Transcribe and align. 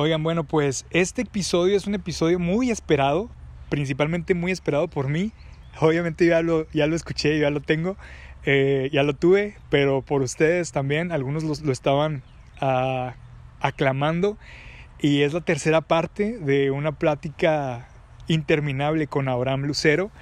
Oigan, 0.00 0.22
bueno, 0.22 0.44
pues 0.44 0.86
este 0.90 1.22
episodio 1.22 1.76
es 1.76 1.88
un 1.88 1.94
episodio 1.96 2.38
muy 2.38 2.70
esperado, 2.70 3.28
principalmente 3.68 4.32
muy 4.32 4.52
esperado 4.52 4.86
por 4.86 5.08
mí. 5.08 5.32
Obviamente 5.80 6.24
ya 6.24 6.40
lo, 6.40 6.70
ya 6.70 6.86
lo 6.86 6.94
escuché, 6.94 7.36
ya 7.40 7.50
lo 7.50 7.60
tengo, 7.60 7.96
eh, 8.44 8.90
ya 8.92 9.02
lo 9.02 9.16
tuve, 9.16 9.56
pero 9.70 10.02
por 10.02 10.22
ustedes 10.22 10.70
también, 10.70 11.10
algunos 11.10 11.42
lo, 11.42 11.72
estaban 11.72 12.22
ah, 12.60 13.16
aclamando. 13.58 14.38
Y 15.00 15.22
es 15.22 15.32
la 15.32 15.40
tercera 15.40 15.80
parte 15.80 16.38
de 16.38 16.70
una 16.70 16.92
plática 16.92 17.88
interminable 18.28 19.08
con 19.08 19.28
Abraham 19.28 19.62
Lucero. 19.62 20.12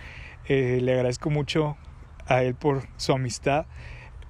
Eh, 0.49 0.79
le 0.81 0.95
agradezco 0.95 1.29
mucho 1.29 1.77
a 2.27 2.43
él 2.43 2.55
por 2.55 2.85
su 2.97 3.13
amistad, 3.13 3.67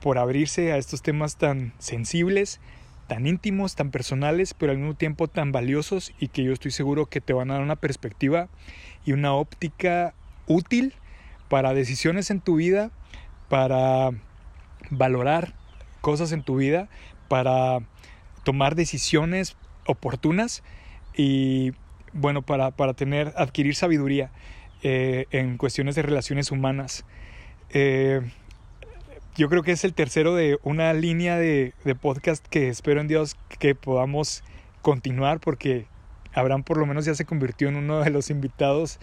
por 0.01 0.19
abrirse 0.19 0.73
a 0.73 0.77
estos 0.77 1.03
temas 1.03 1.37
tan 1.37 1.73
sensibles 1.79 2.61
tan 3.07 3.27
íntimos, 3.27 3.75
tan 3.75 3.91
personales, 3.91 4.55
pero 4.55 4.73
al 4.73 4.79
mismo 4.79 4.95
tiempo 4.95 5.29
tan 5.29 5.53
valiosos 5.53 6.13
y 6.19 6.29
que 6.29 6.43
yo 6.43 6.53
estoy 6.53 6.71
seguro 6.71 7.07
que 7.07 7.21
te 7.21 7.33
van 7.33 7.51
a 7.51 7.55
dar 7.55 7.63
una 7.63 7.77
perspectiva 7.77 8.49
y 9.05 9.13
una 9.13 9.35
óptica 9.35 10.15
útil 10.47 10.95
para 11.49 11.75
decisiones 11.75 12.31
en 12.31 12.41
tu 12.41 12.57
vida, 12.57 12.91
para 13.49 14.11
valorar 14.91 15.55
cosas 16.01 16.33
en 16.33 16.43
tu 16.43 16.57
vida, 16.57 16.89
para 17.29 17.79
tomar 18.45 18.75
decisiones 18.75 19.57
oportunas 19.87 20.63
y 21.15 21.73
bueno, 22.13 22.43
para, 22.43 22.71
para 22.71 22.95
tener, 22.95 23.33
adquirir 23.37 23.75
sabiduría 23.75 24.31
eh, 24.83 25.27
en 25.31 25.59
cuestiones 25.59 25.95
de 25.95 26.03
relaciones 26.03 26.51
humanas. 26.51 27.05
Eh, 27.71 28.23
yo 29.37 29.49
creo 29.49 29.63
que 29.63 29.73
es 29.73 29.85
el 29.85 29.93
tercero 29.93 30.35
de 30.35 30.59
una 30.63 30.93
línea 30.95 31.37
de, 31.37 31.75
podcast 32.01 32.47
que 32.47 32.69
espero 32.69 33.01
en 33.01 33.09
Dios 33.09 33.37
que 33.59 33.75
podamos 33.75 34.43
continuar 34.81 35.41
porque 35.41 35.87
Abraham 36.33 36.63
por 36.63 36.79
lo 36.79 36.87
menos 36.87 37.05
ya 37.05 37.15
se 37.15 37.27
convirtió 37.27 37.69
en 37.69 37.77
uno 37.77 38.01
de 38.01 38.11
los 38.11 38.31
invitados 38.31 38.99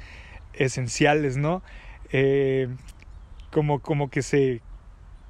esenciales, 0.54 1.38
¿no? 1.38 1.62
Eh, 2.12 2.68
como, 3.52 3.80
como 3.80 4.10
que 4.10 4.24
se, 4.24 4.62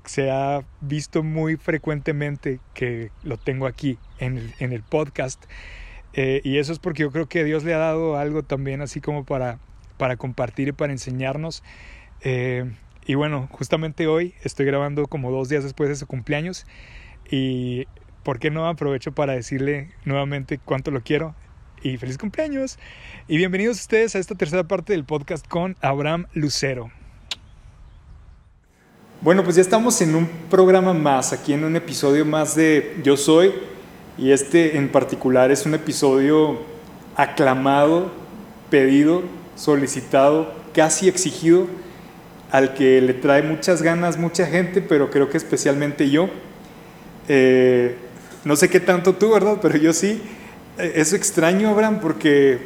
se 0.05 0.31
ha 0.31 0.63
visto 0.79 1.21
muy 1.21 1.57
frecuentemente 1.57 2.59
que 2.73 3.11
lo 3.23 3.37
tengo 3.37 3.67
aquí 3.67 3.97
en 4.19 4.37
el, 4.37 4.53
en 4.59 4.71
el 4.71 4.83
podcast. 4.83 5.43
Eh, 6.13 6.41
y 6.43 6.59
eso 6.59 6.71
es 6.71 6.79
porque 6.79 7.01
yo 7.01 7.11
creo 7.11 7.27
que 7.27 7.43
Dios 7.43 7.63
le 7.63 7.73
ha 7.73 7.79
dado 7.79 8.17
algo 8.17 8.43
también 8.43 8.81
así 8.81 9.01
como 9.01 9.25
para, 9.25 9.59
para 9.97 10.15
compartir 10.15 10.69
y 10.69 10.71
para 10.71 10.93
enseñarnos. 10.93 11.63
Eh, 12.21 12.71
y 13.05 13.15
bueno, 13.15 13.49
justamente 13.51 14.07
hoy 14.07 14.33
estoy 14.43 14.65
grabando 14.65 15.07
como 15.07 15.31
dos 15.31 15.49
días 15.49 15.63
después 15.63 15.89
de 15.89 15.95
su 15.95 16.07
cumpleaños 16.07 16.65
y 17.29 17.85
¿por 18.23 18.39
qué 18.39 18.49
no 18.49 18.67
aprovecho 18.67 19.11
para 19.11 19.33
decirle 19.33 19.91
nuevamente 20.05 20.59
cuánto 20.63 20.91
lo 20.91 21.01
quiero 21.01 21.35
y 21.81 21.97
feliz 21.97 22.17
cumpleaños? 22.17 22.79
Y 23.27 23.37
bienvenidos 23.37 23.79
ustedes 23.79 24.15
a 24.15 24.19
esta 24.19 24.35
tercera 24.35 24.63
parte 24.63 24.93
del 24.93 25.03
podcast 25.03 25.45
con 25.47 25.75
Abraham 25.81 26.27
Lucero. 26.33 26.91
Bueno, 29.21 29.43
pues 29.43 29.57
ya 29.57 29.61
estamos 29.61 30.01
en 30.01 30.15
un 30.15 30.27
programa 30.49 30.93
más, 30.93 31.33
aquí 31.33 31.53
en 31.53 31.63
un 31.63 31.75
episodio 31.75 32.25
más 32.25 32.55
de 32.55 32.99
Yo 33.03 33.17
Soy 33.17 33.53
y 34.17 34.31
este 34.31 34.77
en 34.77 34.89
particular 34.89 35.51
es 35.51 35.65
un 35.65 35.73
episodio 35.73 36.61
aclamado, 37.15 38.11
pedido, 38.69 39.23
solicitado, 39.55 40.53
casi 40.73 41.09
exigido 41.09 41.67
al 42.53 42.75
que 42.75 43.01
le 43.01 43.15
trae 43.15 43.41
muchas 43.41 43.81
ganas 43.81 44.19
mucha 44.19 44.45
gente, 44.45 44.79
pero 44.79 45.09
creo 45.09 45.27
que 45.27 45.37
especialmente 45.37 46.11
yo. 46.11 46.29
Eh, 47.27 47.95
no 48.45 48.55
sé 48.55 48.69
qué 48.69 48.79
tanto 48.79 49.15
tú, 49.15 49.31
¿verdad? 49.31 49.57
Pero 49.59 49.75
yo 49.79 49.91
sí. 49.91 50.21
Eh, 50.77 50.93
es 50.97 51.13
extraño, 51.13 51.69
Abraham, 51.69 51.97
porque 51.99 52.59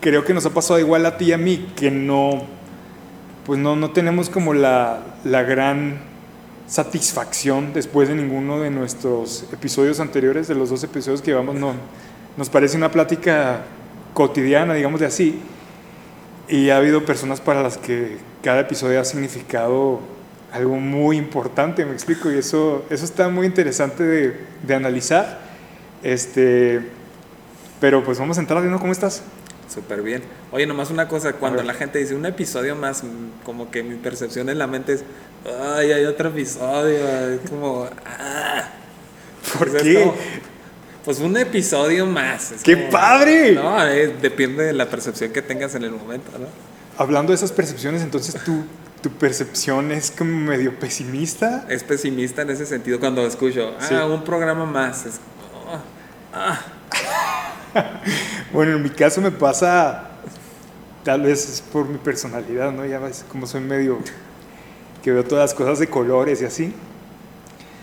creo 0.00 0.24
que 0.24 0.32
nos 0.32 0.46
ha 0.46 0.50
pasado 0.50 0.78
igual 0.78 1.04
a 1.04 1.16
ti 1.16 1.26
y 1.26 1.32
a 1.32 1.36
mí, 1.36 1.72
que 1.74 1.90
no, 1.90 2.44
pues 3.44 3.58
no, 3.58 3.74
no 3.74 3.90
tenemos 3.90 4.30
como 4.30 4.54
la, 4.54 5.00
la 5.24 5.42
gran 5.42 5.98
satisfacción 6.68 7.72
después 7.72 8.08
de 8.08 8.14
ninguno 8.14 8.60
de 8.60 8.70
nuestros 8.70 9.46
episodios 9.52 9.98
anteriores, 9.98 10.46
de 10.46 10.54
los 10.54 10.70
dos 10.70 10.84
episodios 10.84 11.22
que 11.22 11.32
llevamos, 11.32 11.56
no, 11.56 11.74
nos 12.36 12.50
parece 12.50 12.76
una 12.76 12.92
plática 12.92 13.62
cotidiana, 14.14 14.74
digamos 14.74 15.00
de 15.00 15.06
así. 15.06 15.40
Y 16.48 16.70
ha 16.70 16.76
habido 16.76 17.04
personas 17.04 17.40
para 17.40 17.64
las 17.64 17.78
que 17.78 18.18
cada 18.46 18.60
episodio 18.60 19.00
ha 19.00 19.04
significado 19.04 19.98
algo 20.52 20.76
muy 20.76 21.16
importante, 21.16 21.84
me 21.84 21.92
explico, 21.92 22.30
y 22.30 22.38
eso, 22.38 22.84
eso 22.90 23.04
está 23.04 23.28
muy 23.28 23.44
interesante 23.44 24.04
de, 24.04 24.36
de 24.62 24.72
analizar. 24.72 25.40
Este, 26.04 26.80
pero 27.80 28.04
pues 28.04 28.20
vamos 28.20 28.38
a 28.38 28.40
entrar, 28.40 28.62
¿no? 28.62 28.78
¿Cómo 28.78 28.92
estás? 28.92 29.24
Súper 29.68 30.00
bien. 30.00 30.22
Oye, 30.52 30.64
nomás 30.64 30.92
una 30.92 31.08
cosa, 31.08 31.32
cuando 31.32 31.60
la 31.64 31.74
gente 31.74 31.98
dice 31.98 32.14
un 32.14 32.24
episodio 32.24 32.76
más, 32.76 33.02
como 33.42 33.68
que 33.72 33.82
mi 33.82 33.96
percepción 33.96 34.48
en 34.48 34.58
la 34.58 34.68
mente 34.68 34.92
es, 34.92 35.04
ay, 35.74 35.90
hay 35.90 36.04
otro 36.04 36.28
episodio, 36.28 37.04
es 37.30 37.50
como, 37.50 37.88
ah. 38.06 38.68
¿Por 39.58 39.72
pues 39.72 39.82
qué? 39.82 40.08
pues 41.04 41.18
un 41.18 41.36
episodio 41.36 42.06
más. 42.06 42.54
¡Qué 42.62 42.76
padre! 42.76 43.54
No, 43.54 43.84
depende 44.22 44.66
de 44.66 44.72
la 44.72 44.88
percepción 44.88 45.32
que 45.32 45.42
tengas 45.42 45.74
en 45.74 45.82
el 45.82 45.90
momento, 45.90 46.30
¿no? 46.38 46.75
Hablando 46.96 47.32
de 47.32 47.36
esas 47.36 47.52
percepciones, 47.52 48.02
entonces 48.02 48.36
tú, 48.44 48.64
tu 49.02 49.10
percepción 49.10 49.92
es 49.92 50.10
como 50.10 50.38
medio 50.38 50.78
pesimista. 50.78 51.64
Es 51.68 51.84
pesimista 51.84 52.42
en 52.42 52.50
ese 52.50 52.66
sentido 52.66 52.98
cuando 52.98 53.26
escucho, 53.26 53.74
ah, 53.80 54.06
un 54.06 54.24
programa 54.24 54.64
más. 54.64 55.06
Es 55.06 55.20
ah. 56.34 56.60
bueno, 58.52 58.76
en 58.76 58.82
mi 58.82 58.90
caso 58.90 59.20
me 59.20 59.30
pasa, 59.30 60.08
tal 61.04 61.22
vez 61.22 61.48
es 61.48 61.60
por 61.60 61.88
mi 61.88 61.98
personalidad, 61.98 62.72
¿no? 62.72 62.84
Ya 62.86 62.98
ves, 62.98 63.24
como 63.30 63.46
soy 63.46 63.60
medio, 63.60 63.98
que 65.02 65.12
veo 65.12 65.24
todas 65.24 65.50
las 65.50 65.54
cosas 65.54 65.78
de 65.78 65.88
colores 65.88 66.40
y 66.42 66.44
así. 66.44 66.74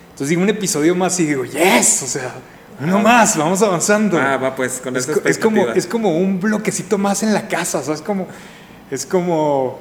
Entonces 0.06 0.30
digo 0.30 0.42
un 0.42 0.50
episodio 0.50 0.96
más 0.96 1.20
y 1.20 1.26
digo, 1.26 1.44
yes, 1.46 2.04
o 2.04 2.08
sea, 2.08 2.36
uno 2.80 3.00
más, 3.00 3.38
vamos 3.38 3.62
avanzando. 3.62 4.20
Ah, 4.20 4.38
va 4.38 4.56
pues, 4.56 4.80
con 4.80 4.96
es, 4.96 5.08
es 5.08 5.38
como 5.38 5.70
Es 5.70 5.88
como 5.88 6.18
un 6.18 6.40
bloquecito 6.40 6.98
más 6.98 7.24
en 7.24 7.34
la 7.34 7.48
casa, 7.48 7.80
o 7.80 7.84
sea, 7.84 7.94
es 7.94 8.02
como 8.02 8.28
es 8.94 9.08
como 9.08 9.80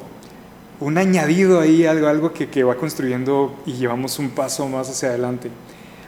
un 0.81 0.97
añadido 0.97 1.61
ahí, 1.61 1.85
algo, 1.85 2.09
algo 2.09 2.33
que, 2.33 2.49
que, 2.49 2.65
va 2.65 2.77
construyendo 2.77 3.55
y 3.67 3.75
llevamos 3.75 4.19
un 4.19 4.31
paso 4.31 4.67
más 4.69 4.89
hacia 4.89 5.11
adelante. 5.11 5.51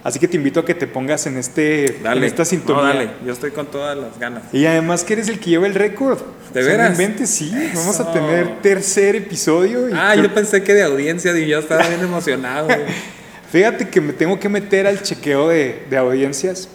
Así 0.03 0.19
que 0.19 0.27
te 0.27 0.39
invito 0.39 0.61
a 0.61 0.65
que 0.65 0.75
te 0.75 0.87
pongas 0.87 1.27
en, 1.27 1.37
este, 1.37 1.99
en 2.03 2.25
esta 2.25 2.47
sintonía. 2.47 2.85
dale, 2.85 3.11
yo 3.27 3.33
estoy 3.35 3.51
con 3.51 3.67
todas 3.67 3.97
las 3.97 4.19
ganas. 4.19 4.43
Y 4.55 4.65
además 4.65 5.05
que 5.05 5.13
eres 5.13 5.29
el 5.29 5.39
que 5.39 5.51
lleva 5.51 5.67
el 5.67 5.75
récord. 5.75 6.19
¿De 6.55 6.63
veras? 6.63 6.97
sí, 7.27 7.53
vamos 7.75 8.01
a 8.01 8.11
tener 8.11 8.63
tercer 8.63 9.17
episodio. 9.17 9.89
ah, 9.95 10.15
yo 10.15 10.33
pensé 10.33 10.63
que 10.63 10.73
de 10.73 10.83
audiencia 10.83 11.39
y 11.39 11.47
yo 11.47 11.59
estaba 11.59 11.87
bien 11.87 12.01
emocionado. 12.01 12.69
Fíjate 13.53 13.89
que 13.91 14.01
me 14.01 14.15
tengo 14.15 14.41
que 14.41 14.49
meter 14.49 14.87
al 14.87 15.03
chequeo 15.03 15.49
de, 15.49 15.85
de 15.91 15.97
audiencias. 15.99 16.71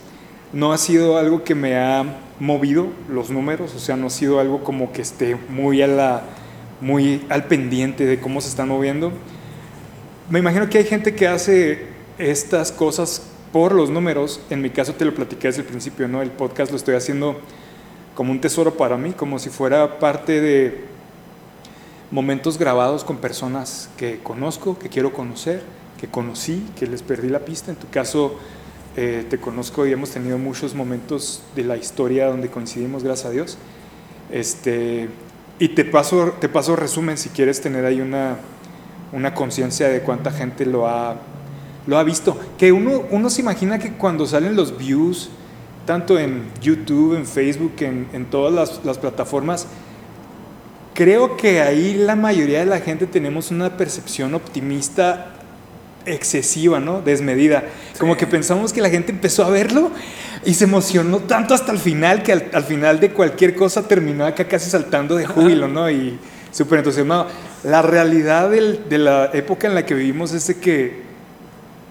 No 0.54 0.74
ha 0.74 0.78
sido 0.78 1.18
algo 1.18 1.44
que 1.44 1.56
me 1.56 1.76
ha 1.76 2.06
movido 2.40 2.88
los 3.10 3.30
números, 3.30 3.76
o 3.76 3.80
sea, 3.80 3.96
no 3.96 4.08
ha 4.08 4.10
sido 4.10 4.40
algo 4.40 4.64
como 4.64 4.92
que 4.92 5.02
esté 5.02 5.36
muy, 5.50 5.82
a 5.82 5.88
la, 5.88 6.24
muy 6.82 7.26
al 7.30 7.46
pendiente 7.46 8.06
de 8.06 8.20
cómo 8.20 8.42
se 8.42 8.50
están 8.50 8.70
moviendo. 8.70 9.12
Me 10.30 10.40
imagino 10.40 10.70
que 10.70 10.78
hay 10.78 10.86
gente 10.86 11.16
que 11.16 11.28
hace 11.28 11.88
estas 12.18 12.72
cosas 12.72 13.24
por 13.52 13.74
los 13.74 13.90
números, 13.90 14.42
en 14.50 14.62
mi 14.62 14.70
caso 14.70 14.94
te 14.94 15.06
lo 15.06 15.14
platiqué 15.14 15.48
desde 15.48 15.62
el 15.62 15.68
principio, 15.68 16.08
¿no? 16.08 16.22
El 16.22 16.30
podcast 16.32 16.72
lo 16.72 16.78
estoy 16.78 16.96
haciendo 16.96 17.40
como 18.16 18.32
un 18.32 18.42
tesoro 18.42 18.76
para 18.76 18.98
mí, 18.98 19.12
como 19.14 19.40
si 19.40 19.50
fuera 19.50 20.00
parte 20.00 20.40
de 20.40 20.84
momentos 22.12 22.58
grabados 22.58 23.04
con 23.04 23.18
personas 23.18 23.90
que 23.98 24.20
conozco, 24.20 24.78
que 24.78 24.90
quiero 24.90 25.14
conocer, 25.14 25.64
que 26.00 26.08
conocí, 26.08 26.66
que 26.78 26.88
les 26.88 27.02
perdí 27.02 27.30
la 27.30 27.40
pista. 27.40 27.72
En 27.72 27.78
tu 27.78 27.90
caso, 27.90 28.38
eh, 29.02 29.24
te 29.30 29.38
conozco 29.38 29.88
y 29.88 29.94
hemos 29.94 30.10
tenido 30.10 30.38
muchos 30.38 30.76
momentos 30.76 31.42
de 31.56 31.64
la 31.64 31.78
historia 31.78 32.28
donde 32.28 32.50
coincidimos, 32.50 33.02
gracias 33.02 33.28
a 33.28 33.32
Dios. 33.32 33.58
Este, 34.30 35.08
y 35.58 35.70
te 35.70 35.86
paso, 35.86 36.34
te 36.42 36.50
paso 36.50 36.76
resumen 36.76 37.18
si 37.18 37.30
quieres 37.30 37.62
tener 37.62 37.86
ahí 37.86 38.02
una, 38.02 38.36
una 39.14 39.34
conciencia 39.34 39.88
de 39.88 40.02
cuánta 40.02 40.32
gente 40.32 40.66
lo 40.66 40.86
ha, 40.86 41.16
lo 41.88 41.98
ha 41.98 42.04
visto. 42.04 42.38
Que 42.58 42.74
uno, 42.74 43.04
uno 43.10 43.30
se 43.30 43.40
imagina 43.40 43.80
que 43.80 43.94
cuando 43.94 44.26
salen 44.26 44.58
los 44.58 44.78
views, 44.78 45.30
tanto 45.86 46.20
en 46.20 46.52
YouTube, 46.62 47.16
en 47.16 47.26
Facebook, 47.26 47.76
en, 47.80 48.10
en 48.12 48.26
todas 48.26 48.54
las, 48.54 48.84
las 48.84 48.98
plataformas, 48.98 49.68
creo 50.94 51.38
que 51.38 51.62
ahí 51.62 51.94
la 51.94 52.18
mayoría 52.18 52.60
de 52.60 52.66
la 52.66 52.82
gente 52.82 53.08
tenemos 53.08 53.50
una 53.50 53.78
percepción 53.78 54.34
optimista 54.34 55.39
excesiva, 56.06 56.80
¿no? 56.80 57.02
Desmedida. 57.02 57.64
Como 58.00 58.18
que 58.18 58.28
pensamos 58.28 58.74
que 58.74 58.82
la 58.82 58.90
gente 58.90 59.12
empezó 59.12 59.44
a 59.44 59.50
verlo 59.50 59.92
y 60.46 60.54
se 60.54 60.64
emocionó 60.66 61.20
tanto 61.20 61.54
hasta 61.54 61.72
el 61.72 61.80
final 61.80 62.24
que 62.24 62.32
al, 62.32 62.64
final 62.64 63.00
de 63.00 63.12
cualquier 63.12 63.56
cosa 63.56 63.88
terminó 63.88 64.26
acá 64.26 64.48
casi 64.48 64.70
saltando 64.70 65.16
de 65.16 65.26
júbilo, 65.26 65.68
¿no? 65.68 65.90
Y 65.90 66.18
súper 66.52 66.80
entusiasmado. 66.80 67.28
La 67.64 67.82
realidad 67.82 68.50
de 68.50 68.98
la 68.98 69.30
época 69.34 69.68
en 69.68 69.76
la 69.76 69.86
que 69.86 69.94
vivimos 69.94 70.34
es 70.34 70.48
de 70.48 70.58
que 70.58 71.02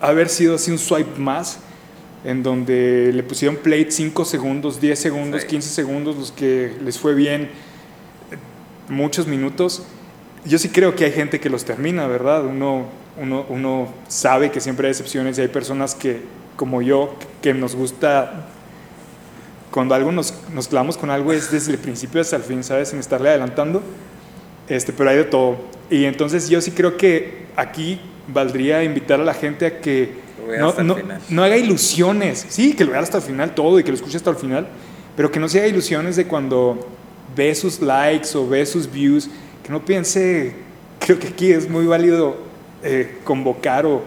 haber 0.00 0.28
sido 0.28 0.54
así 0.54 0.70
un 0.70 0.78
swipe 0.78 1.18
más 1.18 1.58
en 2.24 2.42
donde 2.42 3.12
le 3.14 3.22
pusieron 3.22 3.56
play 3.56 3.86
5 3.88 4.24
segundos, 4.24 4.80
10 4.80 4.98
segundos, 4.98 5.42
Sí. 5.42 5.46
15 5.48 5.68
segundos, 5.68 6.16
los 6.16 6.32
que 6.32 6.72
les 6.84 6.98
fue 6.98 7.14
bien, 7.14 7.50
muchos 8.88 9.26
minutos. 9.26 9.82
Yo 10.44 10.58
sí 10.58 10.68
creo 10.68 10.94
que 10.94 11.04
hay 11.04 11.12
gente 11.12 11.40
que 11.40 11.50
los 11.50 11.64
termina, 11.64 12.06
¿verdad? 12.06 12.44
Uno, 12.44 12.86
uno, 13.20 13.44
uno 13.48 13.88
sabe 14.08 14.50
que 14.50 14.60
siempre 14.60 14.86
hay 14.86 14.92
excepciones 14.92 15.38
y 15.38 15.42
hay 15.42 15.48
personas 15.48 15.94
que, 15.94 16.20
como 16.56 16.82
yo, 16.82 17.14
que 17.42 17.54
nos 17.54 17.74
gusta, 17.74 18.46
cuando 19.70 19.94
algo 19.94 20.12
nos, 20.12 20.34
nos 20.54 20.68
clavamos 20.68 20.96
con 20.96 21.10
algo 21.10 21.32
es 21.32 21.50
desde 21.50 21.72
el 21.72 21.78
principio 21.78 22.20
hasta 22.20 22.36
el 22.36 22.42
fin, 22.42 22.64
¿sabes? 22.64 22.88
Sin 22.88 22.98
estarle 22.98 23.28
adelantando. 23.28 23.82
Este, 24.68 24.92
pero 24.92 25.10
hay 25.10 25.16
de 25.16 25.24
todo. 25.24 25.56
Y 25.90 26.04
entonces 26.04 26.48
yo 26.48 26.60
sí 26.60 26.70
creo 26.72 26.96
que 26.96 27.46
aquí 27.56 28.00
valdría 28.28 28.82
invitar 28.84 29.20
a 29.20 29.24
la 29.24 29.34
gente 29.34 29.66
a 29.66 29.80
que 29.80 30.12
no, 30.60 30.72
no- 30.82 30.94
no 31.30 31.42
haga 31.44 31.56
ilusiones. 31.56 32.46
Sí, 32.48 32.74
que 32.74 32.84
lo 32.84 32.92
vea 32.92 33.00
hasta 33.00 33.18
el 33.18 33.22
final 33.22 33.54
todo 33.54 33.78
y 33.78 33.84
que 33.84 33.90
lo 33.90 33.96
escuche 33.96 34.16
hasta 34.16 34.30
el 34.30 34.36
final, 34.36 34.66
pero 35.16 35.30
que 35.30 35.40
no 35.40 35.48
se 35.48 35.58
haga 35.58 35.68
ilusiones 35.68 36.16
de 36.16 36.26
cuando 36.26 36.88
ve 37.36 37.54
sus 37.54 37.80
likes 37.80 38.28
o 38.36 38.46
ve 38.48 38.64
sus 38.66 38.90
views, 38.90 39.28
que 39.62 39.70
no 39.70 39.84
piense, 39.84 40.54
creo 40.98 41.18
que 41.18 41.28
aquí 41.28 41.52
es 41.52 41.68
muy 41.68 41.86
válido 41.86 42.36
eh, 42.82 43.18
convocar 43.24 43.86
o, 43.86 44.02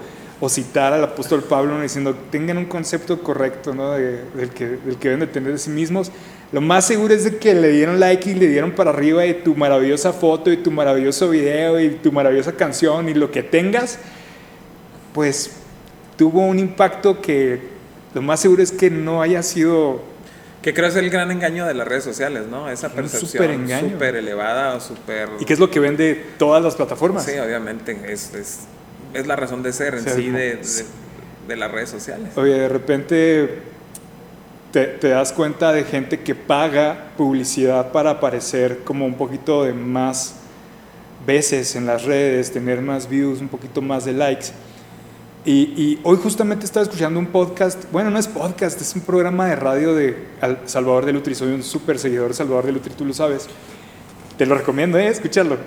citar 0.49 0.91
al 0.91 1.03
apóstol 1.03 1.43
Pablo 1.43 1.79
diciendo, 1.81 2.15
tengan 2.31 2.57
un 2.57 2.65
concepto 2.65 3.21
correcto 3.21 3.75
¿no? 3.75 3.91
de- 3.91 4.23
del, 4.33 4.49
que, 4.49 4.65
del 4.69 4.95
que 4.97 5.09
deben 5.09 5.19
de 5.19 5.27
tener 5.27 5.51
de 5.51 5.57
sí 5.59 5.69
mismos. 5.69 6.11
Lo 6.51 6.61
más 6.61 6.85
seguro 6.85 7.13
es 7.13 7.23
de 7.25 7.37
que 7.37 7.53
le 7.53 7.69
dieron 7.69 7.99
like 7.99 8.27
y 8.29 8.33
le 8.33 8.47
dieron 8.47 8.71
para 8.71 8.89
arriba 8.89 9.25
y 9.27 9.35
tu 9.35 9.55
maravillosa 9.55 10.11
foto 10.13 10.51
y 10.51 10.57
tu 10.57 10.71
maravilloso 10.71 11.29
video 11.29 11.79
y 11.79 11.91
tu 11.91 12.11
maravillosa 12.11 12.53
canción 12.53 13.07
y 13.07 13.13
lo 13.13 13.29
que 13.31 13.43
tengas, 13.43 13.99
pues 15.13 15.51
tuvo 16.17 16.45
un 16.45 16.57
impacto 16.59 17.21
que 17.21 17.59
lo 18.13 18.21
más 18.21 18.39
seguro 18.39 18.61
es 18.63 18.71
que 18.71 18.89
no 18.89 19.21
haya 19.21 19.43
sido 19.43 20.01
Que 20.61 20.73
creo 20.73 20.87
es 20.87 20.95
el 20.95 21.09
gran 21.09 21.31
engaño 21.31 21.65
de 21.65 21.73
las 21.73 21.87
redes 21.87 22.03
sociales, 22.03 22.43
¿no? 22.49 22.69
Esa 22.69 22.89
percepción 22.89 23.67
súper 23.79 24.15
elevada 24.15 24.75
o 24.75 24.79
súper... 24.79 25.29
y 25.39 25.45
que 25.45 25.53
es 25.53 25.59
lo 25.59 25.71
que 25.71 25.79
vende 25.79 26.23
todas 26.37 26.63
las 26.63 26.75
plataformas. 26.75 27.25
Sí, 27.25 27.37
obviamente, 27.39 27.99
es, 28.07 28.33
es, 28.35 28.59
es 29.13 29.25
la 29.25 29.35
razón 29.35 29.63
de 29.63 29.73
ser 29.73 29.95
en 29.95 30.01
O 30.01 30.03
sea, 30.03 30.13
sí 30.13 30.29
de, 30.29 30.57
de, 30.57 30.85
de 31.47 31.55
las 31.55 31.71
redes 31.71 31.89
sociales. 31.89 32.29
Oye, 32.35 32.53
de 32.53 32.69
repente 32.69 33.59
te, 34.71 34.85
te 34.85 35.09
das 35.09 35.33
cuenta 35.33 35.73
de 35.73 35.83
gente 35.83 36.19
que 36.19 36.35
paga 36.35 37.11
publicidad 37.17 37.91
para 37.91 38.11
aparecer 38.11 38.79
como 38.83 39.07
un 39.07 39.15
poquito 39.15 39.63
de 39.63 39.73
más 39.73 40.35
veces 41.25 41.75
en 41.75 41.87
las 41.87 42.03
redes, 42.03 42.51
tener 42.51 42.81
más 42.81 43.09
views, 43.09 43.41
un 43.41 43.47
poquito 43.47 43.81
más 43.81 44.05
de 44.05 44.13
likes. 44.13 44.47
Y, 45.43 45.51
y 45.75 45.99
hoy 46.03 46.17
justamente 46.21 46.65
estaba 46.65 46.83
escuchando 46.83 47.19
un 47.19 47.25
podcast, 47.27 47.85
bueno, 47.91 48.11
no 48.11 48.19
es 48.19 48.27
podcast, 48.27 48.79
es 48.79 48.93
un 48.95 49.01
programa 49.01 49.47
de 49.47 49.55
radio 49.55 49.95
de 49.95 50.27
Al- 50.39 50.59
Salvador 50.65 51.05
de 51.05 51.13
Lutri, 51.13 51.33
soy 51.33 51.51
un 51.51 51.63
súper 51.63 51.97
seguidor 51.97 52.27
de 52.27 52.33
Salvador 52.35 52.65
de 52.67 52.73
Lutri, 52.73 52.93
tú 52.93 53.05
lo 53.05 53.13
sabes. 53.13 53.47
Te 54.37 54.45
lo 54.45 54.55
recomiendo, 54.55 54.99
¿eh? 54.99 55.07
Escucharlo. 55.07 55.57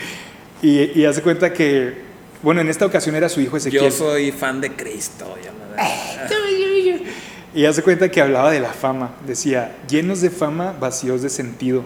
y, 0.62 0.98
y 0.98 1.04
hace 1.04 1.20
cuenta 1.20 1.52
que, 1.52 1.98
bueno, 2.42 2.62
en 2.62 2.68
esta 2.68 2.86
ocasión 2.86 3.14
era 3.14 3.28
su 3.28 3.42
hijo 3.42 3.58
Ezequiel. 3.58 3.84
Yo 3.84 3.90
soy 3.90 4.32
fan 4.32 4.60
de 4.60 4.72
Cristo. 4.72 5.36
ya 5.44 5.52
me- 5.52 7.00
Y 7.54 7.66
hace 7.66 7.82
cuenta 7.82 8.08
que 8.10 8.20
hablaba 8.20 8.50
de 8.52 8.60
la 8.60 8.72
fama. 8.72 9.10
Decía, 9.26 9.76
llenos 9.88 10.20
de 10.20 10.30
fama, 10.30 10.72
vacíos 10.78 11.20
de 11.20 11.28
sentido. 11.28 11.82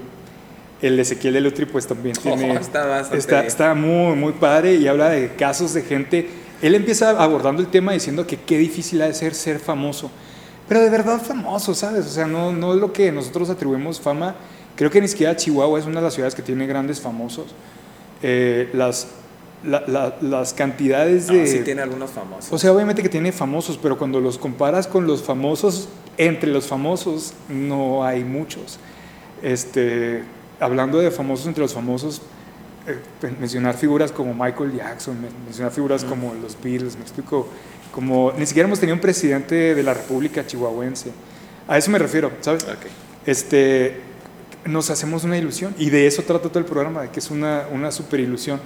El 0.82 1.00
Ezequiel 1.00 1.32
de 1.34 1.40
Lutri 1.40 1.64
pues 1.64 1.86
también 1.86 2.14
tiene... 2.22 2.52
Oh, 2.52 2.60
está 2.60 3.00
está, 3.16 3.44
está 3.46 3.74
muy, 3.74 4.14
muy 4.14 4.32
padre 4.34 4.74
y 4.74 4.86
habla 4.86 5.08
de 5.10 5.34
casos 5.34 5.74
de 5.74 5.82
gente... 5.82 6.28
Él 6.66 6.74
empieza 6.74 7.10
abordando 7.22 7.60
el 7.62 7.68
tema 7.68 7.92
diciendo 7.92 8.26
que 8.26 8.36
qué 8.38 8.56
difícil 8.58 9.00
ha 9.02 9.06
de 9.06 9.14
ser 9.14 9.34
ser 9.34 9.58
famoso. 9.58 10.10
Pero 10.68 10.80
de 10.80 10.88
verdad 10.90 11.20
famoso, 11.20 11.74
¿sabes? 11.74 12.06
O 12.06 12.08
sea, 12.08 12.26
no, 12.26 12.52
no 12.52 12.72
es 12.74 12.80
lo 12.80 12.92
que 12.92 13.12
nosotros 13.12 13.50
atribuimos 13.50 14.00
fama. 14.00 14.34
Creo 14.76 14.90
que 14.90 15.00
ni 15.00 15.08
siquiera 15.08 15.36
Chihuahua 15.36 15.78
es 15.78 15.84
una 15.86 15.96
de 15.96 16.02
las 16.06 16.14
ciudades 16.14 16.34
que 16.34 16.42
tiene 16.42 16.66
grandes 16.66 17.00
famosos. 17.00 17.54
Eh, 18.22 18.70
las, 18.72 19.08
la- 19.62 19.84
la- 19.86 20.16
las 20.22 20.54
cantidades 20.54 21.28
No, 21.28 21.34
de... 21.34 21.46
sí 21.46 21.58
tiene 21.64 21.82
algunos 21.82 22.10
famosos. 22.10 22.50
O 22.52 22.56
sea, 22.58 22.72
obviamente 22.72 23.02
que 23.02 23.08
tiene 23.10 23.30
famosos, 23.30 23.78
pero 23.80 23.98
cuando 23.98 24.20
los 24.20 24.38
comparas 24.38 24.86
con 24.86 25.06
los 25.06 25.22
famosos, 25.22 25.88
entre 26.16 26.50
los 26.50 26.66
famosos 26.66 27.34
no 27.50 28.04
hay 28.04 28.24
muchos. 28.24 28.78
Este, 29.42 30.22
hablando 30.60 30.98
de 30.98 31.10
famosos 31.10 31.46
entre 31.46 31.60
los 31.62 31.74
famosos, 31.74 32.22
mencionar 33.40 33.76
figuras 33.76 34.12
como 34.12 34.34
Michael 34.34 34.72
Jackson, 34.76 35.20
men- 35.20 35.30
mencionar 35.44 35.72
figuras 35.72 36.04
como 36.04 36.34
los 36.34 36.56
Beatles, 36.62 36.96
me 36.96 37.02
explico, 37.02 37.48
como 37.92 38.32
ni 38.36 38.46
siquiera 38.46 38.66
hemos 38.66 38.80
tenido 38.80 38.94
un 38.94 39.00
presidente 39.00 39.74
de 39.74 39.82
la 39.82 39.94
República 39.94 40.46
Chihuahuense. 40.46 41.10
A 41.68 41.78
eso 41.78 41.90
me 41.90 41.98
refiero, 41.98 42.30
¿sabes? 42.40 42.64
Ok. 42.64 42.86
Este, 43.26 44.00
nos 44.66 44.90
hacemos 44.90 45.24
una 45.24 45.38
ilusión 45.38 45.74
y 45.78 45.90
de 45.90 46.06
eso 46.06 46.22
trata 46.22 46.48
todo 46.48 46.58
el 46.58 46.64
programa, 46.66 47.02
de 47.02 47.08
que 47.10 47.20
es 47.20 47.30
una, 47.30 47.64
una 47.72 47.90
super 47.90 48.20
ilusión. 48.20 48.60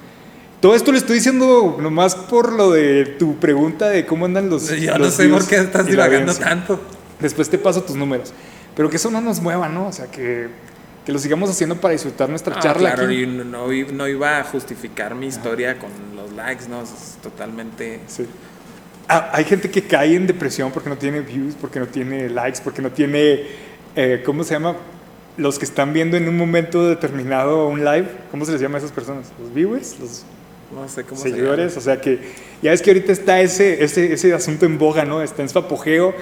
Todo 0.61 0.75
esto 0.75 0.91
lo 0.91 0.99
estoy 0.99 1.14
diciendo 1.17 1.79
nomás 1.81 2.17
por 2.17 2.53
lo 2.53 2.73
de 2.73 3.05
tu 3.19 3.37
pregunta 3.37 3.88
de 3.91 4.05
cómo 4.05 4.25
andan 4.25 4.50
los. 4.50 4.69
Yo 4.69 4.99
no 4.99 5.09
sé 5.11 5.29
por 5.29 5.47
qué 5.47 5.56
estás 5.56 5.87
divagando 5.87 6.35
tanto. 6.35 6.81
Después 7.21 7.49
te 7.49 7.59
paso 7.59 7.82
tus 7.85 7.94
números. 7.94 8.32
Pero 8.75 8.91
que 8.91 8.97
eso 8.97 9.11
no 9.11 9.21
nos 9.21 9.41
mueva, 9.41 9.69
¿no? 9.69 9.87
O 9.87 9.93
sea, 9.93 10.06
que, 10.06 10.49
que 11.08 11.12
lo 11.14 11.19
sigamos 11.19 11.49
haciendo 11.49 11.75
para 11.76 11.93
disfrutar 11.93 12.28
nuestra 12.28 12.55
No, 12.56 12.60
charla. 12.60 12.90
Ah, 12.90 12.94
claro, 12.96 13.08
aquí. 13.10 13.22
y 13.22 13.26
no, 13.26 13.66
no 13.66 14.08
iba 14.08 14.40
a 14.40 14.44
justificar 14.44 15.14
mi 15.14 15.28
historia 15.28 15.78
con 15.78 15.88
los 16.14 16.32
likes, 16.32 16.69
¿no? 16.69 16.82
Es 16.82 17.16
totalmente... 17.22 18.00
Sí. 18.06 18.26
Ah, 19.08 19.31
hay 19.32 19.44
gente 19.44 19.70
que 19.70 19.84
cae 19.84 20.16
en 20.16 20.26
depresión 20.26 20.70
porque 20.70 20.90
no 20.90 20.99
tiene 20.99 21.20
views, 21.22 21.55
porque 21.58 21.81
no 21.81 21.87
tiene 21.87 22.28
likes, 22.28 22.60
porque 22.62 22.82
no 22.82 22.90
tiene. 22.90 23.40
eh, 23.96 24.22
¿Cómo 24.22 24.44
se 24.44 24.52
llama? 24.52 24.76
Los 25.38 25.58
que 25.58 25.64
están 25.64 25.94
viendo 25.94 26.19
en 26.19 26.28
un 26.28 26.37
momento 26.37 26.87
determinado 26.87 27.69
un 27.69 27.82
live. 27.87 28.06
¿Cómo 28.31 28.44
se 28.44 28.52
les 28.52 28.61
llama 28.61 28.75
a 28.75 28.81
esas 28.81 28.93
personas? 28.93 29.32
¿Los 29.40 29.54
viewers? 29.54 29.99
¿Los 29.99 30.25
No 30.75 30.87
sé 30.90 31.04
cómo 31.04 31.19
se 31.19 31.31
seguidores? 31.31 31.75
O 31.78 31.81
sea 31.81 32.02
que 32.02 32.19
ya 32.61 32.72
ves 32.72 32.82
que 32.82 32.90
ahorita 32.90 33.12
está 33.12 33.40
ese, 33.40 33.82
ese, 33.82 34.12
ese 34.12 34.34
asunto 34.34 34.66
en 34.66 34.76
boga, 34.76 35.06
¿no? 35.06 35.22
Está 35.22 35.40
en 35.40 35.49
su 35.49 35.58
apogeo. 35.58 36.14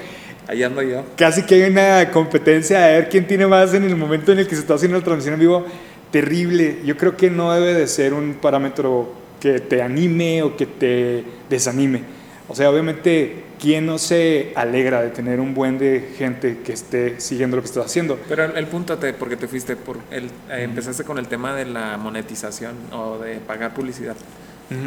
Ahí 0.48 0.62
ando 0.62 0.82
yo. 0.82 1.04
Casi 1.16 1.42
que 1.42 1.56
hay 1.56 1.70
una 1.70 2.10
competencia 2.10 2.84
a 2.84 2.88
ver 2.88 3.08
quién 3.08 3.26
tiene 3.26 3.46
más 3.46 3.74
en 3.74 3.84
el 3.84 3.96
momento 3.96 4.32
en 4.32 4.38
el 4.38 4.46
que 4.46 4.54
se 4.54 4.60
está 4.60 4.74
haciendo 4.74 4.98
la 4.98 5.04
transmisión 5.04 5.34
en 5.34 5.40
vivo. 5.40 5.66
Terrible. 6.10 6.78
Yo 6.84 6.96
creo 6.96 7.16
que 7.16 7.30
no 7.30 7.52
debe 7.52 7.74
de 7.74 7.86
ser 7.88 8.14
un 8.14 8.34
parámetro 8.34 9.12
que 9.40 9.60
te 9.60 9.82
anime 9.82 10.42
o 10.42 10.56
que 10.56 10.66
te 10.66 11.24
desanime. 11.50 12.02
O 12.48 12.54
sea, 12.54 12.70
obviamente, 12.70 13.42
¿quién 13.60 13.86
no 13.86 13.98
se 13.98 14.52
alegra 14.54 15.02
de 15.02 15.10
tener 15.10 15.40
un 15.40 15.52
buen 15.52 15.78
de 15.78 16.12
gente 16.16 16.58
que 16.64 16.72
esté 16.72 17.20
siguiendo 17.20 17.56
lo 17.56 17.62
que 17.62 17.66
estás 17.66 17.86
haciendo? 17.86 18.18
Pero 18.28 18.44
el, 18.44 18.66
punto, 18.66 18.96
te, 18.98 19.12
porque 19.14 19.36
te 19.36 19.48
fuiste 19.48 19.74
por... 19.74 19.98
El, 20.12 20.26
eh, 20.48 20.62
empezaste 20.62 21.02
con 21.02 21.18
el 21.18 21.26
tema 21.26 21.54
de 21.54 21.64
la 21.64 21.96
monetización 21.96 22.76
o 22.92 23.18
de 23.18 23.36
pagar 23.36 23.74
publicidad. 23.74 24.14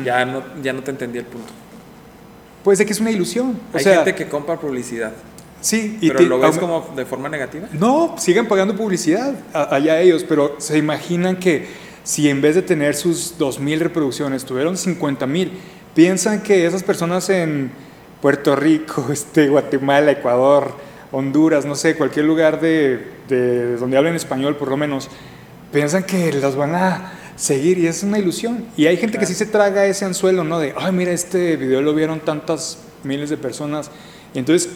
ya, 0.05 0.23
no, 0.23 0.41
ya 0.63 0.71
no 0.71 0.83
te 0.83 0.91
entendí 0.91 1.19
el 1.19 1.25
punto. 1.25 1.51
Pues 2.63 2.77
de 2.77 2.85
que 2.85 2.93
es 2.93 2.99
una 3.01 3.11
ilusión. 3.11 3.59
O 3.73 3.77
Hay 3.77 3.83
sea, 3.83 3.95
gente 3.97 4.15
que 4.15 4.27
compra 4.27 4.57
publicidad, 4.57 5.11
sí, 5.61 5.97
y 6.01 6.07
pero 6.07 6.19
te- 6.19 6.25
lo 6.25 6.39
ves 6.39 6.57
como 6.57 6.89
de 6.95 7.05
forma 7.05 7.29
negativa. 7.29 7.67
No, 7.73 8.15
sigan 8.17 8.47
pagando 8.47 8.75
publicidad, 8.75 9.33
a- 9.53 9.75
allá 9.75 9.99
ellos, 10.01 10.25
pero 10.27 10.55
se 10.59 10.77
imaginan 10.77 11.37
que 11.37 11.67
si 12.03 12.29
en 12.29 12.41
vez 12.41 12.55
de 12.55 12.61
tener 12.61 12.95
sus 12.95 13.35
2.000 13.37 13.79
reproducciones 13.79 14.45
tuvieron 14.45 14.75
50.000, 14.77 15.51
piensan 15.95 16.41
que 16.41 16.65
esas 16.65 16.83
personas 16.83 17.29
en 17.29 17.71
Puerto 18.21 18.55
Rico, 18.55 19.07
este, 19.11 19.47
Guatemala, 19.49 20.11
Ecuador, 20.11 20.73
Honduras, 21.11 21.65
no 21.65 21.75
sé, 21.75 21.95
cualquier 21.95 22.25
lugar 22.25 22.61
de, 22.61 23.03
de 23.27 23.75
donde 23.77 23.97
hablen 23.97 24.15
español 24.15 24.55
por 24.57 24.69
lo 24.69 24.77
menos, 24.77 25.09
piensan 25.71 26.03
que 26.03 26.31
las 26.33 26.55
van 26.55 26.75
a 26.75 27.13
seguir 27.35 27.77
y 27.79 27.87
es 27.87 28.03
una 28.03 28.19
ilusión. 28.19 28.65
Y 28.77 28.85
hay 28.87 28.97
gente 28.97 29.17
que 29.17 29.25
sí 29.25 29.33
se 29.33 29.45
traga 29.45 29.85
ese 29.85 30.05
anzuelo, 30.05 30.43
¿no? 30.43 30.59
De, 30.59 30.73
ay, 30.77 30.91
mira, 30.91 31.11
este 31.11 31.55
video 31.57 31.81
lo 31.81 31.93
vieron 31.93 32.19
tantas 32.19 32.79
miles 33.03 33.29
de 33.29 33.37
personas. 33.37 33.89
Y 34.33 34.39
entonces 34.39 34.69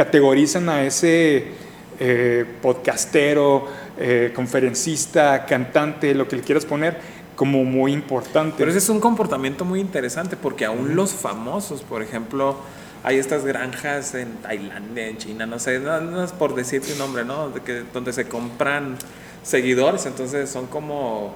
categorizan 0.00 0.70
a 0.70 0.82
ese 0.82 1.48
eh, 1.98 2.46
podcastero, 2.62 3.68
eh, 3.98 4.32
conferencista, 4.34 5.44
cantante, 5.44 6.14
lo 6.14 6.26
que 6.26 6.36
le 6.36 6.42
quieras 6.42 6.64
poner, 6.64 6.96
como 7.36 7.64
muy 7.64 7.92
importante. 7.92 8.54
Pero 8.56 8.70
ese 8.70 8.78
es 8.78 8.88
un 8.88 8.98
comportamiento 8.98 9.66
muy 9.66 9.78
interesante 9.78 10.38
porque 10.38 10.64
aún 10.64 10.96
los 10.96 11.12
famosos, 11.12 11.82
por 11.82 12.02
ejemplo, 12.02 12.56
hay 13.04 13.18
estas 13.18 13.44
granjas 13.44 14.14
en 14.14 14.36
Tailandia, 14.36 15.08
en 15.08 15.18
China, 15.18 15.44
no 15.44 15.58
sé, 15.58 15.78
no, 15.78 16.00
no 16.00 16.24
es 16.24 16.32
por 16.32 16.54
decirte 16.54 16.94
un 16.94 16.98
nombre, 16.98 17.26
¿no? 17.26 17.50
De 17.50 17.60
que, 17.60 17.82
donde 17.92 18.14
se 18.14 18.26
compran 18.26 18.96
seguidores, 19.42 20.06
entonces 20.06 20.48
son 20.48 20.66
como 20.66 21.34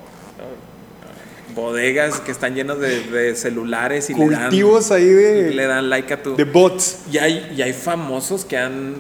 bodegas 1.55 2.21
que 2.21 2.33
están 2.33 2.55
llenos 2.55 2.81
de, 2.81 3.05
de 3.05 3.35
celulares 3.37 4.11
y 4.11 4.15
Cultivos 4.15 4.91
ahí 4.91 5.05
le 5.05 5.15
de, 5.15 5.43
dan, 5.43 5.53
y 5.53 5.55
le 5.55 5.67
dan 5.67 5.91
like 5.91 6.15
a 6.15 6.23
tu... 6.23 6.37
de 6.37 6.45
bots. 6.45 7.05
Y 7.11 7.19
hay, 7.19 7.55
y 7.57 7.63
hay 7.63 7.73
famosos 7.73 8.45
que 8.45 8.59
han 8.59 8.97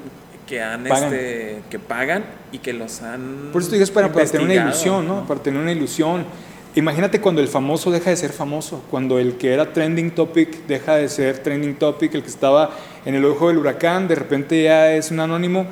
que 0.47 0.63
han 0.63 0.85
Pagan. 0.85 1.05
este 1.05 1.63
que 1.71 1.79
pagan 1.79 2.25
y 2.53 2.59
que 2.59 2.75
los 2.75 3.01
han 3.03 3.49
Por 3.53 3.63
eso 3.63 3.71
digo, 3.71 3.83
es 3.83 3.91
para, 3.91 4.13
para 4.13 4.27
tener 4.27 4.45
una 4.45 4.55
ilusión, 4.55 5.09
¿no? 5.09 5.27
Para 5.27 5.43
tener 5.43 5.61
una 5.61 5.73
ilusión. 5.73 6.25
Imagínate 6.77 7.21
cuando 7.21 7.41
el 7.41 7.49
famoso 7.49 7.91
deja 7.91 8.11
de 8.11 8.17
ser 8.17 8.33
famoso, 8.33 8.83
cuando 8.91 9.19
el 9.19 9.37
que 9.37 9.55
era 9.55 9.73
trending 9.73 10.11
topic 10.11 10.67
deja 10.67 10.97
de 10.97 11.09
ser 11.09 11.39
trending 11.39 11.77
topic, 11.77 12.15
el 12.15 12.23
que 12.23 12.29
estaba 12.29 12.71
en 13.05 13.15
el 13.15 13.25
ojo 13.25 13.49
del 13.49 13.59
huracán, 13.59 14.09
de 14.09 14.17
repente 14.17 14.63
ya 14.63 14.93
es 14.93 15.11
un 15.11 15.21
anónimo. 15.21 15.67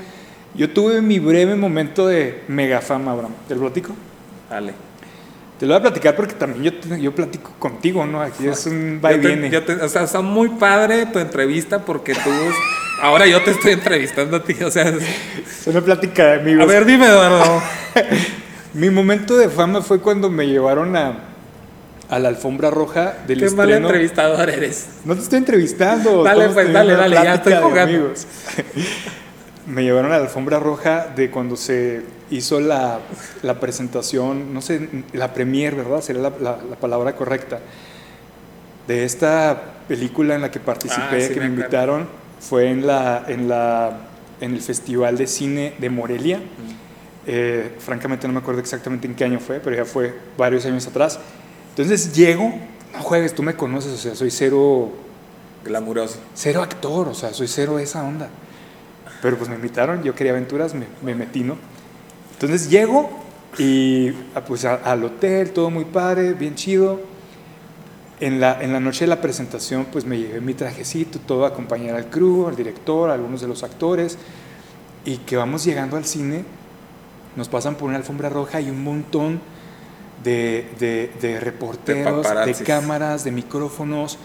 Yo 0.54 0.70
tuve 0.70 1.02
mi 1.02 1.18
breve 1.18 1.56
momento 1.56 2.06
de 2.06 2.42
mega 2.48 2.80
fama, 2.80 3.12
Abraham. 3.12 3.32
¿Te 3.48 3.54
lo 3.54 3.62
platico? 3.62 3.94
Dale. 4.48 4.91
Te 5.62 5.66
lo 5.68 5.74
voy 5.74 5.78
a 5.78 5.82
platicar 5.82 6.16
porque 6.16 6.34
también 6.34 6.74
yo, 6.88 6.96
yo 6.96 7.14
platico 7.14 7.52
contigo, 7.56 8.04
¿no? 8.04 8.20
Aquí 8.20 8.48
es 8.48 8.66
un 8.66 9.00
va 9.04 9.12
y 9.12 9.20
te- 9.20 9.28
viene. 9.28 9.48
te- 9.60 9.74
o 9.74 9.88
sea, 9.88 10.02
está 10.02 10.20
muy 10.20 10.48
padre 10.48 11.06
tu 11.06 11.20
entrevista 11.20 11.78
porque 11.84 12.14
tú. 12.14 12.30
ahora 13.00 13.28
yo 13.28 13.40
te 13.44 13.52
estoy 13.52 13.74
entrevistando 13.74 14.38
a 14.38 14.42
ti. 14.42 14.56
O 14.60 14.72
sea, 14.72 14.88
Es 14.88 15.64
una 15.68 15.80
plática 15.80 16.24
de 16.26 16.40
amigos. 16.40 16.64
a 16.64 16.66
ver, 16.66 16.84
dime, 16.84 17.06
Eduardo. 17.06 17.62
Mi 18.74 18.90
momento 18.90 19.36
de 19.36 19.48
fama 19.48 19.82
fue 19.82 20.00
cuando 20.00 20.28
me 20.30 20.48
llevaron 20.48 20.96
a, 20.96 21.12
a 22.10 22.18
la 22.18 22.28
alfombra 22.30 22.68
roja 22.72 23.14
del 23.28 23.38
Qué 23.38 23.50
mal 23.50 23.68
estreno. 23.68 23.86
entrevistador 23.86 24.50
eres. 24.50 24.86
No 25.04 25.14
te 25.14 25.22
estoy 25.22 25.38
entrevistando. 25.38 26.24
Dale, 26.24 26.48
pues, 26.48 26.72
dale, 26.72 26.94
dale, 26.94 27.14
ya 27.14 27.34
estoy 27.34 27.54
jugando. 27.62 28.12
Me 29.66 29.82
llevaron 29.84 30.10
a 30.12 30.16
la 30.18 30.24
alfombra 30.24 30.58
roja 30.58 31.06
de 31.14 31.30
cuando 31.30 31.56
se 31.56 32.02
hizo 32.30 32.58
la, 32.60 32.98
la 33.42 33.60
presentación, 33.60 34.52
no 34.52 34.60
sé, 34.60 34.88
la 35.12 35.32
premier, 35.32 35.76
¿verdad? 35.76 36.00
Sería 36.00 36.22
la, 36.22 36.30
la- 36.40 36.58
la 36.68 36.76
palabra 36.76 37.14
correcta. 37.14 37.60
De 38.88 39.04
esta 39.04 39.62
película 39.86 40.34
en 40.34 40.40
la 40.42 40.50
que 40.50 40.58
participé, 40.58 41.02
Ah, 41.02 41.20
sí, 41.28 41.34
que 41.34 41.40
me 41.40 41.46
invitaron, 41.46 42.08
fue 42.40 42.70
en, 42.70 42.86
la, 42.86 43.24
en, 43.28 43.48
la, 43.48 43.98
en 44.40 44.54
el 44.54 44.60
Festival 44.60 45.16
de 45.16 45.28
Cine 45.28 45.74
de 45.78 45.90
Morelia. 45.90 46.40
Eh, 47.24 47.76
francamente 47.78 48.26
no 48.26 48.32
me 48.34 48.40
acuerdo 48.40 48.60
exactamente 48.60 49.06
en 49.06 49.14
qué 49.14 49.22
año 49.24 49.38
fue, 49.38 49.60
pero 49.60 49.76
ya 49.76 49.84
fue 49.84 50.12
varios 50.36 50.66
años 50.66 50.84
atrás. 50.88 51.20
Entonces 51.70 52.12
llego, 52.12 52.52
no 52.92 53.00
juegues, 53.00 53.32
tú 53.32 53.44
me 53.44 53.54
conoces, 53.54 53.92
o 53.92 53.96
sea, 53.96 54.16
soy 54.16 54.32
cero 54.32 54.90
Glamuroso. 55.64 56.18
cero 56.34 56.60
actor, 56.62 57.06
o 57.06 57.14
sea, 57.14 57.32
soy 57.32 57.46
cero 57.46 57.76
de 57.76 57.84
esa 57.84 58.02
onda. 58.02 58.28
Pero 59.22 59.38
pues 59.38 59.48
me 59.48 59.54
invitaron, 59.56 60.02
yo 60.02 60.14
quería 60.14 60.32
aventuras, 60.32 60.74
me, 60.74 60.86
me 61.02 61.14
metí, 61.14 61.40
¿no? 61.44 61.56
Entonces 62.34 62.68
llego 62.68 63.08
y 63.58 64.08
ah, 64.34 64.42
pues 64.46 64.64
a- 64.64 64.74
al 64.74 65.04
hotel, 65.04 65.52
todo 65.52 65.70
muy 65.70 65.84
padre, 65.86 66.34
bien 66.34 66.54
chido. 66.56 67.00
En 68.20 68.38
la, 68.40 68.62
en 68.62 68.72
la 68.72 68.78
noche 68.80 69.00
de 69.04 69.08
la 69.08 69.20
presentación 69.20 69.86
pues 69.90 70.04
me 70.04 70.16
llevé 70.18 70.40
mi 70.40 70.54
trajecito, 70.54 71.18
todo 71.20 71.44
a 71.44 71.48
acompañar 71.48 71.96
al 71.96 72.06
crew, 72.06 72.46
al 72.48 72.54
director, 72.56 73.10
a 73.10 73.14
algunos 73.14 73.40
de 73.40 73.48
los 73.48 73.62
actores. 73.62 74.18
Y 75.04 75.18
que 75.18 75.36
vamos 75.36 75.64
llegando 75.64 75.96
al 75.96 76.04
cine, 76.04 76.44
nos 77.36 77.48
pasan 77.48 77.74
por 77.76 77.88
una 77.88 77.96
alfombra 77.98 78.28
roja 78.28 78.60
y 78.60 78.70
un 78.70 78.82
montón 78.84 79.40
de, 80.22 80.68
de- 80.78 81.10
de 81.20 81.40
reporteros, 81.40 82.16
de, 82.18 82.22
paparazzis. 82.22 82.66
cámaras, 82.66 83.24
de 83.24 83.30
micrófonos. 83.32 84.18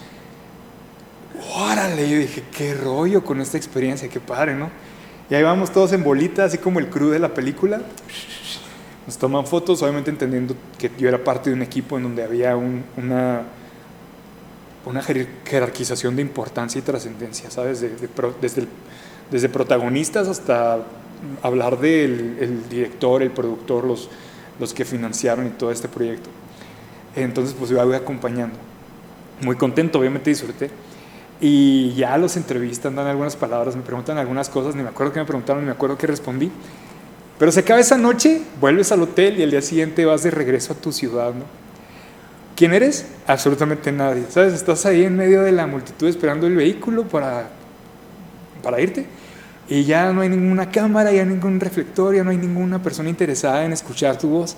Órale, 1.55 2.09
yo 2.09 2.17
dije, 2.17 2.43
qué 2.55 2.73
rollo 2.73 3.23
con 3.23 3.41
esta 3.41 3.57
experiencia, 3.57 4.09
qué 4.09 4.19
padre, 4.19 4.55
¿no? 4.55 4.69
Y 5.29 5.35
ahí 5.35 5.43
vamos 5.43 5.71
todos 5.71 5.91
en 5.93 6.03
bolita, 6.03 6.45
así 6.45 6.57
como 6.57 6.79
el 6.79 6.87
crew 6.89 7.09
de 7.09 7.19
la 7.19 7.33
película. 7.33 7.81
Nos 9.05 9.17
toman 9.17 9.45
fotos, 9.45 9.81
obviamente 9.81 10.09
entendiendo 10.09 10.55
que 10.77 10.91
yo 10.97 11.07
era 11.07 11.23
parte 11.23 11.49
de 11.49 11.55
un 11.55 11.61
equipo 11.61 11.97
en 11.97 12.03
donde 12.03 12.23
había 12.23 12.55
un- 12.55 12.83
una, 12.97 13.41
una 14.85 15.01
jer- 15.01 15.27
jerarquización 15.45 16.15
de 16.15 16.21
importancia 16.21 16.79
y 16.79 16.81
trascendencia, 16.81 17.49
¿sabes? 17.51 17.81
Desde, 18.41 18.67
desde 19.31 19.49
protagonistas 19.49 20.27
hasta 20.27 20.79
hablar 21.41 21.79
del 21.79 22.37
el 22.39 22.69
director, 22.69 23.21
el 23.21 23.31
productor, 23.31 23.83
los, 23.85 24.09
los 24.59 24.73
que 24.73 24.85
financiaron 24.85 25.47
y 25.47 25.49
todo 25.51 25.71
este 25.71 25.87
proyecto. 25.87 26.29
Entonces, 27.15 27.55
pues 27.57 27.69
yo 27.71 27.83
voy 27.85 27.95
acompañando. 27.95 28.55
Muy 29.41 29.55
contento, 29.55 29.99
obviamente 29.99 30.29
disfruté. 30.29 30.69
Y 31.39 31.93
ya 31.93 32.17
los 32.17 32.35
entrevistan, 32.35 32.95
dan 32.95 33.07
algunas 33.07 33.35
palabras, 33.35 33.75
me 33.75 33.83
preguntan 33.83 34.17
algunas 34.17 34.49
cosas, 34.49 34.75
ni 34.75 34.81
me 34.81 34.89
acuerdo 34.89 35.13
qué 35.13 35.19
me 35.19 35.25
preguntaron, 35.25 35.61
ni 35.61 35.67
me 35.67 35.73
acuerdo 35.73 35.97
qué 35.97 36.07
respondí. 36.07 36.51
Pero 37.37 37.51
se 37.51 37.59
acaba 37.59 37.79
esa 37.79 37.97
noche, 37.97 38.41
vuelves 38.59 38.91
al 38.91 39.03
hotel 39.03 39.39
y 39.39 39.43
al 39.43 39.51
día 39.51 39.61
siguiente 39.61 40.05
vas 40.05 40.23
de 40.23 40.31
regreso 40.31 40.73
a 40.73 40.75
tu 40.75 40.91
ciudad, 40.91 41.33
¿no? 41.33 41.45
¿Quién 42.55 42.73
eres? 42.73 43.05
Absolutamente 43.27 43.91
nadie. 43.91 44.23
¿Sabes? 44.29 44.53
Estás 44.53 44.87
ahí 44.87 45.03
en 45.03 45.15
medio 45.15 45.43
de 45.43 45.51
la 45.51 45.67
multitud 45.67 46.07
esperando 46.07 46.47
el 46.47 46.55
vehículo 46.55 47.03
para, 47.03 47.49
para 48.63 48.81
irte. 48.81 49.05
Y 49.69 49.83
ya 49.83 50.11
no 50.11 50.21
hay 50.21 50.29
ninguna 50.29 50.71
cámara, 50.71 51.11
ya 51.11 51.23
ningún 51.23 51.59
reflector, 51.59 52.15
ya 52.15 52.23
no 52.23 52.31
hay 52.31 52.37
ninguna 52.37 52.81
persona 52.81 53.09
interesada 53.09 53.63
en 53.63 53.73
escuchar 53.73 54.17
tu 54.17 54.29
voz. 54.29 54.55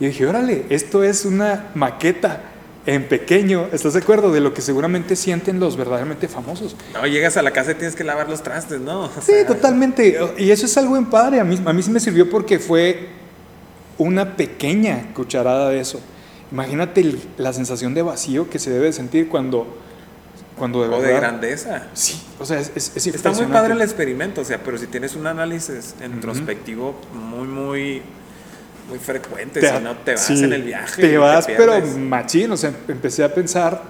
Y 0.00 0.06
dije, 0.06 0.26
órale, 0.26 0.64
esto 0.70 1.04
es 1.04 1.24
una 1.24 1.66
maqueta 1.76 2.40
en 2.86 3.08
pequeño. 3.08 3.68
¿Estás 3.72 3.94
de 3.94 3.98
acuerdo? 3.98 4.32
De 4.32 4.40
lo 4.40 4.54
que 4.54 4.62
seguramente 4.62 5.16
sienten 5.16 5.60
los 5.60 5.76
verdaderamente 5.76 6.28
famosos. 6.28 6.76
No, 6.94 7.06
llegas 7.06 7.36
a 7.36 7.42
la 7.42 7.50
casa 7.50 7.72
y 7.72 7.74
tienes 7.74 7.96
que 7.96 8.04
lavar 8.04 8.30
los 8.30 8.42
trastes, 8.42 8.80
¿no? 8.80 9.04
O 9.04 9.10
Sí, 9.20 9.32
totalmente. 9.46 10.18
Y 10.38 10.50
eso 10.50 10.66
es 10.66 10.76
algo 10.78 10.96
en 10.96 11.06
padre. 11.06 11.40
A 11.40 11.44
mí, 11.44 11.60
a 11.64 11.72
mí 11.72 11.82
sí 11.82 11.90
me 11.90 12.00
sirvió 12.00 12.30
porque 12.30 12.58
fue 12.58 13.08
una 13.98 14.36
pequeña 14.36 15.12
cucharada 15.14 15.70
de 15.70 15.80
eso. 15.80 16.00
Imagínate 16.52 17.16
la 17.38 17.52
sensación 17.52 17.94
de 17.94 18.02
vacío 18.02 18.48
que 18.48 18.58
se 18.58 18.70
debe 18.70 18.92
sentir 18.92 19.28
cuando, 19.28 19.66
cuando 20.56 20.82
de 20.82 20.94
O 20.94 21.02
de 21.02 21.14
grandeza. 21.14 21.88
Sí, 21.92 22.22
o 22.38 22.46
sea, 22.46 22.60
es, 22.60 22.70
es, 22.76 22.96
es 22.96 23.06
Está 23.08 23.32
muy 23.32 23.46
padre 23.46 23.74
el 23.74 23.82
experimento, 23.82 24.42
o 24.42 24.44
sea, 24.44 24.62
pero 24.62 24.78
si 24.78 24.86
tienes 24.86 25.16
un 25.16 25.26
análisis 25.26 25.96
introspectivo 26.04 26.94
muy, 27.12 27.48
muy, 27.48 28.02
muy 28.88 28.98
frecuente, 28.98 29.60
si 29.60 29.82
no 29.82 29.96
te 29.96 30.12
vas 30.12 30.26
sí, 30.26 30.44
en 30.44 30.52
el 30.52 30.62
viaje. 30.62 31.00
Te 31.02 31.18
vas, 31.18 31.46
pero 31.46 31.80
machín. 31.98 32.50
O 32.52 32.56
sea, 32.56 32.72
empecé 32.88 33.24
a 33.24 33.34
pensar 33.34 33.82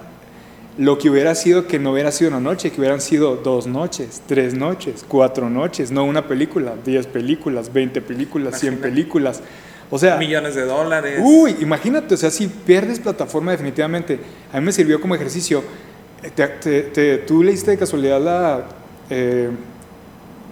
lo 0.77 0.97
que 0.97 1.09
hubiera 1.09 1.33
sido 1.35 1.67
que 1.67 1.79
no 1.79 1.91
hubiera 1.91 2.11
sido 2.11 2.29
una 2.31 2.39
noche, 2.39 2.71
que 2.71 2.79
hubieran 2.79 3.01
sido 3.01 3.35
dos 3.37 3.67
noches, 3.67 4.21
tres 4.27 4.53
noches, 4.53 5.05
cuatro 5.07 5.49
noches, 5.49 5.91
no 5.91 6.03
una 6.03 6.27
película, 6.27 6.73
diez 6.85 7.07
películas, 7.07 7.71
veinte 7.73 8.01
películas, 8.01 8.59
cien 8.59 8.77
películas. 8.77 9.41
O 9.89 9.97
sea, 9.97 10.17
millones 10.17 10.53
de 10.55 10.65
dólares. 10.65 11.19
Uy, 11.23 11.55
imagínate, 11.61 12.13
o 12.13 12.17
sea, 12.17 12.29
si 12.29 12.47
pierdes 12.47 12.99
plataforma 12.99 13.51
definitivamente, 13.51 14.19
a 14.51 14.59
mí 14.59 14.65
me 14.65 14.71
sirvió 14.71 14.99
como 14.99 15.15
ejercicio. 15.15 15.63
Eh, 16.23 16.31
te- 16.33 16.47
te- 16.47 16.81
te- 16.83 17.17
¿Tú 17.19 17.41
leíste 17.43 17.71
de 17.71 17.77
casualidad 17.77 18.19
la, 18.19 18.65
eh, 19.09 19.49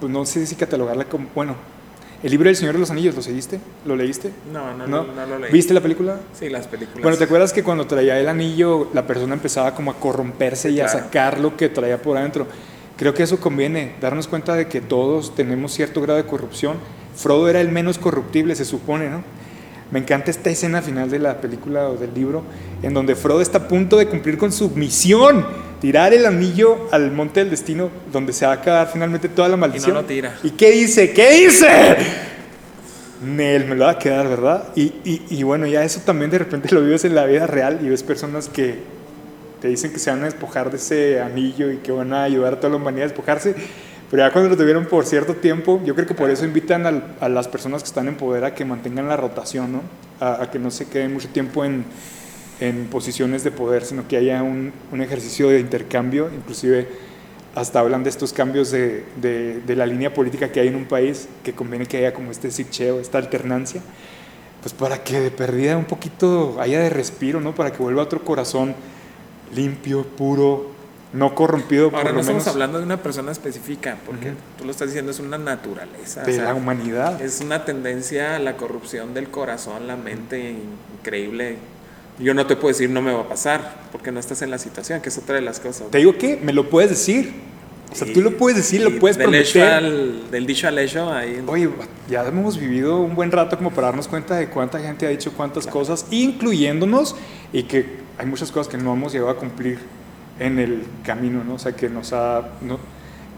pues 0.00 0.10
no 0.10 0.24
sé 0.24 0.46
si 0.46 0.54
catalogarla 0.54 1.04
como, 1.04 1.28
bueno, 1.34 1.54
el 2.22 2.30
libro 2.30 2.46
del 2.48 2.56
Señor 2.56 2.74
de 2.74 2.80
los 2.80 2.90
Anillos, 2.90 3.14
¿lo 3.14 3.22
seguiste? 3.22 3.60
¿Lo 3.84 3.94
leíste? 3.96 4.30
No, 4.52 4.74
no, 4.76 4.86
¿No? 4.86 5.04
no, 5.04 5.26
lo 5.26 5.38
leí. 5.38 5.52
¿Viste 5.52 5.74
la 5.74 5.80
película? 5.80 6.18
Sí, 6.38 6.48
las 6.48 6.66
películas. 6.66 7.02
Bueno, 7.02 7.16
¿te 7.18 7.24
acuerdas 7.24 7.52
que 7.52 7.62
cuando 7.62 7.86
traía 7.86 8.18
el 8.18 8.28
anillo 8.28 8.88
la 8.94 9.06
persona 9.06 9.34
empezaba 9.34 9.74
como 9.74 9.90
a 9.90 9.94
corromperse 9.94 10.68
Sí, 10.68 10.76
y 10.76 10.80
a 10.80 10.86
claro. 10.86 10.98
sacar 11.00 11.40
lo 11.40 11.56
que 11.56 11.68
traía 11.68 12.00
por 12.00 12.16
adentro? 12.16 12.46
Creo 12.96 13.12
que 13.12 13.22
eso 13.22 13.38
conviene, 13.38 13.94
darnos 14.00 14.26
cuenta 14.26 14.54
de 14.54 14.68
que 14.68 14.80
todos 14.80 15.34
tenemos 15.34 15.72
cierto 15.72 16.00
grado 16.00 16.16
de 16.16 16.26
corrupción. 16.26 16.76
Frodo 17.14 17.48
era 17.48 17.60
el 17.60 17.70
menos 17.70 17.98
corruptible, 17.98 18.54
se 18.54 18.64
supone, 18.64 19.10
¿no? 19.10 19.22
Me 19.90 20.00
encanta 20.00 20.30
esta 20.30 20.50
escena 20.50 20.82
final 20.82 21.10
de 21.10 21.18
la 21.18 21.40
película 21.40 21.88
o 21.88 21.96
del 21.96 22.12
libro, 22.14 22.42
en 22.82 22.92
donde 22.92 23.14
Frodo 23.14 23.40
está 23.40 23.58
a 23.58 23.68
punto 23.68 23.96
de 23.98 24.06
cumplir 24.08 24.36
con 24.36 24.50
su 24.50 24.70
misión, 24.70 25.46
tirar 25.86 26.12
el 26.12 26.26
anillo 26.26 26.88
al 26.90 27.12
monte 27.12 27.38
del 27.38 27.50
destino, 27.50 27.90
donde 28.10 28.32
se 28.32 28.44
va 28.44 28.50
a 28.50 28.54
acabar 28.56 28.90
finalmente 28.92 29.28
toda 29.28 29.48
la 29.48 29.56
maldición. 29.56 29.94
lo 29.94 30.04
tira. 30.04 30.34
¿Y 30.42 30.50
qué 30.50 30.72
dice? 30.72 31.12
¿Qué 31.12 31.30
dice? 31.44 31.68
Nel, 33.24 33.66
me 33.66 33.76
lo 33.76 33.84
va 33.84 33.92
a 33.92 33.98
quedar, 34.00 34.26
¿verdad? 34.28 34.64
Y, 34.74 34.82
y- 35.04 35.22
y 35.30 35.42
bueno, 35.44 35.64
ya 35.68 35.84
eso 35.84 36.00
también 36.04 36.28
de 36.32 36.38
repente 36.38 36.74
lo 36.74 36.80
vives 36.82 37.04
en 37.04 37.14
la 37.14 37.24
vida 37.24 37.46
real 37.46 37.78
y 37.82 37.88
ves 37.88 38.02
personas 38.02 38.48
que 38.48 38.80
te 39.60 39.68
dicen 39.68 39.92
que 39.92 40.00
se 40.00 40.10
van 40.10 40.22
a 40.22 40.24
despojar 40.24 40.72
de 40.72 40.76
ese 40.78 41.20
anillo 41.20 41.70
y 41.70 41.76
que 41.76 41.92
van 41.92 42.12
a 42.12 42.24
ayudar 42.24 42.54
a 42.54 42.56
toda 42.56 42.70
la 42.70 42.76
humanidad 42.78 43.04
a 43.04 43.08
despojarse, 43.10 43.54
pero 44.10 44.24
ya 44.26 44.32
cuando 44.32 44.50
lo 44.50 44.56
tuvieron 44.56 44.86
por 44.86 45.06
cierto 45.06 45.34
tiempo, 45.34 45.80
yo 45.84 45.94
creo 45.94 46.08
que 46.08 46.14
por 46.14 46.28
eso 46.30 46.44
invitan 46.44 46.84
al- 46.84 47.14
a 47.20 47.28
las 47.28 47.46
personas 47.46 47.82
que 47.84 47.86
están 47.86 48.08
en 48.08 48.16
poder 48.16 48.44
a 48.44 48.54
que 48.56 48.64
mantengan 48.64 49.06
la 49.06 49.16
rotación, 49.16 49.70
¿no? 49.70 49.82
A, 50.18 50.42
a 50.42 50.50
que 50.50 50.58
no 50.58 50.72
se 50.72 50.86
queden 50.88 51.12
mucho 51.14 51.28
tiempo 51.28 51.64
en, 51.64 51.84
en 52.60 52.86
posiciones 52.86 53.44
de 53.44 53.50
poder, 53.50 53.84
sino 53.84 54.08
que 54.08 54.16
haya 54.16 54.42
un, 54.42 54.72
un 54.92 55.00
ejercicio 55.02 55.48
de 55.48 55.60
intercambio, 55.60 56.30
inclusive 56.34 56.88
hasta 57.54 57.80
hablan 57.80 58.02
de 58.02 58.10
estos 58.10 58.32
cambios 58.32 58.70
de, 58.70 59.04
de- 59.20 59.60
de 59.60 59.76
la 59.76 59.86
línea 59.86 60.12
política 60.12 60.50
que 60.52 60.60
hay 60.60 60.68
en 60.68 60.76
un 60.76 60.84
país, 60.86 61.28
que 61.42 61.52
conviene 61.54 61.86
que 61.86 61.96
haya 61.98 62.12
como 62.14 62.30
este 62.30 62.50
switcheo, 62.50 63.00
esta 63.00 63.18
alternancia, 63.18 63.80
pues 64.62 64.74
para 64.74 65.02
que 65.04 65.20
de 65.20 65.30
perdida 65.30 65.76
un 65.76 65.84
poquito 65.84 66.56
haya 66.60 66.80
de 66.80 66.90
respiro, 66.90 67.40
¿no? 67.40 67.54
Para 67.54 67.72
que 67.72 67.78
vuelva 67.82 68.02
otro 68.02 68.22
corazón 68.24 68.74
limpio, 69.54 70.04
puro, 70.04 70.70
no 71.12 71.34
corrompido 71.34 71.88
por 71.90 71.98
Ahora 72.00 72.10
lo 72.10 72.14
no 72.16 72.20
estamos 72.20 72.42
menos 72.42 72.52
hablando 72.54 72.78
de 72.78 72.84
una 72.84 73.02
persona 73.02 73.32
específica, 73.32 73.96
porque 74.04 74.28
Ujú. 74.30 74.36
tú 74.58 74.64
lo 74.64 74.70
estás 74.72 74.88
diciendo, 74.88 75.12
es 75.12 75.20
una 75.20 75.38
naturaleza. 75.38 76.22
o 76.22 76.26
de 76.26 76.32
sea, 76.34 76.44
la 76.44 76.54
humanidad. 76.54 77.20
Es 77.22 77.40
una 77.40 77.64
tendencia 77.64 78.36
a 78.36 78.38
la 78.38 78.56
corrupción 78.56 79.14
del 79.14 79.28
corazón, 79.30 79.86
la 79.86 79.96
mente 79.96 80.56
increíble. 80.98 81.56
Yo 82.18 82.32
no 82.34 82.46
te 82.46 82.56
puedo 82.56 82.68
decir 82.68 82.88
no 82.90 83.02
me 83.02 83.12
va 83.12 83.20
a 83.22 83.28
pasar, 83.28 83.82
porque 83.92 84.10
no 84.10 84.20
estás 84.20 84.42
en 84.42 84.50
la 84.50 84.58
situación, 84.58 85.00
que 85.00 85.10
es 85.10 85.18
otra 85.18 85.34
de 85.34 85.42
las 85.42 85.60
cosas. 85.60 85.90
Te 85.90 85.98
digo 85.98 86.16
que 86.16 86.36
me 86.42 86.52
lo 86.52 86.70
puedes 86.70 86.90
decir. 86.90 87.32
O 87.92 87.94
sea, 87.94 88.12
tú 88.12 88.20
lo 88.20 88.36
puedes 88.36 88.56
decir, 88.56 88.82
lo 88.82 88.98
puedes 88.98 89.16
del 89.16 89.28
prometer. 89.28 89.62
al, 89.62 90.30
del 90.30 90.46
dicho 90.46 90.66
al 90.66 90.78
hecho, 90.78 91.12
ahí. 91.12 91.42
Oye, 91.46 91.70
ya 92.10 92.26
hemos 92.26 92.58
vivido 92.58 92.98
un 92.98 93.14
buen 93.14 93.30
rato 93.30 93.56
como 93.56 93.70
para 93.70 93.88
darnos 93.88 94.08
cuenta 94.08 94.36
de 94.36 94.48
cuánta 94.48 94.80
gente 94.80 95.06
ha 95.06 95.08
dicho 95.08 95.32
cuántas 95.32 95.66
cosas, 95.66 96.06
incluyéndonos, 96.10 97.14
y 97.52 97.62
que 97.62 97.86
hay 98.18 98.26
muchas 98.26 98.50
cosas 98.50 98.68
que 98.68 98.76
no 98.76 98.92
hemos 98.92 99.12
llegado 99.12 99.30
a 99.30 99.36
cumplir 99.36 99.78
en 100.38 100.58
el 100.58 100.82
camino, 101.04 101.44
¿no? 101.44 101.54
O 101.54 101.58
sea, 101.58 101.72
que 101.72 101.88
nos 101.88 102.12
ha... 102.12 102.48
No, 102.60 102.78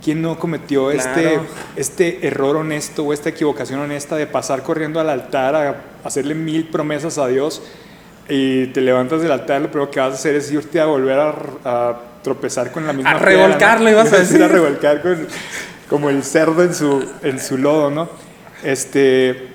¿Quién 0.02 0.22
no 0.22 0.38
cometió 0.38 0.92
este, 0.92 1.22
Claro. 1.22 1.46
este 1.76 2.26
error 2.26 2.56
honesto 2.56 3.04
o 3.04 3.12
esta 3.12 3.28
equivocación 3.30 3.80
honesta 3.80 4.16
de 4.16 4.26
pasar 4.28 4.62
corriendo 4.62 5.00
al 5.00 5.10
altar 5.10 5.54
a 5.56 5.82
hacerle 6.04 6.34
mil 6.34 6.68
promesas 6.68 7.18
a 7.18 7.26
Dios 7.26 7.62
y 8.28 8.66
te 8.68 8.80
levantas 8.80 9.22
del 9.22 9.32
altar, 9.32 9.60
lo 9.62 9.68
primero 9.70 9.90
que 9.90 10.00
vas 10.00 10.12
a 10.12 10.14
hacer 10.14 10.34
es 10.34 10.50
irte 10.52 10.80
a 10.80 10.86
volver 10.86 11.18
a, 11.18 11.34
a 11.64 12.00
tropezar 12.22 12.70
con 12.72 12.86
la 12.86 12.92
misma 12.92 13.10
A 13.12 13.18
piedra, 13.18 13.32
¿no? 13.32 13.38
revolcarlo, 13.46 13.90
ibas 13.90 14.12
a 14.12 14.18
decir. 14.18 14.42
a 14.42 14.48
revolcar 14.48 15.00
con, 15.02 15.26
como 15.88 16.10
el 16.10 16.22
cerdo 16.22 16.62
en 16.62 16.74
su, 16.74 17.04
en 17.22 17.40
su 17.40 17.56
lodo, 17.56 17.90
¿no? 17.90 18.08
Este, 18.62 19.48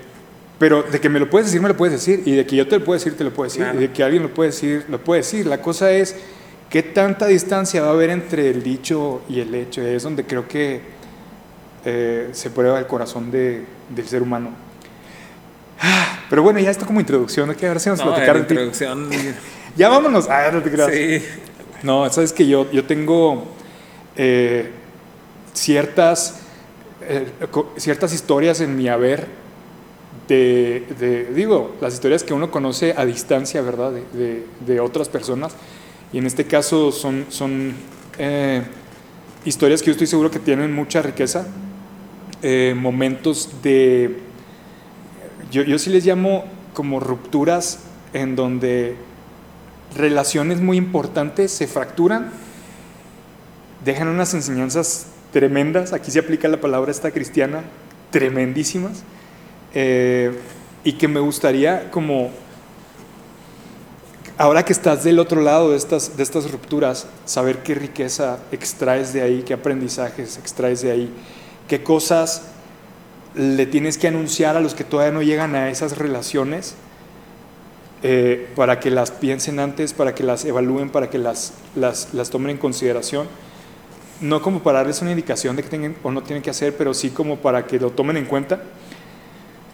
pero 0.58 0.84
de 0.84 1.00
que 1.00 1.10
me 1.10 1.20
lo 1.20 1.30
puedes 1.30 1.48
decir, 1.48 1.62
me 1.62 1.68
lo 1.70 1.78
puedes 1.78 1.94
decir. 1.94 2.24
Y 2.26 2.32
de 2.36 2.46
que 2.46 2.56
yo 2.56 2.68
te 2.68 2.80
lo 2.80 2.86
puedo 2.86 2.98
decir, 2.98 3.16
te 3.18 3.24
lo 3.24 3.32
puedo 3.34 3.48
decir. 3.50 3.64
Claro. 3.64 3.78
Y 3.78 3.82
de 3.88 3.92
que 3.92 4.04
alguien 4.04 4.24
lo 4.24 4.34
puede 4.34 4.50
decir, 4.52 4.86
lo 4.90 4.98
puede 5.00 5.22
decir. 5.22 5.46
La 5.46 5.62
cosa 5.62 5.92
es, 5.92 6.16
¿qué 6.70 6.82
tanta 6.84 7.28
distancia 7.28 7.82
va 7.82 7.90
a 7.90 7.92
haber 7.92 8.10
entre 8.10 8.50
el 8.50 8.64
dicho 8.64 9.22
y 9.30 9.40
el 9.42 9.54
hecho? 9.54 9.82
Es 9.82 10.04
donde 10.04 10.24
creo 10.26 10.48
que 10.48 10.82
eh, 11.86 12.30
se 12.32 12.50
prueba 12.50 12.80
el 12.80 12.88
corazón 12.88 13.30
de- 13.30 13.66
del 13.90 14.08
ser 14.08 14.22
humano. 14.22 14.52
Pero 16.30 16.42
bueno, 16.44 16.60
ya 16.60 16.72
esto 16.72 16.86
como 16.86 17.00
introducción, 17.00 17.50
hay 17.50 17.56
que 17.56 17.68
ver 17.68 17.80
si 17.80 17.90
nos 17.90 18.00
No, 18.00 18.06
platicar 18.14 18.36
en 18.38 18.42
de 18.44 18.48
ti. 18.48 18.54
introducción. 18.54 19.10
Ya 19.76 19.90
vámonos. 19.90 20.28
Ah, 20.30 20.50
no 20.54 20.62
te 20.62 20.70
creas. 20.72 20.92
sí. 20.94 21.26
No, 21.82 22.08
sabes 22.12 22.32
que 22.32 22.48
yo, 22.48 22.70
yo 22.72 22.86
tengo 22.86 23.44
eh, 24.16 24.70
ciertas, 25.54 26.40
eh, 27.02 27.28
ciertas 27.78 28.14
historias 28.14 28.62
en 28.62 28.76
mi 28.78 28.88
haber 28.88 29.26
de, 30.28 30.86
de- 31.00 31.26
digo, 31.34 31.76
las 31.82 31.94
historias 31.96 32.24
que 32.24 32.34
uno 32.36 32.52
conoce 32.52 32.94
a 32.96 33.04
distancia, 33.06 33.62
¿verdad? 33.64 33.92
De, 33.92 34.04
de- 34.14 34.46
de 34.66 34.80
otras 34.80 35.10
personas. 35.10 35.54
Y 36.14 36.20
en 36.20 36.28
este 36.28 36.46
caso 36.46 36.92
son, 36.92 37.26
son 37.30 37.74
eh, 38.20 38.62
historias 39.46 39.82
que 39.82 39.88
yo 39.88 39.92
estoy 39.94 40.06
seguro 40.08 40.30
que 40.30 40.40
tienen 40.40 40.72
mucha 40.74 41.02
riqueza, 41.02 41.48
momentos 42.76 43.50
de, 43.64 44.20
yo, 45.54 45.78
sí 45.78 45.92
les 45.92 46.04
llamo 46.04 46.46
como 46.74 47.00
rupturas 47.00 47.80
en 48.14 48.36
donde 48.36 48.96
relaciones 49.96 50.60
muy 50.60 50.78
importantes 50.78 51.52
se 51.52 51.68
fracturan, 51.68 52.32
dejan 53.86 54.08
unas 54.08 54.34
enseñanzas 54.34 55.06
tremendas, 55.32 55.94
aquí 55.94 56.10
se 56.10 56.18
aplica 56.18 56.48
la 56.48 56.60
palabra 56.60 56.90
esta 56.90 57.12
cristiana, 57.12 57.62
tremendísimas, 58.10 59.04
eh, 59.76 60.32
y 60.84 60.94
que 60.94 61.08
me 61.08 61.20
gustaría 61.20 61.92
como, 61.92 62.32
ahora 64.40 64.66
que 64.66 64.74
estás 64.74 65.04
del 65.04 65.20
otro 65.20 65.42
lado 65.42 65.70
de 65.70 65.78
estas, 65.78 66.18
de 66.18 66.24
estas 66.24 66.52
rupturas, 66.52 67.06
saber 67.26 67.62
qué 67.62 67.76
riqueza 67.76 68.40
extraes 68.52 69.14
de 69.14 69.22
ahí, 69.22 69.44
qué 69.44 69.54
aprendizajes 69.54 70.38
extraes 70.38 70.82
de 70.82 70.90
ahí, 70.90 71.14
qué 71.68 71.84
cosas 71.84 72.53
le 73.36 73.66
tienes 73.66 73.98
que 73.98 74.08
anunciar 74.08 74.56
a 74.56 74.60
los 74.60 74.76
que 74.76 74.84
todavía 74.84 75.14
no 75.14 75.22
llegan 75.22 75.56
a 75.56 75.70
esas 75.70 75.98
relaciones 75.98 76.76
eh, 78.04 78.50
para 78.56 78.80
que 78.80 78.92
las 78.92 79.12
piensen 79.12 79.60
antes, 79.60 79.94
para 79.94 80.14
que 80.14 80.24
las 80.24 80.46
evalúen, 80.46 80.90
para 80.90 81.10
que 81.10 81.18
las, 81.18 81.54
las, 81.76 82.14
las 82.14 82.30
tomen 82.30 82.52
en 82.52 82.58
consideración. 82.58 83.28
No 84.22 84.42
como 84.42 84.62
para 84.62 84.80
darles 84.80 85.02
una 85.02 85.12
indicación 85.12 85.56
de 85.56 85.64
que 85.64 85.70
tienen 85.70 85.96
o 86.04 86.12
no 86.12 86.22
tienen 86.22 86.44
que 86.44 86.50
hacer, 86.50 86.76
pero 86.78 86.94
sí 86.94 87.10
como 87.10 87.38
para 87.38 87.66
que 87.66 87.80
lo 87.80 87.90
tomen 87.92 88.18
en 88.18 88.26
cuenta 88.26 88.62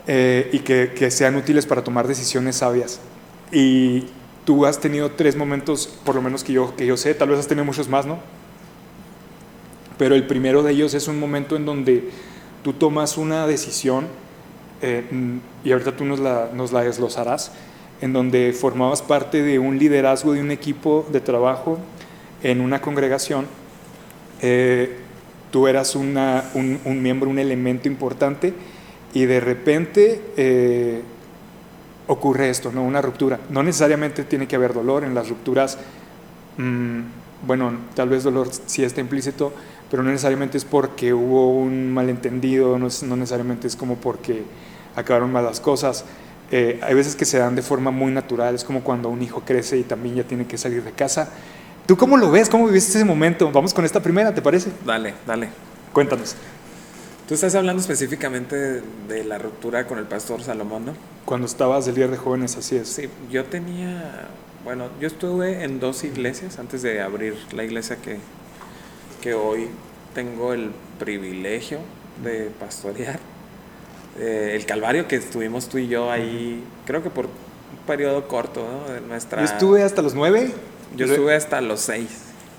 eh, 0.07 0.49
y 0.53 0.59
que, 0.59 0.93
que 0.95 1.11
sean 1.11 1.35
útiles 1.35 1.65
para 1.65 1.83
tomar 1.83 2.07
decisiones 2.07 2.57
sabias. 2.57 2.99
Y 3.51 4.05
tú 4.45 4.65
has 4.65 4.79
tenido 4.79 5.11
tres 5.11 5.35
momentos, 5.35 5.87
por 6.03 6.15
lo 6.15 6.21
menos 6.21 6.43
que 6.43 6.53
yo, 6.53 6.75
que 6.75 6.85
yo 6.85 6.97
sé, 6.97 7.13
tal 7.13 7.29
vez 7.29 7.39
has 7.39 7.47
tenido 7.47 7.65
muchos 7.65 7.89
más, 7.89 8.05
¿no? 8.05 8.19
Pero 9.97 10.15
el 10.15 10.25
primero 10.25 10.63
de 10.63 10.71
ellos 10.71 10.93
es 10.93 11.07
un 11.07 11.19
momento 11.19 11.55
en 11.55 11.65
donde 11.65 12.09
tú 12.63 12.73
tomas 12.73 13.17
una 13.17 13.47
decisión, 13.47 14.07
eh, 14.81 15.07
mm, 15.09 15.37
y 15.63 15.71
ahorita 15.71 15.95
tú 15.95 16.05
nos 16.05 16.19
la, 16.19 16.49
nos 16.53 16.71
desglosarás, 16.71 17.51
en 18.01 18.13
donde 18.13 18.53
formabas 18.53 19.01
parte 19.01 19.43
de 19.43 19.59
un 19.59 19.77
liderazgo 19.77 20.33
de 20.33 20.41
un 20.41 20.51
equipo 20.51 21.05
de 21.11 21.19
trabajo 21.19 21.79
en 22.43 22.61
una 22.61 22.81
congregación. 22.81 23.45
Eh, 24.41 24.97
tú 25.51 25.67
eras 25.67 25.95
un 25.95 26.13
miembro, 27.01 27.29
un 27.29 27.39
elemento 27.39 27.87
importante, 27.87 28.53
y 29.13 29.25
de 29.25 29.39
repente 29.39 30.21
eh, 30.37 31.01
ocurre 32.07 32.49
esto, 32.49 32.71
¿no? 32.71 32.83
una 32.83 33.01
ruptura. 33.01 33.39
No 33.49 33.63
necesariamente 33.63 34.23
tiene 34.23 34.47
que 34.47 34.55
haber 34.55 34.73
dolor 34.73 35.03
en 35.03 35.13
las 35.15 35.29
rupturas. 35.29 35.77
mm, 36.57 36.99
bueno, 37.45 37.71
tal 37.95 38.09
vez 38.09 38.23
dolor 38.23 38.49
sí 38.65 38.83
está 38.83 38.99
implícito, 38.99 39.53
pero 39.89 40.03
no 40.03 40.09
necesariamente 40.09 40.57
es 40.57 40.65
porque 40.65 41.13
hubo 41.13 41.51
un 41.59 41.91
malentendido, 41.91 42.77
no, 42.79 42.87
es- 42.87 43.03
no 43.03 43.15
necesariamente 43.15 43.67
es 43.67 43.75
como 43.75 43.95
porque 43.97 44.43
acabaron 44.95 45.31
mal 45.31 45.43
las 45.45 45.59
cosas. 45.59 46.05
Eh, 46.51 46.79
hay 46.83 46.95
veces 46.95 47.15
que 47.15 47.25
se 47.25 47.37
dan 47.37 47.55
de 47.55 47.61
forma 47.61 47.91
muy 47.91 48.11
natural, 48.11 48.55
es 48.55 48.63
como 48.63 48.83
cuando 48.83 49.09
un 49.09 49.21
hijo 49.21 49.41
crece 49.45 49.77
y 49.77 49.83
también 49.83 50.15
ya 50.15 50.23
tiene 50.23 50.47
que 50.47 50.57
salir 50.57 50.83
de 50.83 50.91
casa. 50.91 51.29
¿Tú 51.85 51.97
cómo 51.97 52.17
lo 52.17 52.31
ves? 52.31 52.49
¿Cómo 52.49 52.67
viviste 52.67 52.91
ese 52.97 53.05
momento? 53.05 53.51
Vamos 53.51 53.73
con 53.73 53.85
esta 53.85 54.01
primera, 54.01 54.33
¿te 54.33 54.41
parece? 54.41 54.71
Dale, 54.85 55.13
dale. 55.25 55.49
Cuéntanos. 55.93 56.35
Tú 57.27 57.35
estás 57.35 57.53
hablando 57.53 57.79
específicamente 57.81 58.55
de, 58.55 58.81
de 59.07 59.23
la 59.23 59.37
ruptura 59.37 59.85
con 59.85 59.99
el 59.99 60.05
pastor 60.05 60.41
Salomón, 60.43 60.85
¿no? 60.87 60.93
Cuando 61.25 61.45
estabas 61.45 61.85
del 61.85 61.95
líder 61.95 62.11
de 62.11 62.17
jóvenes, 62.17 62.57
así 62.57 62.75
es. 62.75 62.89
Sí, 62.89 63.07
yo 63.31 63.45
tenía, 63.45 64.29
bueno, 64.63 64.89
yo 64.99 65.07
estuve 65.07 65.63
en 65.63 65.79
dos 65.79 66.03
iglesias 66.03 66.57
antes 66.57 66.81
de 66.81 67.01
abrir 67.01 67.35
la 67.51 67.63
iglesia 67.63 67.97
que, 67.97 68.17
que 69.21 69.33
hoy 69.33 69.67
tengo 70.13 70.53
el 70.53 70.71
privilegio 70.97 71.79
de 72.23 72.51
pastorear. 72.59 73.19
Eh, 74.17 74.53
el 74.55 74.65
Calvario 74.65 75.07
que 75.07 75.15
estuvimos 75.15 75.69
tú 75.69 75.77
y 75.77 75.87
yo 75.87 76.11
ahí, 76.11 76.63
creo 76.85 77.03
que 77.03 77.09
por 77.09 77.25
un 77.25 77.31
periodo 77.87 78.27
corto, 78.27 78.65
¿no? 78.67 78.93
De 78.93 79.01
nuestra... 79.01 79.39
Yo 79.39 79.45
estuve 79.45 79.83
hasta 79.83 80.01
los 80.01 80.13
nueve. 80.13 80.51
Yo 80.95 81.05
estuve 81.05 81.35
hasta 81.35 81.61
los 81.61 81.81
seis. 81.81 82.09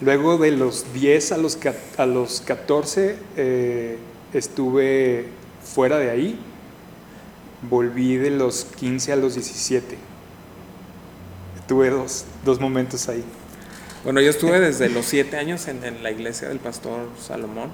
Luego 0.00 0.38
de 0.38 0.52
los 0.52 0.94
10 0.94 1.32
a 1.32 1.36
los, 1.36 1.58
a 1.98 2.06
los 2.06 2.40
14 2.40 3.16
eh, 3.36 3.98
estuve 4.32 5.26
fuera 5.62 5.98
de 5.98 6.10
ahí. 6.10 6.38
Volví 7.68 8.16
de 8.16 8.30
los 8.30 8.64
15 8.64 9.12
a 9.12 9.16
los 9.16 9.34
17. 9.34 9.98
Tuve 11.68 11.90
dos, 11.90 12.24
dos 12.44 12.60
momentos 12.60 13.08
ahí. 13.10 13.22
Bueno, 14.04 14.20
yo 14.20 14.30
estuve 14.30 14.60
desde 14.60 14.88
los 14.88 15.04
siete 15.06 15.36
años 15.36 15.68
en, 15.68 15.84
en 15.84 16.02
la 16.02 16.10
iglesia 16.10 16.48
del 16.48 16.58
pastor 16.58 17.08
Salomón 17.20 17.70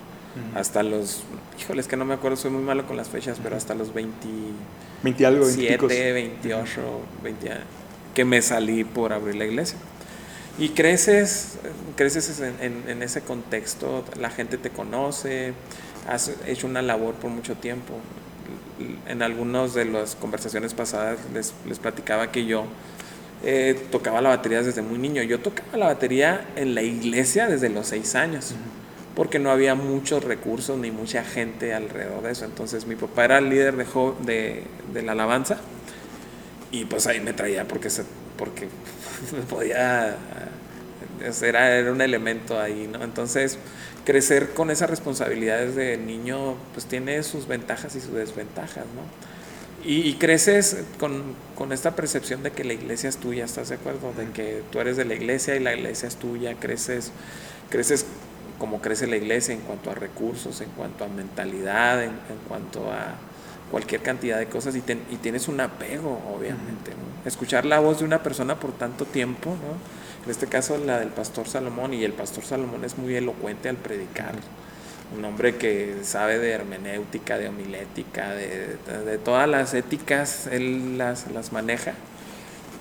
hasta 0.55 0.83
los, 0.83 1.23
híjoles 1.59 1.87
que 1.89 1.97
no 1.97 2.05
me 2.05 2.13
acuerdo, 2.13 2.37
soy 2.37 2.51
muy 2.51 2.63
malo 2.63 2.87
con 2.87 2.97
las 2.99 3.09
fechas, 3.09 3.39
pero 3.43 3.57
hasta 3.57 3.75
los 3.75 3.95
20 3.95 4.27
20 5.03 5.25
algo, 5.27 5.47
20 5.47 5.63
picos. 5.73 5.91
7, 5.93 6.13
28, 6.13 6.81
20 7.23 7.53
años, 7.53 7.65
que 8.15 8.25
me 8.27 8.43
salí 8.43 8.85
por 8.85 9.15
abrir 9.15 9.37
la 9.37 9.47
iglesia. 9.47 9.79
Y 10.59 10.71
creces, 10.71 11.59
creces 11.97 12.41
en, 12.41 12.55
en- 12.61 12.85
en 12.89 13.03
ese 13.03 13.23
contexto, 13.23 14.05
la 14.19 14.29
gente 14.29 14.59
te 14.59 14.69
conoce, 14.69 15.55
has 16.07 16.31
hecho 16.47 16.67
una 16.67 16.83
labor 16.83 17.15
por 17.15 17.31
mucho 17.31 17.55
tiempo. 17.55 17.95
En 19.09 19.23
algunas 19.23 19.73
de 19.73 19.87
las 19.87 20.17
conversaciones 20.17 20.75
pasadas 20.75 21.19
les, 21.33 21.55
les 21.67 21.79
platicaba 21.79 22.31
que 22.31 22.45
yo 22.45 22.65
eh, 23.45 23.81
tocaba 23.91 24.21
la 24.21 24.31
batería 24.31 24.63
desde 24.63 24.83
muy 24.83 24.99
niño. 24.99 25.23
Yo 25.23 25.41
tocaba 25.41 25.77
la 25.77 25.87
batería 25.87 26.49
en 26.57 26.75
la 26.75 26.83
iglesia 26.83 27.47
desde 27.47 27.69
los 27.69 27.89
6 27.89 28.15
años 28.15 28.55
porque 29.17 29.39
no 29.39 29.51
había 29.51 29.75
muchos 29.75 30.23
recursos 30.23 30.79
ni 30.79 30.91
mucha 30.91 31.25
gente 31.25 31.73
alrededor 31.73 32.23
de 32.23 32.33
eso. 32.33 32.45
Entonces 32.45 32.87
mi 32.87 32.97
papá 32.97 33.25
era 33.25 33.39
el 33.39 33.49
líder 33.49 33.75
de, 33.75 34.63
de 34.93 35.03
la 35.03 35.13
alabanza 35.13 35.57
y 36.71 36.85
pues 36.85 37.07
ahí 37.07 37.21
me 37.21 37.33
traía 37.33 37.67
porque, 37.67 37.89
se, 37.89 38.05
porque 38.37 38.69
podía, 39.51 40.17
era, 41.43 41.77
era 41.77 41.93
un 41.93 42.03
elemento 42.03 42.61
ahí, 42.61 42.89
¿no? 42.93 43.03
Entonces 43.03 43.59
crecer 44.05 44.51
con 44.51 44.71
esas 44.71 44.91
responsabilidades 44.91 45.75
de 45.75 45.97
niño 45.97 46.55
pues 46.75 46.87
tiene 46.87 47.23
sus 47.23 47.49
ventajas 47.49 47.97
y 47.97 48.01
sus 48.01 48.13
desventajas, 48.13 48.85
¿no? 48.95 49.36
Y, 49.87 50.01
y 50.09 50.15
creces 50.15 50.79
con, 50.99 51.23
con 51.55 51.73
esta 51.73 51.95
percepción 51.95 52.43
de 52.43 52.51
que 52.51 52.65
la 52.65 52.73
iglesia 52.73 53.09
es 53.09 53.19
tuya, 53.19 53.45
¿estás 53.45 53.69
de 53.69 53.77
acuerdo? 53.77 54.13
De 54.15 54.31
que 54.33 54.63
tú 54.73 54.81
eres 54.81 54.97
de 54.97 55.05
la 55.05 55.15
iglesia 55.15 55.55
y 55.55 55.61
la 55.61 55.75
iglesia 55.75 56.09
es 56.09 56.17
tuya, 56.17 56.57
creces, 56.59 57.13
creces 57.71 58.07
como 58.59 58.81
crece 58.81 59.07
la 59.07 59.17
iglesia 59.17 59.55
en 59.55 59.61
cuanto 59.61 59.91
a 59.91 59.95
recursos, 59.95 60.61
en 60.61 60.71
cuanto 60.71 61.05
a 61.05 61.09
mentalidad, 61.09 62.03
en, 62.03 62.11
en 62.11 62.39
cuanto 62.49 62.91
a 62.91 63.15
cualquier 63.71 64.03
cantidad 64.03 64.39
de 64.39 64.49
cosas 64.49 64.75
y, 64.77 64.81
ten- 64.81 65.05
y 65.11 65.17
tienes 65.17 65.47
un 65.49 65.61
apego, 65.61 66.21
obviamente. 66.35 66.93
¿no? 66.93 67.29
Escuchar 67.29 67.65
la 67.67 67.79
voz 67.79 67.99
de 68.01 68.05
una 68.07 68.23
persona 68.23 68.59
por 68.59 68.73
tanto 68.73 69.05
tiempo, 69.05 69.51
¿no? 69.51 70.25
en 70.25 70.31
este 70.31 70.49
caso 70.49 70.79
la 70.79 70.99
del 70.99 71.11
pastor 71.11 71.49
Salomón, 71.49 71.95
y 71.95 72.03
el 72.05 72.13
pastor 72.13 72.45
Salomón 72.45 72.85
es 72.85 72.99
muy 72.99 73.15
elocuente 73.15 73.69
al 73.69 73.77
predicar. 73.77 74.35
Un 75.15 75.25
hombre 75.25 75.57
que 75.57 75.99
sabe 76.03 76.39
de 76.39 76.51
hermenéutica, 76.51 77.39
de 77.39 77.49
homilética, 77.49 78.31
de, 78.35 78.77
de, 79.05 79.19
todas 79.19 79.49
las 79.49 79.75
éticas, 79.75 80.49
él 80.51 80.99
las, 80.99 81.31
las 81.31 81.53
maneja. 81.53 81.95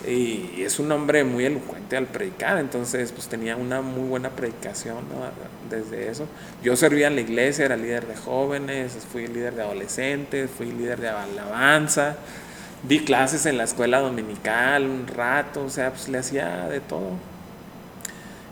Y 0.07 0.61
es 0.61 0.79
un 0.79 0.91
hombre 0.91 1.23
muy 1.23 1.45
elocuente 1.45 1.97
al 1.97 2.05
predicar, 2.05 2.59
entonces 2.59 3.11
pues 3.11 3.27
tenía 3.27 3.55
una 3.55 3.81
muy 3.81 4.07
buena 4.07 4.29
predicación 4.29 4.97
desde 5.69 6.09
eso. 6.09 6.27
Yo 6.61 6.75
servía 6.75 7.07
en 7.07 7.15
la 7.15 7.21
iglesia, 7.21 7.65
era 7.65 7.75
líder 7.75 8.05
de 8.05 8.15
jóvenes, 8.15 8.97
fui 9.11 9.27
líder 9.27 9.55
de 9.55 9.63
adolescentes, 9.63 10.49
fui 10.55 10.71
líder 10.71 10.99
de 10.99 11.09
alabanza, 11.09 12.17
di 12.83 12.99
clases 12.99 13.47
en 13.47 13.57
la 13.57 13.63
escuela 13.63 13.99
dominical 13.99 14.85
un 14.85 15.07
rato, 15.07 15.63
o 15.63 15.69
sea, 15.69 15.91
pues 15.91 16.07
le 16.07 16.19
hacía 16.19 16.67
de 16.67 16.81
todo. 16.81 17.13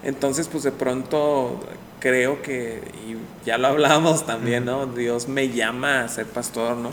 Entonces 0.01 0.47
pues 0.47 0.63
de 0.63 0.71
pronto 0.71 1.59
creo 2.03 2.41
que, 2.41 2.81
y 3.07 3.15
ya 3.45 3.57
lo 3.57 3.67
hablábamos 3.69 4.25
también, 4.25 4.65
¿no? 4.65 4.87
Dios 4.87 5.29
me 5.29 5.47
llama 5.47 6.03
a 6.03 6.09
ser 6.09 6.25
pastor, 6.25 6.75
¿no? 6.75 6.91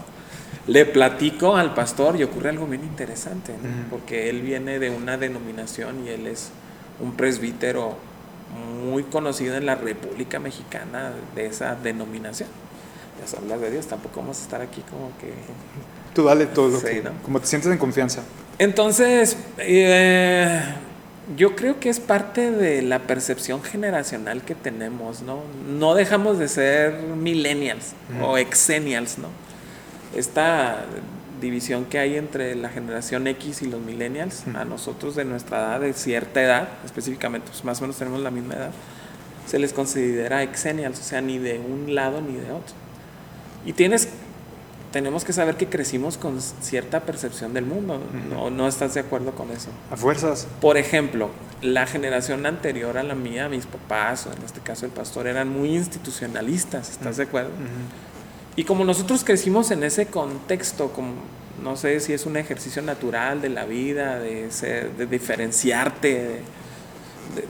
Le 0.69 0.87
platico 0.87 1.57
al 1.57 1.75
pastor 1.75 2.15
y 2.15 2.23
ocurre 2.23 2.51
algo 2.51 2.69
bien 2.69 2.85
interesante, 2.85 3.53
porque 3.91 4.31
él 4.31 4.41
viene 4.41 4.79
de 4.79 4.91
una 4.91 5.17
denominación 5.17 6.07
y 6.07 6.11
él 6.11 6.29
es 6.29 6.51
un 7.01 7.17
presbítero 7.17 7.97
muy 8.85 9.03
conocido 9.03 9.57
en 9.57 9.67
la 9.67 9.75
República 9.75 10.39
Mexicana 10.39 11.11
de 11.35 11.47
esa 11.47 11.75
denominación. 11.75 12.49
Ya 13.21 13.27
se 13.27 13.37
habla 13.37 13.59
de 13.59 13.69
Dios, 13.73 13.87
tampoco 13.89 14.21
vamos 14.21 14.39
a 14.39 14.43
estar 14.43 14.63
aquí 14.63 14.83
como 14.89 15.11
que... 15.19 15.33
Tú 16.15 16.23
dale 16.23 16.47
todo, 16.47 16.81
como 17.25 17.41
te 17.41 17.49
sientes 17.49 17.73
en 17.73 17.79
confianza. 17.79 18.23
Entonces, 18.59 19.37
eh, 19.59 20.63
yo 21.37 21.55
creo 21.55 21.79
que 21.79 21.89
es 21.89 22.01
parte 22.01 22.51
de 22.51 22.83
la 22.83 23.01
percepción 23.01 23.63
generacional 23.63 24.43
que 24.43 24.55
tenemos, 24.55 25.23
¿no? 25.23 25.43
No 25.69 25.95
dejamos 25.95 26.39
de 26.39 26.49
ser 26.49 27.03
millennials 27.03 27.93
o 28.23 28.37
exennials, 28.37 29.19
¿no? 29.19 29.29
Esta 30.17 30.85
división 31.41 31.85
que 31.87 31.99
hay 31.99 32.17
entre 32.17 32.55
la 32.55 32.69
generación 32.69 33.27
X 33.27 33.63
y 33.63 33.67
los 33.67 33.81
millennials, 33.81 34.45
a 34.55 34.65
nosotros 34.65 35.15
de 35.15 35.25
nuestra 35.25 35.59
edad, 35.59 35.81
de 35.81 35.93
cierta 35.93 36.43
edad, 36.43 36.69
específicamente, 36.85 37.49
pues 37.49 37.65
más 37.65 37.79
o 37.79 37.83
menos 37.83 37.97
tenemos 37.97 38.21
la 38.21 38.31
misma 38.31 38.55
edad, 38.55 38.71
se 39.47 39.59
les 39.59 39.73
considera 39.73 40.43
exennials, 40.43 41.01
o 41.01 41.03
sea, 41.03 41.21
ni 41.21 41.39
de 41.39 41.59
un 41.59 41.95
lado 41.95 42.21
ni 42.21 42.35
de 42.35 42.53
otro. 42.53 42.75
Y 43.65 43.73
tienes 43.73 44.09
tenemos 44.93 45.25
que 45.25 45.33
saber 45.33 45.57
que 45.57 45.69
crecimos 45.69 46.19
con 46.19 46.41
cierta 46.41 47.01
percepción 47.01 47.55
del 47.55 47.65
mundo. 47.65 48.01
¿No, 48.29 48.51
¿No 48.51 48.67
estás 48.67 48.95
de 48.95 49.01
acuerdo 49.01 49.33
con 49.33 49.51
eso? 49.51 49.71
A 49.91 49.97
fuerzas. 49.97 50.49
Por 50.61 50.77
ejemplo, 50.77 51.31
la 51.63 51.87
generación 51.87 52.45
anterior 52.47 52.99
a 52.99 53.03
la 53.03 53.15
mía, 53.15 53.49
mis 53.49 53.67
papás, 53.67 54.27
o 54.27 54.33
en 54.33 54.43
este 54.43 54.61
caso 54.61 54.87
el 54.87 54.93
pastor, 54.93 55.27
eran 55.27 55.49
muy 55.49 55.77
institucionalistas. 55.77 56.91
¿Estás 56.91 57.19
de 57.19 57.25
acuerdo? 57.25 57.51
Y 58.57 58.65
como 58.65 58.85
nosotros 58.85 59.23
crecimos 59.23 59.71
en 59.71 59.85
ese 59.85 60.07
contexto, 60.07 60.93
como 60.93 61.15
no 61.63 61.77
sé 61.77 62.01
si 62.01 62.13
es 62.13 62.27
un 62.27 62.37
ejercicio 62.37 62.83
natural 62.83 63.41
de 63.43 63.51
la 63.51 63.67
vida, 63.67 64.19
de, 64.19 64.51
ser, 64.51 64.91
de 64.97 65.07
diferenciarte 65.07 66.43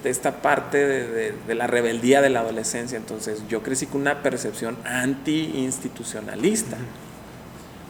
de, 0.03 0.11
esta 0.11 0.42
parte 0.42 0.87
de, 0.87 1.33
de, 1.46 1.55
la 1.55 1.66
rebeldía 1.66 2.20
de 2.20 2.29
la 2.29 2.40
adolescencia. 2.40 2.98
Entonces 2.98 3.42
yo 3.48 3.62
crecí 3.62 3.87
con 3.87 4.03
una 4.03 4.22
percepción 4.22 4.76
anti-institucionalista. 4.85 6.76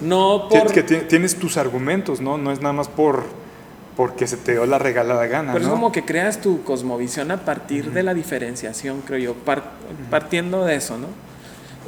No 0.00 0.48
por... 0.48 0.72
Que 0.72 0.82
tienes 0.82 1.36
tus 1.36 1.56
argumentos, 1.56 2.20
¿no? 2.20 2.38
No 2.38 2.52
es 2.52 2.60
nada 2.60 2.72
más 2.72 2.88
por 2.88 3.24
porque 4.00 4.26
se 4.26 4.38
te 4.38 4.52
dio 4.52 4.64
la 4.64 4.78
regalada 4.78 5.26
gana. 5.26 5.52
Pero 5.52 5.66
es 5.66 5.70
como 5.70 5.92
que 5.92 6.06
creas 6.06 6.40
tu 6.40 6.62
cosmovisión 6.62 7.30
a 7.30 7.44
partir 7.44 7.92
de 7.92 8.02
la 8.02 8.14
diferenciación, 8.14 9.02
creo 9.02 9.18
yo, 9.18 9.34
partiendo 10.08 10.64
de 10.64 10.76
eso, 10.76 10.96
¿no? 10.96 11.08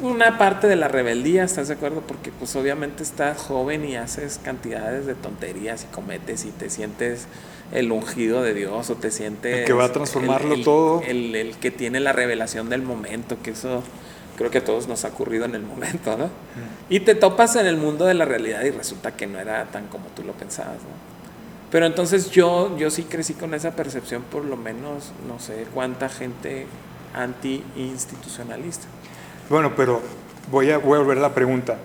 Una 0.06 0.36
parte 0.36 0.66
de 0.66 0.76
la 0.76 0.88
rebeldía, 0.88 1.42
¿estás 1.42 1.68
de 1.68 1.74
acuerdo? 1.74 2.02
Porque 2.06 2.30
pues 2.30 2.54
obviamente 2.54 3.02
estás 3.02 3.38
joven 3.38 3.86
y 3.86 3.96
haces 3.96 4.38
cantidades 4.42 5.06
de 5.06 5.14
tonterías 5.14 5.84
y 5.84 5.94
cometes 5.94 6.44
y 6.44 6.50
te 6.50 6.68
sientes 6.68 7.28
el 7.72 7.90
ungido 7.90 8.42
de 8.42 8.52
Dios 8.52 8.90
o 8.90 8.94
te 8.96 9.10
sientes... 9.10 9.60
El 9.60 9.64
que 9.64 9.72
va 9.72 9.84
a 9.86 9.92
transformarlo 9.92 10.60
todo. 10.62 11.00
El, 11.06 11.34
el, 11.34 11.56
que 11.56 11.70
tiene 11.70 11.98
la 11.98 12.12
revelación 12.12 12.68
del 12.68 12.82
momento, 12.82 13.38
que 13.42 13.52
eso 13.52 13.82
creo 14.36 14.50
que 14.50 14.58
a 14.58 14.64
todos 14.64 14.88
nos 14.88 15.04
ha 15.04 15.08
ocurrido 15.08 15.44
en 15.44 15.54
el 15.54 15.62
momento, 15.62 16.16
¿no? 16.16 16.30
Y 16.88 17.00
te 17.00 17.14
topas 17.14 17.56
en 17.56 17.66
el 17.66 17.76
mundo 17.76 18.04
de 18.04 18.14
la 18.14 18.24
realidad 18.24 18.62
y 18.64 18.70
resulta 18.70 19.16
que 19.16 19.26
no 19.26 19.38
era 19.38 19.64
tan 19.66 19.86
como 19.88 20.06
tú 20.16 20.22
lo 20.24 20.32
pensabas, 20.32 20.76
¿no? 20.76 21.12
Pero 21.70 21.86
entonces 21.86 22.30
yo, 22.30 22.76
yo 22.76 22.90
sí 22.90 23.04
crecí 23.04 23.32
con 23.32 23.54
esa 23.54 23.70
percepción, 23.70 24.22
por 24.22 24.44
lo 24.44 24.58
menos, 24.58 25.12
no 25.26 25.40
sé 25.40 25.66
cuánta 25.72 26.10
gente 26.10 26.66
anti-institucionalista. 27.14 28.86
Bueno, 29.48 29.72
pero 29.74 30.02
voy 30.50 30.70
a, 30.70 30.78
voy 30.78 30.96
a 30.96 31.00
volver 31.00 31.18
a 31.18 31.22
la 31.22 31.34
pregunta. 31.34 31.78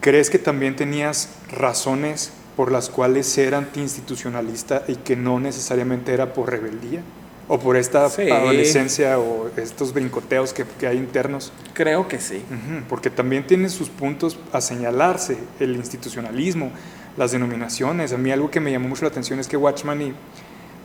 ¿Crees 0.00 0.30
que 0.30 0.38
también 0.38 0.74
tenías 0.74 1.30
razones 1.48 2.32
por 2.56 2.72
las 2.72 2.88
cuales 2.88 3.26
ser 3.26 3.54
anti-institucionalista 3.54 4.82
y 4.88 4.96
que 4.96 5.16
no 5.16 5.38
necesariamente 5.38 6.12
era 6.12 6.32
por 6.32 6.50
rebeldía? 6.50 7.00
O 7.48 7.58
por 7.58 7.76
esta 7.76 8.06
adolescencia 8.06 9.18
o 9.18 9.50
estos 9.56 9.92
brincoteos 9.92 10.52
que, 10.52 10.64
que, 10.78 10.86
hay 10.86 10.96
internos? 10.96 11.52
Creo 11.74 12.08
que 12.08 12.18
sí. 12.18 12.42
porque 12.88 13.10
también 13.10 13.46
tiene 13.46 13.68
sus 13.68 13.88
puntos 13.88 14.38
a 14.52 14.60
señalarse, 14.60 15.36
el 15.60 15.76
institucionalismo, 15.76 16.70
las 17.16 17.32
denominaciones. 17.32 18.12
A 18.12 18.18
mí 18.18 18.30
algo 18.30 18.50
que 18.50 18.60
me 18.60 18.70
llamó 18.70 18.88
mucho 18.88 19.02
la 19.02 19.08
atención 19.08 19.38
es 19.38 19.48
que 19.48 19.56
Watchman 19.56 20.02
y 20.02 20.14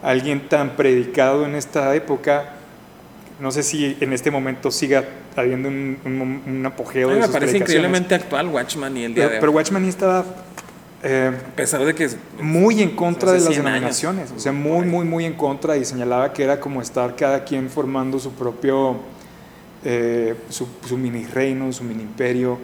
alguien 0.03 0.47
tan 0.47 0.75
predicado 0.75 1.45
en 1.45 1.55
esta 1.55 1.95
época, 1.95 2.53
no 3.39 3.51
sé 3.51 3.63
si 3.63 3.97
en 3.99 4.13
este 4.13 4.31
momento 4.31 4.71
siga 4.71 5.05
habiendo 5.35 5.69
un, 5.69 6.41
un, 6.45 6.65
apogeo. 6.65 7.09
A 7.09 7.13
mí 7.13 7.19
me 7.19 7.27
parece 7.29 7.57
increíblemente 7.57 8.15
actual 8.15 8.47
Watchman 8.47 8.97
y 8.97 9.03
el 9.05 9.13
día 9.13 9.23
pero, 9.23 9.29
de 9.29 9.35
hoy. 9.35 9.41
Pero 9.41 9.51
Watchman 9.53 9.85
estaba 9.85 10.25
eh, 11.01 11.31
a 11.33 11.55
pesar 11.55 11.85
de 11.85 11.95
que 11.95 12.03
es, 12.05 12.17
muy 12.41 12.81
en 12.81 12.95
contra 12.95 13.31
de 13.31 13.39
las 13.39 13.55
denominaciones, 13.55 14.31
o 14.35 14.39
sea, 14.39 14.51
muy, 14.51 14.85
muy, 14.85 15.05
muy 15.05 15.25
en 15.25 15.33
contra 15.33 15.77
y 15.77 15.85
señalaba 15.85 16.33
que 16.33 16.43
era 16.43 16.59
como 16.59 16.81
estar 16.81 17.15
cada 17.15 17.45
quien 17.45 17.69
formando 17.69 18.19
su 18.19 18.31
propio, 18.33 18.97
eh, 19.85 20.35
su, 20.49 20.67
mini 20.97 21.25
reino, 21.25 21.71
su 21.71 21.85
mini 21.85 22.03
imperio, 22.03 22.57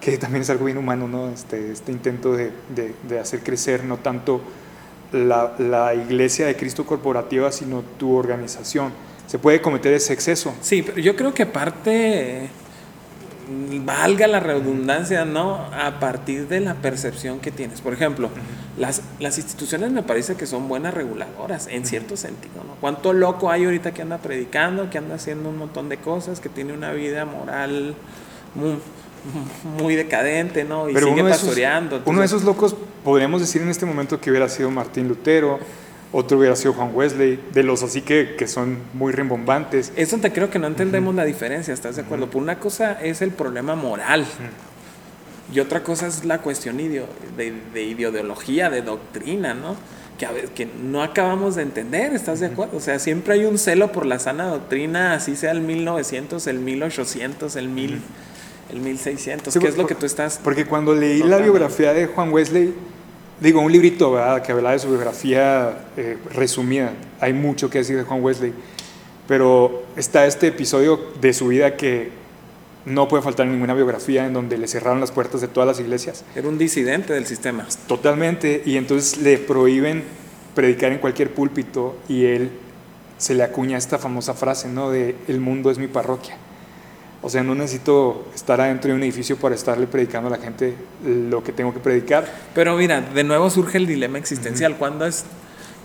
que 0.00 0.16
también 0.16 0.42
es 0.42 0.50
algo 0.50 0.64
bien 0.64 0.78
humano, 0.78 1.08
¿no? 1.08 1.28
Este, 1.28 1.72
este 1.72 1.92
intento 1.92 2.32
de, 2.32 2.52
de, 3.06 3.18
hacer 3.18 3.40
crecer 3.40 3.84
no 3.84 3.98
tanto 3.98 4.40
la, 5.12 5.54
la, 5.58 5.94
iglesia 5.94 6.46
de 6.46 6.56
Cristo 6.56 6.86
corporativa, 6.86 7.52
sino 7.52 7.82
tu 7.98 8.14
organización. 8.14 8.92
Se 9.26 9.38
puede 9.38 9.60
cometer 9.60 9.92
ese 9.92 10.14
exceso. 10.14 10.54
Sí, 10.62 10.82
pero 10.82 10.98
yo 11.00 11.16
creo 11.16 11.34
que 11.34 11.42
aparte 11.42 12.48
valga 13.84 14.26
la 14.26 14.40
redundancia, 14.40 15.24
¿no? 15.24 15.56
A 15.72 15.98
partir 16.00 16.48
de 16.48 16.60
la 16.60 16.74
percepción 16.74 17.40
que 17.40 17.50
tienes. 17.50 17.80
Por 17.80 17.92
ejemplo, 17.92 18.30
las, 18.78 19.02
las 19.20 19.38
instituciones 19.38 19.90
me 19.92 20.02
parece 20.02 20.36
que 20.36 20.46
son 20.46 20.68
buenas 20.68 20.94
reguladoras, 20.94 21.66
en 21.68 21.86
cierto 21.86 22.16
sentido, 22.16 22.64
¿no? 22.66 22.74
¿Cuánto 22.80 23.12
loco 23.12 23.50
hay 23.50 23.64
ahorita 23.64 23.92
que 23.92 24.02
anda 24.02 24.18
predicando, 24.18 24.90
que 24.90 24.98
anda 24.98 25.16
haciendo 25.16 25.48
un 25.48 25.58
montón 25.58 25.88
de 25.88 25.98
cosas, 25.98 26.40
que 26.40 26.48
tiene 26.48 26.72
una 26.72 26.92
vida 26.92 27.24
moral 27.24 27.94
muy, 29.80 29.96
decadente, 29.96 30.64
¿no? 30.64 30.88
Y 30.88 30.94
sigue 30.94 31.22
pastoreando. 31.22 32.02
uno 32.04 32.20
de 32.20 32.26
esos 32.26 32.44
locos, 32.44 32.76
podríamos 33.02 33.40
decir 33.40 33.62
en 33.62 33.68
este 33.68 33.86
momento 33.86 34.20
que 34.20 34.30
hubiera 34.30 34.48
sido 34.48 34.70
Martín 34.70 35.08
Lutero, 35.08 35.58
otro 36.14 36.38
hubiera 36.38 36.54
sido 36.54 36.74
Juan 36.74 36.90
Wesley, 36.94 37.40
de 37.52 37.62
los 37.64 37.82
así 37.82 38.00
que, 38.00 38.36
que 38.38 38.46
son 38.46 38.78
muy 38.92 39.12
rimbombantes. 39.12 39.92
Eso 39.96 40.18
te 40.18 40.32
creo 40.32 40.48
que 40.48 40.60
no 40.60 40.68
entendemos 40.68 41.14
la 41.14 41.24
diferencia, 41.24 41.74
¿estás 41.74 41.96
de 41.96 42.02
acuerdo? 42.02 42.30
Por 42.30 42.40
una 42.40 42.60
cosa 42.60 42.92
es 43.02 43.20
el 43.20 43.32
problema 43.32 43.74
moral 43.74 44.24
y 45.52 45.60
otra 45.60 45.82
cosa 45.82 46.06
es 46.06 46.24
la 46.24 46.38
cuestión 46.38 46.76
de, 46.76 47.04
de, 47.72 47.82
ideología, 47.82 48.70
de 48.70 48.82
doctrina, 48.82 49.54
¿no? 49.54 49.76
Que, 50.18 50.26
a 50.26 50.30
ver, 50.30 50.50
que 50.50 50.66
no 50.66 51.02
acabamos 51.02 51.56
de 51.56 51.62
entender, 51.62 52.14
¿estás 52.14 52.38
de 52.38 52.46
acuerdo? 52.46 52.76
O 52.76 52.80
sea, 52.80 53.00
siempre 53.00 53.34
hay 53.34 53.44
un 53.44 53.58
celo 53.58 53.90
por 53.90 54.06
la 54.06 54.20
sana 54.20 54.46
doctrina, 54.46 55.14
así 55.14 55.34
sea 55.34 55.50
el 55.50 55.60
1900, 55.60 56.46
el 56.46 56.60
1800, 56.60 57.56
el 57.56 57.68
1000, 57.68 58.00
el 58.70 58.80
1600, 58.80 59.58
¿qué 59.58 59.66
es 59.66 59.76
lo 59.76 59.86
que 59.88 59.96
tú 59.96 60.06
estás... 60.06 60.40
Porque 60.42 60.64
cuando 60.64 60.94
leí 60.94 61.24
la 61.24 61.38
biografía 61.38 61.92
de 61.92 62.06
Juan 62.06 62.32
Wesley, 62.32 62.72
digo, 63.40 63.60
un 63.60 63.72
librito 63.72 64.12
¿verdad? 64.12 64.42
que 64.42 64.52
habla 64.52 64.72
de 64.72 64.78
su 64.78 64.88
biografía 64.88 65.86
eh, 65.96 66.18
resumida. 66.32 66.92
Hay 67.20 67.32
mucho 67.32 67.70
que 67.70 67.78
decir 67.78 67.96
de 67.96 68.04
Juan 68.04 68.22
Wesley, 68.22 68.52
pero 69.26 69.84
está 69.96 70.26
este 70.26 70.48
episodio 70.48 71.00
de 71.20 71.32
su 71.32 71.48
vida 71.48 71.76
que 71.76 72.10
no 72.84 73.08
puede 73.08 73.22
faltar 73.22 73.46
ninguna 73.46 73.74
biografía 73.74 74.26
en 74.26 74.34
donde 74.34 74.58
le 74.58 74.68
cerraron 74.68 75.00
las 75.00 75.10
puertas 75.10 75.40
de 75.40 75.48
todas 75.48 75.66
las 75.66 75.80
iglesias. 75.80 76.24
Era 76.34 76.48
un 76.48 76.58
disidente 76.58 77.12
del 77.14 77.26
sistema. 77.26 77.66
Totalmente, 77.86 78.62
y 78.64 78.76
entonces 78.76 79.18
le 79.18 79.38
prohíben 79.38 80.04
predicar 80.54 80.92
en 80.92 80.98
cualquier 80.98 81.32
púlpito 81.32 81.96
y 82.08 82.26
él 82.26 82.50
se 83.16 83.34
le 83.34 83.42
acuña 83.42 83.78
esta 83.78 83.98
famosa 83.98 84.34
frase, 84.34 84.68
¿no? 84.68 84.90
De 84.90 85.16
el 85.28 85.40
mundo 85.40 85.70
es 85.70 85.78
mi 85.78 85.86
parroquia. 85.86 86.36
O 87.26 87.30
sea, 87.30 87.42
no 87.42 87.54
necesito 87.54 88.26
estar 88.34 88.60
adentro 88.60 88.90
de 88.90 88.96
un 88.98 89.02
edificio 89.02 89.38
para 89.38 89.54
estarle 89.54 89.86
predicando 89.86 90.28
a 90.28 90.36
la 90.36 90.44
gente 90.44 90.74
lo 91.02 91.42
que 91.42 91.52
tengo 91.52 91.72
que 91.72 91.80
predicar. 91.80 92.30
Pero 92.54 92.76
mira, 92.76 93.00
de 93.00 93.24
nuevo 93.24 93.48
surge 93.48 93.78
el 93.78 93.86
dilema 93.86 94.18
existencial. 94.18 94.76
¿Cuándo, 94.76 95.06
es, 95.06 95.24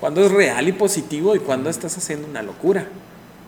¿Cuándo 0.02 0.26
es 0.26 0.34
real 0.34 0.68
y 0.68 0.74
positivo 0.74 1.38
y 1.38 1.40
cuándo 1.40 1.70
estás 1.70 1.98
haciendo 1.98 2.28
una 2.28 2.42
locura? 2.42 2.88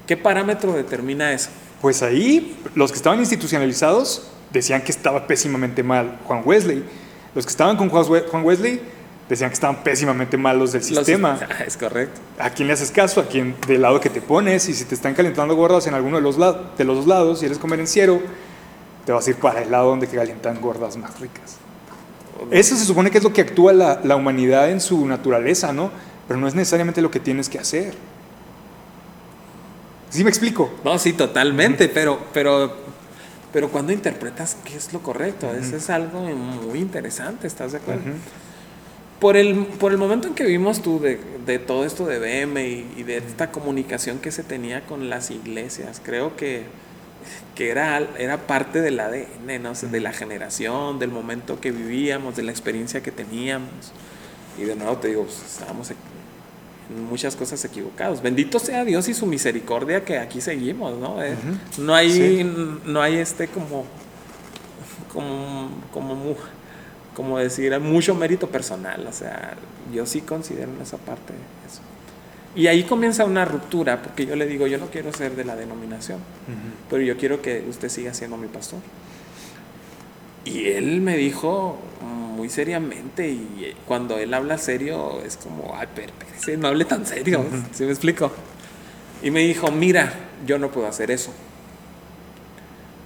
¿Qué 0.08 0.16
parámetro 0.16 0.72
determina 0.72 1.34
eso? 1.34 1.50
Pues 1.82 2.02
ahí 2.02 2.56
los 2.76 2.94
que 2.94 2.96
estaban 2.96 3.20
institucionalizados 3.20 4.26
decían 4.54 4.82
que 4.84 4.94
estaba 4.94 5.28
pésimamente 5.28 5.84
mal 5.84 6.18
Juan 6.24 6.44
Wesley. 6.46 6.86
Los 7.36 7.46
que 7.46 7.52
estaban 7.52 7.76
con 7.76 7.90
Juan 7.90 8.46
Wesley 8.46 8.80
decían 9.32 9.50
que 9.50 9.54
estaban 9.54 9.82
pésimamente 9.82 10.36
mal 10.36 10.60
los 10.60 10.74
del 10.74 10.84
sistema. 10.84 11.40
es 11.66 11.78
correcto. 11.78 12.20
¿A 12.38 12.50
quién 12.50 12.68
le 12.68 12.74
haces 12.74 12.92
caso? 12.92 13.22
¿A 13.22 13.28
quién 13.28 13.56
del 13.66 13.82
lado 13.82 14.02
que 14.02 14.10
te 14.10 14.22
pones? 14.22 14.68
Y 14.68 14.74
si 14.74 14.84
te 14.84 14.94
están 14.94 15.14
calentando 15.14 15.56
gordas 15.56 15.88
en 15.88 15.94
alguno 15.94 16.18
de 16.18 16.22
los, 16.22 16.38
de 16.38 16.84
los 16.84 16.98
dos 16.98 17.08
lados, 17.08 17.40
si 17.40 17.46
eres 17.46 17.58
convenenciero, 17.58 18.22
te 19.06 19.14
vas 19.14 19.26
a 19.26 19.30
ir 19.30 19.38
para 19.38 19.62
el 19.62 19.72
lado 19.72 19.88
donde 19.88 20.08
calientan 20.08 20.60
gordas 20.60 20.98
más 20.98 21.18
ricas. 21.22 21.56
Eso 22.50 22.76
se 22.76 22.84
supone 22.84 23.10
que 23.10 23.20
es 23.20 23.24
lo 23.24 23.32
que 23.32 23.40
actúa 23.40 23.72
la, 23.72 24.02
la 24.04 24.18
humanidad 24.18 24.70
en 24.70 24.82
su 24.82 25.06
naturaleza, 25.06 25.72
¿no? 25.72 25.92
Pero 26.28 26.38
no 26.38 26.50
es 26.50 26.54
necesariamente 26.54 27.02
lo 27.02 27.10
que 27.10 27.22
tienes 27.22 27.48
que 27.48 27.58
hacer. 27.58 27.94
¿Sí 30.10 30.26
me 30.26 30.30
explico? 30.30 30.74
No, 30.84 31.00
sí, 31.00 31.14
totalmente, 31.14 31.88
pero, 31.88 32.20
pero, 32.34 32.76
pero 33.54 33.70
cuando 33.70 33.94
interpretas 33.94 34.58
qué 34.66 34.76
es 34.76 34.92
lo 34.92 35.02
correcto, 35.02 35.50
eso 35.54 35.78
es 35.78 35.90
algo 35.90 36.20
muy 36.20 36.80
interesante, 36.80 37.48
¿estás 37.48 37.72
de 37.72 37.78
acuerdo? 37.78 38.12
Por, 39.22 39.38
el, 39.38 39.56
por 39.56 39.92
el 39.92 40.00
momento 40.00 40.28
en 40.28 40.34
que 40.34 40.44
vimos 40.44 40.82
tú 40.82 41.00
de, 41.00 41.20
de 41.46 41.60
todo 41.60 41.86
esto 41.86 42.08
de 42.08 42.20
BM 42.20 42.60
y, 42.98 43.04
de 43.04 43.18
esta 43.18 43.52
comunicación 43.52 44.18
que 44.18 44.32
se 44.32 44.44
tenía 44.44 44.82
con 44.86 45.10
las 45.10 45.30
iglesias, 45.30 46.02
creo 46.04 46.36
que, 46.36 46.64
que 47.54 47.70
era, 47.70 48.00
era 48.18 48.48
parte 48.48 48.82
del 48.82 49.00
ADN, 49.00 49.62
¿no? 49.62 49.74
de 49.74 50.00
la 50.00 50.12
generación, 50.12 50.98
del 50.98 51.12
momento 51.12 51.62
que 51.62 51.72
vivíamos, 51.72 52.36
de 52.36 52.42
la 52.42 52.52
experiencia 52.52 53.04
que 53.04 53.12
teníamos. 53.12 53.94
Y 54.60 54.64
de 54.64 54.76
nuevo 54.76 54.98
te 54.98 55.10
digo, 55.10 55.24
pues, 55.24 55.40
estábamos 55.46 55.92
muchas 57.08 57.36
cosas 57.36 57.64
equivocados. 57.64 58.24
Bendito 58.24 58.58
sea 58.58 58.84
Dios 58.84 59.08
y 59.08 59.14
su 59.14 59.28
misericordia 59.28 60.04
que 60.04 60.18
aquí 60.18 60.42
seguimos, 60.42 60.98
¿no? 60.98 61.24
Eh, 61.24 61.36
no 61.78 61.94
hay, 61.94 62.44
no 62.86 63.02
hay 63.02 63.18
este 63.18 63.48
como, 63.48 63.86
como, 65.14 65.70
como, 65.94 66.36
como 67.16 67.38
decir, 67.38 67.78
mucho 67.80 68.16
mérito 68.16 68.48
personal, 68.48 69.06
o 69.08 69.14
sea, 69.14 69.56
yo 69.94 70.06
sí 70.06 70.22
considero 70.22 70.72
en 70.74 70.82
esa 70.82 70.98
parte 70.98 71.34
eso. 71.68 71.82
Y 72.56 72.68
ahí 72.68 72.84
comienza 72.84 73.26
una 73.26 73.46
ruptura, 73.46 74.02
porque 74.02 74.26
yo 74.26 74.36
le 74.36 74.46
digo, 74.46 74.68
yo 74.68 74.78
no 74.78 74.88
quiero 74.88 75.12
ser 75.14 75.36
de 75.36 75.46
la 75.46 75.56
denominación, 75.56 76.20
pero 76.90 77.02
yo 77.02 77.18
quiero 77.18 77.42
que 77.42 77.66
usted 77.70 77.90
siga 77.90 78.14
siendo 78.14 78.38
mi 78.38 78.48
pastor. 78.48 78.80
Y 80.44 80.68
él 80.68 81.02
me 81.02 81.18
dijo 81.18 81.78
muy 82.02 82.50
seriamente, 82.50 83.30
y 83.30 83.76
cuando 83.88 84.18
él 84.18 84.34
habla 84.34 84.58
serio 84.58 85.22
es 85.22 85.38
como, 85.38 85.76
ay, 85.76 85.88
pero, 85.96 86.12
no 86.58 86.68
hable 86.68 86.86
tan 86.86 87.06
serio, 87.06 87.46
¿sí 87.72 87.84
me 87.84 87.92
explico? 87.92 88.32
Y 89.22 89.32
me 89.32 89.42
dijo, 89.42 89.72
mira, 89.72 90.12
yo 90.46 90.58
no 90.58 90.72
puedo 90.72 90.88
hacer 90.88 91.12
eso, 91.12 91.32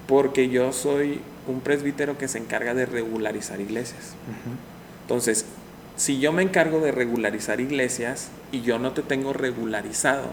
porque 0.08 0.50
yo 0.50 0.72
soy 0.72 1.20
un 1.48 1.62
presbítero 1.62 2.18
que 2.18 2.28
se 2.28 2.38
encarga 2.38 2.74
de 2.74 2.86
regularizar 2.86 3.62
iglesias. 3.62 4.16
Entonces, 5.04 5.46
si 5.96 6.20
yo 6.20 6.32
me 6.32 6.44
encargo 6.44 6.80
de 6.80 6.92
regularizar 6.92 7.62
iglesias 7.62 8.30
y 8.52 8.62
yo 8.62 8.80
no 8.80 8.92
te 8.92 9.02
tengo 9.02 9.34
regularizado, 9.34 10.28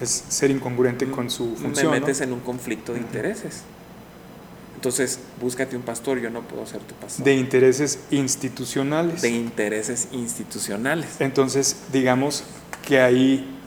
es 0.00 0.24
ser 0.28 0.50
incongruente 0.50 1.10
con 1.10 1.30
su 1.30 1.56
función. 1.56 1.90
Me 1.90 2.00
metes 2.00 2.20
en 2.20 2.32
un 2.32 2.40
conflicto 2.40 2.92
de 2.92 3.00
intereses. 3.00 3.62
Entonces, 4.76 5.18
búscate 5.40 5.74
un 5.74 5.82
pastor, 5.82 6.20
yo 6.20 6.30
no 6.30 6.42
puedo 6.42 6.64
ser 6.64 6.80
tu 6.82 6.94
pastor. 6.94 7.24
De 7.24 7.34
intereses 7.34 7.98
institucionales. 8.12 9.22
De 9.22 9.30
intereses 9.30 10.06
institucionales. 10.12 11.16
Entonces, 11.18 11.76
digamos 11.92 12.44
que 12.86 13.00
ahí 13.00 13.58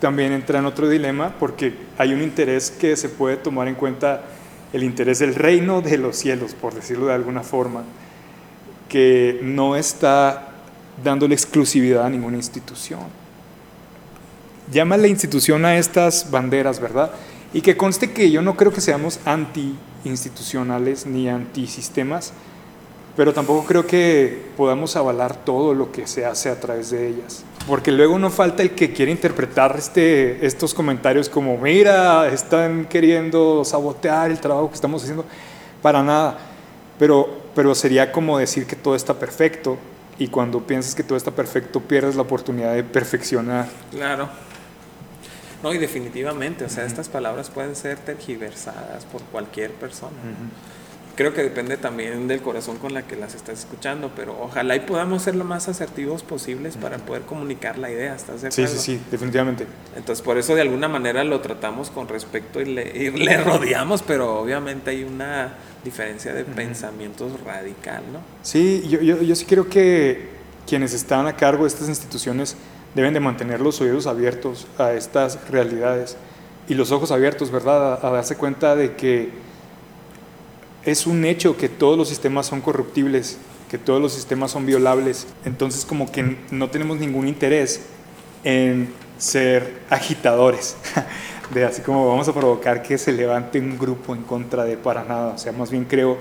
también 0.00 0.32
entra 0.32 0.60
en 0.60 0.66
otro 0.66 0.88
dilema 0.88 1.36
porque 1.40 1.74
hay 1.98 2.12
un 2.12 2.22
interés 2.22 2.70
que 2.70 2.96
se 2.96 3.08
puede 3.08 3.36
tomar 3.36 3.66
en 3.66 3.74
cuenta, 3.74 4.22
el 4.72 4.82
interés 4.82 5.18
del 5.18 5.34
reino 5.34 5.82
de 5.82 5.98
los 5.98 6.16
cielos, 6.16 6.54
por 6.54 6.74
decirlo 6.74 7.06
de 7.06 7.14
alguna 7.14 7.42
forma, 7.42 7.84
que 8.88 9.40
no 9.42 9.76
está 9.76 10.48
dándole 11.02 11.34
exclusividad 11.34 12.06
a 12.06 12.10
ninguna 12.10 12.36
institución. 12.36 13.00
Llama 14.70 14.96
la 14.96 15.08
institución 15.08 15.64
a 15.64 15.76
estas 15.76 16.30
banderas, 16.30 16.80
¿verdad? 16.80 17.10
Y 17.52 17.60
que 17.60 17.76
conste 17.76 18.12
que 18.12 18.30
yo 18.30 18.40
no 18.42 18.56
creo 18.56 18.72
que 18.72 18.80
seamos 18.80 19.20
anti 19.24 19.76
institucionales 20.04 21.06
ni 21.06 21.28
antisistemas, 21.28 22.32
pero 23.16 23.32
tampoco 23.34 23.64
creo 23.66 23.86
que 23.86 24.46
podamos 24.56 24.96
avalar 24.96 25.36
todo 25.44 25.74
lo 25.74 25.92
que 25.92 26.06
se 26.06 26.24
hace 26.24 26.48
a 26.48 26.58
través 26.58 26.90
de 26.90 27.08
ellas. 27.08 27.44
Porque 27.66 27.92
luego 27.92 28.18
no 28.18 28.30
falta 28.30 28.62
el 28.62 28.72
que 28.72 28.92
quiere 28.92 29.12
interpretar 29.12 29.76
este, 29.78 30.44
estos 30.44 30.74
comentarios 30.74 31.28
como, 31.28 31.56
mira, 31.58 32.28
están 32.28 32.86
queriendo 32.86 33.64
sabotear 33.64 34.30
el 34.30 34.40
trabajo 34.40 34.68
que 34.68 34.74
estamos 34.74 35.02
haciendo. 35.02 35.24
Para 35.80 36.02
nada. 36.02 36.38
Pero, 36.98 37.28
pero 37.54 37.74
sería 37.74 38.10
como 38.12 38.38
decir 38.38 38.66
que 38.66 38.76
todo 38.76 38.94
está 38.94 39.14
perfecto 39.14 39.78
y 40.18 40.28
cuando 40.28 40.60
piensas 40.60 40.94
que 40.94 41.02
todo 41.02 41.16
está 41.16 41.30
perfecto 41.30 41.80
pierdes 41.80 42.16
la 42.16 42.22
oportunidad 42.22 42.74
de 42.74 42.84
perfeccionar. 42.84 43.66
Claro. 43.90 44.28
No, 45.62 45.72
y 45.72 45.78
definitivamente, 45.78 46.64
o 46.64 46.68
sea, 46.68 46.84
estas 46.84 47.08
palabras 47.08 47.48
pueden 47.48 47.76
ser 47.76 47.98
tergiversadas 47.98 49.04
por 49.04 49.22
cualquier 49.22 49.70
persona. 49.70 50.16
Creo 51.14 51.34
que 51.34 51.42
depende 51.42 51.76
también 51.76 52.26
del 52.26 52.40
corazón 52.40 52.78
con 52.78 52.94
la 52.94 53.02
que 53.02 53.16
las 53.16 53.34
estás 53.34 53.60
escuchando, 53.60 54.10
pero 54.16 54.36
ojalá 54.40 54.76
y 54.76 54.80
podamos 54.80 55.22
ser 55.22 55.34
lo 55.36 55.44
más 55.44 55.68
asertivos 55.68 56.22
posibles 56.22 56.76
para 56.76 56.98
poder 56.98 57.22
comunicar 57.22 57.78
la 57.78 57.90
idea, 57.90 58.14
¿estás 58.14 58.42
de 58.42 58.48
acuerdo? 58.48 58.72
Sí, 58.72 58.78
sí, 58.78 58.96
sí, 58.96 59.00
definitivamente. 59.10 59.66
Entonces, 59.94 60.24
por 60.24 60.38
eso 60.38 60.54
de 60.54 60.62
alguna 60.62 60.88
manera 60.88 61.22
lo 61.24 61.40
tratamos 61.40 61.90
con 61.90 62.08
respeto 62.08 62.60
y 62.60 62.64
le, 62.64 63.10
le 63.10 63.36
rodeamos, 63.44 64.02
pero 64.02 64.40
obviamente 64.40 64.90
hay 64.90 65.04
una 65.04 65.54
diferencia 65.84 66.32
de 66.32 66.44
pensamientos 66.44 67.40
radical, 67.42 68.02
¿no? 68.12 68.20
Sí, 68.42 68.82
yo, 68.88 69.00
yo, 69.00 69.20
yo 69.20 69.34
sí 69.34 69.44
creo 69.44 69.68
que 69.68 70.30
quienes 70.66 70.94
están 70.94 71.26
a 71.26 71.36
cargo 71.36 71.64
de 71.64 71.68
estas 71.68 71.88
instituciones 71.88 72.56
deben 72.94 73.14
de 73.14 73.20
mantener 73.20 73.60
los 73.60 73.80
oídos 73.80 74.06
abiertos 74.06 74.66
a 74.78 74.92
estas 74.92 75.48
realidades 75.50 76.16
y 76.68 76.74
los 76.74 76.92
ojos 76.92 77.10
abiertos, 77.10 77.50
¿verdad? 77.50 78.04
A, 78.04 78.10
darse 78.10 78.36
cuenta 78.36 78.76
de 78.76 78.94
que 78.94 79.30
es 80.84 81.06
un 81.06 81.24
hecho 81.24 81.56
que 81.56 81.68
todos 81.68 81.96
los 81.96 82.08
sistemas 82.08 82.46
son 82.46 82.60
corruptibles, 82.60 83.38
que 83.70 83.78
todos 83.78 84.00
los 84.00 84.12
sistemas 84.12 84.50
son 84.50 84.66
violables. 84.66 85.26
Entonces 85.44 85.84
como 85.84 86.10
que 86.10 86.36
no 86.50 86.70
tenemos 86.70 86.98
ningún 86.98 87.28
interés 87.28 87.82
en 88.44 88.92
ser 89.18 89.82
agitadores, 89.88 90.76
de 91.54 91.64
así 91.64 91.82
como 91.82 92.08
vamos 92.08 92.28
a 92.28 92.32
provocar 92.32 92.82
que 92.82 92.98
se 92.98 93.12
levante 93.12 93.60
un 93.60 93.78
grupo 93.78 94.14
en 94.14 94.22
contra 94.22 94.64
de 94.64 94.76
para 94.76 95.04
nada. 95.04 95.34
O 95.34 95.38
sea, 95.38 95.52
más 95.52 95.70
bien 95.70 95.84
creo 95.84 96.18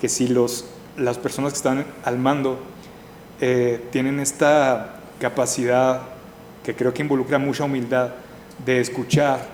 que 0.00 0.08
si 0.08 0.28
los, 0.28 0.66
las 0.96 1.18
personas 1.18 1.52
que 1.52 1.56
están 1.56 1.84
al 2.04 2.18
mando 2.18 2.58
eh, 3.40 3.80
tienen 3.90 4.20
esta 4.20 5.00
capacidad 5.18 6.02
que 6.62 6.74
creo 6.74 6.94
que 6.94 7.02
involucra 7.02 7.38
mucha 7.38 7.64
humildad 7.64 8.10
de 8.64 8.80
escuchar, 8.80 9.46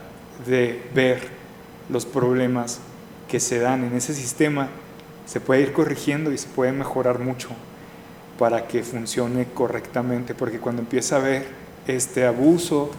de 0.46 0.82
ver 0.94 1.28
los 1.88 2.04
problemas 2.06 2.80
que 3.30 3.40
se 3.40 3.60
dan 3.60 3.84
en 3.84 3.94
ese 3.94 4.14
sistema, 4.14 4.68
se 5.26 5.40
puede 5.40 5.60
ir 5.60 5.72
corrigiendo 5.72 6.32
y 6.32 6.38
se 6.38 6.48
puede 6.48 6.72
mejorar 6.72 7.20
mucho 7.20 7.48
para 8.38 8.66
que 8.66 8.82
funcione 8.82 9.46
correctamente, 9.54 10.34
porque 10.34 10.58
cuando 10.58 10.82
empieza 10.82 11.16
a 11.16 11.20
ver 11.20 11.46
este 11.86 12.26
abuso 12.26 12.90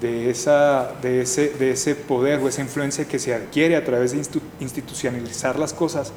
de, 0.00 0.30
esa, 0.30 0.92
de, 1.00 1.22
ese, 1.22 1.50
de 1.50 1.70
ese 1.70 1.94
poder 1.94 2.40
o 2.40 2.48
esa 2.48 2.60
influencia 2.60 3.06
que 3.06 3.18
se 3.18 3.34
adquiere 3.34 3.76
a 3.76 3.84
través 3.84 4.12
de 4.12 4.22
institucionalizar 4.60 5.58
las 5.58 5.72
cosas, 5.72 6.12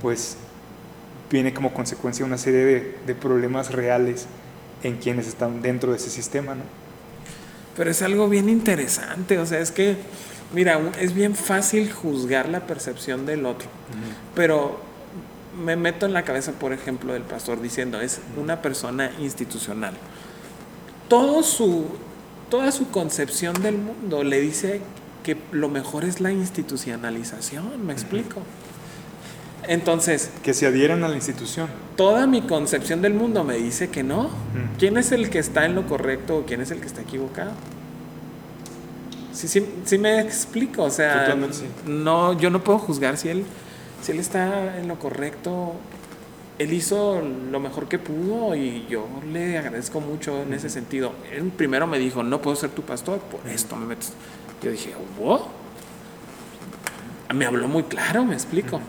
pues 0.00 0.36
viene 1.30 1.52
como 1.52 1.72
consecuencia 1.72 2.24
una 2.24 2.38
serie 2.38 2.64
de, 2.64 2.98
de 3.06 3.14
problemas 3.14 3.72
reales 3.72 4.26
en 4.82 4.96
quienes 4.96 5.26
están 5.26 5.62
dentro 5.62 5.90
de 5.90 5.96
ese 5.96 6.10
sistema, 6.10 6.54
¿no? 6.54 6.62
Pero 7.76 7.90
es 7.90 8.02
algo 8.02 8.28
bien 8.28 8.48
interesante, 8.48 9.38
o 9.38 9.46
sea, 9.46 9.60
es 9.60 9.70
que, 9.70 9.96
mira, 10.52 10.80
es 11.00 11.14
bien 11.14 11.34
fácil 11.34 11.92
juzgar 11.92 12.48
la 12.48 12.66
percepción 12.66 13.26
del 13.26 13.46
otro, 13.46 13.68
pero 14.34 14.80
me 15.64 15.76
meto 15.76 16.06
en 16.06 16.12
la 16.12 16.22
cabeza, 16.22 16.52
por 16.52 16.72
ejemplo, 16.72 17.12
del 17.12 17.22
pastor 17.22 17.60
diciendo, 17.60 18.00
es 18.00 18.20
una 18.36 18.62
persona 18.62 19.10
institucional. 19.18 19.94
Todo 21.08 21.42
su, 21.42 21.86
toda 22.50 22.70
su 22.70 22.90
concepción 22.90 23.60
del 23.62 23.78
mundo 23.78 24.22
le 24.22 24.40
dice 24.40 24.80
que 25.22 25.36
lo 25.52 25.68
mejor 25.68 26.04
es 26.04 26.20
la 26.20 26.32
institucionalización, 26.32 27.84
¿me 27.84 27.92
explico? 27.92 28.42
Entonces... 29.66 30.30
Que 30.42 30.54
se 30.54 30.66
adhieran 30.66 31.04
a 31.04 31.08
la 31.08 31.16
institución. 31.16 31.68
Toda 31.96 32.26
mi 32.26 32.42
concepción 32.42 33.02
del 33.02 33.14
mundo 33.14 33.44
me 33.44 33.56
dice 33.56 33.88
que 33.88 34.02
no. 34.02 34.30
¿Quién 34.78 34.96
es 34.96 35.12
el 35.12 35.28
que 35.30 35.38
está 35.38 35.66
en 35.66 35.74
lo 35.74 35.86
correcto 35.86 36.38
o 36.38 36.46
quién 36.46 36.60
es 36.60 36.70
el 36.70 36.80
que 36.80 36.86
está 36.86 37.02
equivocado? 37.02 37.50
Sí, 39.38 39.46
sí, 39.84 39.98
me 39.98 40.20
explico. 40.20 40.82
O 40.82 40.90
sea, 40.90 41.36
no, 41.86 42.36
yo 42.36 42.50
no 42.50 42.64
puedo 42.64 42.80
juzgar 42.80 43.16
si 43.16 43.28
él, 43.28 43.44
si 44.02 44.10
él 44.10 44.18
está 44.18 44.76
en 44.78 44.88
lo 44.88 44.98
correcto. 44.98 45.74
Él 46.58 46.72
hizo 46.72 47.22
lo 47.22 47.60
mejor 47.60 47.86
que 47.86 48.00
pudo 48.00 48.56
y 48.56 48.84
yo 48.90 49.06
le 49.32 49.56
agradezco 49.56 50.00
mucho 50.00 50.42
en 50.42 50.54
ese 50.54 50.68
sentido. 50.68 51.12
Él 51.32 51.52
primero 51.56 51.86
me 51.86 52.00
dijo, 52.00 52.24
no 52.24 52.42
puedo 52.42 52.56
ser 52.56 52.70
tu 52.70 52.82
pastor, 52.82 53.20
por 53.20 53.48
esto 53.48 53.76
me 53.76 53.86
metes. 53.86 54.12
Yo 54.60 54.72
dije, 54.72 54.92
¿what? 55.20 55.42
me 57.32 57.46
habló 57.46 57.68
muy 57.68 57.84
claro, 57.84 58.24
me 58.24 58.34
explico. 58.34 58.80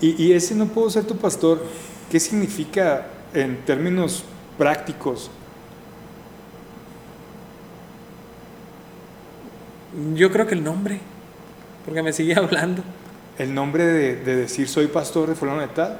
Y, 0.00 0.22
y 0.22 0.32
ese 0.32 0.54
no 0.54 0.68
puedo 0.68 0.88
ser 0.88 1.04
tu 1.04 1.18
pastor, 1.18 1.62
¿qué 2.10 2.18
significa 2.18 3.08
en 3.34 3.62
términos 3.66 4.24
prácticos? 4.56 5.30
Yo 10.14 10.30
creo 10.30 10.46
que 10.46 10.54
el 10.54 10.62
nombre, 10.64 11.00
porque 11.84 12.02
me 12.02 12.12
sigue 12.12 12.34
hablando. 12.38 12.82
El 13.38 13.54
nombre 13.54 13.84
de, 13.84 14.16
de 14.16 14.36
decir 14.36 14.68
soy 14.68 14.86
pastor 14.86 15.28
de 15.28 15.34
fulano 15.34 15.60
de 15.60 15.68
tal. 15.68 15.98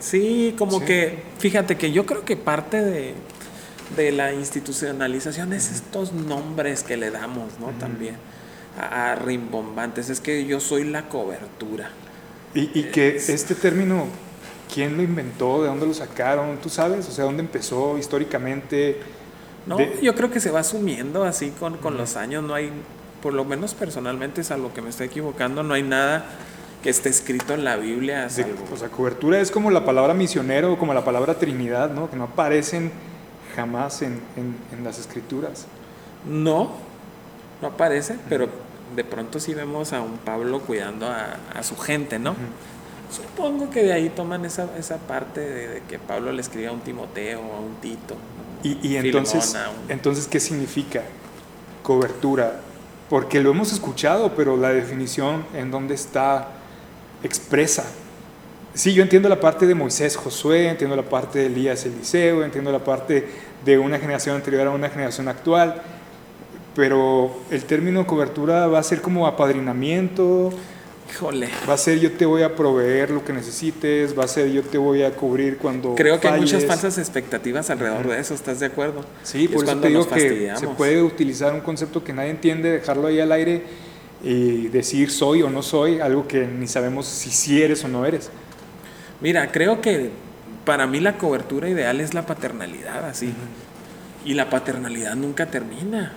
Sí, 0.00 0.54
como 0.58 0.80
Sí. 0.80 0.86
que, 0.86 1.22
fíjate 1.38 1.76
que 1.76 1.92
yo 1.92 2.04
creo 2.06 2.24
que 2.24 2.36
parte 2.36 2.80
de, 2.82 3.14
de 3.96 4.12
la 4.12 4.32
institucionalización 4.32 5.52
es 5.52 5.70
estos 5.70 6.12
nombres 6.12 6.82
que 6.82 6.96
le 6.96 7.10
damos, 7.10 7.58
¿no? 7.60 7.68
También 7.78 8.16
a, 8.78 9.12
a 9.12 9.14
rimbombantes. 9.14 10.10
Es 10.10 10.20
que 10.20 10.44
yo 10.44 10.58
soy 10.60 10.84
la 10.84 11.08
cobertura. 11.08 11.90
Y, 12.54 12.78
y 12.78 12.84
que 12.92 13.16
Es- 13.16 13.28
este 13.28 13.54
término, 13.54 14.06
¿quién 14.74 14.96
lo 14.96 15.02
inventó? 15.02 15.62
¿De 15.62 15.68
dónde 15.68 15.86
lo 15.86 15.94
sacaron? 15.94 16.58
¿Tú 16.58 16.68
sabes? 16.68 17.08
O 17.08 17.12
sea, 17.12 17.24
¿dónde 17.24 17.42
empezó 17.42 17.96
históricamente? 17.96 18.98
No, 19.66 19.76
De- 19.76 20.00
yo 20.02 20.14
creo 20.14 20.30
que 20.30 20.40
se 20.40 20.50
va 20.50 20.60
asumiendo 20.60 21.24
así 21.24 21.50
con, 21.58 21.76
con 21.78 21.96
los 21.96 22.16
años. 22.16 22.42
No 22.42 22.54
hay, 22.54 22.70
por 23.22 23.32
lo 23.34 23.44
menos 23.44 23.74
personalmente, 23.74 24.42
salvo 24.44 24.72
que 24.74 24.82
me 24.82 24.90
estoy 24.90 25.06
equivocando, 25.06 25.62
no 25.62 25.74
hay 25.74 25.82
nada 25.84 26.24
que 26.82 26.90
esté 26.90 27.08
escrito 27.08 27.54
en 27.54 27.64
la 27.64 27.76
Biblia. 27.76 28.26
O 28.72 28.76
sea, 28.76 28.88
cobertura 28.88 29.38
es 29.40 29.50
como 29.50 29.70
la 29.70 29.84
palabra 29.84 30.12
misionero 30.14 30.76
como 30.78 30.92
la 30.92 31.04
palabra 31.04 31.38
Trinidad, 31.38 31.90
¿no? 31.90 32.10
Que 32.10 32.16
no 32.16 32.24
aparecen 32.24 32.90
jamás 33.54 34.02
en, 34.02 34.20
en- 34.36 34.56
en 34.76 34.82
las 34.84 34.98
escrituras. 34.98 35.66
No, 36.28 36.72
no 37.60 37.68
aparece, 37.68 38.16
pero 38.28 38.48
de 38.96 39.04
pronto 39.04 39.38
sí 39.40 39.54
vemos 39.54 39.92
a 39.92 40.00
un 40.02 40.18
Pablo 40.18 40.60
cuidando 40.60 41.06
a, 41.06 41.36
a 41.54 41.62
su 41.62 41.76
gente, 41.76 42.18
¿no? 42.18 42.34
Supongo 43.10 43.70
que 43.70 43.82
de 43.84 43.92
ahí 43.92 44.08
toman 44.08 44.44
esa, 44.44 44.66
esa 44.78 44.96
parte 44.96 45.40
de, 45.40 45.68
de 45.68 45.82
que 45.88 45.98
Pablo 45.98 46.32
le 46.32 46.40
escribía 46.40 46.70
a 46.70 46.72
un 46.72 46.80
Timoteo, 46.80 47.40
a 47.40 47.60
un 47.60 47.74
Tito. 47.80 48.16
Y, 48.64 48.70
y 48.70 48.76
Filemona, 48.80 49.06
entonces, 49.06 49.54
un- 49.84 49.90
entonces, 49.90 50.26
¿qué 50.26 50.40
significa 50.40 51.02
cobertura? 51.82 52.60
Porque 53.12 53.42
lo 53.42 53.50
hemos 53.50 53.74
escuchado, 53.74 54.32
pero 54.34 54.56
la 54.56 54.70
definición 54.70 55.44
en 55.52 55.70
dónde 55.70 55.94
está 55.94 56.48
expresa. 57.22 57.84
Sí, 58.72 58.94
yo 58.94 59.02
entiendo 59.02 59.28
la 59.28 59.38
parte 59.38 59.66
de 59.66 59.74
Moisés, 59.74 60.16
Josué, 60.16 60.70
entiendo 60.70 60.96
la 60.96 61.02
parte 61.02 61.40
de 61.40 61.46
Elías, 61.48 61.84
Eliseo, 61.84 62.42
entiendo 62.42 62.72
la 62.72 62.78
parte 62.78 63.28
de 63.66 63.78
una 63.78 63.98
generación 63.98 64.36
anterior 64.36 64.66
a 64.66 64.70
una 64.70 64.88
generación 64.88 65.28
actual, 65.28 65.82
pero 66.74 67.30
el 67.50 67.64
término 67.64 68.06
cobertura 68.06 68.66
va 68.66 68.78
a 68.78 68.82
ser 68.82 69.02
como 69.02 69.26
apadrinamiento, 69.26 70.50
Híjole, 71.10 71.48
va 71.68 71.74
a 71.74 71.78
ser 71.78 72.00
yo 72.00 72.12
te 72.12 72.24
voy 72.24 72.42
a 72.42 72.54
proveer 72.54 73.10
lo 73.10 73.24
que 73.24 73.32
necesites, 73.32 74.18
va 74.18 74.24
a 74.24 74.28
ser 74.28 74.50
yo 74.50 74.62
te 74.62 74.78
voy 74.78 75.02
a 75.02 75.10
cubrir 75.10 75.58
cuando 75.58 75.94
creo 75.94 76.18
que 76.18 76.28
hay 76.28 76.40
muchas 76.40 76.64
falsas 76.64 76.96
expectativas 76.96 77.68
alrededor 77.70 78.08
de 78.08 78.20
eso, 78.20 78.34
¿estás 78.34 78.60
de 78.60 78.66
acuerdo? 78.66 79.04
Sí, 79.22 79.44
Y 79.44 79.48
por 79.48 79.56
es 79.56 79.62
eso 79.62 79.66
cuando 79.66 79.82
te 79.82 79.88
digo 79.88 80.08
que 80.08 80.54
se 80.56 80.68
puede 80.68 81.02
utilizar 81.02 81.52
un 81.52 81.60
concepto 81.60 82.02
que 82.02 82.12
nadie 82.12 82.30
entiende, 82.30 82.70
dejarlo 82.70 83.08
ahí 83.08 83.20
al 83.20 83.32
aire 83.32 83.62
y 84.22 84.68
decir 84.68 85.10
soy 85.10 85.42
o 85.42 85.50
no 85.50 85.62
soy, 85.62 86.00
algo 86.00 86.26
que 86.26 86.46
ni 86.46 86.66
sabemos 86.66 87.06
si 87.06 87.30
sí 87.30 87.62
eres 87.62 87.84
o 87.84 87.88
no 87.88 88.06
eres. 88.06 88.30
Mira, 89.20 89.50
creo 89.52 89.80
que 89.80 90.10
para 90.64 90.86
mí 90.86 91.00
la 91.00 91.18
cobertura 91.18 91.68
ideal 91.68 92.00
es 92.00 92.14
la 92.14 92.26
paternalidad, 92.26 93.04
así. 93.08 93.32
Y 94.24 94.34
la 94.34 94.48
paternalidad 94.50 95.16
nunca 95.16 95.46
termina. 95.46 96.12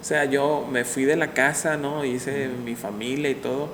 O 0.00 0.04
sea, 0.04 0.24
yo 0.24 0.66
me 0.70 0.84
fui 0.84 1.04
de 1.04 1.16
la 1.16 1.32
casa, 1.32 1.76
¿no? 1.76 2.04
Hice 2.04 2.48
mi 2.64 2.74
familia 2.74 3.30
y 3.30 3.34
todo. 3.34 3.70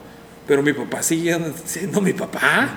Pero 0.49 0.63
mi 0.63 0.73
papá 0.73 1.03
siguió 1.03 1.39
siendo 1.65 2.01
mi 2.01 2.13
papá. 2.15 2.71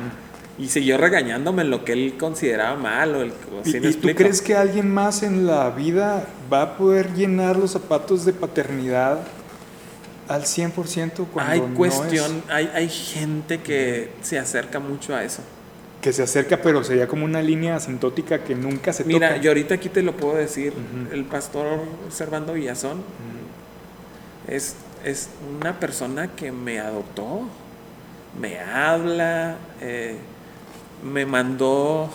Y 0.59 0.67
siguió 0.67 0.97
regañándome 0.97 1.63
en 1.63 1.71
lo 1.71 1.83
que 1.83 1.93
él 1.93 2.15
consideraba 2.19 2.75
mal. 2.75 3.15
O 3.15 3.21
el, 3.23 3.33
¿Y, 3.63 3.71
¿sí 3.71 3.79
me 3.79 3.89
y 3.89 3.93
tú 3.93 4.09
crees 4.13 4.41
que 4.41 4.55
alguien 4.55 4.93
más 4.93 5.23
en 5.23 5.47
la 5.47 5.71
vida 5.71 6.27
va 6.53 6.61
a 6.61 6.77
poder 6.77 7.13
llenar 7.15 7.55
los 7.57 7.71
zapatos 7.71 8.25
de 8.25 8.33
paternidad 8.33 9.21
al 10.27 10.43
100% 10.43 11.27
cuando 11.33 11.51
Hay 11.51 11.61
no 11.61 11.67
es? 11.67 11.73
cuestión, 11.75 12.43
hay, 12.49 12.69
hay 12.75 12.89
gente 12.89 13.61
que 13.61 14.11
se 14.21 14.37
acerca 14.37 14.79
mucho 14.79 15.15
a 15.15 15.23
eso. 15.23 15.41
que 16.01 16.13
se 16.13 16.23
acerca, 16.23 16.61
pero 16.61 16.83
sería 16.83 17.07
como 17.07 17.25
una 17.25 17.41
línea 17.41 17.75
asintótica 17.75 18.43
que 18.43 18.53
nunca 18.55 18.91
se 18.93 19.03
Mira, 19.05 19.29
toca. 19.29 19.41
yo 19.41 19.51
ahorita 19.51 19.75
aquí 19.75 19.89
te 19.89 20.01
lo 20.03 20.15
puedo 20.17 20.35
decir. 20.35 20.73
El 21.11 21.25
pastor 21.25 21.79
Servando 22.09 22.53
Villazón 22.53 23.03
es, 24.47 24.75
es 25.03 25.29
una 25.57 25.79
persona 25.79 26.35
que 26.35 26.51
me 26.51 26.79
adoptó, 26.79 27.41
me 28.39 28.59
habla, 28.59 29.57
eh, 29.81 30.17
me 31.03 31.25
mandó, 31.25 32.09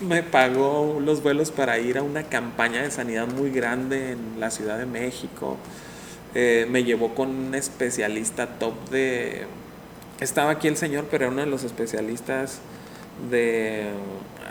me 0.00 0.22
pagó 0.22 1.00
los 1.00 1.22
vuelos 1.22 1.50
para 1.50 1.78
ir 1.78 1.98
a 1.98 2.02
una 2.02 2.24
campaña 2.24 2.82
de 2.82 2.90
sanidad 2.90 3.26
muy 3.28 3.50
grande 3.50 4.12
en 4.12 4.40
la 4.40 4.50
Ciudad 4.50 4.78
de 4.78 4.86
México. 4.86 5.56
Eh, 6.34 6.66
me 6.70 6.84
llevó 6.84 7.14
con 7.14 7.30
un 7.30 7.54
especialista 7.54 8.46
top 8.58 8.90
de... 8.90 9.46
Estaba 10.20 10.52
aquí 10.52 10.68
el 10.68 10.76
señor, 10.76 11.06
pero 11.10 11.24
era 11.24 11.32
uno 11.32 11.42
de 11.42 11.48
los 11.48 11.64
especialistas 11.64 12.60
de 13.30 13.90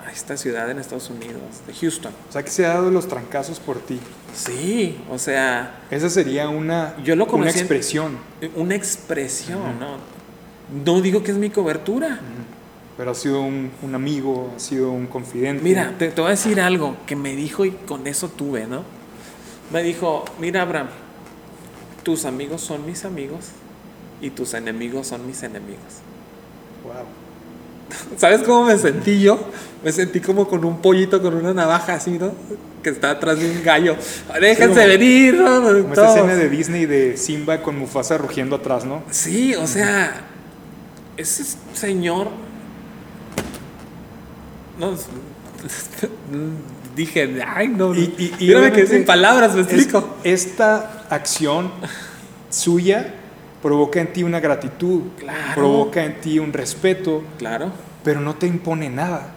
ah, 0.06 0.10
esta 0.12 0.36
ciudad 0.36 0.70
en 0.70 0.78
Estados 0.78 1.10
Unidos, 1.10 1.40
de 1.66 1.74
Houston. 1.74 2.12
O 2.28 2.32
sea, 2.32 2.42
que 2.42 2.50
se 2.50 2.64
ha 2.66 2.70
dado 2.74 2.90
los 2.90 3.08
trancazos 3.08 3.58
por 3.60 3.78
ti. 3.80 3.98
Sí, 4.34 4.98
o 5.10 5.18
sea, 5.18 5.80
Esa 5.90 6.08
sería 6.10 6.48
una, 6.48 6.96
Yo 7.04 7.16
lo 7.16 7.26
una 7.26 7.50
en- 7.50 7.56
expresión. 7.56 8.18
una 8.56 8.74
expresión, 8.74 9.78
¿no? 9.78 9.96
No 10.84 11.00
digo 11.02 11.22
que 11.22 11.32
es 11.32 11.36
mi 11.36 11.50
cobertura. 11.50 12.20
Pero 12.96 13.10
ha 13.10 13.14
sido 13.14 13.40
un, 13.42 13.70
un 13.82 13.94
amigo, 13.94 14.52
ha 14.56 14.60
sido 14.60 14.90
un 14.92 15.06
confidente. 15.06 15.62
Mira, 15.62 15.94
te, 15.98 16.08
te 16.10 16.20
voy 16.20 16.28
a 16.28 16.30
decir 16.32 16.60
algo 16.60 16.96
que 17.06 17.16
me 17.16 17.34
dijo 17.34 17.64
y 17.64 17.70
con 17.72 18.06
eso 18.06 18.28
tuve, 18.28 18.66
¿no? 18.66 18.82
Me 19.72 19.82
dijo, 19.82 20.24
mira 20.38 20.62
Abraham, 20.62 20.88
tus 22.02 22.24
amigos 22.26 22.60
son 22.60 22.84
mis 22.86 23.04
amigos 23.04 23.46
y 24.20 24.30
tus 24.30 24.54
enemigos 24.54 25.06
son 25.08 25.26
mis 25.26 25.42
enemigos. 25.42 26.00
Wow. 26.84 27.04
¿Sabes 28.16 28.42
cómo 28.42 28.64
me 28.66 28.78
sentí 28.78 29.20
yo? 29.20 29.38
Me 29.84 29.92
sentí 29.92 30.20
como 30.20 30.48
con 30.48 30.64
un 30.64 30.80
pollito 30.80 31.20
con 31.20 31.34
una 31.34 31.52
navaja 31.52 31.94
así, 31.94 32.12
¿no? 32.12 32.32
Que 32.82 32.90
está 32.90 33.10
atrás 33.12 33.38
de 33.38 33.50
un 33.50 33.62
gallo. 33.62 33.96
Déjense 34.40 34.74
como- 34.74 34.86
venir, 34.86 35.34
¿no? 35.34 35.62
Como 35.62 35.92
escena 35.94 36.34
de 36.34 36.48
Disney 36.48 36.86
de 36.86 37.16
Simba 37.16 37.62
con 37.62 37.78
Mufasa 37.78 38.18
rugiendo 38.18 38.56
atrás, 38.56 38.84
¿no? 38.84 39.02
Sí, 39.10 39.54
o 39.54 39.66
sea, 39.66 40.22
ese 41.16 41.44
señor. 41.74 42.28
No, 44.78 44.92
dije, 46.96 47.42
ay, 47.46 47.68
no. 47.68 47.94
Y, 47.94 48.14
y, 48.18 48.34
y 48.38 48.46
yo 48.46 48.60
me 48.60 48.72
quedé 48.72 48.82
obviamente 48.82 48.86
sin 48.86 49.04
palabras, 49.04 49.54
me 49.54 49.62
es- 49.62 49.66
explico. 49.68 50.16
esta 50.24 51.04
acción 51.10 51.70
suya 52.50 53.14
provoca 53.62 54.00
en 54.00 54.12
ti 54.12 54.22
una 54.24 54.40
gratitud, 54.40 55.02
Claro. 55.18 55.54
provoca 55.54 56.04
en 56.04 56.20
ti 56.20 56.38
un 56.38 56.52
respeto, 56.52 57.22
Claro. 57.38 57.70
pero 58.04 58.20
no 58.20 58.34
te 58.34 58.46
impone 58.46 58.90
nada. 58.90 59.32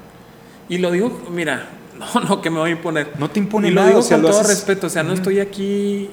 Y 0.67 0.79
lo 0.79 0.91
digo, 0.91 1.27
mira, 1.31 1.67
no, 1.99 2.21
no, 2.21 2.41
que 2.41 2.49
me 2.49 2.59
voy 2.59 2.69
a 2.71 2.73
imponer. 2.73 3.11
No 3.19 3.29
te 3.29 3.39
impone 3.39 3.67
y 3.67 3.71
lo 3.71 3.75
nada. 3.81 3.87
digo 3.89 3.99
o 3.99 4.03
sea, 4.03 4.17
con 4.17 4.23
lo 4.23 4.29
todo 4.31 4.41
haces- 4.41 4.47
respeto, 4.55 4.87
o 4.87 4.89
sea, 4.89 5.03
no 5.03 5.13
estoy 5.13 5.39
aquí. 5.39 6.09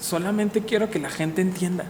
Solamente 0.00 0.60
quiero 0.60 0.90
que 0.90 0.98
la 0.98 1.10
gente 1.10 1.40
entienda. 1.42 1.84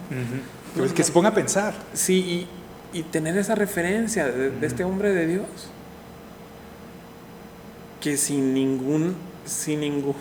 Pues 0.75 0.93
que 0.93 1.03
se 1.03 1.11
ponga 1.11 1.29
a 1.29 1.33
pensar. 1.33 1.73
Sí, 1.93 2.47
y, 2.93 2.99
y 2.99 3.03
tener 3.03 3.37
esa 3.37 3.53
referencia 3.55 4.25
de, 4.25 4.49
de 4.51 4.67
este 4.67 4.83
hombre 4.83 5.11
de 5.13 5.27
Dios. 5.27 5.45
Que 8.01 8.15
sin 8.17 8.53
ningún. 8.53 9.15
Sin 9.45 9.81
ningún. 9.81 10.15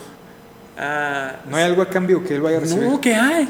ah, 0.79 1.37
No 1.49 1.57
hay 1.57 1.65
algo 1.65 1.83
a 1.83 1.89
cambio 1.89 2.23
que 2.25 2.35
él 2.35 2.41
vaya 2.43 2.57
a 2.59 2.61
recibir. 2.61 2.85
no, 2.89 3.01
¿qué 3.01 3.15
hay? 3.15 3.49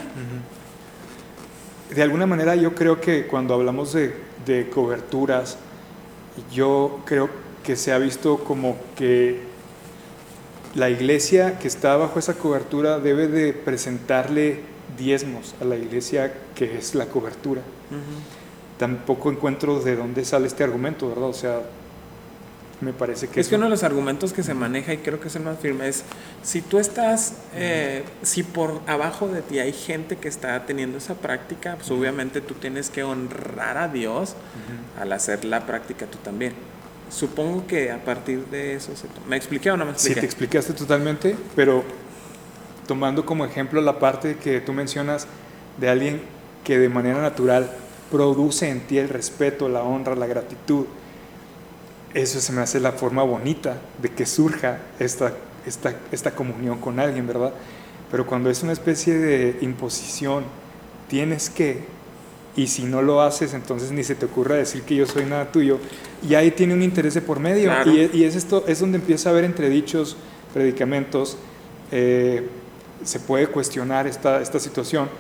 De 1.95 2.03
alguna 2.03 2.27
manera 2.27 2.57
yo 2.57 2.75
creo 2.75 3.01
que 3.01 3.27
cuando 3.27 3.55
hablamos 3.55 3.93
de, 3.93 4.15
de 4.45 4.69
coberturas, 4.71 5.59
yo 6.53 7.01
creo 7.05 7.29
que 7.65 7.77
se 7.77 7.93
ha 7.93 7.99
visto 7.99 8.39
como 8.39 8.77
que 8.97 9.41
la 10.75 10.91
iglesia 10.91 11.59
que 11.59 11.69
está 11.69 11.97
bajo 11.97 12.19
esa 12.19 12.35
cobertura 12.35 12.99
debe 12.99 13.29
de 13.29 13.53
presentarle 13.53 14.61
diezmos 14.99 15.55
a 15.61 15.65
la 15.65 15.77
iglesia 15.77 16.35
que 16.55 16.77
es 16.77 16.95
la 16.95 17.07
cobertura. 17.07 17.63
Tampoco 18.79 19.31
encuentro 19.31 19.81
de 19.81 19.97
dónde 19.97 20.25
sale 20.25 20.47
este 20.47 20.65
argumento, 20.65 21.09
¿verdad? 21.09 21.29
O 21.29 21.33
sea, 21.33 21.63
me 22.81 22.93
parece 22.93 23.29
que 23.29 23.41
Es 23.41 23.49
que 23.49 23.55
uno 23.55 23.65
de 23.65 23.71
los 23.71 23.83
argumentos 23.83 24.33
que 24.33 24.43
se 24.43 24.53
maneja, 24.53 24.93
y 24.93 24.99
creo 24.99 25.19
que 25.19 25.29
es 25.29 25.37
el 25.37 25.43
más 25.43 25.59
firme, 25.59 25.89
es 25.89 26.05
si 26.43 26.61
tú 26.61 26.79
estás, 26.79 27.35
eh, 27.55 28.05
si 28.23 28.43
por 28.43 28.81
abajo 28.87 29.29
de 29.29 29.41
ti 29.43 29.59
hay 29.59 29.73
gente 29.73 30.17
que 30.17 30.29
está 30.29 30.67
teniendo 30.67 30.99
esa 30.99 31.15
práctica, 31.15 31.77
pues 31.77 31.91
obviamente 31.91 32.41
tú 32.41 32.55
tienes 32.55 32.91
que 32.91 33.03
honrar 33.03 33.79
a 33.79 33.89
Dios 33.89 34.31
Ujú. 34.31 35.03
al 35.03 35.13
hacer 35.13 35.45
la 35.45 35.65
práctica 35.67 36.07
tú 36.07 36.19
también. 36.19 36.53
Supongo 37.09 37.67
que 37.67 37.93
a 37.93 38.05
partir 38.05 38.45
de 38.47 38.75
eso 38.75 38.95
se 38.97 39.07
¿Me 39.29 39.37
expliqué 39.37 39.71
o 39.71 39.77
no 39.77 39.85
me 39.87 39.93
Sí, 39.93 39.97
expliqué? 39.97 40.21
te 40.21 40.27
explicaste 40.27 40.73
totalmente, 40.73 41.37
pero 41.55 41.85
tomando 42.87 43.25
como 43.25 43.45
ejemplo 43.45 43.81
la 43.81 43.99
parte 43.99 44.37
que 44.37 44.61
tú 44.61 44.73
mencionas 44.73 45.27
de 45.79 45.89
alguien 45.89 46.21
que 46.65 46.79
de 46.79 46.89
manera 46.89 47.21
natural 47.23 47.71
produce 48.11 48.69
en 48.69 48.81
ti 48.87 48.99
el 48.99 49.09
respeto, 49.09 49.69
la 49.69 49.83
honra, 49.83 50.15
la 50.15 50.27
gratitud. 50.27 50.87
Eso 52.17 52.41
se 52.41 52.51
me 52.51 52.63
hace 52.63 52.81
la 52.81 52.93
forma 52.93 53.23
bonita 53.25 53.77
de 54.01 54.09
que 54.09 54.25
surja 54.25 54.79
esta, 54.99 55.35
esta, 55.67 55.95
esta 56.11 56.31
comunión 56.31 56.79
con 56.79 56.99
alguien, 56.99 57.27
¿verdad? 57.27 57.53
Pero 58.11 58.25
cuando 58.25 58.49
es 58.49 58.63
una 58.63 58.73
especie 58.73 59.19
de 59.19 59.59
imposición, 59.61 60.45
tienes 61.09 61.51
que, 61.51 61.81
y 62.57 62.69
si 62.69 62.85
no 62.85 63.03
lo 63.03 63.21
haces, 63.21 63.53
entonces 63.53 63.93
ni 63.93 64.03
se 64.03 64.15
te 64.15 64.25
ocurra 64.25 64.55
decir 64.55 64.81
que 64.81 64.97
yo 64.97 65.07
soy 65.07 65.27
nada 65.27 65.53
tuyo, 65.53 65.79
y 66.27 66.35
ahí 66.35 66.53
tiene 66.53 66.73
un 66.73 66.83
interés 66.83 67.13
de 67.13 67.21
por 67.21 67.39
medio. 67.39 67.65
Claro. 67.65 67.93
Y, 67.93 68.11
y 68.15 68.25
es, 68.25 68.35
esto, 68.35 68.65
es 68.67 68.81
donde 68.81 68.97
empieza 68.97 69.29
a 69.29 69.33
haber 69.33 69.45
entre 69.45 69.69
dichos 69.69 70.17
predicamentos, 70.55 71.37
eh, 71.93 72.49
se 73.05 73.21
puede 73.21 73.49
cuestionar 73.49 74.07
esta, 74.07 74.41
esta 74.41 74.59
situación. 74.59 75.11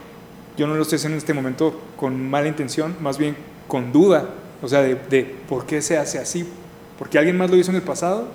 Yo 0.56 0.66
no 0.66 0.74
lo 0.74 0.80
estoy 0.80 0.96
haciendo 0.96 1.16
en 1.16 1.18
este 1.18 1.34
momento 1.34 1.78
con 1.98 2.30
mala 2.30 2.48
intención, 2.48 2.96
más 3.02 3.18
bien 3.18 3.36
con 3.68 3.92
duda, 3.92 4.30
o 4.62 4.68
sea, 4.68 4.80
de, 4.80 4.94
de 4.94 5.36
por 5.46 5.66
qué 5.66 5.82
se 5.82 5.98
hace 5.98 6.18
así, 6.18 6.48
porque 6.98 7.18
alguien 7.18 7.36
más 7.36 7.50
lo 7.50 7.56
hizo 7.56 7.70
en 7.70 7.76
el 7.76 7.82
pasado, 7.82 8.28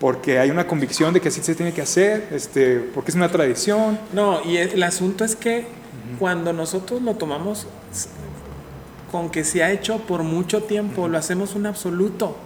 porque 0.00 0.38
hay 0.38 0.50
una 0.50 0.66
convicción 0.66 1.14
de 1.14 1.20
que 1.20 1.28
así 1.28 1.42
se 1.42 1.54
tiene 1.54 1.72
que 1.72 1.82
hacer, 1.82 2.28
este, 2.32 2.78
porque 2.94 3.10
es 3.10 3.14
una 3.16 3.28
tradición. 3.30 3.98
No, 4.12 4.40
y 4.44 4.56
el 4.56 4.82
asunto 4.82 5.24
es 5.24 5.36
que 5.36 5.66
cuando 6.18 6.52
nosotros 6.52 7.00
lo 7.02 7.14
tomamos 7.14 7.66
con 9.10 9.30
que 9.30 9.44
se 9.44 9.62
ha 9.62 9.70
hecho 9.70 9.98
por 9.98 10.22
mucho 10.24 10.64
tiempo, 10.64 11.08
lo 11.08 11.16
hacemos 11.18 11.54
un 11.54 11.66
absoluto. 11.66 12.36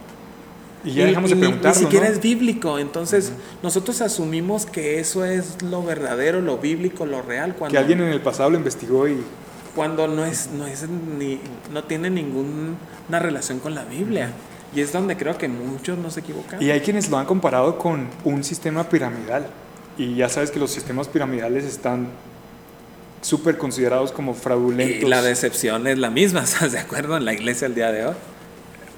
Y 0.85 0.93
ya 0.93 1.07
dejamos 1.07 1.31
de 1.31 1.37
ni- 1.37 1.41
ni, 1.43 1.47
preguntarlo. 1.49 1.81
siquiera 1.81 2.07
¿no? 2.07 2.13
es 2.13 2.21
bíblico. 2.21 2.79
Entonces, 2.79 3.33
nosotros 3.63 4.01
asumimos 4.01 4.65
que 4.67 5.01
eso 5.01 5.25
es 5.25 5.61
lo 5.63 5.83
verdadero, 5.83 6.41
lo 6.41 6.59
bíblico, 6.59 7.05
lo 7.07 7.23
real, 7.23 7.57
cuando, 7.57 7.73
Que 7.73 7.79
alguien 7.79 8.01
en 8.03 8.11
el 8.11 8.21
pasado 8.21 8.51
lo 8.51 8.59
investigó 8.59 9.09
y 9.09 9.17
cuando 9.75 10.07
no, 10.07 10.25
es, 10.25 10.51
no, 10.53 10.67
es 10.67 10.87
ni, 10.89 11.41
no 11.73 11.85
tiene 11.85 12.11
ninguna 12.11 13.19
relación 13.19 13.59
con 13.59 13.75
la 13.75 13.85
Biblia. 13.85 14.31
Y 14.75 14.81
es 14.81 14.93
donde 14.93 15.17
creo 15.17 15.37
que 15.39 15.49
muchos 15.49 15.99
nos 15.99 16.17
equivocan. 16.17 16.63
Y 16.63 16.71
hay 16.71 16.81
quienes 16.81 17.09
lo 17.11 17.19
han 17.19 17.27
comparado 17.27 17.79
con 17.79 18.09
un 18.25 18.45
sistema 18.45 18.85
piramidal. 18.89 19.47
Y 19.97 20.15
ya 20.17 20.29
sabes 20.29 20.51
que 20.51 20.59
los 20.59 20.71
sistemas 20.71 21.09
piramidales 21.09 21.65
están 21.65 22.09
súper 23.23 23.59
considerados 23.59 24.13
como 24.13 24.33
Y 24.33 24.35
fraudulentos. 24.37 25.09
la 25.09 25.23
decepción 25.23 25.87
es 25.87 25.99
la 25.99 26.11
misma, 26.11 26.41
¿estás 26.45 26.73
de 26.73 26.79
acuerdo? 26.79 27.17
En 27.17 27.25
la 27.25 27.33
iglesia 27.33 27.67
el 27.67 27.75
día 27.75 27.91
de 27.91 28.07
hoy. 28.07 28.15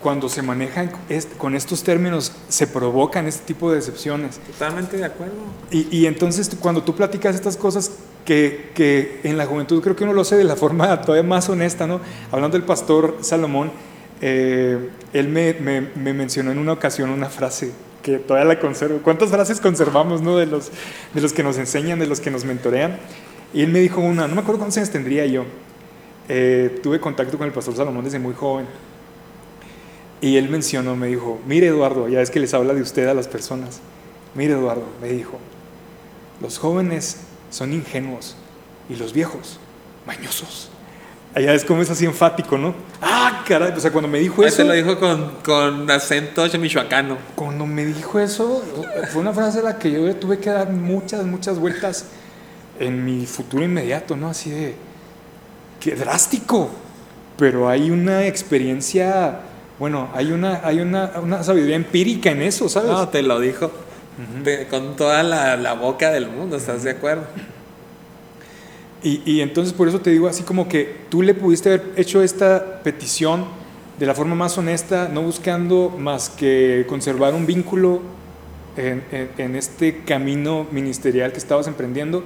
Cuando 0.02 0.30
se 0.30 0.40
manejan 0.40 0.90
con 1.36 1.54
estos 1.54 1.82
términos, 1.82 2.32
se 2.48 2.66
provocan 2.66 3.26
este 3.26 3.44
tipo 3.44 3.70
de 3.70 3.76
decepciones. 3.76 4.38
Totalmente 4.38 4.96
de 4.96 5.04
acuerdo. 5.04 5.34
Y, 5.70 5.86
y 5.94 6.06
entonces 6.06 6.50
cuando 6.58 6.82
tú 6.82 6.94
platicas 6.96 7.34
estas 7.34 7.58
cosas 7.58 7.92
que, 8.24 8.70
que 8.74 9.20
en 9.24 9.36
la 9.36 9.44
juventud 9.44 9.82
creo 9.82 9.96
que 9.96 10.04
uno 10.04 10.14
lo 10.14 10.22
hace 10.22 10.36
de 10.36 10.44
la 10.44 10.56
forma 10.56 11.00
todavía 11.02 11.28
más 11.28 11.48
honesta, 11.50 11.86
¿no? 11.86 12.00
Hablando 12.32 12.56
del 12.56 12.66
pastor 12.66 13.18
Salomón, 13.20 13.72
eh, 14.20 14.90
él 15.12 15.28
me, 15.28 15.54
me- 15.54 15.80
me 15.80 16.12
mencionó 16.12 16.52
en 16.52 16.58
una 16.58 16.72
ocasión 16.72 17.10
una 17.10 17.28
frase 17.28 17.72
que 18.02 18.18
todavía 18.18 18.54
la 18.54 18.60
conservo. 18.60 19.00
¿Cuántas 19.02 19.30
frases 19.30 19.60
conservamos, 19.60 20.22
no? 20.22 20.36
De 20.36 20.46
los, 20.46 20.70
de 21.14 21.20
los 21.20 21.32
que 21.32 21.42
nos 21.42 21.58
enseñan, 21.58 21.98
de 21.98 22.06
los 22.06 22.20
que 22.20 22.30
nos 22.30 22.44
mentorean. 22.44 22.98
Y 23.52 23.62
él 23.62 23.68
me 23.70 23.80
dijo 23.80 24.00
una, 24.00 24.26
no 24.28 24.34
me 24.34 24.40
acuerdo 24.40 24.60
cuántos 24.60 24.90
tendría 24.90 25.26
yo. 25.26 25.44
Eh, 26.28 26.78
tuve 26.82 27.00
contacto 27.00 27.36
con 27.36 27.46
el 27.46 27.52
pastor 27.52 27.74
Salomón 27.76 28.04
desde 28.04 28.18
muy 28.18 28.34
joven. 28.34 28.66
Y 30.20 30.36
él 30.36 30.48
mencionó, 30.48 30.96
me 30.96 31.08
dijo, 31.08 31.40
mire 31.46 31.66
Eduardo, 31.68 32.08
ya 32.08 32.20
es 32.20 32.30
que 32.30 32.40
les 32.40 32.52
habla 32.54 32.74
de 32.74 32.82
usted 32.82 33.06
a 33.08 33.14
las 33.14 33.26
personas. 33.26 33.80
Mire 34.34 34.52
Eduardo, 34.52 34.84
me 35.00 35.08
dijo, 35.08 35.38
los 36.40 36.58
jóvenes 36.58 37.22
son 37.50 37.72
ingenuos 37.72 38.36
y 38.88 38.96
los 38.96 39.12
viejos 39.12 39.58
mañosos. 40.06 40.70
Allá 41.34 41.54
es 41.54 41.64
como 41.64 41.80
es 41.80 41.90
así 41.90 42.04
enfático, 42.04 42.58
¿no? 42.58 42.74
Ah, 43.00 43.44
caray, 43.46 43.72
o 43.76 43.80
sea, 43.80 43.92
cuando 43.92 44.08
me 44.08 44.18
dijo 44.18 44.42
Ahí 44.42 44.48
eso, 44.48 44.58
te 44.58 44.64
lo 44.64 44.72
dijo 44.72 44.98
con, 44.98 45.36
con 45.44 45.88
acento 45.90 46.44
michoacano. 46.58 47.18
cuando 47.36 47.66
me 47.66 47.84
dijo 47.84 48.18
eso, 48.18 48.62
fue 49.12 49.22
una 49.22 49.32
frase 49.32 49.60
a 49.60 49.62
la 49.62 49.78
que 49.78 49.92
yo 49.92 50.16
tuve 50.16 50.38
que 50.38 50.50
dar 50.50 50.70
muchas, 50.70 51.24
muchas 51.24 51.58
vueltas 51.58 52.06
en 52.80 53.04
mi 53.04 53.26
futuro 53.26 53.62
inmediato, 53.62 54.16
¿no? 54.16 54.30
Así 54.30 54.50
de, 54.50 54.74
qué 55.78 55.94
drástico, 55.94 56.70
pero 57.38 57.68
hay 57.68 57.90
una 57.90 58.26
experiencia, 58.26 59.40
bueno, 59.78 60.10
hay 60.14 60.32
una, 60.32 60.60
hay 60.64 60.80
una, 60.80 61.12
una 61.22 61.44
sabiduría 61.44 61.76
empírica 61.76 62.32
en 62.32 62.42
eso, 62.42 62.68
¿sabes? 62.68 62.90
No, 62.90 63.08
te 63.08 63.22
lo 63.22 63.38
dijo 63.38 63.70
con 64.68 64.96
toda 64.96 65.22
la, 65.22 65.56
la 65.56 65.72
boca 65.74 66.10
del 66.10 66.28
mundo, 66.28 66.56
¿estás 66.56 66.82
de 66.82 66.90
acuerdo? 66.90 67.24
Y, 69.02 69.22
y 69.24 69.40
entonces 69.40 69.72
por 69.72 69.88
eso 69.88 70.00
te 70.00 70.10
digo 70.10 70.28
así 70.28 70.42
como 70.42 70.68
que 70.68 70.96
tú 71.08 71.22
le 71.22 71.32
pudiste 71.34 71.70
haber 71.70 71.92
hecho 71.96 72.22
esta 72.22 72.82
petición 72.82 73.46
de 73.98 74.06
la 74.06 74.14
forma 74.14 74.34
más 74.34 74.56
honesta, 74.58 75.08
no 75.12 75.22
buscando 75.22 75.94
más 75.98 76.28
que 76.30 76.84
conservar 76.88 77.34
un 77.34 77.46
vínculo 77.46 78.00
en, 78.76 79.02
en- 79.12 79.30
en 79.38 79.56
este 79.56 80.02
camino 80.04 80.66
ministerial 80.70 81.32
que 81.32 81.38
estabas 81.38 81.66
emprendiendo, 81.66 82.24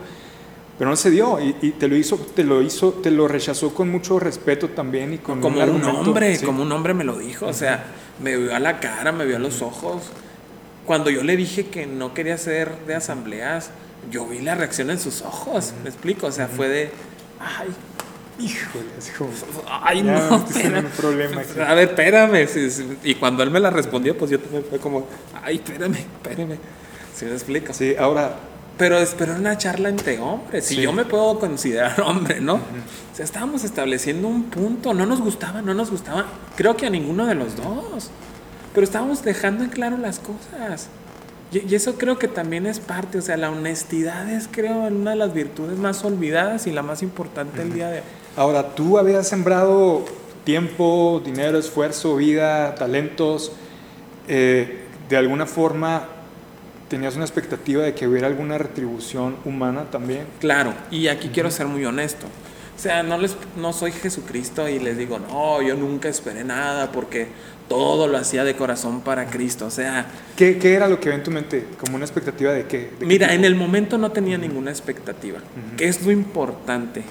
pero 0.78 0.90
no 0.90 0.96
se 0.96 1.10
dio 1.10 1.40
y, 1.40 1.54
y 1.62 1.70
te 1.72 1.86
lo 1.88 1.96
hizo, 1.96 2.16
te 2.16 2.42
lo 2.44 2.60
hizo, 2.62 2.90
te 2.92 3.10
lo 3.10 3.28
rechazó 3.28 3.72
con 3.74 3.88
mucho 3.90 4.18
respeto 4.18 4.68
también 4.70 5.14
y 5.14 5.18
con 5.18 5.40
Como 5.40 5.56
un 5.56 5.62
argumento, 5.62 6.00
hombre, 6.00 6.36
sí. 6.36 6.44
como 6.44 6.62
un 6.62 6.72
hombre 6.72 6.94
me 6.94 7.04
lo 7.04 7.18
dijo, 7.18 7.46
o 7.46 7.52
sea, 7.52 7.84
me 8.22 8.36
vio 8.36 8.54
a 8.54 8.58
la 8.60 8.80
cara, 8.80 9.12
me 9.12 9.24
vio 9.24 9.36
a 9.36 9.40
los 9.40 9.62
ojos. 9.62 10.02
Cuando 10.84 11.10
yo 11.10 11.22
le 11.22 11.36
dije 11.36 11.66
que 11.66 11.86
no 11.86 12.12
quería 12.14 12.36
ser 12.36 12.70
de 12.86 12.94
asambleas, 12.96 13.70
yo 14.10 14.26
vi 14.26 14.40
la 14.40 14.54
reacción 14.54 14.90
en 14.90 14.98
sus 14.98 15.22
ojos, 15.22 15.72
me 15.82 15.88
explico, 15.90 16.26
o 16.26 16.32
sea, 16.32 16.48
fue 16.48 16.68
de, 16.68 16.90
ay, 17.40 17.68
Híjole, 18.36 18.86
así 18.98 19.12
como, 19.12 19.30
ay, 19.70 20.02
ya 20.02 20.28
no, 20.28 20.36
un 20.80 20.86
problema 20.96 21.40
aquí. 21.42 21.60
A 21.60 21.72
ver, 21.74 21.90
espérame. 21.90 22.48
Y 23.04 23.14
cuando 23.14 23.44
él 23.44 23.50
me 23.52 23.60
la 23.60 23.70
respondió, 23.70 24.18
pues 24.18 24.32
yo 24.32 24.40
también 24.40 24.64
fue 24.68 24.80
como, 24.80 25.06
ay, 25.40 25.54
espérame, 25.56 25.94
espérame. 25.98 26.56
¿Sí 27.14 27.26
me 27.26 27.30
explico? 27.32 27.72
Sí, 27.72 27.94
ahora, 27.96 28.34
Pero 28.76 28.98
es 28.98 29.14
pero 29.16 29.30
era 29.30 29.40
una 29.40 29.56
charla 29.56 29.88
entre 29.88 30.18
hombres. 30.18 30.64
Si 30.66 30.74
Sí. 30.74 30.82
yo 30.82 30.92
me 30.92 31.04
puedo 31.04 31.38
considerar 31.38 32.00
hombre, 32.04 32.40
¿no? 32.40 32.54
O 32.54 33.14
sea, 33.14 33.24
estábamos 33.24 33.62
estableciendo 33.62 34.26
un 34.26 34.50
punto. 34.50 34.92
No 34.94 35.06
nos 35.06 35.20
gustaba, 35.20 35.62
no 35.62 35.72
nos 35.72 35.92
gustaba. 35.92 36.24
Creo 36.56 36.76
que 36.76 36.86
a 36.86 36.90
ninguno 36.90 37.26
de 37.26 37.36
los 37.36 37.54
dos. 37.54 38.10
Pero 38.74 38.82
estábamos 38.84 39.22
dejando 39.22 39.62
en 39.62 39.70
claro 39.70 39.96
las 39.96 40.18
cosas. 40.18 40.88
Y, 41.54 41.70
y 41.70 41.74
eso 41.74 41.96
creo 41.96 42.18
que 42.18 42.28
también 42.28 42.66
es 42.66 42.80
parte. 42.80 43.18
O 43.18 43.22
sea, 43.22 43.36
la 43.36 43.50
honestidad 43.50 44.28
es, 44.30 44.48
creo, 44.50 44.78
una 44.78 45.10
de 45.10 45.16
las 45.16 45.32
virtudes 45.32 45.78
más 45.78 46.04
olvidadas 46.04 46.66
y 46.66 46.72
la 46.72 46.82
más 46.82 47.02
importante 47.02 47.62
el 47.62 47.72
día 47.72 47.88
de 47.88 47.98
hoy. 47.98 48.04
Ahora, 48.36 48.74
tú 48.74 48.98
habías 48.98 49.28
sembrado 49.28 50.04
tiempo, 50.44 51.22
dinero, 51.24 51.58
esfuerzo, 51.58 52.16
vida, 52.16 52.74
talentos. 52.74 53.52
eh, 54.28 54.80
de 55.08 55.16
alguna 55.18 55.46
forma, 55.46 56.08
tenías 56.88 57.16
una 57.16 57.24
expectativa 57.24 57.82
de 57.82 57.94
que 57.94 58.08
hubiera 58.08 58.26
alguna 58.26 58.58
retribución 58.58 59.36
humana 59.44 59.84
también. 59.90 60.26
Claro, 60.40 60.74
y 60.90 61.08
aquí 61.08 61.28
quiero 61.28 61.50
ser 61.50 61.66
muy 61.66 61.84
honesto. 61.84 62.26
O 62.76 62.78
sea, 62.78 63.02
no, 63.02 63.18
les, 63.18 63.36
no 63.56 63.72
soy 63.72 63.92
Jesucristo 63.92 64.68
y 64.68 64.78
les 64.78 64.96
digo, 64.96 65.18
no, 65.18 65.62
yo 65.62 65.76
nunca 65.76 66.08
esperé 66.08 66.42
nada 66.42 66.90
porque 66.90 67.28
todo 67.68 68.08
lo 68.08 68.18
hacía 68.18 68.44
de 68.44 68.54
corazón 68.56 69.00
para 69.00 69.26
Cristo. 69.26 69.66
O 69.66 69.70
sea, 69.70 70.06
¿Qué, 70.36 70.58
qué 70.58 70.74
era 70.74 70.88
lo 70.88 71.00
que 71.00 71.08
había 71.08 71.18
en 71.18 71.24
tu 71.24 71.30
mente? 71.30 71.66
¿Como 71.80 71.96
una 71.96 72.04
expectativa 72.04 72.52
de 72.52 72.66
qué? 72.66 72.78
¿De 72.78 72.90
qué 73.00 73.06
mira, 73.06 73.28
tipo? 73.28 73.38
en 73.38 73.44
el 73.44 73.54
momento 73.54 73.98
no 73.98 74.10
tenía 74.12 74.36
ninguna 74.38 74.70
expectativa, 74.70 75.38
que 75.76 75.88
es 75.88 76.04
lo 76.04 76.10
importante. 76.12 77.02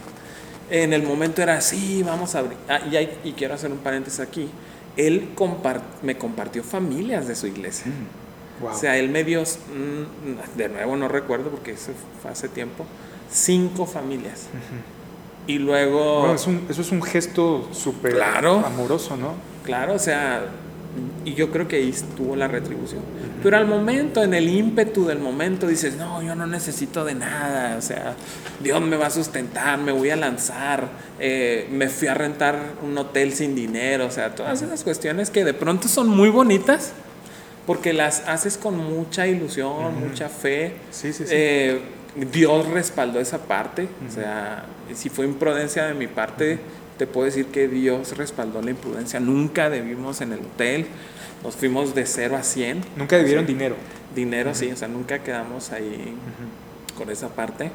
En 0.70 0.94
el 0.94 1.04
momento 1.04 1.42
era, 1.42 1.60
sí, 1.62 2.04
vamos 2.04 2.36
a 2.36 2.40
abrir. 2.40 2.58
Ah, 2.70 2.80
y, 2.90 2.96
hay- 2.96 3.18
y 3.24 3.34
quiero 3.34 3.54
hacer 3.54 3.72
un 3.72 3.80
paréntesis 3.80 4.20
aquí. 4.20 4.50
Él 4.96 5.30
compar- 5.36 5.82
me 6.02 6.18
compartió 6.18 6.64
familias 6.64 7.28
de 7.28 7.36
su 7.36 7.48
iglesia. 7.48 7.88
Mm, 7.88 8.64
wow. 8.64 8.72
O 8.72 8.78
sea, 8.78 8.98
él 8.98 9.10
me 9.10 9.24
dio, 9.24 9.42
mm, 9.44 10.58
de 10.58 10.70
nuevo 10.70 10.96
no 10.96 11.08
recuerdo 11.08 11.50
porque 11.50 11.72
eso 11.72 11.92
fue 12.22 12.32
hace 12.32 12.48
tiempo, 12.48 12.86
cinco 13.32 13.86
familias. 13.86 14.46
Y 15.48 15.58
luego, 15.60 16.20
Bueno, 16.22 16.36
es 16.36 16.48
un- 16.48 16.66
eso 16.70 16.82
es 16.82 16.92
un 16.92 17.02
gesto 17.02 17.68
súper 17.74 18.14
Claro. 18.14 18.64
amoroso, 18.66 19.18
¿no? 19.18 19.34
Claro, 19.64 19.94
o 19.94 20.00
sea, 20.00 20.46
y 21.26 21.34
yo 21.34 21.52
creo 21.52 21.68
que 21.68 21.78
ahí 21.78 21.90
estuvo 21.90 22.36
la 22.36 22.48
retribución. 22.48 23.02
Pero 23.42 23.58
al 23.58 23.66
momento, 23.66 24.24
en 24.24 24.34
el 24.34 24.48
ímpetu 24.48 25.06
del 25.06 25.20
momento, 25.20 25.68
dices, 25.68 25.96
no, 25.96 26.22
yo 26.22 26.36
no 26.36 26.46
necesito 26.46 27.04
de 27.04 27.16
nada, 27.16 27.78
o 27.78 27.82
sea, 27.82 28.16
Dios 28.62 28.82
me 28.82 28.96
va 28.96 29.08
a 29.08 29.10
sustentar, 29.10 29.80
me 29.80 29.92
voy 29.92 30.12
a 30.12 30.16
lanzar, 30.16 30.88
eh, 31.20 31.68
me 31.72 31.90
fui 31.90 32.08
a 32.08 32.14
rentar 32.14 32.58
un 32.84 32.98
hotel 32.98 33.34
sin 33.34 33.56
dinero, 33.56 34.06
o 34.06 34.12
sea, 34.12 34.36
todas 34.36 34.62
esas 34.62 34.84
cuestiones 34.84 35.30
que 35.30 35.44
de 35.44 35.54
pronto 35.54 35.88
son 35.88 36.08
muy 36.08 36.30
bonitas. 36.30 36.94
Porque 37.66 37.94
las 37.94 38.28
haces 38.28 38.58
con 38.58 38.78
mucha 38.78 39.26
ilusión, 39.26 39.98
mucha 39.98 40.28
fe. 40.28 40.74
Sí, 40.92 41.14
sí, 41.14 41.24
sí. 41.26 41.32
Eh, 41.34 41.80
Dios 42.32 42.68
respaldó 42.68 43.22
esa 43.22 43.40
parte. 43.40 43.88
O 44.06 44.12
sea, 44.12 44.66
si 44.94 45.10
fue 45.10 45.26
imprudencia 45.26 45.86
de 45.86 45.94
mi 45.94 46.08
parte, 46.08 46.60
te 47.04 47.08
puedo 47.08 47.26
decir 47.26 47.48
que 47.48 47.68
Dios 47.68 48.16
respaldó 48.18 48.62
la 48.62 48.72
imprudencia. 48.72 49.20
Nunca 49.20 49.70
debimos 49.70 50.22
en 50.22 50.32
el 50.32 50.40
hotel. 50.40 50.88
Nos 51.44 51.58
fuimos 51.58 51.94
de 51.94 52.06
0 52.06 52.38
a 52.38 52.44
100. 52.44 52.82
Nunca 52.96 53.18
debieron 53.18 53.46
dinero. 53.46 53.76
Dinero, 54.16 54.56
sí. 54.56 54.72
O 54.72 54.78
sea, 54.78 54.88
nunca 54.88 55.20
quedamos 55.20 55.74
ahí 55.74 56.14
con 56.98 57.10
esa 57.10 57.28
parte. 57.30 57.72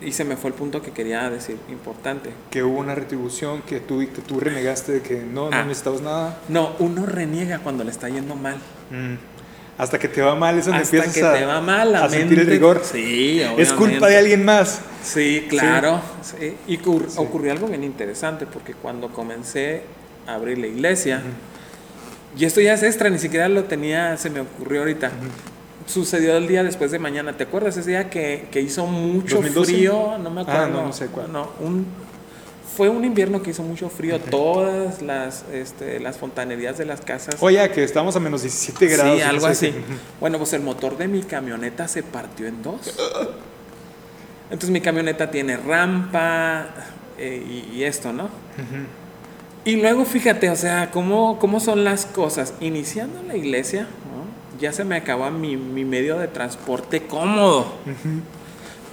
y 0.00 0.12
se 0.12 0.24
me 0.24 0.36
fue 0.36 0.48
el 0.50 0.54
punto 0.54 0.80
que 0.82 0.90
quería 0.90 1.28
decir, 1.30 1.56
importante. 1.70 2.30
Que 2.50 2.62
hubo 2.62 2.78
una 2.80 2.94
retribución, 2.94 3.62
que 3.62 3.80
tú, 3.80 3.98
que 4.00 4.20
tú 4.22 4.38
renegaste 4.40 4.92
de 4.92 5.00
que 5.02 5.22
no, 5.22 5.48
no 5.50 5.56
Ah. 5.56 5.62
necesitabas 5.64 6.02
nada. 6.02 6.38
No, 6.50 6.76
uno 6.80 7.04
reniega 7.06 7.58
cuando 7.60 7.82
le 7.84 7.90
está 7.90 8.08
yendo 8.10 8.36
mal. 8.36 8.56
Mm. 8.90 9.14
Hasta 9.78 9.98
que 9.98 10.08
te 10.08 10.22
va 10.22 10.34
mal, 10.34 10.58
es 10.58 10.64
donde 10.66 10.82
Hasta 10.82 10.96
empiezas 10.96 11.14
que 11.14 11.22
a, 11.24 11.34
te 11.34 11.44
va 11.44 11.60
mal, 11.60 11.94
a 11.94 12.08
sentir 12.08 12.38
el 12.40 12.46
rigor. 12.46 12.80
Sí, 12.82 13.40
Es 13.58 13.68
culpa 13.72 13.84
obviamente. 13.84 14.08
de 14.10 14.16
alguien 14.18 14.44
más. 14.44 14.80
Sí, 15.02 15.46
claro. 15.50 16.00
sí. 16.22 16.54
Y 16.66 16.76
Sí. 16.78 16.82
ocurrió 17.16 17.52
algo 17.52 17.66
bien 17.68 17.84
interesante 17.84 18.46
porque 18.46 18.72
cuando 18.74 19.08
comencé 19.10 19.82
a 20.26 20.34
abrir 20.34 20.56
la 20.58 20.66
iglesia, 20.66 21.20
y 22.38 22.44
esto 22.46 22.60
ya 22.60 22.74
es 22.74 22.82
extra, 22.82 23.10
ni 23.10 23.18
siquiera 23.18 23.48
lo 23.50 23.64
tenía, 23.64 24.16
se 24.16 24.30
me 24.30 24.40
ocurrió 24.40 24.80
ahorita. 24.80 25.10
Sucedió 25.86 26.36
el 26.36 26.48
día 26.48 26.64
después 26.64 26.90
de 26.90 26.98
mañana. 26.98 27.34
¿Te 27.36 27.44
acuerdas 27.44 27.76
ese 27.76 27.90
día 27.90 28.10
que, 28.10 28.48
que 28.50 28.60
hizo 28.60 28.86
mucho 28.86 29.36
2012? 29.36 29.72
frío? 29.72 30.18
No 30.18 30.30
me 30.30 30.40
Ah, 30.40 30.44
acuerdo. 30.44 30.68
no, 30.68 30.82
no 30.86 30.92
sé 30.92 31.06
cuál. 31.06 31.30
No, 31.32 31.50
un, 31.60 31.86
fue 32.76 32.90
un 32.90 33.04
invierno 33.04 33.42
que 33.42 33.50
hizo 33.50 33.62
mucho 33.62 33.88
frío. 33.88 34.20
Todas 34.20 35.00
las, 35.00 35.44
este, 35.52 35.98
las 35.98 36.18
fontanerías 36.18 36.76
de 36.76 36.84
las 36.84 37.00
casas. 37.00 37.36
Oye, 37.40 37.70
que 37.70 37.82
estamos 37.82 38.14
a 38.16 38.20
menos 38.20 38.42
17 38.42 38.86
grados. 38.86 39.16
Sí, 39.16 39.22
algo 39.22 39.48
no 39.48 39.54
sé 39.54 39.68
así. 39.68 39.76
qué. 39.76 39.82
Bueno, 40.20 40.38
pues 40.38 40.52
el 40.52 40.60
motor 40.62 40.98
de 40.98 41.08
mi 41.08 41.22
camioneta 41.22 41.88
se 41.88 42.02
partió 42.02 42.46
en 42.46 42.62
dos. 42.62 42.94
Entonces 44.44 44.70
mi 44.70 44.80
camioneta 44.80 45.30
tiene 45.30 45.56
rampa 45.56 46.66
eh, 47.18 47.64
y, 47.72 47.76
y 47.76 47.84
esto, 47.84 48.12
¿no? 48.12 48.28
Y 49.64 49.76
luego 49.76 50.04
fíjate, 50.04 50.50
o 50.50 50.56
sea, 50.56 50.90
cómo, 50.90 51.38
cómo 51.38 51.60
son 51.60 51.82
las 51.82 52.04
cosas. 52.04 52.52
Iniciando 52.60 53.22
la 53.22 53.36
iglesia, 53.36 53.82
¿no? 53.82 54.60
ya 54.60 54.72
se 54.72 54.84
me 54.84 54.96
acaba 54.96 55.30
mi, 55.30 55.56
mi 55.56 55.84
medio 55.84 56.18
de 56.18 56.28
transporte 56.28 57.06
cómodo. 57.06 57.72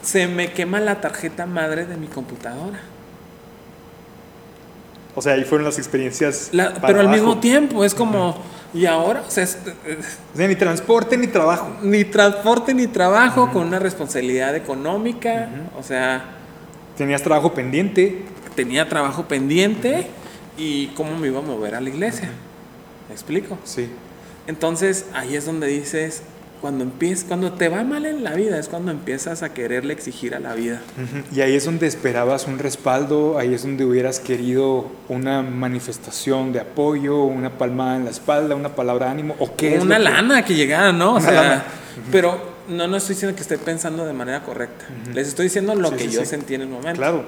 Se 0.01 0.27
me 0.27 0.51
quema 0.51 0.79
la 0.79 1.01
tarjeta 1.01 1.45
madre 1.45 1.85
de 1.85 1.97
mi 1.97 2.07
computadora. 2.07 2.79
O 5.15 5.21
sea, 5.21 5.33
ahí 5.33 5.43
fueron 5.43 5.65
las 5.65 5.77
experiencias. 5.77 6.49
La- 6.51 6.73
para 6.73 6.87
pero 6.87 6.99
al 7.01 7.09
mismo 7.09 7.39
tiempo 7.39 7.83
es 7.85 7.93
como, 7.93 8.35
y 8.73 8.85
ahora, 8.87 9.23
o 9.27 9.29
sea, 9.31 9.43
es- 9.43 9.57
O 10.33 10.37
sea, 10.37 10.47
ni 10.47 10.55
transporte 10.55 11.17
ni 11.17 11.27
trabajo. 11.27 11.69
ni 11.83 12.03
transporte 12.05 12.73
ni 12.73 12.87
trabajo 12.87 13.51
con 13.51 13.67
una 13.67 13.79
responsabilidad 13.79 14.55
económica, 14.55 15.49
o 15.77 15.83
sea, 15.83 16.25
Tenías 16.97 17.21
trabajo 17.21 17.53
pendiente. 17.53 18.25
tenía 18.55 18.87
trabajo 18.89 19.27
pendiente 19.27 20.07
y 20.57 20.87
cómo 20.95 21.17
me 21.17 21.27
iba 21.27 21.39
a 21.39 21.43
mover 21.43 21.75
a 21.75 21.81
la 21.81 21.89
iglesia. 21.89 22.29
¿Me 23.07 23.13
explico? 23.13 23.57
Sí. 23.63 23.89
Entonces, 24.47 25.05
ahí 25.13 25.35
es 25.35 25.45
donde 25.45 25.67
dices, 25.67 26.23
cuando 26.63 26.85
empiezas, 26.85 27.25
cuando 27.25 27.51
te 27.51 27.67
va 27.67 27.83
mal 27.83 28.05
en 28.05 28.23
la 28.23 28.35
vida, 28.35 28.57
es 28.57 28.69
cuando 28.69 28.89
empiezas 28.89 29.43
a 29.43 29.53
quererle 29.53 29.91
exigir 29.93 30.33
a 30.33 30.39
la 30.39 30.53
vida. 30.55 30.81
Y 31.35 31.41
ahí 31.41 31.55
es 31.55 31.65
donde 31.65 31.87
esperabas 31.87 32.47
un 32.47 32.57
respaldo, 32.57 33.37
ahí 33.37 33.53
es 33.53 33.63
donde 33.63 33.83
hubieras 33.83 34.21
querido 34.21 34.89
una 35.09 35.41
manifestación 35.41 36.53
de 36.53 36.61
apoyo, 36.61 37.23
una 37.25 37.49
palmada 37.57 37.97
en 37.97 38.05
la 38.05 38.11
espalda, 38.11 38.55
una 38.55 38.69
palabra 38.75 39.07
de 39.07 39.11
ánimo, 39.11 39.35
o 39.39 39.53
qué 39.57 39.75
es 39.75 39.81
una 39.83 39.97
que- 39.97 40.03
lana 40.03 40.45
que 40.45 40.55
llegara, 40.55 40.93
¿no? 40.93 41.15
O 41.15 41.19
sea, 41.19 41.31
lana. 41.33 41.63
pero 42.13 42.39
no, 42.69 42.87
no 42.87 42.95
estoy 42.95 43.15
diciendo 43.15 43.35
que 43.35 43.41
esté 43.41 43.57
pensando 43.57 44.05
de 44.05 44.13
manera 44.13 44.41
correcta. 44.43 44.85
Les 45.13 45.27
estoy 45.27 45.47
diciendo 45.47 45.75
lo 45.75 45.89
Sí, 45.89 45.95
que 45.97 46.03
sí, 46.05 46.09
yo 46.11 46.21
sí. 46.21 46.27
sentí 46.27 46.55
en 46.55 46.61
el 46.61 46.69
momento. 46.69 46.97
Claro. 46.97 47.25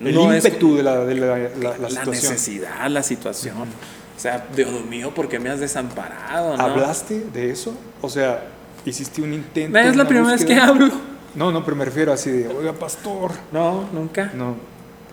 El 0.00 0.14
No 0.14 0.32
es- 0.32 0.42
ímpetu 0.44 0.76
de 0.76 0.82
la, 0.82 1.04
de 1.04 1.14
la, 1.14 1.26
la- 1.36 1.48
la 1.58 1.78
la, 1.78 1.88
situación. 1.90 2.32
necesidad, 2.32 2.88
la 2.88 3.02
situación. 3.02 3.68
O 4.16 4.20
sea, 4.22 4.46
Dios 4.56 4.70
mío, 4.86 5.12
¿por 5.14 5.28
qué 5.28 5.38
me 5.38 5.50
has 5.50 5.60
desamparado? 5.60 6.56
no? 6.56 6.62
¿Hablaste 6.62 7.20
de 7.34 7.50
eso? 7.50 7.74
O 8.00 8.08
sea, 8.08 8.42
hiciste 8.84 9.22
un 9.22 9.32
intento. 9.32 9.78
Es 9.78 9.96
la 9.96 10.06
primera 10.06 10.32
vez 10.32 10.44
que 10.44 10.54
hablo. 10.54 10.90
No, 11.34 11.50
no, 11.50 11.64
pero 11.64 11.76
me 11.76 11.84
refiero 11.84 12.12
así 12.12 12.30
de, 12.30 12.48
oiga, 12.48 12.72
pastor. 12.74 13.32
No, 13.52 13.88
nunca. 13.92 14.30
No, 14.34 14.56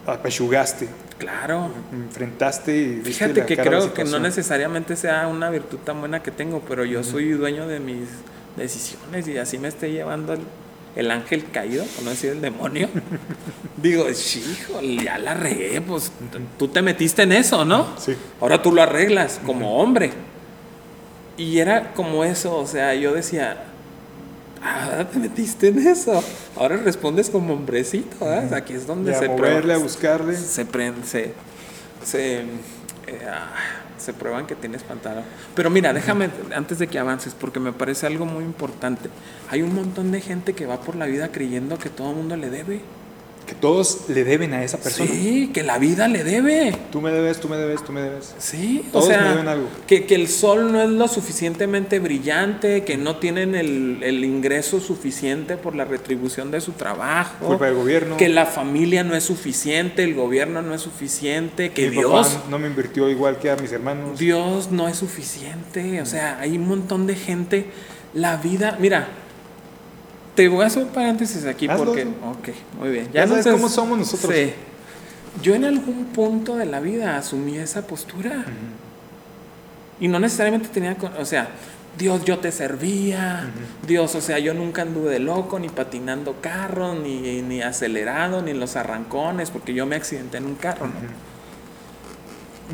apechugaste, 0.05 0.87
Claro. 1.17 1.69
enfrentaste 1.91 2.75
y 2.77 2.85
viste 2.95 3.11
Fíjate 3.13 3.39
la 3.41 3.45
que 3.45 3.55
cara 3.57 3.69
creo 3.69 3.93
que 3.93 4.05
no 4.05 4.19
necesariamente 4.19 4.95
sea 4.95 5.27
una 5.27 5.49
virtud 5.49 5.77
tan 5.79 5.99
buena 5.99 6.21
que 6.23 6.31
tengo, 6.31 6.61
pero 6.67 6.85
yo 6.85 7.03
soy 7.03 7.31
dueño 7.31 7.67
de 7.67 7.79
mis 7.79 8.07
decisiones 8.57 9.27
y 9.27 9.37
así 9.37 9.57
me 9.57 9.67
esté 9.67 9.91
llevando 9.91 10.33
el, 10.33 10.39
el 10.95 11.11
ángel 11.11 11.45
caído, 11.51 11.85
por 11.85 12.03
no 12.05 12.09
decir 12.11 12.31
el 12.31 12.41
demonio. 12.41 12.89
Digo, 13.81 14.05
híjole, 14.09 15.03
ya 15.03 15.17
la 15.17 15.33
regué, 15.33 15.79
pues 15.81 16.11
tú 16.57 16.67
te 16.69 16.81
metiste 16.81 17.23
en 17.23 17.31
eso, 17.33 17.63
¿no? 17.65 17.87
Sí. 17.97 18.13
Ahora 18.41 18.61
tú 18.61 18.71
lo 18.73 18.81
arreglas 18.81 19.39
como 19.45 19.77
hombre. 19.81 20.11
Y 21.39 21.57
era 21.59 21.93
como 21.93 22.23
eso, 22.25 22.55
o 22.57 22.67
sea, 22.67 22.93
yo 22.95 23.13
decía, 23.13 23.63
ah, 24.61 25.05
te 25.11 25.19
metiste 25.19 25.69
en 25.69 25.79
eso. 25.87 26.21
Ahora 26.57 26.77
respondes 26.77 27.29
como 27.29 27.53
hombrecito, 27.53 28.25
¿verdad? 28.25 28.53
Aquí 28.53 28.73
es 28.73 28.85
donde 28.85 29.11
Y 29.11 29.15
a 29.15 29.19
se 29.19 29.27
moverle, 29.29 29.61
prueba- 29.61 29.75
a 29.79 29.83
buscarle. 29.83 30.35
se 30.35 30.65
prende, 30.65 31.07
se, 31.07 31.33
se, 32.03 32.39
eh, 32.41 32.45
ah, 33.27 33.47
se 33.97 34.13
prueban 34.13 34.47
que 34.47 34.55
tienes 34.55 34.83
pantalón. 34.83 35.23
Pero 35.55 35.69
mira, 35.69 35.93
déjame, 35.93 36.29
antes 36.53 36.77
de 36.79 36.87
que 36.87 36.99
avances, 36.99 37.33
porque 37.33 37.59
me 37.61 37.71
parece 37.71 38.05
algo 38.05 38.25
muy 38.25 38.43
importante. 38.43 39.09
Hay 39.49 39.61
un 39.61 39.73
montón 39.73 40.11
de 40.11 40.19
gente 40.21 40.53
que 40.53 40.65
va 40.65 40.81
por 40.81 40.95
la 40.97 41.05
vida 41.05 41.29
creyendo 41.31 41.77
que 41.79 41.89
todo 41.89 42.09
el 42.11 42.17
mundo 42.17 42.35
le 42.35 42.49
debe. 42.49 42.81
Que 43.45 43.55
todos 43.55 44.01
le 44.09 44.23
deben 44.23 44.53
a 44.53 44.63
esa 44.63 44.77
persona. 44.77 45.09
Sí, 45.11 45.49
que 45.51 45.63
la 45.63 45.79
vida 45.79 46.07
le 46.07 46.23
debe. 46.23 46.71
Tú 46.91 47.01
me 47.01 47.09
debes, 47.11 47.39
tú 47.39 47.49
me 47.49 47.57
debes, 47.57 47.83
tú 47.83 47.91
me 47.91 48.01
debes. 48.01 48.35
Sí, 48.37 48.85
Todos 48.91 49.05
o 49.05 49.07
sea, 49.07 49.21
me 49.23 49.29
deben 49.29 49.47
algo. 49.47 49.67
Que, 49.87 50.05
que 50.05 50.13
el 50.13 50.27
sol 50.27 50.71
no 50.71 50.79
es 50.81 50.89
lo 50.89 51.07
suficientemente 51.07 51.97
brillante, 51.97 52.83
que 52.83 52.95
no 52.95 53.15
tienen 53.15 53.55
el, 53.55 54.03
el 54.03 54.23
ingreso 54.23 54.79
suficiente 54.79 55.57
por 55.57 55.75
la 55.75 55.85
retribución 55.85 56.51
de 56.51 56.61
su 56.61 56.73
trabajo, 56.73 57.47
Culpa 57.47 57.65
del 57.65 57.75
gobierno. 57.75 58.17
que 58.17 58.29
la 58.29 58.45
familia 58.45 59.03
no 59.03 59.15
es 59.15 59.23
suficiente, 59.23 60.03
el 60.03 60.13
gobierno 60.13 60.61
no 60.61 60.75
es 60.75 60.81
suficiente, 60.81 61.71
que 61.71 61.89
Mi 61.89 61.95
Dios, 61.97 62.27
papá 62.27 62.45
no 62.51 62.59
me 62.59 62.67
invirtió 62.67 63.09
igual 63.09 63.39
que 63.39 63.49
a 63.49 63.55
mis 63.55 63.71
hermanos. 63.71 64.19
Dios 64.19 64.69
no 64.71 64.87
es 64.87 64.97
suficiente. 64.97 66.01
O 66.01 66.05
sea, 66.05 66.37
hay 66.39 66.55
un 66.55 66.67
montón 66.67 67.07
de 67.07 67.15
gente. 67.15 67.65
La 68.13 68.37
vida, 68.37 68.77
mira, 68.79 69.07
te 70.39 70.47
voy 70.47 70.63
a 70.63 70.67
hacer 70.67 70.83
un 70.83 70.89
paréntesis 70.89 71.45
aquí 71.45 71.67
Hazlo, 71.67 71.83
porque, 71.85 72.03
hazlo. 72.03 72.13
ok, 72.31 72.49
muy 72.79 72.89
bien. 72.91 73.09
Ya 73.13 73.23
no 73.25 73.31
sabes 73.31 73.43
te- 73.45 73.51
cómo 73.51 73.67
somos 73.67 73.97
nosotros. 73.97 74.33
Sí. 74.33 74.53
Yo 75.43 75.53
en 75.53 75.65
algún 75.65 76.05
punto 76.05 76.55
de 76.55 76.65
la 76.65 76.79
vida 76.79 77.17
asumí 77.17 77.57
esa 77.57 77.85
postura. 77.85 78.45
Y 79.99 80.07
no 80.07 80.17
necesariamente 80.17 80.69
tenía, 80.69 80.95
o 81.19 81.25
sea, 81.25 81.49
Dios, 81.97 82.23
yo 82.23 82.39
te 82.39 82.53
servía, 82.53 83.49
Dios, 83.85 84.15
o 84.15 84.21
sea, 84.21 84.39
yo 84.39 84.53
nunca 84.53 84.83
anduve 84.83 85.11
de 85.11 85.19
loco, 85.19 85.59
ni 85.59 85.67
patinando 85.67 86.37
carros, 86.39 86.97
ni, 86.97 87.41
ni 87.41 87.61
acelerado, 87.61 88.41
ni 88.41 88.51
en 88.51 88.61
los 88.61 88.77
arrancones, 88.77 89.51
porque 89.51 89.73
yo 89.73 89.85
me 89.85 89.97
accidenté 89.97 90.37
en 90.37 90.45
un 90.45 90.55
carro, 90.55 90.87
¿no? 90.87 90.93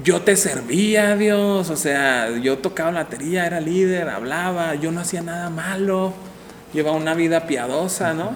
Yo 0.03 0.21
te 0.21 0.35
servía, 0.35 1.15
Dios, 1.15 1.69
o 1.71 1.75
sea, 1.77 2.29
yo 2.37 2.57
tocaba 2.59 2.91
la 2.91 3.03
batería, 3.05 3.47
era 3.47 3.59
líder, 3.59 4.09
hablaba, 4.09 4.75
yo 4.75 4.91
no 4.91 4.99
hacía 5.01 5.21
nada 5.23 5.49
malo, 5.49 6.13
llevaba 6.73 6.97
una 6.97 7.13
vida 7.13 7.47
piadosa, 7.47 8.13
¿no? 8.13 8.35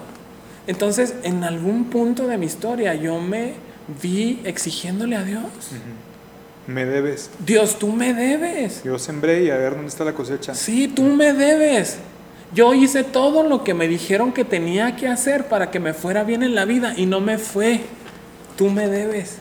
Entonces, 0.66 1.14
en 1.22 1.44
algún 1.44 1.84
punto 1.84 2.26
de 2.26 2.38
mi 2.38 2.46
historia, 2.46 2.94
yo 2.94 3.20
me 3.20 3.54
vi 4.00 4.40
exigiéndole 4.44 5.16
a 5.16 5.24
Dios, 5.24 5.42
Me 6.66 6.84
debes. 6.84 7.30
Dios, 7.44 7.78
tú 7.78 7.88
me 7.92 8.14
debes. 8.14 8.84
Yo 8.84 8.98
sembré 8.98 9.44
y 9.44 9.50
a 9.50 9.56
ver 9.56 9.72
dónde 9.72 9.88
está 9.88 10.04
la 10.04 10.12
cosecha. 10.12 10.54
Sí, 10.54 10.86
tú 10.86 11.02
me 11.02 11.32
debes. 11.32 11.98
Yo 12.52 12.74
hice 12.74 13.02
todo 13.02 13.42
lo 13.42 13.64
que 13.64 13.74
me 13.74 13.88
dijeron 13.88 14.32
que 14.32 14.44
tenía 14.44 14.96
que 14.96 15.08
hacer 15.08 15.46
para 15.46 15.70
que 15.70 15.80
me 15.80 15.94
fuera 15.94 16.22
bien 16.24 16.42
en 16.42 16.54
la 16.54 16.64
vida 16.64 16.94
y 16.96 17.06
no 17.06 17.20
me 17.20 17.38
fue. 17.38 17.80
Tú 18.56 18.70
me 18.70 18.88
debes. 18.88 19.38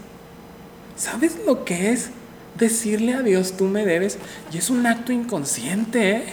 ¿Sabes 0.95 1.37
lo 1.45 1.65
que 1.65 1.91
es 1.91 2.09
decirle 2.57 3.13
a 3.13 3.21
Dios 3.21 3.53
tú 3.57 3.65
me 3.65 3.85
debes? 3.85 4.17
Y 4.51 4.57
es 4.57 4.69
un 4.69 4.85
acto 4.85 5.11
inconsciente, 5.11 6.11
¿eh? 6.11 6.23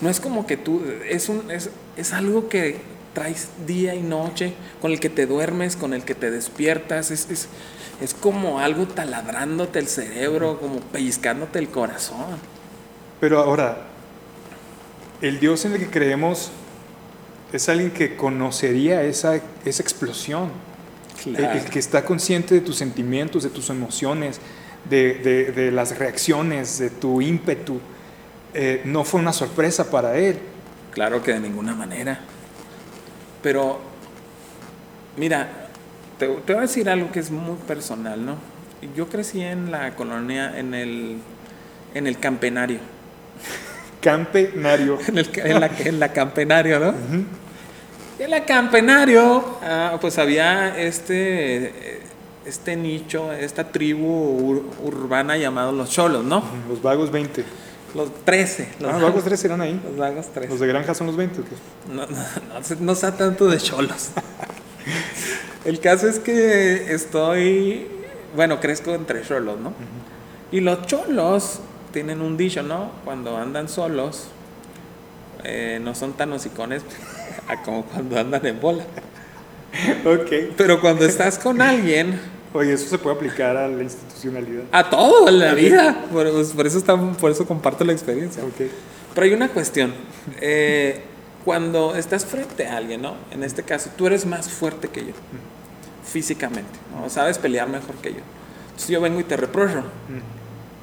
No 0.00 0.10
es 0.10 0.20
como 0.20 0.46
que 0.46 0.56
tú, 0.56 0.82
es, 1.08 1.28
un, 1.28 1.50
es, 1.50 1.70
es 1.96 2.12
algo 2.12 2.48
que 2.48 2.80
traes 3.14 3.48
día 3.66 3.94
y 3.94 4.02
noche, 4.02 4.54
con 4.80 4.92
el 4.92 5.00
que 5.00 5.10
te 5.10 5.26
duermes, 5.26 5.76
con 5.76 5.92
el 5.92 6.02
que 6.02 6.14
te 6.14 6.30
despiertas, 6.30 7.10
es, 7.10 7.28
es, 7.30 7.48
es 8.00 8.14
como 8.14 8.58
algo 8.60 8.86
taladrándote 8.86 9.78
el 9.78 9.86
cerebro, 9.88 10.58
como 10.58 10.80
pellizcándote 10.80 11.58
el 11.58 11.68
corazón. 11.68 12.38
Pero 13.20 13.38
ahora, 13.40 13.82
el 15.20 15.38
Dios 15.40 15.64
en 15.64 15.72
el 15.74 15.78
que 15.78 15.90
creemos 15.90 16.50
es 17.52 17.68
alguien 17.68 17.90
que 17.90 18.16
conocería 18.16 19.02
esa, 19.02 19.40
esa 19.64 19.82
explosión. 19.82 20.50
El- 21.26 21.64
que 21.70 21.78
está 21.78 22.04
consciente 22.04 22.54
de 22.54 22.60
tus 22.62 22.76
sentimientos, 22.76 23.44
de 23.44 23.50
tus 23.50 23.70
emociones, 23.70 24.40
de, 24.90 25.14
de- 25.14 25.52
de 25.52 25.70
las 25.70 25.96
reacciones, 25.96 26.78
de 26.78 26.90
tu 26.90 27.20
ímpetu. 27.20 27.78
Eh, 28.54 28.82
no 28.86 29.04
fue 29.04 29.20
una 29.20 29.32
sorpresa 29.32 29.88
para 29.90 30.16
él. 30.18 30.40
Claro 30.92 31.22
que 31.22 31.32
de 31.32 31.40
ninguna 31.40 31.74
manera. 31.74 32.20
Pero, 33.42 33.80
mira, 35.16 35.48
te, 36.18 36.26
te 36.28 36.52
voy 36.52 36.58
a 36.58 36.62
decir 36.62 36.88
algo 36.88 37.10
que 37.10 37.20
es 37.20 37.30
muy 37.30 37.56
personal, 37.66 38.24
¿no? 38.24 38.36
Yo 38.96 39.08
crecí 39.08 39.40
en 39.40 39.70
la 39.70 39.94
colonia, 39.94 40.58
en 40.58 40.74
el, 40.74 41.18
en 41.94 42.06
el 42.06 42.18
campenario. 42.18 42.78
Campenario. 44.00 44.98
En, 45.08 45.18
el, 45.18 45.30
en, 45.34 45.60
la, 45.60 45.70
en 45.78 46.00
la 46.00 46.12
campenario, 46.12 46.78
¿no? 46.80 46.94
En 48.18 48.32
el 48.32 48.44
campenario, 48.44 49.58
ah, 49.62 49.96
pues 50.00 50.18
había 50.18 50.78
este, 50.78 52.00
este 52.44 52.76
nicho, 52.76 53.32
esta 53.32 53.68
tribu 53.72 54.06
ur- 54.06 54.64
urbana 54.84 55.36
llamado 55.36 55.72
los 55.72 55.90
cholos, 55.90 56.24
¿no? 56.24 56.42
Los 56.68 56.82
vagos 56.82 57.10
20. 57.10 57.44
Los 57.94 58.24
13. 58.24 58.68
Los, 58.80 58.90
Ah, 58.90 58.92
los 58.94 59.02
vagos 59.02 59.24
13 59.24 59.46
eran 59.46 59.60
ahí. 59.60 59.80
Los 59.84 59.96
vagos 59.96 60.26
13. 60.32 60.48
Los 60.48 60.60
de 60.60 60.66
granja 60.66 60.94
son 60.94 61.08
los 61.08 61.16
20. 61.16 61.40
¿o 61.40 61.44
qué? 61.44 61.50
No, 61.92 62.06
no, 62.06 62.06
no, 62.06 62.76
no 62.80 62.94
sea 62.94 63.16
tanto 63.16 63.48
de 63.48 63.58
cholos. 63.58 64.10
El 65.64 65.78
caso 65.80 66.08
es 66.08 66.18
que 66.18 66.92
estoy, 66.92 67.86
bueno, 68.34 68.58
crezco 68.60 68.92
entre 68.94 69.22
cholos, 69.22 69.60
¿no? 69.60 69.72
Y 70.50 70.60
los 70.60 70.86
cholos 70.86 71.60
tienen 71.92 72.20
un 72.20 72.36
dicho, 72.36 72.62
¿no? 72.62 72.90
Cuando 73.04 73.36
andan 73.36 73.68
solos, 73.68 74.28
eh, 75.44 75.78
no 75.82 75.94
son 75.94 76.14
tan 76.14 76.32
hocicones 76.32 76.82
como 77.64 77.84
cuando 77.84 78.18
andan 78.18 78.44
en 78.46 78.60
bola. 78.60 78.84
Ok. 80.04 80.54
Pero 80.56 80.80
cuando 80.80 81.04
estás 81.04 81.38
con 81.38 81.62
alguien, 81.62 82.20
Oye, 82.54 82.72
eso 82.74 82.86
se 82.88 82.98
puede 82.98 83.16
aplicar 83.16 83.56
a 83.56 83.66
la 83.68 83.82
institucionalidad. 83.82 84.64
a 84.72 84.90
todo 84.90 85.28
en 85.28 85.38
la 85.38 85.54
vida. 85.54 86.04
Por, 86.12 86.26
por 86.54 86.66
eso, 86.66 86.78
está- 86.78 86.96
por 86.96 87.30
eso 87.30 87.46
comparto 87.46 87.84
la 87.84 87.92
experiencia. 87.92 88.42
Ok. 88.44 88.68
Pero 89.14 89.24
hay 89.26 89.32
una 89.32 89.48
cuestión. 89.48 89.92
eh, 90.40 91.02
cuando 91.44 91.96
estás 91.96 92.24
frente 92.24 92.66
a 92.68 92.76
alguien, 92.76 93.02
¿no? 93.02 93.14
En 93.32 93.42
este 93.42 93.62
caso, 93.64 93.90
tú 93.96 94.06
eres 94.06 94.24
más 94.26 94.48
fuerte 94.48 94.88
que 94.88 95.00
yo, 95.06 95.12
físicamente, 96.04 96.78
¿no? 96.94 97.08
Sabes 97.10 97.38
pelear 97.38 97.68
mejor 97.68 97.96
que 97.96 98.10
yo. 98.12 98.20
Entonces 98.66 98.88
yo 98.88 99.00
vengo 99.00 99.20
y 99.20 99.24
te 99.24 99.36
reprocho. 99.36 99.82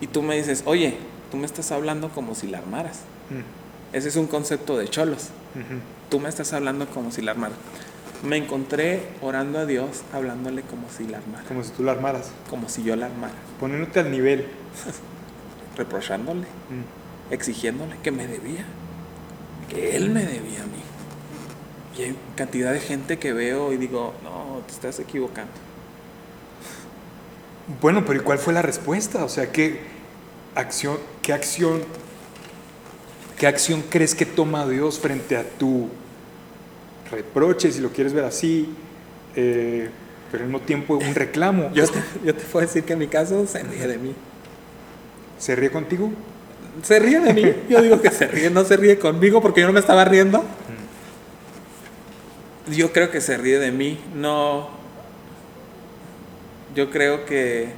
Y 0.02 0.08
tú 0.08 0.22
me 0.22 0.36
dices, 0.38 0.64
oye, 0.66 0.98
tú 1.32 1.38
me 1.38 1.46
estás 1.46 1.72
hablando 1.72 2.10
como 2.10 2.36
si 2.36 2.48
la 2.48 2.58
armaras. 2.60 3.00
Ese 3.94 4.10
es 4.10 4.16
un 4.16 4.28
concepto 4.28 4.78
de 4.78 4.88
cholos. 4.88 5.28
Tú 6.10 6.20
me 6.20 6.30
estás 6.30 6.52
hablando 6.54 6.88
como 6.88 7.12
si 7.12 7.22
la 7.22 7.32
armaras. 7.32 7.58
Me 8.24 8.38
encontré 8.38 9.02
orando 9.22 9.60
a 9.60 9.66
Dios, 9.66 10.02
hablándole 10.14 10.62
como 10.64 10.88
si 10.90 11.06
la 11.08 11.20
armara. 11.20 11.46
Como 11.48 11.64
si 11.64 11.72
tú 11.72 11.84
la 11.84 11.94
armaras. 11.94 12.32
Como 12.50 12.68
si 12.68 12.84
yo 12.84 12.96
la 12.96 13.06
armara. 13.06 13.34
Poniéndote 13.60 14.00
al 14.02 14.12
nivel. 14.12 14.46
Reprochándole, 15.78 16.42
Mm. 16.42 17.34
exigiéndole 17.34 17.96
que 18.04 18.12
me 18.12 18.28
debía. 18.28 18.66
Que 19.70 19.96
él 19.96 20.10
me 20.10 20.26
debía 20.26 20.64
a 20.64 20.66
mí. 20.66 20.82
Y 21.98 22.02
hay 22.04 22.16
cantidad 22.36 22.74
de 22.74 22.80
gente 22.82 23.20
que 23.20 23.32
veo 23.34 23.72
y 23.72 23.78
digo, 23.78 24.14
no, 24.24 24.62
te 24.66 24.74
estás 24.74 25.00
equivocando. 25.00 25.52
Bueno, 27.82 28.04
pero 28.06 28.20
¿y 28.20 28.24
cuál 28.24 28.40
fue 28.40 28.52
la 28.54 28.62
respuesta? 28.62 29.24
O 29.24 29.30
sea, 29.30 29.52
¿qué 29.52 29.80
acción, 30.56 30.98
qué 31.22 31.34
acción, 31.34 31.84
qué 33.38 33.48
acción 33.48 33.84
crees 33.90 34.16
que 34.16 34.26
toma 34.26 34.68
Dios 34.68 35.00
frente 35.00 35.38
a 35.38 35.44
tu 35.48 35.88
reproche, 37.12 37.72
si 37.72 37.82
lo 37.82 37.90
quieres 37.90 38.14
ver 38.14 38.26
así, 38.26 38.70
eh, 39.36 39.90
pero 40.32 40.44
al 40.44 40.50
mismo 40.50 40.66
tiempo 40.66 40.96
un 40.96 41.16
reclamo? 41.16 41.72
Yo 41.74 41.88
te, 41.88 42.00
yo 42.24 42.36
te 42.36 42.44
puedo 42.44 42.66
decir 42.66 42.84
que 42.84 42.94
en 42.94 43.00
mi 43.00 43.08
caso 43.08 43.46
se 43.48 43.64
ríe 43.64 43.88
de 43.88 43.98
mí. 43.98 44.14
¿Se 45.38 45.56
ríe 45.56 45.72
contigo? 45.72 46.12
Se 46.84 47.00
ríe 47.00 47.20
de 47.20 47.34
mí. 47.34 47.54
Yo 47.70 47.82
digo 47.82 48.02
que 48.02 48.12
se 48.12 48.28
ríe, 48.28 48.50
no 48.50 48.64
se 48.64 48.78
ríe 48.78 49.00
conmigo 49.00 49.42
porque 49.42 49.62
yo 49.62 49.68
no 49.68 49.74
me 49.74 49.80
estaba 49.80 50.06
riendo. 50.06 50.44
Yo 52.72 52.92
creo 52.92 53.10
que 53.10 53.22
se 53.22 53.38
ríe 53.38 53.60
de 53.60 53.72
mí. 53.72 54.00
No. 54.16 54.70
Yo 56.76 56.92
creo 56.92 57.26
que 57.26 57.70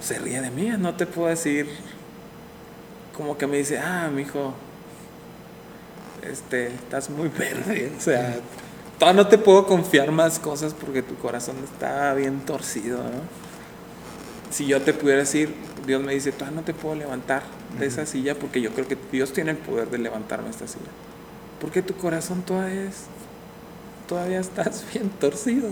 se 0.00 0.18
ríe 0.18 0.40
de 0.40 0.50
mí. 0.50 0.70
No 0.78 0.94
te 0.94 1.06
puedo 1.06 1.28
decir. 1.28 1.68
Como 3.16 3.38
que 3.38 3.46
me 3.46 3.58
dice, 3.58 3.78
ah, 3.78 4.10
mijo. 4.12 4.54
Este, 6.22 6.68
estás 6.68 7.10
muy 7.10 7.28
verde. 7.28 7.92
O 7.96 8.00
sea, 8.00 8.36
todavía 8.98 9.22
no 9.22 9.28
te 9.28 9.38
puedo 9.38 9.66
confiar 9.66 10.12
más 10.12 10.38
cosas 10.38 10.74
porque 10.74 11.02
tu 11.02 11.16
corazón 11.16 11.56
está 11.64 12.14
bien 12.14 12.40
torcido, 12.40 12.98
¿no? 12.98 13.42
si 14.52 14.66
yo 14.66 14.80
te 14.82 14.92
pudiera 14.92 15.20
decir, 15.20 15.54
Dios 15.86 16.02
me 16.02 16.14
dice, 16.14 16.30
todavía 16.30 16.60
no 16.60 16.64
te 16.64 16.74
puedo 16.74 16.94
levantar 16.94 17.42
de 17.78 17.86
esa 17.86 18.06
silla 18.06 18.34
porque 18.34 18.60
yo 18.60 18.70
creo 18.70 18.86
que 18.86 18.96
Dios 19.10 19.32
tiene 19.32 19.52
el 19.52 19.56
poder 19.56 19.90
de 19.90 19.98
levantarme 19.98 20.50
esta 20.50 20.66
silla. 20.66 20.90
Porque 21.60 21.82
tu 21.82 21.94
corazón 21.94 22.42
todavía 22.42 22.84
es, 22.84 23.04
todavía 24.06 24.40
estás 24.40 24.84
bien 24.92 25.08
torcido. 25.08 25.68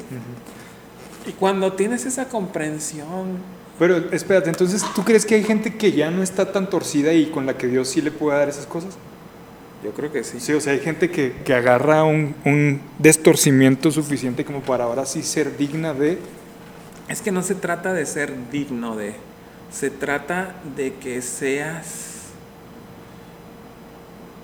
Y 1.26 1.32
cuando 1.32 1.72
tienes 1.74 2.07
esa 2.07 2.28
comprensión, 2.28 3.38
Pero 3.78 3.96
espérate, 4.12 4.51
entonces, 4.51 4.82
¿tú 4.94 5.05
crees 5.05 5.26
que 5.26 5.34
hay 5.34 5.44
gente 5.44 5.76
que 5.76 5.92
ya 5.92 6.11
no 6.11 6.22
está 6.22 6.53
tan 6.53 6.68
torcida 6.70 7.12
y 7.12 7.26
con 7.26 7.46
la 7.46 7.57
que 7.57 7.66
Dios 7.66 7.88
sí 7.88 8.01
le 8.01 8.11
puede 8.11 8.38
dar 8.38 8.48
esas 8.48 8.66
cosas? 8.66 8.96
Yo 9.82 9.92
creo 9.92 10.12
que 10.12 10.24
sí. 10.24 10.40
Sí, 10.40 10.52
o 10.52 10.60
sea, 10.60 10.72
hay 10.72 10.80
gente 10.80 11.10
que, 11.10 11.32
que 11.44 11.54
agarra 11.54 12.04
un, 12.04 12.34
un 12.44 12.80
destorcimiento 12.98 13.90
suficiente 13.90 14.44
como 14.44 14.60
para 14.60 14.84
ahora 14.84 15.06
sí 15.06 15.22
ser 15.22 15.56
digna 15.56 15.94
de... 15.94 16.18
Es 17.08 17.22
que 17.22 17.32
no 17.32 17.42
se 17.42 17.54
trata 17.54 17.92
de 17.92 18.06
ser 18.06 18.32
digno 18.50 18.94
de, 18.94 19.14
se 19.70 19.90
trata 19.90 20.54
de 20.76 20.94
que 20.94 21.22
seas 21.22 22.10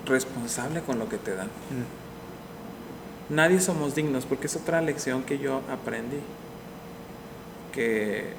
responsable 0.07 0.80
con 0.80 0.99
lo 0.99 1.09
que 1.09 1.18
te 1.18 1.34
dan. 1.34 1.49
Nadie 3.28 3.61
somos 3.61 3.95
dignos, 3.95 4.24
porque 4.24 4.47
es 4.47 4.57
otra 4.57 4.80
lección 4.80 5.22
que 5.24 5.39
yo 5.39 5.62
aprendí. 5.70 6.18
Que 7.72 8.32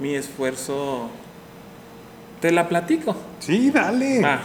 mi 0.00 0.14
esfuerzo, 0.14 1.10
te 2.40 2.52
la 2.52 2.68
platico. 2.68 3.16
Sí, 3.40 3.70
dale. 3.70 4.22
Va. 4.22 4.40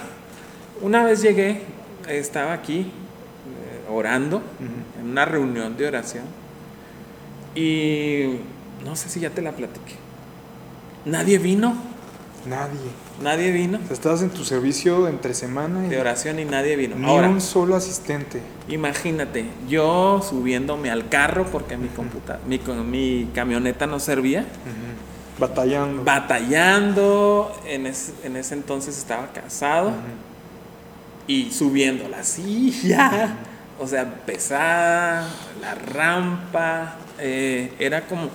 Una 0.81 1.03
vez 1.03 1.21
llegué, 1.21 1.61
estaba 2.07 2.53
aquí 2.53 2.81
eh, 2.81 3.91
orando, 3.91 4.41
en 4.99 5.09
una 5.09 5.25
reunión 5.25 5.75
de 5.77 5.87
oración, 5.87 6.23
y 7.55 8.37
no 8.83 8.95
sé 8.95 9.09
si 9.09 9.19
ya 9.19 9.29
te 9.29 9.41
la 9.41 9.51
platiqué. 9.51 9.95
Nadie 11.05 11.37
vino, 11.37 11.75
Nadie. 12.47 12.89
nadie 13.21 13.51
vino 13.51 13.77
O 13.83 13.85
sea, 13.87 13.93
estabas 13.93 14.21
en 14.23 14.29
tu 14.29 14.43
servicio 14.43 15.07
entre 15.07 15.33
semana 15.33 15.85
y 15.85 15.89
de 15.89 15.99
oración 15.99 16.39
y 16.39 16.45
nadie 16.45 16.75
vino. 16.75 16.95
ni 16.95 17.05
Ahora, 17.05 17.29
un 17.29 17.41
solo 17.41 17.75
asistente. 17.75 18.41
imagínate, 18.67 19.45
yo 19.69 20.21
subiéndome 20.27 20.89
al 20.91 21.09
carro 21.09 21.45
porque 21.51 21.77
mi, 21.77 21.87
computa 21.89 22.39
mi, 22.47 22.59
mi 22.89 23.29
camioneta 23.33 23.85
no 23.87 23.99
servía. 23.99 24.45
Batallando. 25.37 26.03
batallando, 26.03 27.61
en, 27.67 27.85
es- 27.87 28.13
en 28.23 28.35
ese 28.37 28.53
entonces 28.55 28.97
estaba 28.97 29.27
casado. 29.33 29.91
Y 31.27 31.51
subiendo 31.51 32.07
la 32.07 32.23
silla, 32.23 33.37
o 33.79 33.87
sea, 33.87 34.05
pesada, 34.25 35.27
la 35.61 35.75
rampa, 35.75 36.95
eh, 37.19 37.73
era 37.79 38.07
como, 38.07 38.29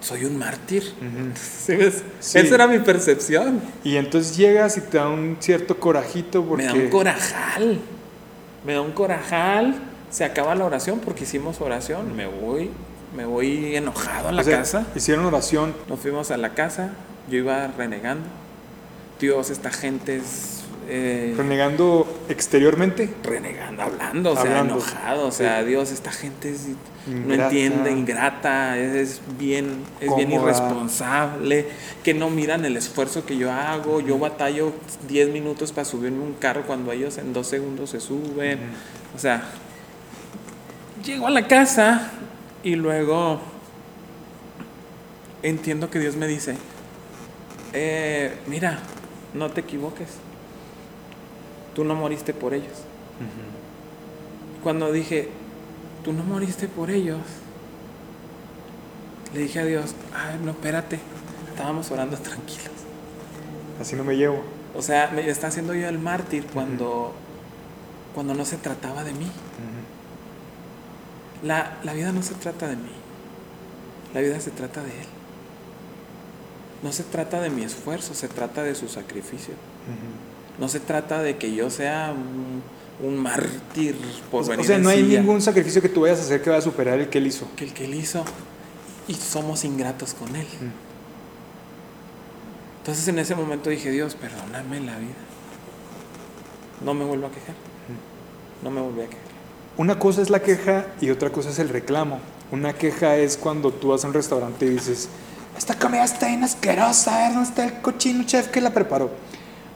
soy 0.00 0.24
un 0.24 0.36
mártir. 0.38 0.82
Ujú. 0.98 1.30
¿Sí 1.66 1.76
ves? 1.76 2.02
Sí. 2.20 2.38
Esa 2.38 2.54
era 2.54 2.66
mi 2.66 2.78
percepción. 2.78 3.60
Y 3.84 3.96
entonces 3.96 4.36
llegas 4.36 4.76
y 4.76 4.80
te 4.80 4.98
da 4.98 5.08
un 5.08 5.36
cierto 5.40 5.78
corajito 5.78 6.44
porque... 6.44 6.64
Me 6.64 6.72
da 6.72 6.74
un 6.74 6.90
corajal, 6.90 7.80
me 8.64 8.72
da 8.74 8.80
un 8.80 8.92
corajal, 8.92 9.74
se 10.10 10.24
acaba 10.24 10.54
la 10.54 10.64
oración 10.64 11.00
porque 11.00 11.24
hicimos 11.24 11.60
oración, 11.60 12.14
me 12.16 12.26
voy, 12.26 12.70
me 13.16 13.24
voy 13.24 13.76
enojado 13.76 14.28
a 14.28 14.32
la 14.32 14.42
o 14.42 14.44
sea, 14.44 14.58
casa. 14.58 14.86
Hicieron 14.94 15.24
oración. 15.26 15.74
Nos 15.88 16.00
fuimos 16.00 16.30
a 16.30 16.36
la 16.36 16.50
casa, 16.50 16.90
yo 17.28 17.38
iba 17.38 17.66
renegando. 17.68 18.26
Dios, 19.20 19.50
esta 19.50 19.70
gente 19.70 20.16
es. 20.16 20.57
Eh, 20.90 21.34
renegando 21.36 22.06
exteriormente. 22.28 23.10
renegando, 23.22 23.82
hablando, 23.82 24.32
o 24.32 24.34
sea, 24.34 24.42
Hablando. 24.44 24.74
enojado. 24.74 25.26
O 25.26 25.32
sea, 25.32 25.60
Sí. 25.60 25.66
Dios, 25.68 25.92
esta 25.92 26.10
gente 26.12 26.50
es- 26.50 26.68
no 27.06 27.32
entiende, 27.34 27.90
ingrata, 27.90 28.76
es, 28.78 28.94
es 28.94 29.20
bien, 29.38 29.82
es 30.00 30.14
bien 30.16 30.30
irresponsable, 30.32 31.66
que 32.04 32.12
no 32.14 32.28
miran 32.30 32.64
el 32.66 32.76
esfuerzo 32.76 33.24
que 33.24 33.36
yo 33.38 33.50
hago. 33.52 34.00
Yo 34.00 34.18
batallo 34.18 34.72
10 35.08 35.30
minutos 35.30 35.72
para 35.72 35.84
subirme 35.86 36.22
un 36.22 36.34
carro 36.34 36.64
cuando 36.66 36.92
ellos 36.92 37.16
en 37.18 37.32
dos 37.32 37.46
segundos 37.46 37.90
se 37.90 38.00
suben. 38.00 38.58
O 39.16 39.18
sea, 39.18 39.42
llego 41.04 41.26
a 41.26 41.30
la 41.30 41.46
casa 41.46 42.10
y 42.62 42.76
luego 42.76 43.40
entiendo 45.42 45.90
que 45.90 45.98
Dios 45.98 46.16
me 46.16 46.26
dice, 46.26 46.56
eh, 47.72 48.34
mira, 48.46 48.78
no 49.34 49.50
te 49.50 49.60
equivoques, 49.60 50.08
tú 51.74 51.84
no 51.84 51.94
moriste 51.94 52.34
por 52.34 52.54
ellos. 52.54 52.72
Cuando 54.62 54.92
dije, 54.92 55.28
tú 56.04 56.12
no 56.12 56.24
moriste 56.24 56.68
por 56.68 56.90
ellos, 56.90 57.20
le 59.34 59.40
dije 59.40 59.60
a 59.60 59.64
Dios, 59.64 59.94
ay, 60.14 60.40
no, 60.42 60.52
espérate, 60.52 60.98
estábamos 61.50 61.90
orando 61.90 62.16
tranquilos. 62.16 62.70
Así 63.80 63.94
no 63.96 64.04
me 64.04 64.16
llevo. 64.16 64.42
O 64.74 64.82
sea, 64.82 65.10
me 65.14 65.28
está 65.28 65.48
haciendo 65.48 65.74
yo 65.74 65.88
el 65.88 65.98
mártir 65.98 66.44
cuando, 66.46 67.12
cuando 68.14 68.34
no 68.34 68.44
se 68.44 68.56
trataba 68.56 69.04
de 69.04 69.12
mí. 69.12 69.30
La, 71.42 71.78
la 71.84 71.92
vida 71.92 72.12
no 72.12 72.22
se 72.22 72.34
trata 72.34 72.66
de 72.68 72.76
mí. 72.76 72.90
La 74.14 74.20
vida 74.20 74.40
se 74.40 74.50
trata 74.50 74.82
de 74.82 74.90
Él. 74.90 75.06
No 76.82 76.92
se 76.92 77.02
trata 77.02 77.40
de 77.40 77.50
mi 77.50 77.62
esfuerzo, 77.62 78.14
se 78.14 78.28
trata 78.28 78.62
de 78.62 78.74
su 78.74 78.88
sacrificio. 78.88 79.54
No 80.58 80.68
se 80.68 80.80
trata 80.80 81.22
de 81.22 81.36
que 81.36 81.54
yo 81.54 81.70
sea 81.70 82.12
un 82.12 82.62
un 83.00 83.16
mártir 83.16 83.96
por 84.30 84.44
venir 84.46 84.64
O 84.64 84.64
sea, 84.64 84.78
no 84.78 84.88
hay 84.88 85.04
silla. 85.04 85.20
ningún 85.20 85.40
sacrificio 85.40 85.80
que 85.80 85.88
tú 85.88 86.02
vayas 86.02 86.18
a 86.18 86.22
hacer 86.22 86.42
que 86.42 86.50
vaya 86.50 86.58
a 86.58 86.62
superar 86.62 86.98
el 86.98 87.08
que 87.08 87.18
él 87.18 87.26
hizo. 87.26 87.46
que 87.56 87.64
el 87.64 87.72
que 87.72 87.84
él 87.84 87.94
hizo 87.94 88.24
y 89.06 89.14
somos 89.14 89.64
ingratos 89.64 90.14
con 90.14 90.34
él. 90.36 90.46
Mm. 90.46 90.72
Entonces 92.80 93.08
en 93.08 93.18
ese 93.18 93.34
momento 93.34 93.70
dije, 93.70 93.90
Dios, 93.90 94.14
perdóname 94.14 94.80
la 94.80 94.98
vida. 94.98 95.14
No 96.84 96.94
me 96.94 97.04
vuelvo 97.04 97.26
a 97.26 97.30
quejar. 97.30 97.54
No 98.62 98.70
me 98.70 98.80
volví 98.80 99.02
a 99.02 99.06
quejar. 99.06 99.22
Una 99.76 99.98
cosa 99.98 100.20
es 100.22 100.30
la 100.30 100.42
queja 100.42 100.86
y 101.00 101.10
otra 101.10 101.30
cosa 101.30 101.50
es 101.50 101.58
el 101.58 101.68
reclamo. 101.68 102.18
Una 102.50 102.72
queja 102.72 103.16
es 103.16 103.36
cuando 103.36 103.72
tú 103.72 103.88
vas 103.88 104.04
a 104.04 104.08
un 104.08 104.14
restaurante 104.14 104.66
y 104.66 104.70
dices, 104.70 105.08
esta 105.56 105.78
comida 105.78 106.04
está 106.04 106.26
bien 106.26 106.42
asquerosa, 106.42 107.14
a 107.14 107.28
ver 107.28 107.34
dónde 107.34 107.48
está 107.48 107.64
el 107.64 107.80
cochino 107.80 108.24
chef 108.24 108.48
que 108.48 108.60
la 108.60 108.72
preparó. 108.72 109.10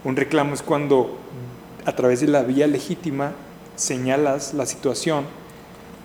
Un 0.05 0.17
reclamo 0.17 0.55
es 0.55 0.63
cuando 0.63 1.17
a 1.85 1.93
través 1.95 2.21
de 2.21 2.29
la 2.29 2.43
vía 2.43 2.67
legítima 2.67 3.33
señalas 3.77 4.55
la 4.55 4.67
situación. 4.67 5.25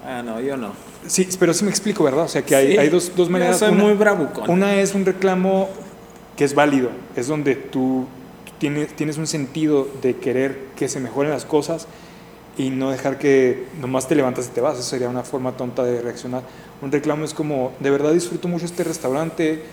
Ah, 0.05 0.21
no, 0.23 0.39
yo 0.39 0.55
no. 0.57 0.71
Sí, 1.05 1.27
pero 1.39 1.53
sí 1.53 1.63
me 1.65 1.69
explico, 1.71 2.03
¿verdad? 2.03 2.25
O 2.25 2.27
sea 2.27 2.41
que 2.43 2.55
hay, 2.55 2.71
Sí, 2.73 2.77
hay 2.77 2.89
dos, 2.89 3.11
dos 3.15 3.27
yo 3.27 3.31
maneras. 3.33 3.59
soy 3.59 3.71
Una- 3.71 3.83
muy 3.83 3.93
bravucón. 3.93 4.49
Una 4.49 4.75
es 4.75 4.93
un 4.93 5.05
reclamo 5.05 5.69
que 6.35 6.43
es 6.45 6.53
válido, 6.53 6.89
es 7.15 7.27
donde 7.27 7.55
tú 7.55 8.05
tienes, 8.59 8.95
tienes 8.95 9.17
un 9.17 9.27
sentido 9.27 9.87
de 10.01 10.15
querer 10.15 10.59
que 10.75 10.87
se 10.87 10.99
mejoren 10.99 11.31
las 11.31 11.45
cosas 11.45 11.87
y 12.57 12.69
no 12.69 12.89
dejar 12.91 13.17
que 13.19 13.65
nomás 13.79 14.07
te 14.07 14.15
levantas 14.15 14.47
y 14.47 14.49
te 14.49 14.61
vas. 14.61 14.75
Eso 14.79 14.87
sería 14.89 15.09
una 15.09 15.23
forma 15.23 15.51
tonta 15.57 15.83
de 15.83 16.01
reaccionar. 16.01 16.43
Un 16.81 16.91
reclamo 16.91 17.25
es 17.25 17.33
como, 17.33 17.73
de 17.79 17.89
verdad 17.89 18.13
disfruto 18.13 18.47
mucho 18.47 18.65
este 18.65 18.83
restaurante, 18.83 19.63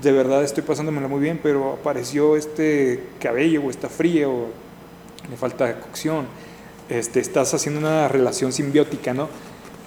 de 0.00 0.12
verdad 0.12 0.42
estoy 0.42 0.62
pasándomelo 0.62 1.08
muy 1.08 1.20
bien, 1.20 1.38
pero 1.42 1.74
apareció 1.74 2.36
este 2.36 3.02
cabello 3.20 3.62
o 3.64 3.70
está 3.70 3.88
frío 3.88 4.30
o 4.30 4.48
le 5.30 5.36
falta 5.36 5.78
cocción. 5.80 6.26
Este, 6.88 7.20
estás 7.20 7.52
haciendo 7.54 7.80
una 7.80 8.08
relación 8.08 8.52
simbiótica, 8.52 9.14
¿no? 9.14 9.28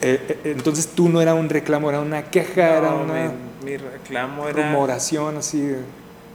Eh, 0.01 0.20
eh, 0.28 0.51
entonces 0.56 0.88
tú 0.88 1.10
no 1.10 1.22
era 1.22 1.34
un 1.34 1.49
reclamo, 1.49 1.89
era 1.89 1.99
una 2.01 2.24
queja, 2.24 2.78
era 2.78 2.93
una 2.93 3.32
mi, 3.64 3.72
mi 3.72 3.78
reclamo 3.78 4.47
era... 4.47 4.72
rumoración 4.72 5.38
así. 5.38 5.76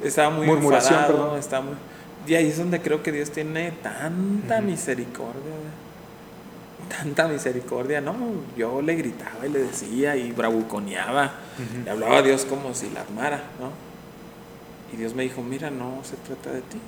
Estaba 0.03 0.31
muy 0.31 0.47
Murmuración, 0.47 0.95
enfadado, 0.95 1.23
perdón. 1.25 1.39
estaba 1.39 1.65
muy... 1.67 1.75
Y 2.27 2.35
ahí 2.35 2.49
es 2.49 2.59
donde 2.59 2.81
creo 2.81 3.03
que 3.03 3.13
Dios 3.13 3.31
tiene 3.31 3.73
tanta 3.83 4.59
Ujú. 4.59 4.65
misericordia. 4.65 5.41
Tanta 6.91 7.29
misericordia, 7.29 8.01
¿no? 8.01 8.15
Yo 8.57 8.83
le 8.83 8.95
gritaba 8.97 9.47
y 9.47 9.51
le 9.51 9.61
decía 9.61 10.17
y 10.17 10.33
bravuconeaba. 10.33 11.33
Le 11.85 11.91
hablaba 11.91 12.19
a 12.19 12.23
Dios 12.23 12.45
como 12.45 12.75
si 12.75 12.91
la 12.91 13.01
armara, 13.03 13.43
¿no? 13.61 13.71
Y 14.93 14.97
Dios 14.99 15.15
me 15.15 15.23
dijo, 15.23 15.41
mira, 15.43 15.71
no 15.71 16.01
se 16.03 16.17
trata 16.17 16.51
de 16.51 16.61
ti. 16.63 16.79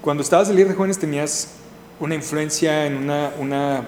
Cuando 0.00 0.22
estabas 0.22 0.48
en 0.48 0.54
líder 0.56 0.68
de 0.70 0.74
jóvenes 0.74 0.98
tenías 0.98 1.54
una 1.98 2.14
influencia 2.14 2.86
en 2.86 2.96
una, 2.96 3.32
una, 3.38 3.82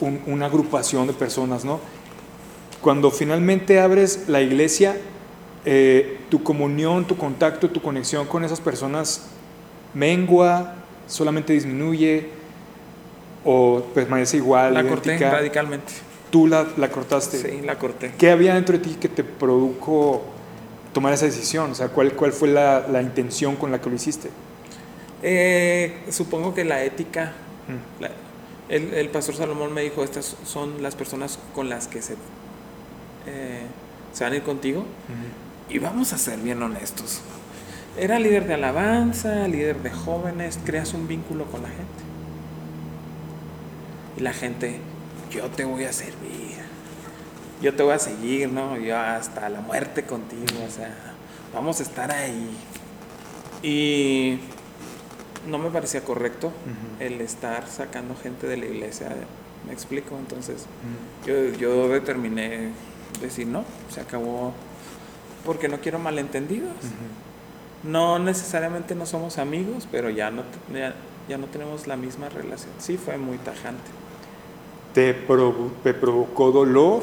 un- 0.00 0.22
una 0.26 0.46
agrupación 0.46 1.06
de 1.08 1.12
personas, 1.14 1.64
¿no? 1.64 1.80
Cuando 2.80 3.10
finalmente 3.10 3.80
abres 3.80 4.28
la 4.28 4.40
iglesia, 4.40 4.96
eh, 5.64 6.20
tu 6.30 6.42
comunión, 6.42 7.06
tu 7.06 7.16
contacto, 7.16 7.68
tu 7.70 7.82
conexión 7.82 8.26
con 8.26 8.44
esas 8.44 8.60
personas 8.60 9.22
mengua, 9.94 10.74
solamente 11.06 11.52
disminuye 11.54 12.28
o 13.44 13.82
permanece 13.94 14.36
igual. 14.38 14.74
La 14.74 14.86
corté 14.86 15.18
radicalmente. 15.18 15.92
Tú 16.30 16.46
la, 16.46 16.66
la 16.76 16.90
cortaste. 16.90 17.38
Sí, 17.38 17.60
la 17.64 17.78
corté. 17.78 18.12
¿Qué 18.18 18.30
había 18.30 18.54
dentro 18.54 18.76
de 18.78 18.82
ti 18.84 18.96
que 19.00 19.08
te 19.08 19.22
produjo 19.24 20.22
tomar 20.92 21.12
esa 21.12 21.26
decisión? 21.26 21.70
O 21.70 21.74
sea, 21.74 21.88
¿cuál, 21.88 22.12
cuál 22.14 22.32
fue 22.32 22.48
la, 22.48 22.86
la 22.88 23.00
intención 23.02 23.56
con 23.56 23.70
la 23.70 23.80
que 23.80 23.88
lo 23.90 23.96
hiciste? 23.96 24.30
Eh, 25.22 25.98
supongo 26.10 26.54
que 26.54 26.64
la 26.64 26.82
ética, 26.84 27.32
Mm. 27.66 28.02
la- 28.02 28.10
el, 28.68 28.92
el 28.94 29.08
pastor 29.08 29.34
Salomón 29.36 29.72
me 29.72 29.80
dijo, 29.82 30.04
estas 30.04 30.36
son 30.44 30.82
las 30.82 30.94
personas 30.96 31.38
con 31.54 31.68
las 31.70 31.86
que 31.86 32.02
se, 32.02 32.14
eh, 33.26 33.62
se 34.12 34.24
van 34.24 34.32
a 34.34 34.36
ir 34.36 34.42
contigo. 34.42 34.84
Y 35.70 35.78
vamos 35.78 36.12
a 36.12 36.18
ser 36.18 36.38
bien 36.40 36.62
honestos. 36.62 37.20
Era 37.98 38.18
líder 38.18 38.46
de 38.46 38.54
alabanza, 38.54 39.48
líder 39.48 39.78
de 39.82 39.90
jóvenes, 39.90 40.58
creas 40.64 40.92
un 40.94 41.06
vínculo 41.08 41.44
con 41.46 41.62
la 41.62 41.68
gente. 41.68 42.03
Y 44.16 44.20
la 44.20 44.32
gente, 44.32 44.78
yo 45.30 45.48
te 45.50 45.64
voy 45.64 45.84
a 45.84 45.92
servir, 45.92 46.56
yo 47.60 47.74
te 47.74 47.82
voy 47.82 47.94
a 47.94 47.98
seguir, 47.98 48.50
¿no? 48.50 48.76
Yo 48.78 48.98
hasta 48.98 49.48
la 49.48 49.60
muerte 49.60 50.04
contigo, 50.04 50.64
o 50.66 50.70
sea, 50.70 50.94
vamos 51.52 51.80
a 51.80 51.82
estar 51.82 52.10
ahí. 52.10 52.50
Y 53.62 54.38
no 55.48 55.58
me 55.58 55.70
parecía 55.70 56.02
correcto 56.02 56.52
el 57.00 57.20
estar 57.20 57.66
sacando 57.68 58.14
gente 58.16 58.46
de 58.46 58.56
la 58.56 58.66
iglesia, 58.66 59.08
¿me 59.66 59.72
explico? 59.72 60.16
Entonces, 60.18 60.66
yo, 61.26 61.48
yo 61.58 61.88
determiné 61.88 62.70
decir 63.20 63.46
no, 63.46 63.64
se 63.90 64.00
acabó 64.00 64.52
porque 65.44 65.68
no 65.68 65.80
quiero 65.80 65.98
malentendidos. 65.98 66.74
No 67.82 68.18
necesariamente 68.18 68.94
no 68.94 69.04
somos 69.04 69.38
amigos, 69.38 69.86
pero 69.90 70.08
ya 70.08 70.30
no, 70.30 70.42
ya, 70.72 70.94
ya 71.28 71.36
no 71.36 71.46
tenemos 71.46 71.86
la 71.86 71.96
misma 71.96 72.30
relación. 72.30 72.72
Sí, 72.78 72.96
fue 72.96 73.18
muy 73.18 73.36
tajante. 73.38 73.90
¿Te, 74.94 75.14
provo- 75.26 75.72
te 75.82 75.92
provocó 75.92 76.50
dolor? 76.52 77.02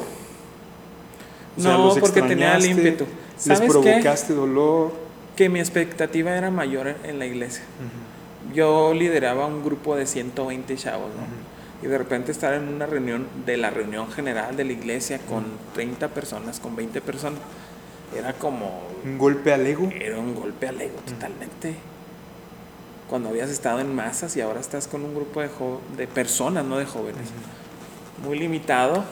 O 1.56 1.60
sea, 1.60 1.72
no, 1.74 1.84
¿los 1.86 1.98
porque 1.98 2.22
tenía 2.22 2.56
el 2.56 2.64
ímpetu. 2.66 3.04
¿Les 3.04 3.44
¿Sabes 3.44 3.60
qué? 3.60 3.66
provocaste 3.68 4.32
dolor? 4.34 4.92
Que 5.36 5.48
mi 5.48 5.60
expectativa 5.60 6.30
era 6.36 6.50
mayor 6.50 6.94
en 7.04 7.18
la 7.18 7.26
iglesia. 7.26 7.62
Yo 8.54 8.92
lideraba 8.94 9.46
un 9.46 9.62
grupo 9.64 9.94
de 9.96 10.06
120 10.06 10.76
chavos, 10.76 11.08
¿no? 11.08 11.86
Y 11.86 11.90
de 11.90 11.98
repente 11.98 12.32
estar 12.32 12.54
en 12.54 12.68
una 12.68 12.86
reunión 12.86 13.26
de 13.44 13.56
la 13.56 13.70
reunión 13.70 14.10
general 14.10 14.56
de 14.56 14.64
la 14.64 14.72
iglesia 14.72 15.18
con 15.28 15.44
30 15.74 16.08
personas, 16.08 16.60
con 16.60 16.76
20 16.76 17.00
personas, 17.00 17.40
era 18.16 18.32
como 18.34 18.82
¿Un 19.04 19.18
golpe 19.18 19.52
al 19.52 19.66
ego? 19.66 19.90
Era 19.92 20.18
un 20.18 20.34
golpe 20.34 20.68
al 20.68 20.80
ego 20.80 20.96
totalmente. 21.06 21.74
Cuando 23.08 23.28
habías 23.30 23.50
estado 23.50 23.80
en 23.80 23.94
masas 23.94 24.36
y 24.36 24.40
ahora 24.40 24.60
estás 24.60 24.86
con 24.86 25.04
un 25.04 25.14
grupo 25.14 25.40
de, 25.40 25.50
de 25.96 26.06
personas, 26.06 26.64
no 26.64 26.78
de 26.78 26.86
jóvenes, 26.86 27.28
muy 28.24 28.38
limitado, 28.38 29.04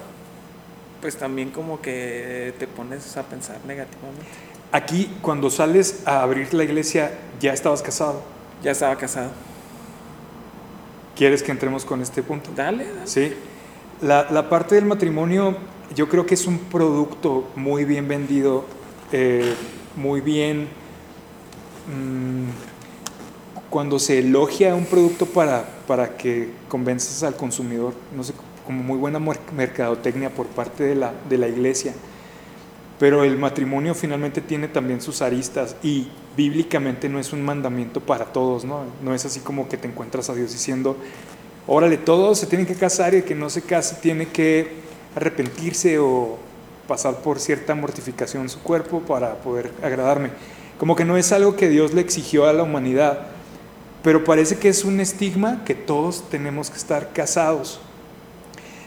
pues 1.00 1.16
también 1.16 1.50
como 1.50 1.80
que 1.80 2.54
te 2.58 2.66
pones 2.66 3.16
a 3.16 3.22
pensar 3.22 3.58
negativamente. 3.66 4.24
Aquí, 4.72 5.10
cuando 5.20 5.50
sales 5.50 6.02
a 6.06 6.22
abrir 6.22 6.54
la 6.54 6.64
iglesia, 6.64 7.12
ya 7.40 7.52
estabas 7.52 7.82
casado. 7.82 8.22
Ya 8.62 8.70
estaba 8.70 8.96
casado. 8.96 9.30
¿Quieres 11.16 11.42
que 11.42 11.50
entremos 11.50 11.84
con 11.84 12.00
este 12.02 12.22
punto? 12.22 12.50
Dale, 12.54 12.84
dale. 12.84 13.06
Sí. 13.06 13.34
La, 14.00 14.30
la 14.30 14.48
parte 14.48 14.76
del 14.76 14.84
matrimonio, 14.84 15.56
yo 15.94 16.08
creo 16.08 16.24
que 16.24 16.34
es 16.34 16.46
un 16.46 16.58
producto 16.58 17.50
muy 17.56 17.84
bien 17.84 18.06
vendido, 18.08 18.64
eh, 19.12 19.54
muy 19.96 20.20
bien. 20.20 20.68
mm, 21.88 22.70
cuando 23.70 24.00
se 24.00 24.18
elogia 24.18 24.74
un 24.74 24.84
producto 24.84 25.26
para, 25.26 25.64
para 25.86 26.16
que 26.16 26.50
convenzas 26.68 27.22
al 27.22 27.36
consumidor, 27.36 27.94
no 28.14 28.24
sé, 28.24 28.34
como 28.66 28.82
muy 28.82 28.98
buena 28.98 29.18
mer- 29.18 29.38
mercadotecnia 29.56 30.30
por 30.30 30.46
parte 30.46 30.84
de 30.84 30.94
la, 30.94 31.12
de 31.28 31.38
la 31.38 31.48
iglesia. 31.48 31.94
Pero 32.98 33.24
el 33.24 33.38
matrimonio 33.38 33.94
finalmente 33.94 34.40
tiene 34.40 34.68
también 34.68 35.00
sus 35.00 35.22
aristas 35.22 35.74
y 35.82 36.08
bíblicamente 36.36 37.08
no 37.08 37.18
es 37.18 37.32
un 37.32 37.42
mandamiento 37.42 38.00
para 38.00 38.26
todos, 38.26 38.64
¿no? 38.64 38.82
No 39.02 39.14
es 39.14 39.24
así 39.24 39.40
como 39.40 39.68
que 39.68 39.76
te 39.78 39.88
encuentras 39.88 40.28
a 40.28 40.34
Dios 40.34 40.52
diciendo, 40.52 40.96
órale, 41.66 41.96
todos 41.96 42.38
se 42.38 42.46
tienen 42.46 42.66
que 42.66 42.74
casar 42.74 43.14
y 43.14 43.18
el 43.18 43.24
que 43.24 43.34
no 43.34 43.48
se 43.48 43.62
case 43.62 43.96
tiene 44.02 44.28
que 44.28 44.80
arrepentirse 45.16 45.98
o 45.98 46.38
pasar 46.86 47.16
por 47.16 47.38
cierta 47.38 47.74
mortificación 47.74 48.42
en 48.42 48.48
su 48.48 48.60
cuerpo 48.60 49.00
para 49.00 49.36
poder 49.36 49.72
agradarme. 49.82 50.30
Como 50.78 50.94
que 50.94 51.04
no 51.04 51.16
es 51.16 51.32
algo 51.32 51.56
que 51.56 51.68
Dios 51.68 51.94
le 51.94 52.00
exigió 52.00 52.46
a 52.46 52.52
la 52.52 52.64
humanidad, 52.64 53.28
pero 54.02 54.24
parece 54.24 54.58
que 54.58 54.68
es 54.68 54.84
un 54.84 55.00
estigma 55.00 55.62
que 55.64 55.74
todos 55.74 56.28
tenemos 56.28 56.70
que 56.70 56.76
estar 56.76 57.12
casados 57.12 57.80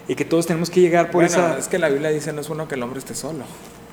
y 0.08 0.14
que 0.14 0.24
todos 0.24 0.46
tenemos 0.46 0.70
que 0.70 0.80
llegar 0.80 1.10
por 1.10 1.24
Bueno, 1.24 1.28
esa 1.28 1.58
es 1.58 1.68
que 1.68 1.78
la 1.78 1.88
Biblia 1.88 2.10
dice 2.10 2.32
no 2.32 2.40
es 2.40 2.48
bueno 2.48 2.68
que 2.68 2.74
el 2.74 2.82
hombre 2.82 2.98
esté 2.98 3.14
solo. 3.14 3.44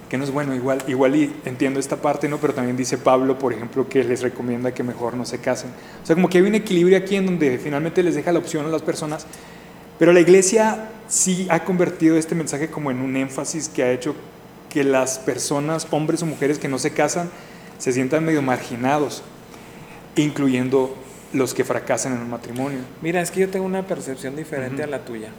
que 0.10 0.18
no 0.18 0.26
es 0.26 0.32
bueno, 0.32 0.54
igual, 0.54 0.84
igual 0.88 1.16
y 1.16 1.34
entiendo 1.46 1.80
esta 1.80 1.96
parte, 1.96 2.28
¿no? 2.28 2.38
Pero 2.38 2.54
también 2.54 2.76
dice 2.76 2.98
Pablo, 2.98 3.40
por 3.40 3.54
ejemplo, 3.54 3.88
que 3.88 4.04
les 4.04 4.22
recomienda 4.22 4.74
que 4.74 4.84
mejor 4.84 5.14
no 5.14 5.24
se 5.24 5.40
casen. 5.40 5.70
O 6.04 6.06
sea, 6.06 6.16
como 6.16 6.28
que 6.28 6.40
hay 6.40 6.44
un 6.44 6.56
equilibrio 6.56 6.98
aquí 6.98 7.16
en 7.16 7.28
donde 7.28 7.58
finalmente 7.58 8.04
les 8.04 8.16
deja 8.16 8.34
la 8.34 8.40
opción 8.40 8.66
a 8.66 8.70
las 8.70 8.82
personas, 8.82 9.26
pero 9.98 10.12
la 10.12 10.20
iglesia 10.20 10.90
sí 11.08 11.48
ha 11.50 11.64
convertido 11.64 12.18
este 12.18 12.36
mensaje 12.36 12.70
como 12.70 12.92
en 12.92 13.00
un 13.00 13.16
énfasis 13.16 13.70
que 13.70 13.84
ha 13.84 13.92
hecho 13.92 14.14
que 14.70 14.84
las 14.84 15.18
personas, 15.20 15.88
hombres 15.92 16.22
o 16.24 16.26
mujeres 16.26 16.60
que 16.60 16.68
no 16.68 16.78
se 16.78 16.92
casan, 16.92 17.30
se 17.78 17.94
sientan 17.94 18.26
medio 18.26 18.42
marginados, 18.42 19.24
incluyendo 20.18 20.94
los 21.34 21.54
que 21.54 21.64
fracasan 21.64 22.14
en 22.14 22.20
el 22.20 22.28
matrimonio. 22.28 22.80
Mira, 23.02 23.22
es 23.22 23.32
que 23.32 23.40
yo 23.40 23.50
tengo 23.50 23.66
una 23.66 23.88
percepción 23.88 24.36
diferente 24.36 24.84
a 24.84 24.88
la 24.88 25.06
tuya. 25.06 25.30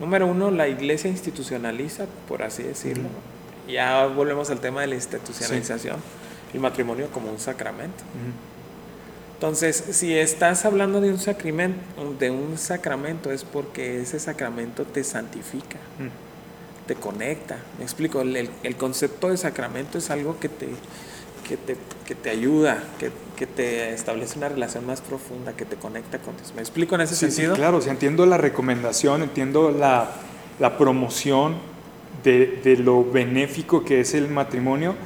Número 0.00 0.26
uno, 0.26 0.50
la 0.50 0.68
iglesia 0.68 1.10
institucionaliza, 1.10 2.06
por 2.28 2.42
así 2.42 2.62
decirlo. 2.62 3.08
Ya 3.68 4.06
volvemos 4.06 4.50
al 4.50 4.60
tema 4.60 4.82
de 4.82 4.88
la 4.88 4.94
institucionalización. 4.94 5.96
El 6.52 6.60
matrimonio 6.60 7.08
como 7.10 7.30
un 7.30 7.38
sacramento. 7.38 8.04
Entonces, 9.34 9.84
si 9.90 10.14
estás 10.14 10.64
hablando 10.64 11.00
de 11.00 11.10
un 11.10 11.18
sacramento, 11.18 11.78
de 12.18 12.30
un 12.30 12.56
sacramento 12.56 13.30
es 13.30 13.44
porque 13.44 14.00
ese 14.00 14.18
sacramento 14.18 14.84
te 14.84 15.04
santifica, 15.04 15.78
te 16.86 16.94
conecta. 16.94 17.58
Me 17.78 17.84
explico, 17.84 18.22
el, 18.22 18.48
el, 18.62 18.76
concepto 18.76 19.28
de 19.28 19.36
sacramento 19.36 19.98
es 19.98 20.10
algo 20.10 20.38
que 20.38 20.48
te, 20.48 20.68
que 21.46 21.56
te, 21.56 21.76
que 22.06 22.14
te 22.14 22.30
ayuda, 22.30 22.82
que, 22.98 23.10
que, 23.36 23.46
te 23.46 23.92
establece 23.92 24.38
una 24.38 24.48
relación 24.48 24.86
más 24.86 25.00
profunda, 25.00 25.52
que 25.52 25.64
te 25.64 25.76
conecta 25.76 26.18
con 26.18 26.36
Dios. 26.36 26.52
¿Me 26.54 26.62
explico 26.62 26.94
en 26.94 27.02
ese 27.02 27.14
sentido? 27.14 27.54
Sí, 27.54 27.60
claro, 27.60 27.80
entiendo 27.86 28.26
la 28.26 28.38
recomendación, 28.38 29.22
entiendo 29.22 29.70
la, 29.70 30.10
la 30.58 30.76
promoción 30.78 31.56
de, 32.24 32.60
de 32.64 32.76
lo 32.78 33.04
benéfico 33.04 33.84
que 33.84 34.00
es 34.00 34.14
el 34.14 34.28
matrimonio 34.28 34.96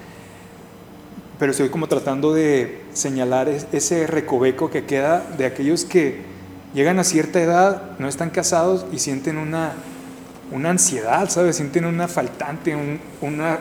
pero 1.41 1.53
estoy 1.53 1.70
como 1.70 1.88
tratando 1.88 2.34
de 2.34 2.82
señalar 2.93 3.49
ese 3.49 4.07
recoveco 4.07 4.70
que 4.70 4.84
queda 4.84 5.24
de 5.38 5.47
aquellos 5.47 5.86
que 5.86 6.20
llegan 6.74 6.99
a 6.99 7.05
cierta 7.05 7.41
edad, 7.41 7.99
no 7.99 8.09
están 8.09 8.28
casados 8.28 8.84
y 8.93 8.99
sienten 8.99 9.38
una, 9.38 9.72
una 10.53 10.68
ansiedad, 10.68 11.30
¿sabes? 11.30 11.57
Sienten 11.57 11.86
una 11.86 12.09
faltante, 12.09 12.76
una... 13.22 13.59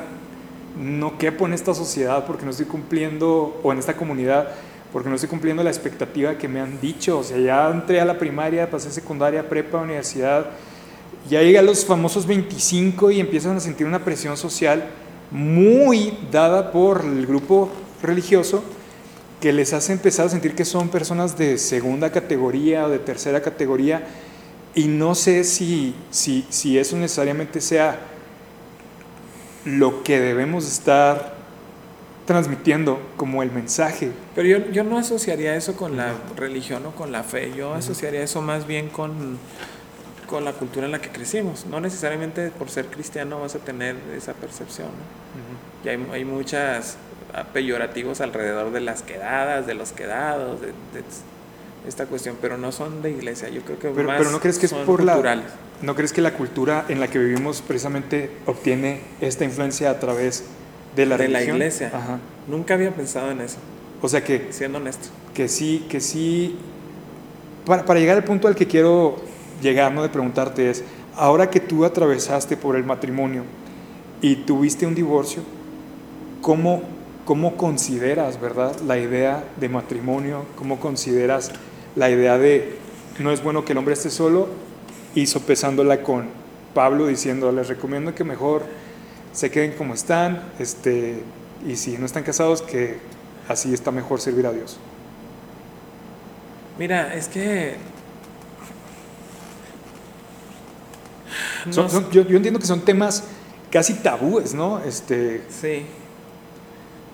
No 0.79 1.17
quepo 1.17 1.45
en 1.45 1.53
esta 1.53 1.73
sociedad 1.73 2.25
porque 2.25 2.45
no 2.45 2.51
estoy 2.51 2.65
cumpliendo, 2.65 3.59
o 3.61 3.71
en 3.71 3.79
esta 3.79 3.95
comunidad, 3.95 4.47
porque 4.93 5.09
no 5.09 5.15
estoy 5.15 5.29
cumpliendo 5.29 5.63
la 5.63 5.69
expectativa 5.69 6.37
que 6.37 6.47
me 6.47 6.61
han 6.61 6.79
dicho. 6.79 7.19
O 7.19 7.23
sea, 7.23 7.37
ya 7.37 7.69
entré 7.69 7.99
a 7.99 8.05
la 8.05 8.17
primaria, 8.17 8.69
pasé 8.69 8.91
secundaria, 8.91 9.47
prepa, 9.47 9.79
universidad, 9.79 10.47
ya 11.29 11.41
llegué 11.41 11.59
a 11.59 11.61
los 11.61 11.85
famosos 11.85 12.25
25 12.25 13.11
y 13.11 13.19
empiezan 13.19 13.57
a 13.57 13.59
sentir 13.59 13.85
una 13.85 14.03
presión 14.03 14.37
social 14.37 14.85
muy 15.31 16.17
dada 16.31 16.71
por 16.71 17.03
el 17.05 17.27
grupo 17.27 17.69
religioso 18.01 18.63
que 19.39 19.53
les 19.53 19.73
hace 19.73 19.93
empezar 19.93 20.25
a 20.25 20.29
sentir 20.29 20.55
que 20.55 20.65
son 20.65 20.89
personas 20.89 21.37
de 21.37 21.57
segunda 21.57 22.11
categoría 22.11 22.85
o 22.85 22.89
de 22.89 22.99
tercera 22.99 23.41
categoría 23.41 24.03
y 24.75 24.85
no 24.85 25.15
sé 25.15 25.43
si, 25.43 25.95
si, 26.09 26.45
si 26.49 26.77
eso 26.77 26.97
necesariamente 26.97 27.61
sea 27.61 27.99
lo 29.65 30.03
que 30.03 30.19
debemos 30.19 30.67
estar 30.67 31.33
transmitiendo 32.25 33.01
como 33.17 33.41
el 33.41 33.51
mensaje. 33.51 34.11
Pero 34.35 34.47
yo, 34.47 34.71
yo 34.71 34.83
no 34.83 34.97
asociaría 34.97 35.55
eso 35.55 35.75
con 35.75 35.97
la 35.97 36.13
religión 36.37 36.85
o 36.85 36.91
con 36.91 37.11
la 37.11 37.23
fe, 37.23 37.51
yo 37.55 37.73
asociaría 37.73 38.21
eso 38.21 38.41
más 38.41 38.67
bien 38.67 38.89
con 38.89 39.39
con 40.29 40.45
la 40.45 40.53
cultura 40.53 40.85
en 40.85 40.91
la 40.91 41.01
que 41.01 41.09
crecimos. 41.09 41.65
No 41.65 41.81
necesariamente 41.81 42.51
por 42.51 42.69
ser 42.69 42.85
cristiano 42.85 43.41
vas 43.41 43.55
a 43.55 43.59
tener 43.59 43.95
esa 44.15 44.33
percepción. 44.33 44.89
Y 45.83 45.89
hay, 45.89 46.07
hay 46.13 46.23
muchas 46.23 46.97
peyorativos 47.53 48.21
alrededor 48.21 48.71
de 48.71 48.81
las 48.81 49.01
quedadas, 49.01 49.65
de 49.67 49.73
los 49.73 49.91
quedados, 49.91 50.61
de, 50.61 50.73
esta 51.89 52.05
cuestión, 52.05 52.37
pero 52.41 52.57
no 52.57 52.71
son 52.71 53.01
de 53.01 53.11
iglesia. 53.11 53.49
Yo 53.49 53.61
creo 53.61 53.79
que 53.79 53.89
pero, 53.89 54.09
pero 54.17 54.31
no 54.31 54.39
crees 54.39 54.57
que 54.57 54.67
es 54.67 54.73
por 54.73 55.03
la 55.03 55.43
no 55.81 55.95
crees 55.95 56.11
que 56.11 56.21
la 56.21 56.33
cultura 56.33 56.85
en 56.89 56.99
la 56.99 57.07
que 57.07 57.19
vivimos 57.19 57.61
precisamente 57.61 58.29
obtiene 58.45 59.01
esta 59.21 59.45
influencia 59.45 59.89
a 59.89 59.99
través 59.99 60.43
de 60.95 61.05
la 61.05 61.17
de 61.17 61.29
la 61.29 61.43
iglesia. 61.43 61.91
Nunca 62.47 62.73
había 62.73 62.93
pensado 62.93 63.31
en 63.31 63.41
eso. 63.41 63.57
O 64.01 64.07
sea 64.07 64.23
que 64.23 64.47
siendo 64.51 64.77
honesto, 64.77 65.09
que 65.33 65.47
sí, 65.47 65.85
que 65.89 65.99
sí 65.99 66.57
para, 67.65 67.85
para 67.85 67.99
llegar 67.99 68.17
al 68.17 68.23
punto 68.23 68.47
al 68.47 68.55
que 68.55 68.67
quiero 68.67 69.17
llegarnos 69.61 70.03
de 70.03 70.09
preguntarte 70.09 70.69
es, 70.69 70.83
ahora 71.15 71.49
que 71.49 71.59
tú 71.59 71.85
atravesaste 71.85 72.57
por 72.57 72.75
el 72.75 72.83
matrimonio 72.83 73.43
y 74.21 74.37
tuviste 74.37 74.85
un 74.85 74.95
divorcio, 74.95 75.43
¿cómo, 76.41 76.81
cómo 77.25 77.57
consideras, 77.57 78.39
verdad, 78.39 78.75
la 78.85 78.97
idea 78.97 79.43
de 79.59 79.69
matrimonio? 79.69 80.45
¿Cómo 80.55 80.79
consideras 80.79 81.51
la 81.95 82.09
idea 82.09 82.37
de 82.37 82.77
no 83.19 83.31
es 83.31 83.43
bueno 83.43 83.65
que 83.65 83.73
el 83.73 83.77
hombre 83.77 83.93
esté 83.93 84.09
solo? 84.09 84.47
Y 85.15 85.27
sopesándola 85.27 86.01
con 86.03 86.27
Pablo 86.73 87.07
diciendo, 87.07 87.51
les 87.51 87.67
recomiendo 87.67 88.15
que 88.15 88.23
mejor 88.23 88.63
se 89.33 89.51
queden 89.51 89.73
como 89.73 89.93
están, 89.93 90.43
este, 90.59 91.23
y 91.67 91.75
si 91.75 91.97
no 91.97 92.05
están 92.05 92.23
casados, 92.23 92.61
que 92.61 92.97
así 93.47 93.73
está 93.73 93.91
mejor 93.91 94.21
servir 94.21 94.45
a 94.45 94.51
Dios. 94.51 94.77
Mira, 96.77 97.13
es 97.13 97.27
que 97.27 97.75
yo, 102.11 102.21
entiendo 102.29 102.59
que 102.59 102.65
son 102.65 102.81
temas 102.81 103.23
casi 103.69 103.95
tabúes, 103.95 104.53
¿no? 104.53 104.79
Este... 104.79 105.43
Sí. 105.49 105.85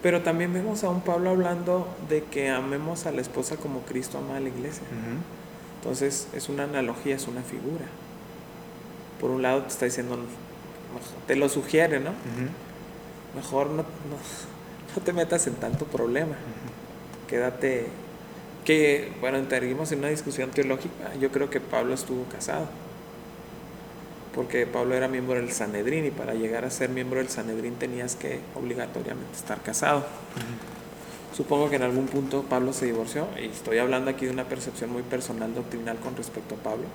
Pero 0.06 0.22
también 0.22 0.54
vemos 0.54 0.84
a 0.84 0.90
un 0.90 1.02
Pablo 1.02 1.32
hablando 1.32 1.88
de 2.10 2.24
que 2.26 2.52
amemos 2.52 3.08
a 3.08 3.12
la 3.12 3.22
esposa 3.22 3.58
como 3.58 3.80
Cristo 3.80 4.20
ama 4.20 4.38
a 4.38 4.40
la 4.40 4.50
iglesia. 4.50 4.84
Entonces 5.80 6.28
es 6.32 6.48
una 6.48 6.66
analogía, 6.66 7.16
es 7.16 7.28
una 7.28 7.42
figura. 7.42 7.86
Por 9.20 9.32
un 9.32 9.42
lado 9.42 9.64
te 9.64 9.70
está 9.70 9.86
diciendo, 9.86 10.16
te 11.26 11.36
lo 11.36 11.50
sugiere, 11.50 12.00
¿no? 12.00 12.12
Mejor 13.36 13.72
no, 13.72 13.78
no, 13.82 15.02
te 15.04 15.12
metas 15.12 15.48
en 15.48 15.56
tanto 15.56 15.86
problema. 15.86 16.36
Quédate. 17.28 17.88
Que, 18.64 19.12
bueno, 19.22 19.40
entramos 19.40 19.92
en 19.92 19.98
una 19.98 20.10
discusión 20.10 20.52
teológica. 20.52 21.16
Yo 21.20 21.32
creo 21.32 21.50
que 21.50 21.60
Pablo 21.60 21.96
estuvo 21.96 22.26
casado 22.26 22.68
porque 24.36 24.68
Pablo 24.68 24.96
era 24.96 25.08
miembro 25.08 25.36
del 25.36 25.52
Sanedrín 25.54 26.06
y 26.06 26.12
para 26.12 26.34
llegar 26.34 26.66
a 26.66 26.70
ser 26.70 26.90
miembro 26.90 27.20
del 27.20 27.30
Sanedrín 27.30 27.76
tenías 27.76 28.18
que 28.18 28.42
obligatoriamente 28.54 29.34
estar 29.34 29.62
casado. 29.62 30.06
Supongo 31.34 31.70
que 31.70 31.78
en 31.78 31.84
algún 31.84 32.08
punto 32.08 32.44
Pablo 32.44 32.74
se 32.74 32.86
divorció 32.86 33.28
y 33.42 33.46
estoy 33.46 33.78
hablando 33.78 34.12
aquí 34.12 34.26
de 34.26 34.32
una 34.32 34.44
percepción 34.44 34.92
muy 34.92 35.04
personal 35.04 35.56
doctrinal 35.56 35.98
con 35.98 36.18
respecto 36.18 36.56
a 36.56 36.58
Pablo. 36.58 36.86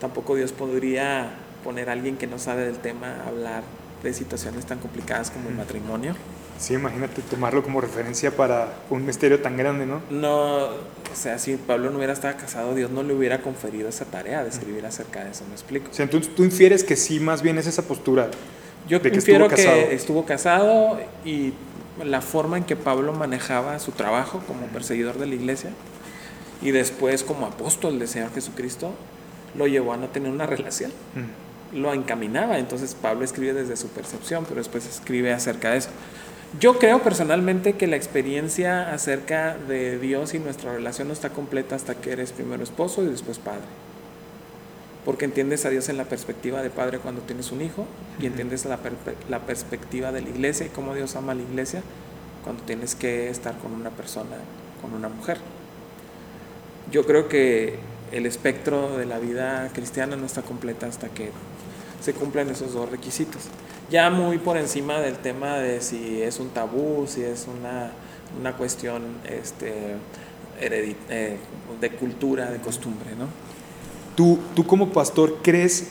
Tampoco 0.00 0.34
Dios 0.34 0.52
podría 0.52 1.30
poner 1.64 1.88
a 1.88 1.92
alguien 1.92 2.18
que 2.18 2.26
no 2.26 2.38
sabe 2.38 2.64
del 2.64 2.78
tema 2.78 3.22
a 3.24 3.28
hablar 3.28 3.62
de 4.02 4.12
situaciones 4.12 4.66
tan 4.66 4.78
complicadas 4.78 5.30
como 5.30 5.48
el 5.48 5.54
matrimonio. 5.54 6.14
Sí, 6.60 6.74
imagínate 6.74 7.22
tomarlo 7.22 7.62
como 7.62 7.80
referencia 7.80 8.30
para 8.36 8.68
un 8.90 9.06
misterio 9.06 9.40
tan 9.40 9.56
grande, 9.56 9.86
¿no? 9.86 10.02
No, 10.10 10.66
o 10.66 11.14
sea, 11.14 11.38
si 11.38 11.56
Pablo 11.56 11.90
no 11.90 11.96
hubiera 11.96 12.12
estado 12.12 12.36
casado, 12.36 12.74
Dios 12.74 12.90
no 12.90 13.02
le 13.02 13.14
hubiera 13.14 13.40
conferido 13.40 13.88
esa 13.88 14.04
tarea 14.04 14.44
de 14.44 14.50
escribir 14.50 14.84
acerca 14.84 15.24
de 15.24 15.30
eso, 15.30 15.44
¿me 15.48 15.54
explico? 15.54 15.90
O 15.90 15.94
sea, 15.94 16.04
entonces 16.04 16.34
tú 16.34 16.44
infieres 16.44 16.84
que 16.84 16.96
sí, 16.96 17.18
más 17.18 17.40
bien 17.40 17.56
es 17.56 17.66
esa 17.66 17.82
postura. 17.82 18.28
Yo 18.86 19.00
que 19.00 19.08
infiero 19.08 19.48
que 19.48 19.94
estuvo 19.94 20.26
casado 20.26 21.00
y 21.24 21.54
la 22.04 22.20
forma 22.20 22.58
en 22.58 22.64
que 22.64 22.76
Pablo 22.76 23.14
manejaba 23.14 23.78
su 23.78 23.92
trabajo 23.92 24.42
como 24.46 24.66
perseguidor 24.66 25.18
de 25.18 25.26
la 25.26 25.34
iglesia 25.36 25.70
y 26.60 26.72
después 26.72 27.24
como 27.24 27.46
apóstol 27.46 27.98
del 27.98 28.08
Señor 28.08 28.34
Jesucristo 28.34 28.92
lo 29.56 29.66
llevó 29.66 29.94
a 29.94 29.96
no 29.96 30.08
tener 30.08 30.30
una 30.30 30.46
relación. 30.46 30.92
Lo 31.72 31.94
encaminaba, 31.94 32.58
entonces 32.58 32.94
Pablo 33.00 33.24
escribe 33.24 33.54
desde 33.54 33.76
su 33.76 33.88
percepción, 33.88 34.44
pero 34.44 34.56
después 34.56 34.86
escribe 34.86 35.32
acerca 35.32 35.70
de 35.70 35.78
eso. 35.78 35.90
Yo 36.58 36.78
creo 36.78 37.00
personalmente 37.00 37.74
que 37.74 37.86
la 37.86 37.94
experiencia 37.94 38.92
acerca 38.92 39.56
de 39.56 40.00
Dios 40.00 40.34
y 40.34 40.40
nuestra 40.40 40.72
relación 40.72 41.06
no 41.06 41.14
está 41.14 41.30
completa 41.30 41.76
hasta 41.76 41.94
que 41.94 42.10
eres 42.10 42.32
primero 42.32 42.64
esposo 42.64 43.04
y 43.04 43.06
después 43.06 43.38
padre. 43.38 43.60
Porque 45.04 45.26
entiendes 45.26 45.64
a 45.64 45.70
Dios 45.70 45.88
en 45.88 45.96
la 45.96 46.06
perspectiva 46.06 46.60
de 46.60 46.70
padre 46.70 46.98
cuando 46.98 47.22
tienes 47.22 47.52
un 47.52 47.62
hijo 47.62 47.86
y 48.20 48.26
entiendes 48.26 48.64
la, 48.64 48.80
la 49.28 49.38
perspectiva 49.40 50.10
de 50.10 50.22
la 50.22 50.28
iglesia 50.28 50.66
y 50.66 50.70
cómo 50.70 50.94
Dios 50.94 51.14
ama 51.14 51.32
a 51.32 51.34
la 51.36 51.42
iglesia 51.42 51.82
cuando 52.42 52.64
tienes 52.64 52.96
que 52.96 53.30
estar 53.30 53.56
con 53.58 53.72
una 53.72 53.90
persona, 53.90 54.36
con 54.82 54.92
una 54.92 55.08
mujer. 55.08 55.38
Yo 56.90 57.06
creo 57.06 57.28
que 57.28 57.78
el 58.10 58.26
espectro 58.26 58.98
de 58.98 59.06
la 59.06 59.20
vida 59.20 59.70
cristiana 59.72 60.16
no 60.16 60.26
está 60.26 60.42
completa 60.42 60.88
hasta 60.88 61.10
que 61.10 61.30
se 62.00 62.14
cumplen 62.14 62.50
esos 62.50 62.72
dos 62.72 62.88
requisitos 62.90 63.42
ya 63.90 64.08
muy 64.08 64.38
por 64.38 64.56
encima 64.56 65.00
del 65.00 65.16
tema 65.16 65.56
de 65.56 65.80
si 65.80 66.22
es 66.22 66.38
un 66.38 66.50
tabú, 66.50 67.06
si 67.08 67.22
es 67.22 67.46
una, 67.48 67.90
una 68.38 68.56
cuestión 68.56 69.02
este, 69.28 69.96
eh, 70.60 71.36
de 71.80 71.90
cultura, 71.90 72.50
de 72.50 72.58
costumbre, 72.60 73.10
¿no? 73.18 73.26
¿Tú, 74.16 74.38
tú 74.54 74.64
como 74.66 74.90
pastor 74.90 75.38
crees, 75.42 75.88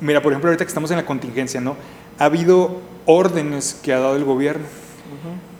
mira, 0.00 0.20
por 0.20 0.32
ejemplo, 0.32 0.50
ahorita 0.50 0.64
que 0.64 0.68
estamos 0.68 0.90
en 0.90 0.96
la 0.96 1.06
contingencia, 1.06 1.60
¿no? 1.60 1.76
Ha 2.18 2.24
habido 2.24 2.80
órdenes 3.06 3.78
que 3.82 3.92
ha 3.92 4.00
dado 4.00 4.16
el 4.16 4.24
gobierno, 4.24 4.66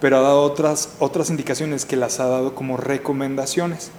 pero 0.00 0.18
ha 0.18 0.20
dado 0.20 0.42
otras, 0.42 0.94
otras 0.98 1.30
indicaciones 1.30 1.84
que 1.84 1.96
las 1.96 2.20
ha 2.20 2.26
dado 2.26 2.54
como 2.54 2.76
recomendaciones. 2.76 3.90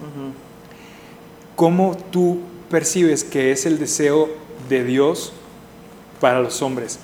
¿Cómo 1.55 1.95
tú 2.11 2.39
percibes 2.69 3.23
que 3.23 3.51
es 3.51 3.65
el 3.65 3.77
deseo 3.77 4.40
de 4.71 4.85
Dios 4.85 5.33
para 6.21 6.39
los 6.39 6.61
hombres, 6.61 6.97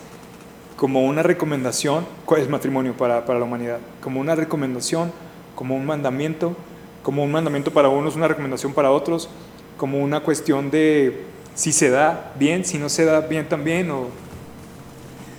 como 0.77 1.03
una 1.05 1.21
recomendación, 1.21 2.05
¿cuál 2.25 2.41
es 2.41 2.49
matrimonio 2.49 2.95
para, 2.95 3.25
para 3.25 3.39
la 3.39 3.45
humanidad? 3.45 3.79
Como 4.01 4.21
una 4.21 4.35
recomendación, 4.35 5.11
como 5.53 5.75
un 5.75 5.85
mandamiento, 5.85 6.55
como 7.03 7.23
un 7.23 7.31
mandamiento 7.31 7.71
para 7.71 7.89
unos, 7.89 8.15
una 8.15 8.27
recomendación 8.27 8.73
para 8.73 8.91
otros, 8.91 9.29
como 9.75 9.99
una 9.99 10.21
cuestión 10.21 10.71
de 10.71 11.25
si 11.55 11.73
se 11.73 11.89
da 11.89 12.33
bien, 12.39 12.63
si 12.63 12.77
no 12.77 12.87
se 12.87 13.03
da 13.03 13.19
bien 13.19 13.49
también, 13.49 13.91
o, 13.91 14.07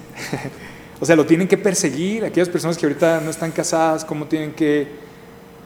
o 1.01 1.07
sea, 1.07 1.16
lo 1.16 1.24
tienen 1.24 1.49
que 1.49 1.57
perseguir, 1.57 2.24
aquellas 2.24 2.51
personas 2.51 2.76
que 2.76 2.85
ahorita 2.85 3.20
no 3.20 3.31
están 3.31 3.53
casadas, 3.53 4.05
cómo 4.05 4.26
tienen 4.26 4.53
que 4.53 4.89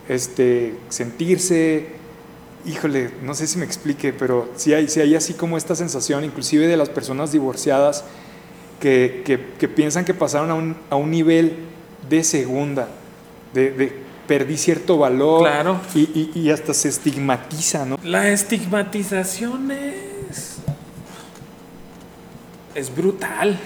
este, 0.08 0.74
sentirse, 0.90 2.01
híjole, 2.64 3.10
no 3.22 3.34
sé 3.34 3.46
si 3.46 3.58
me 3.58 3.64
explique, 3.64 4.12
pero 4.12 4.50
sí 4.56 4.72
hay, 4.74 4.88
sí 4.88 5.00
hay 5.00 5.14
así 5.14 5.34
como 5.34 5.56
esta 5.56 5.74
sensación, 5.74 6.24
inclusive 6.24 6.66
de 6.66 6.76
las 6.76 6.88
personas 6.88 7.32
divorciadas, 7.32 8.04
que, 8.80 9.22
que, 9.58 9.68
piensan 9.68 10.04
que 10.04 10.12
pasaron 10.12 10.50
a 10.50 10.54
un, 10.54 10.76
a 10.90 10.96
un 10.96 11.10
nivel 11.10 11.56
de 12.08 12.24
segunda, 12.24 12.88
de, 13.54 13.70
de 13.70 14.02
perdí 14.26 14.56
cierto 14.56 14.98
valor 14.98 15.42
claro. 15.42 15.80
y, 15.94 16.00
y, 16.00 16.32
y, 16.34 16.50
hasta 16.50 16.74
se 16.74 16.88
estigmatiza, 16.88 17.84
¿no? 17.84 17.98
La 18.02 18.28
estigmatización 18.30 19.70
es, 19.70 20.56
es 22.74 22.94
brutal. 22.94 23.58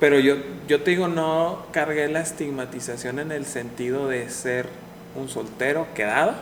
Pero 0.00 0.18
yo, 0.18 0.36
yo 0.66 0.82
te 0.82 0.92
digo, 0.92 1.08
no 1.08 1.66
cargué 1.72 2.08
la 2.08 2.22
estigmatización 2.22 3.18
en 3.18 3.32
el 3.32 3.44
sentido 3.44 4.08
de 4.08 4.30
ser 4.30 4.66
un 5.14 5.28
soltero 5.28 5.86
quedado. 5.94 6.34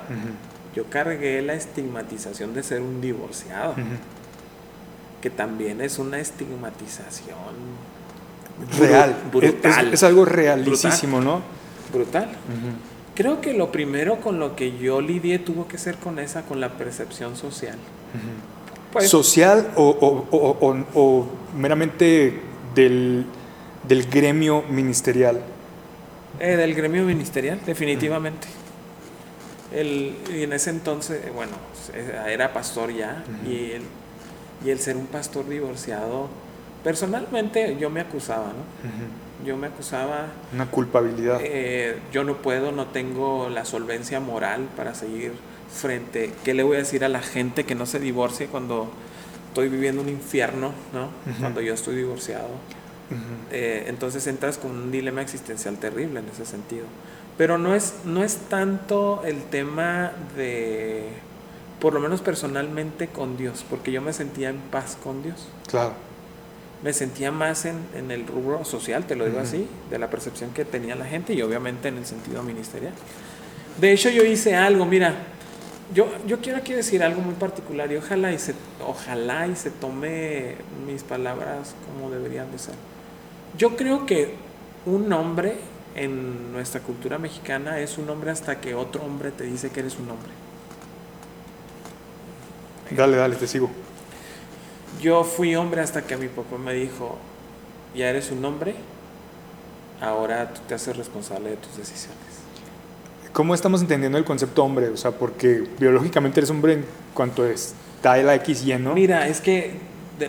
Yo 0.75 0.85
cargué 0.85 1.43
la 1.43 1.55
estigmatización 1.55 2.55
de 2.55 2.62
ser 2.62 2.81
un 2.81 3.01
divorciado. 3.01 3.75
Que 5.21 5.31
también 5.31 5.81
es 5.81 5.99
una 5.99 6.21
estigmatización 6.21 7.35
real. 8.79 9.16
Brutal. 9.33 9.93
Es, 9.93 10.03
algo 10.03 10.25
realísimo, 10.25 11.21
¿no? 11.21 11.43
Brutal. 11.93 12.29
Creo 13.14 13.41
que 13.41 13.53
lo 13.53 13.73
primero 13.73 14.21
con 14.21 14.39
lo 14.39 14.55
que 14.55 14.79
yo 14.79 15.01
lidié 15.01 15.39
tuvo 15.39 15.66
que 15.66 15.79
ser 15.79 15.97
con 15.97 16.19
esa, 16.19 16.43
con 16.43 16.61
la 16.61 16.77
percepción 16.77 17.37
social. 17.37 17.77
Pues 18.93 19.11
¿Social 19.11 19.73
o, 19.75 21.27
meramente 21.57 22.41
del, 22.75 23.27
del 23.89 24.07
gremio 24.09 24.62
ministerial? 24.71 25.41
Eh, 26.41 26.57
del 26.57 26.75
gremio 26.75 27.03
ministerial, 27.05 27.61
definitivamente. 27.66 28.47
El, 29.73 30.16
y 30.35 30.43
en 30.43 30.53
ese 30.53 30.71
entonces, 30.71 31.25
eh, 31.25 31.31
bueno, 31.35 31.53
era 32.27 32.53
pastor 32.53 32.93
ya, 32.93 33.23
y, 33.47 33.73
el, 33.73 33.83
y 34.64 34.71
el 34.71 34.79
ser 34.79 34.97
un 34.97 35.07
pastor 35.07 35.49
divorciado, 35.49 36.29
personalmente 36.83 37.77
yo 37.79 37.91
me 37.91 38.01
acusaba, 38.01 38.47
¿no? 38.47 39.45
Yo 39.47 39.57
me 39.57 39.69
acusaba... 39.69 40.27
Una 40.53 40.66
culpabilidad. 40.71 41.39
Eh, 41.43 41.99
yo 42.12 42.25
no 42.25 42.39
puedo, 42.39 42.73
no 42.73 42.87
tengo 42.87 43.49
la 43.49 43.64
solvencia 43.64 44.21
moral 44.21 44.69
para 44.77 44.95
seguir 44.95 45.33
frente. 45.73 46.33
¿Qué 46.45 46.55
le 46.55 46.62
voy 46.62 46.77
a 46.77 46.79
decir 46.81 47.05
a 47.05 47.09
la 47.09 47.21
gente 47.21 47.64
que 47.64 47.75
no 47.75 47.87
se 47.87 48.01
divorcie 48.01 48.47
cuando 48.47 48.91
estoy 49.49 49.69
viviendo 49.69 50.03
un 50.03 50.09
infierno, 50.09 50.73
¿no? 50.93 51.11
Cuando 51.41 51.61
yo 51.61 51.75
estoy 51.75 51.97
divorciado. 51.97 52.49
Eh, 53.53 53.85
entonces 53.89 54.27
entras 54.27 54.59
con 54.59 54.71
un 54.71 54.91
dilema 54.91 55.23
existencial 55.23 55.77
terrible 55.77 56.21
en 56.21 56.29
ese 56.29 56.45
sentido. 56.45 56.85
Pero 57.39 57.57
no 57.57 57.74
es, 57.74 57.95
no 58.05 58.24
es 58.24 58.36
tanto 58.51 59.22
el 59.24 59.45
tema 59.45 60.12
de, 60.36 61.05
por 61.80 61.95
lo 61.95 62.01
menos 62.01 62.20
personalmente, 62.20 63.07
con 63.07 63.36
Dios, 63.36 63.64
porque 63.70 63.93
yo 63.93 64.03
me 64.03 64.12
sentía 64.12 64.51
en 64.51 64.59
paz 64.59 64.99
con 65.03 65.22
Dios. 65.22 65.49
Claro. 65.68 65.93
Me 66.82 66.93
sentía 66.93 67.30
más 67.30 67.64
en, 67.64 67.76
en 67.95 68.11
el 68.11 68.26
rubro 68.26 68.64
social, 68.64 69.05
te 69.07 69.16
lo 69.16 69.24
digo 69.24 69.39
así, 69.39 69.66
de 69.89 69.99
la 69.99 70.11
percepción 70.11 70.51
que 70.51 70.64
tenía 70.64 70.97
la 70.97 71.07
gente 71.07 71.32
y 71.32 71.41
obviamente 71.43 71.89
en 71.89 71.99
el 71.99 72.07
sentido 72.07 72.43
ministerial. 72.43 72.93
De 73.80 73.93
hecho, 73.93 74.11
yo 74.11 74.24
hice 74.24 74.57
algo, 74.57 74.84
mira, 74.84 75.14
yo, 75.95 76.07
yo 76.26 76.41
quiero 76.41 76.59
aquí 76.59 76.72
decir 76.72 77.03
algo 77.03 77.20
muy 77.20 77.34
particular 77.34 77.91
y 77.91 77.97
ojalá 77.97 78.32
y, 78.32 78.39
se, 78.39 78.55
ojalá 78.86 79.47
y 79.47 79.57
se 79.57 79.70
tome 79.70 80.57
mis 80.86 81.03
palabras 81.03 81.74
como 81.86 82.11
deberían 82.11 82.51
de 82.53 82.59
ser. 82.59 82.74
Yo 83.57 83.76
creo 83.76 84.05
que 84.05 84.34
un 84.84 85.12
hombre 85.12 85.57
en 85.99 86.53
nuestra 86.53 86.81
cultura 86.81 87.19
mexicana 87.19 87.81
es 87.81 87.99
un 87.99 88.09
hombre 88.09 88.31
hasta 88.31 88.61
que 88.61 88.75
otro 88.75 89.03
hombre 89.03 89.31
te 89.33 89.45
dice 89.45 89.71
que 89.71 89.81
eres 89.81 89.97
un 89.99 90.11
hombre. 90.11 90.31
Dale, 92.91 93.17
dale, 93.17 93.37
te 93.37 93.47
sigo. 93.47 93.71
Yo 95.01 95.25
fui 95.25 95.55
hombre 95.57 95.81
hasta 95.81 96.03
que 96.03 96.17
mi 96.17 96.29
papá 96.29 96.57
me 96.57 96.73
dijo, 96.73 97.19
ya 97.95 98.09
eres 98.09 98.31
un 98.31 98.45
hombre, 98.45 98.75
ahora 100.01 100.53
tú 100.55 100.61
te 100.69 100.75
haces 100.75 100.97
responsable 100.97 101.51
de 101.51 101.57
tus 101.57 101.77
decisiones. 101.77 102.17
¿Cómo 103.33 103.55
estamos 103.55 103.83
entendiendo 103.83 104.19
el 104.19 104.25
concepto 104.25 104.65
hombre? 104.65 104.89
O 104.89 104.97
sea, 104.97 105.11
porque 105.11 105.65
biológicamente 105.79 106.41
eres 106.41 106.51
hombre 106.51 106.75
en 106.75 106.85
cuanto 107.13 107.45
está 107.45 108.17
la 108.17 108.35
X 108.37 108.65
y 108.65 108.75
¿no? 108.75 108.95
Mira, 108.95 109.29
es 109.29 109.41
que, 109.41 109.75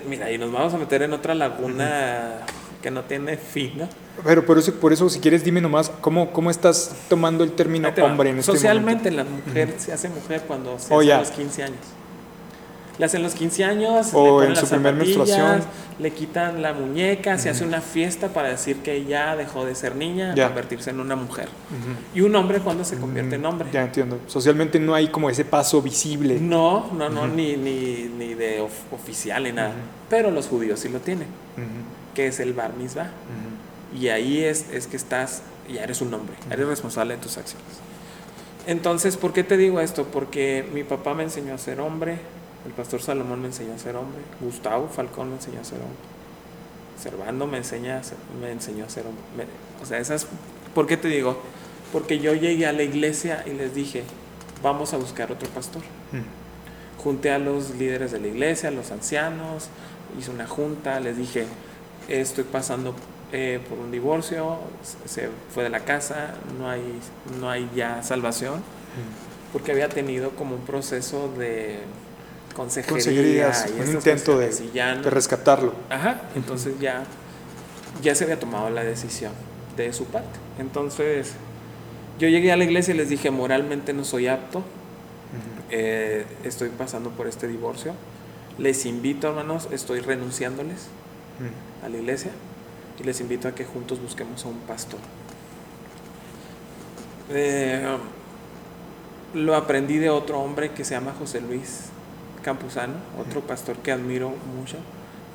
mira, 0.07 0.31
y 0.31 0.37
nos 0.37 0.51
vamos 0.51 0.73
a 0.73 0.77
meter 0.77 1.03
en 1.03 1.13
otra 1.13 1.33
laguna 1.33 2.45
que 2.81 2.91
no 2.91 3.03
tiene 3.03 3.37
fin, 3.37 3.73
¿no? 3.77 3.89
Pero 4.23 4.45
por 4.45 4.57
eso, 4.57 4.73
por 4.73 4.91
eso, 4.93 5.09
si 5.09 5.19
quieres, 5.19 5.43
dime 5.43 5.61
nomás, 5.61 5.91
¿cómo, 6.01 6.31
cómo 6.31 6.51
estás 6.51 6.93
tomando 7.07 7.43
el 7.43 7.51
término 7.51 7.89
hombre 8.01 8.29
en 8.29 8.39
este 8.39 8.51
Socialmente 8.51 9.11
la 9.11 9.23
mujer 9.23 9.75
se 9.77 9.93
hace 9.93 10.09
mujer 10.09 10.43
cuando 10.47 10.77
se 10.77 10.93
oh, 10.93 10.99
hace 10.99 11.17
los 11.17 11.31
15 11.31 11.63
años. 11.63 11.79
Le 12.97 13.05
hacen 13.05 13.23
los 13.23 13.33
15 13.33 13.63
años, 13.63 14.09
o 14.13 14.43
en 14.43 14.57
su 14.57 14.67
primera 14.67 14.91
menstruación. 14.91 15.61
Le 15.99 16.11
quitan 16.11 16.61
la 16.61 16.73
muñeca, 16.73 17.37
se 17.37 17.49
hace 17.49 17.63
una 17.63 17.79
fiesta 17.79 18.29
para 18.29 18.49
decir 18.49 18.77
que 18.77 19.05
ya 19.05 19.37
dejó 19.37 19.65
de 19.65 19.75
ser 19.75 19.95
niña, 19.95 20.33
ya. 20.35 20.47
convertirse 20.47 20.89
en 20.89 20.99
una 20.99 21.15
mujer. 21.15 21.47
Y 22.13 22.21
un 22.21 22.35
hombre 22.35 22.59
cuando 22.59 22.83
se 22.83 22.97
convierte 22.97 23.35
en 23.35 23.45
hombre. 23.45 23.69
Ya 23.71 23.83
entiendo. 23.83 24.19
Socialmente 24.27 24.79
no 24.79 24.95
hay 24.95 25.07
como 25.07 25.29
ese 25.29 25.45
paso 25.45 25.81
visible. 25.81 26.39
No, 26.41 26.91
no, 26.91 27.09
no, 27.09 27.25
ni, 27.25 27.55
ni, 27.55 28.09
ni, 28.17 28.33
de 28.33 28.59
oficial 28.91 29.43
ni 29.43 29.53
nada. 29.53 29.73
Pero 30.09 30.29
los 30.31 30.47
judíos 30.47 30.81
sí 30.81 30.89
lo 30.89 30.99
tienen 30.99 31.27
que 32.19 32.27
es 32.27 32.41
el 32.41 32.51
bar 32.53 32.73
mitzvah. 32.73 33.07
Y 33.97 34.09
ahí 34.09 34.43
es, 34.43 34.65
es 34.73 34.87
que 34.87 34.97
estás, 34.97 35.41
ya 35.73 35.83
eres 35.83 36.01
un 36.01 36.13
hombre, 36.13 36.35
eres 36.51 36.67
responsable 36.67 37.15
de 37.15 37.21
tus 37.21 37.37
acciones. 37.37 37.65
Entonces, 38.67 39.15
¿por 39.15 39.31
qué 39.31 39.45
te 39.45 39.55
digo 39.55 39.79
esto? 39.79 40.03
Porque 40.03 40.67
mi 40.73 40.83
papá 40.83 41.13
me 41.13 41.23
enseñó 41.23 41.53
a 41.53 41.57
ser 41.57 41.79
hombre, 41.79 42.17
el 42.65 42.73
pastor 42.73 43.01
Salomón 43.01 43.39
me 43.39 43.47
enseñó 43.47 43.73
a 43.73 43.77
ser 43.77 43.95
hombre, 43.95 44.19
Gustavo 44.41 44.89
Falcón 44.89 45.29
me 45.29 45.35
enseñó 45.35 45.61
a 45.61 45.63
ser 45.63 45.77
hombre, 45.77 45.95
Servando 47.01 47.47
me, 47.47 47.59
enseña 47.59 48.01
me 48.41 48.51
enseñó 48.51 48.83
a 48.83 48.89
ser 48.89 49.05
hombre. 49.07 49.47
o 49.81 49.85
sea, 49.85 49.99
esas, 49.99 50.27
¿por 50.75 50.87
qué 50.87 50.97
te 50.97 51.07
digo? 51.07 51.37
Porque 51.93 52.19
yo 52.19 52.33
llegué 52.33 52.67
a 52.67 52.73
la 52.73 52.83
iglesia 52.83 53.45
y 53.47 53.51
les 53.51 53.73
dije, 53.73 54.03
vamos 54.61 54.93
a 54.93 54.97
buscar 54.97 55.31
otro 55.31 55.47
pastor. 55.51 55.83
Junté 57.01 57.31
a 57.31 57.39
los 57.39 57.69
líderes 57.75 58.11
de 58.11 58.19
la 58.19 58.27
iglesia, 58.27 58.67
a 58.67 58.71
los 58.73 58.91
ancianos, 58.91 59.69
hice 60.19 60.31
una 60.31 60.47
junta, 60.47 60.99
les 60.99 61.17
dije, 61.17 61.45
estoy 62.09 62.43
pasando 62.43 62.95
eh, 63.31 63.59
por 63.69 63.77
un 63.77 63.91
divorcio, 63.91 64.57
se 65.05 65.29
fue 65.53 65.63
de 65.63 65.69
la 65.69 65.81
casa, 65.81 66.33
no 66.57 66.67
hay, 66.67 66.81
no 67.39 67.49
hay 67.49 67.69
ya 67.75 68.01
salvación, 68.01 68.63
porque 69.53 69.71
había 69.71 69.87
tenido 69.87 70.31
como 70.31 70.55
un 70.55 70.61
proceso 70.61 71.31
de 71.37 71.79
consejería 72.55 73.51
y 73.77 73.81
un 73.81 73.95
intento 73.95 74.37
de, 74.39 74.49
de, 74.49 75.09
rescatarlo. 75.09 75.73
Ajá, 75.89 76.21
entonces 76.35 76.79
ya, 76.79 77.03
ya 78.01 78.15
se 78.15 78.23
había 78.23 78.39
tomado 78.39 78.69
la 78.71 78.83
decisión 78.83 79.31
de 79.77 79.93
su 79.93 80.05
parte. 80.05 80.39
Entonces, 80.57 81.33
yo 82.17 82.27
llegué 82.27 82.51
a 82.51 82.57
la 82.57 82.63
iglesia 82.63 82.93
y 82.93 82.97
les 82.97 83.09
dije, 83.09 83.29
moralmente 83.29 83.93
no 83.93 84.03
soy 84.03 84.27
apto, 84.27 84.63
eh, 85.69 86.25
estoy 86.43 86.69
pasando 86.69 87.11
por 87.11 87.27
este 87.27 87.47
divorcio, 87.47 87.93
les 88.57 88.87
invito 88.87 89.29
hermanos, 89.29 89.67
estoy 89.71 89.99
renunciándoles 89.99 90.87
a 91.83 91.89
la 91.89 91.97
iglesia 91.97 92.31
y 92.99 93.03
les 93.03 93.21
invito 93.21 93.47
a 93.47 93.55
que 93.55 93.65
juntos 93.65 94.01
busquemos 94.01 94.45
a 94.45 94.49
un 94.49 94.59
pastor. 94.59 94.99
Eh, 97.31 97.97
lo 99.33 99.55
aprendí 99.55 99.97
de 99.97 100.09
otro 100.09 100.39
hombre 100.39 100.71
que 100.71 100.83
se 100.83 100.95
llama 100.95 101.13
José 101.17 101.41
Luis 101.41 101.85
Campuzano, 102.43 102.95
otro 103.19 103.41
pastor 103.41 103.77
que 103.77 103.91
admiro 103.91 104.33
mucho. 104.57 104.77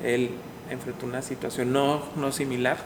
Él 0.03 0.31
enfrentó 0.69 1.05
una 1.05 1.21
situación 1.21 1.71
no, 1.71 2.03
no 2.15 2.31
similar, 2.31 2.77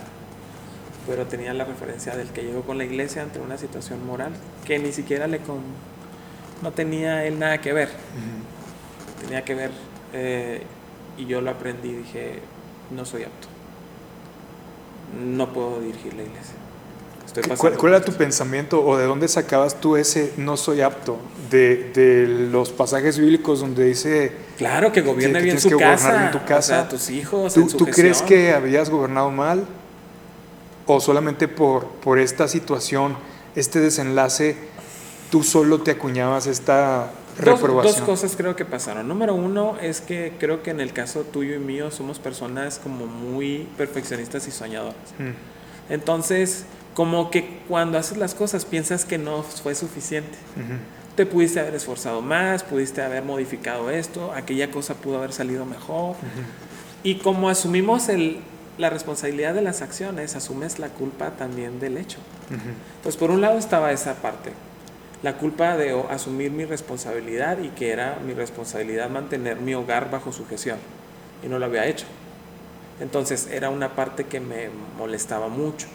pero 1.08 1.26
tenía 1.26 1.54
la 1.54 1.66
referencia 1.66 2.16
del 2.16 2.30
que 2.30 2.44
llegó 2.44 2.62
con 2.62 2.78
la 2.78 2.86
iglesia 2.86 3.24
ante 3.24 3.40
una 3.40 3.58
situación 3.58 4.06
moral 4.06 4.34
que 4.66 4.78
ni 4.78 4.92
siquiera 4.92 5.28
le 5.28 5.40
con, 5.40 5.62
no 6.62 6.72
tenía 6.72 7.26
él 7.26 7.40
nada 7.40 7.60
que 7.62 7.74
ver. 7.74 7.90
Tenía 9.22 9.44
que 9.44 9.56
ver, 9.56 9.72
eh, 10.14 10.64
y 11.18 11.26
yo 11.26 11.42
lo 11.42 11.52
aprendí, 11.52 11.92
dije, 11.94 12.40
no 12.92 13.06
soy 13.06 13.24
apto. 13.24 13.48
No 15.26 15.52
puedo 15.54 15.80
dirigir 15.82 16.14
la 16.14 16.24
iglesia. 16.24 16.56
¿Cuál, 17.58 17.94
era 17.94 18.04
tu 18.04 18.14
pensamiento 18.14 18.84
o 18.84 18.98
de 18.98 19.06
dónde 19.06 19.28
sacabas 19.28 19.80
tú 19.80 19.96
ese 19.96 20.34
no 20.38 20.58
soy 20.58 20.82
apto? 20.82 21.18
De, 21.50 21.92
de 21.94 22.28
los 22.28 22.72
pasajes 22.72 23.18
bíblicos 23.18 23.60
donde 23.60 23.86
dice... 23.86 24.32
Claro, 24.58 24.92
que 24.92 25.02
gobierne 25.02 25.42
bien 25.42 25.60
tu 25.60 25.78
casa, 25.78 26.32
tu 26.32 26.44
casa. 26.46 26.88
tus 26.88 27.10
hijos. 27.10 27.54
¿Tú, 27.54 27.68
¿tú 27.68 27.86
crees 27.86 28.22
que 28.22 28.52
habías 28.52 28.90
gobernado 28.90 29.32
mal? 29.32 29.66
¿O 30.86 31.00
solamente 31.00 31.48
por, 31.48 31.88
por 31.88 32.20
esta 32.20 32.48
situación, 32.48 33.16
este 33.56 33.80
desenlace, 33.80 34.58
tú 35.30 35.44
solo 35.44 35.82
te 35.82 35.92
acuñabas 35.92 36.48
esta 36.48 37.12
Dos, 37.44 38.02
cosas 38.02 38.36
creo 38.36 38.56
que 38.56 38.66
pasaron. 38.66 39.08
Número 39.08 39.34
uno 39.34 39.78
es 39.82 40.02
que 40.02 40.34
creo 40.40 40.62
que 40.64 40.72
en 40.72 40.80
el 40.80 40.94
caso 40.94 41.22
tuyo 41.22 41.56
y 41.56 41.60
mío 41.60 41.92
somos 41.92 42.20
personas 42.20 42.80
como 42.82 43.06
muy 43.06 43.68
perfeccionistas 43.78 44.48
y 44.48 44.52
soñadoras. 44.52 44.96
Mm. 45.18 45.94
Entonces, 45.94 46.66
como 46.94 47.32
que 47.32 47.60
cuando 47.68 47.98
haces 47.98 48.18
las 48.18 48.36
cosas 48.36 48.66
piensas 48.66 49.06
que 49.06 49.18
no 49.18 49.44
fue 49.44 49.76
suficiente. 49.76 50.38
Te 51.16 51.26
pudiste 51.26 51.60
haber 51.60 51.76
esforzado 51.76 52.22
más, 52.22 52.64
pudiste 52.64 53.02
haber 53.02 53.24
modificado 53.24 53.90
esto, 53.90 54.34
aquella 54.34 54.72
cosa 54.72 54.96
pudo 54.96 55.18
haber 55.18 55.34
salido 55.34 55.66
mejor. 55.66 56.16
Y 57.04 57.16
como 57.16 57.50
asumimos 57.50 58.10
el, 58.10 58.40
la 58.78 58.90
responsabilidad 58.90 59.54
de 59.54 59.62
las 59.62 59.82
acciones, 59.82 60.36
asumes 60.36 60.80
la 60.80 60.90
culpa 60.90 61.32
también 61.32 61.80
del 61.80 61.98
hecho. 61.98 62.18
Pues 63.04 63.16
por 63.16 63.32
un 63.32 63.42
lado 63.42 63.58
estaba 63.58 63.92
esa 63.92 64.16
parte, 64.16 64.52
la 65.22 65.38
culpa 65.38 65.76
de 65.76 65.92
asumir 66.10 66.52
mi 66.52 66.66
responsabilidad 66.66 67.60
y 67.60 67.70
que 67.70 67.92
era 67.92 68.20
mi 68.26 68.34
responsabilidad 68.34 69.10
mantener 69.10 69.58
mi 69.58 69.74
hogar 69.74 70.10
bajo 70.10 70.32
sujeción 70.32 70.78
y 71.44 71.48
no 71.48 71.60
lo 71.60 71.66
había 71.66 71.86
hecho. 71.86 72.06
Entonces 73.00 73.48
era 73.52 73.70
una 73.70 73.96
parte 73.96 74.26
que 74.26 74.40
me 74.40 74.70
molestaba 74.98 75.48
mucho. 75.48 75.88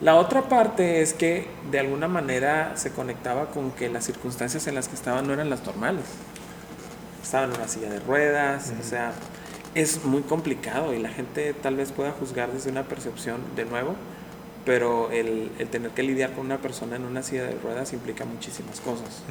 La 0.00 0.16
otra 0.16 0.42
parte 0.48 1.02
es 1.02 1.14
que 1.14 1.46
de 1.70 1.78
alguna 1.78 2.08
manera 2.08 2.72
se 2.76 2.90
conectaba 2.90 3.46
con 3.46 3.70
que 3.70 3.88
las 3.88 4.04
circunstancias 4.04 4.66
en 4.66 4.74
las 4.74 4.88
que 4.88 4.96
estaba 4.96 5.22
no 5.22 5.32
eran 5.32 5.48
las 5.48 5.64
normales. 5.64 6.04
Estaba 7.22 7.44
en 7.44 7.52
una 7.52 7.68
silla 7.68 7.88
de 7.88 8.00
ruedas, 8.00 8.72
o 8.78 8.82
sea, 8.82 9.12
es 9.74 10.04
muy 10.04 10.22
complicado 10.22 10.92
y 10.94 10.98
la 10.98 11.08
gente 11.08 11.54
tal 11.54 11.76
vez 11.76 11.92
pueda 11.92 12.12
juzgar 12.12 12.52
desde 12.52 12.70
una 12.70 12.84
percepción 12.84 13.40
de 13.56 13.64
nuevo, 13.64 13.94
pero 14.64 15.10
el, 15.10 15.50
tener 15.70 15.90
que 15.90 16.02
lidiar 16.02 16.32
con 16.32 16.46
una 16.46 16.58
persona 16.58 16.96
en 16.96 17.04
una 17.04 17.22
silla 17.22 17.44
de 17.44 17.54
ruedas 17.56 17.92
implica 17.92 18.24
muchísimas 18.24 18.80
cosas. 18.80 19.22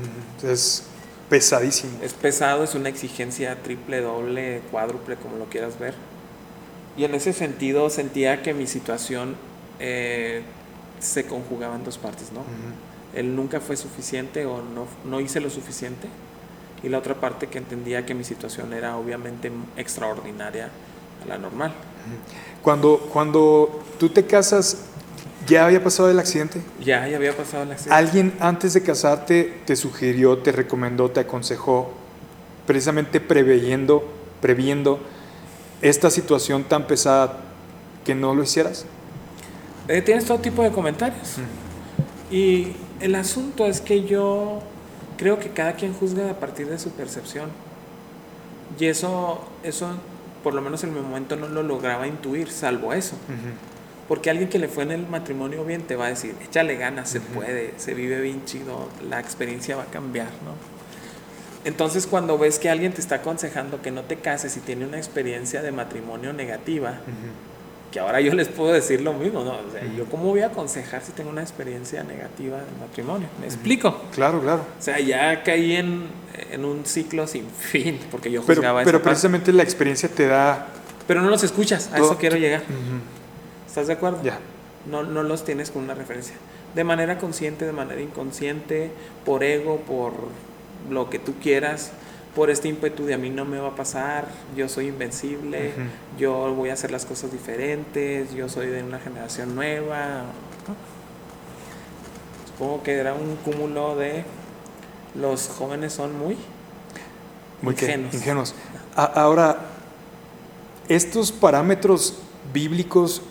Es 0.43 0.84
pesadísimo. 1.29 1.97
Es 2.01 2.13
pesado, 2.13 2.63
es 2.63 2.75
una 2.75 2.89
exigencia 2.89 3.61
triple, 3.63 4.01
doble, 4.01 4.61
cuádruple, 4.71 5.15
como 5.15 5.38
lo 5.38 5.45
quieras 5.45 5.79
ver. 5.79 5.95
Y 6.95 7.05
en 7.05 7.15
ese 7.15 7.34
sentido 7.34 7.89
sentía 7.89 8.43
que 8.43 8.53
mi 8.53 8.67
situación 8.67 9.36
eh, 9.79 10.43
se 10.99 11.25
conjugaba 11.25 11.75
en 11.75 11.84
dos 11.84 11.97
partes, 11.97 12.31
¿no? 12.31 12.43
Él 13.15 13.36
nunca 13.36 13.59
fue 13.59 13.75
suficiente 13.75 14.45
o 14.45 14.61
no, 14.61 14.88
no 15.05 15.19
hice 15.19 15.39
lo 15.39 15.49
suficiente. 15.49 16.07
Y 16.84 16.89
la 16.89 16.97
otra 16.97 17.15
parte 17.15 17.47
que 17.47 17.57
entendía 17.57 18.05
que 18.05 18.13
mi 18.13 18.23
situación 18.23 18.73
era 18.73 18.97
obviamente 18.97 19.51
extraordinaria 19.77 20.69
a 21.23 21.27
la 21.27 21.38
normal. 21.38 21.73
Cuando, 22.61 22.97
cuando 23.11 23.84
tú 23.97 24.09
te 24.09 24.25
casas, 24.25 24.89
¿ya 25.48 25.66
había 25.66 25.84
pasado 25.84 26.10
el 26.10 26.20
accidente? 26.20 26.62
Ya, 26.80 27.08
ya 27.08 27.18
había 27.18 27.36
pasado 27.36 27.64
el 27.64 27.72
accidente. 27.72 27.96
¿Alguien 27.96 28.34
antes 28.39 28.74
de 28.74 28.84
casarte 28.84 29.62
te 29.66 29.76
sugirió, 29.76 30.38
te 30.38 30.52
recomendó, 30.52 31.12
te 31.12 31.20
aconsejó, 31.20 31.94
precisamente 32.66 33.20
preveyendo, 33.20 34.04
previendo 34.41 35.00
esta 35.82 36.10
situación 36.10 36.64
tan 36.64 36.88
pesada 36.88 37.39
que 38.06 38.16
no 38.16 38.34
lo 38.34 38.44
hicieras? 38.44 38.86
Eh, 39.88 40.02
tienes 40.02 40.26
todo 40.26 40.39
tipo 40.39 40.64
de 40.64 40.72
comentarios. 40.72 41.36
Y 42.32 42.74
el 43.00 43.16
asunto 43.16 43.66
es 43.66 43.82
que 43.82 44.04
yo 44.06 44.62
creo 45.18 45.39
que 45.39 45.50
cada 45.50 45.74
quien 45.74 45.94
juzga 45.94 46.32
a 46.32 46.39
partir 46.39 46.68
de 46.68 46.80
su 46.80 46.89
percepción. 46.91 47.50
Y 48.80 48.86
eso, 48.86 49.41
eso 49.64 49.89
por 50.44 50.54
lo 50.54 50.62
menos 50.62 50.84
en 50.84 50.94
mi 50.94 51.00
momento 51.00 51.36
no 51.36 51.48
lo 51.48 51.64
lograba 51.64 52.08
intuir, 52.08 52.50
salvo 52.50 52.94
eso. 52.94 53.16
Porque 54.08 54.30
alguien 54.30 54.49
que 54.49 54.60
le 54.60 54.68
fue 54.68 54.84
en 54.84 54.91
el 54.91 55.08
matrimonio 55.08 55.64
bien 55.64 55.84
te 55.84 55.95
va 55.95 56.08
a 56.08 56.10
decir, 56.10 56.36
échale 56.43 56.76
ganas, 56.76 57.10
se 57.10 57.22
puede, 57.22 57.74
se 57.78 57.93
vive 57.93 58.20
bien 58.20 58.43
chido, 58.45 58.89
la 59.10 59.20
experiencia 59.20 59.78
va 59.78 59.84
a 59.84 59.88
cambiar, 59.88 60.28
¿no? 60.28 60.74
Entonces 61.66 62.08
cuando 62.08 62.38
ves 62.38 62.60
que 62.60 62.70
alguien 62.70 62.91
te 62.91 62.99
está 62.99 63.16
aconsejando 63.16 63.82
que 63.82 63.91
no 63.91 64.01
te 64.01 64.18
cases 64.18 64.58
y 64.58 64.60
tiene 64.60 64.86
una 64.86 64.97
experiencia 64.97 65.62
de 65.62 65.72
matrimonio 65.72 66.34
negativa, 66.34 66.95
que 67.93 67.99
ahora 67.99 68.20
yo 68.20 68.34
les 68.34 68.49
puedo 68.49 68.74
decir 68.74 68.99
lo 69.01 69.14
mismo, 69.14 69.43
¿no? 69.43 69.51
O 69.51 69.72
sea, 69.72 69.82
yo 69.95 70.06
cómo 70.06 70.26
voy 70.26 70.41
a 70.41 70.47
aconsejar 70.47 71.01
si 71.01 71.14
tengo 71.14 71.30
una 71.30 71.41
experiencia 71.41 72.04
negativa 72.04 72.58
de 72.58 72.80
matrimonio, 72.80 73.28
¿me 73.39 73.45
explico? 73.45 74.01
Claro, 74.14 74.41
claro. 74.41 74.66
O 74.78 74.82
sea, 74.82 74.99
ya 74.99 75.43
caí 75.43 75.78
en, 75.78 76.08
en 76.51 76.66
un 76.66 76.86
ciclo 76.86 77.26
sin 77.28 77.47
fin, 77.49 77.99
porque 78.12 78.30
yo 78.30 78.41
juzgaba 78.41 78.80
Pero, 78.80 78.97
pero 78.97 79.04
precisamente 79.04 79.54
la 79.54 79.64
experiencia 79.64 80.10
te 80.10 80.28
da... 80.28 80.68
Pero 81.08 81.22
no 81.22 81.30
los 81.30 81.43
escuchas, 81.43 81.89
a 81.93 81.99
eso 81.99 82.18
quiero 82.18 82.36
llegar. 82.36 82.64
¿Estás 83.74 83.88
de 83.88 83.93
acuerdo? 83.93 84.21
Ya. 84.21 84.38
No, 84.86 85.01
no 85.01 85.24
los 85.24 85.45
tienes 85.45 85.71
con 85.71 85.82
una 85.82 85.95
referencia. 85.95 86.36
De 86.76 86.84
manera 86.84 87.17
consciente, 87.17 87.65
de 87.65 87.71
manera 87.71 88.01
inconsciente, 88.01 88.91
por 89.26 89.43
ego, 89.43 89.78
por 89.78 90.13
lo 90.91 91.09
que 91.09 91.17
tú 91.17 91.34
quieras, 91.41 91.89
por 92.36 92.51
este 92.51 92.67
ímpetu 92.67 93.05
de 93.05 93.15
a 93.15 93.17
mí 93.17 93.32
no 93.32 93.45
me 93.45 93.57
va 93.57 93.69
a 93.69 93.76
pasar, 93.76 94.28
yo 94.55 94.69
soy 94.69 94.89
invencible, 94.89 95.71
yo 96.19 96.53
voy 96.53 96.69
a 96.69 96.74
hacer 96.74 96.91
las 96.91 97.07
cosas 97.07 97.32
diferentes, 97.32 98.32
yo 98.36 98.47
soy 98.47 98.67
de 98.67 98.84
una 98.84 98.99
generación 98.99 99.55
nueva. 99.55 100.26
Supongo 102.45 102.84
que 102.84 102.93
era 102.93 103.15
un 103.15 103.38
cúmulo 103.38 103.95
de 103.95 104.24
los 105.19 105.47
jóvenes 105.47 105.93
son 105.93 106.15
muy, 106.19 106.38
muy 107.63 107.74
ingenuos. 107.74 108.53
Ahora, 108.95 109.61
estos 110.88 111.32
parámetros 111.32 112.19
bíblicos 112.53 113.24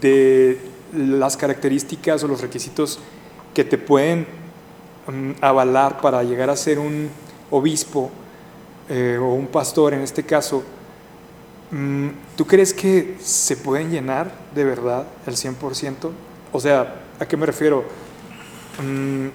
de 0.00 0.58
las 0.92 1.36
características 1.36 2.22
o 2.24 2.28
los 2.28 2.40
requisitos 2.40 2.98
que 3.54 3.64
te 3.64 3.78
pueden 3.78 4.26
mm, 5.06 5.32
avalar 5.40 6.00
para 6.00 6.22
llegar 6.22 6.50
a 6.50 6.56
ser 6.56 6.78
un 6.78 7.10
obispo, 7.50 8.10
eh, 8.88 9.18
o 9.20 9.34
un 9.34 9.46
pastor 9.46 9.94
en 9.94 10.00
este 10.00 10.24
caso, 10.24 10.64
mm, 11.70 12.08
¿tú 12.36 12.44
crees 12.44 12.74
que 12.74 13.16
se 13.20 13.56
pueden 13.56 13.90
llenar 13.90 14.32
de 14.52 14.64
verdad 14.64 15.06
el 15.26 15.36
100%? 15.36 16.10
O 16.52 16.58
sea, 16.58 16.96
¿a 17.20 17.26
qué 17.26 17.36
me 17.36 17.46
refiero? 17.46 17.84
Mm, 18.82 19.28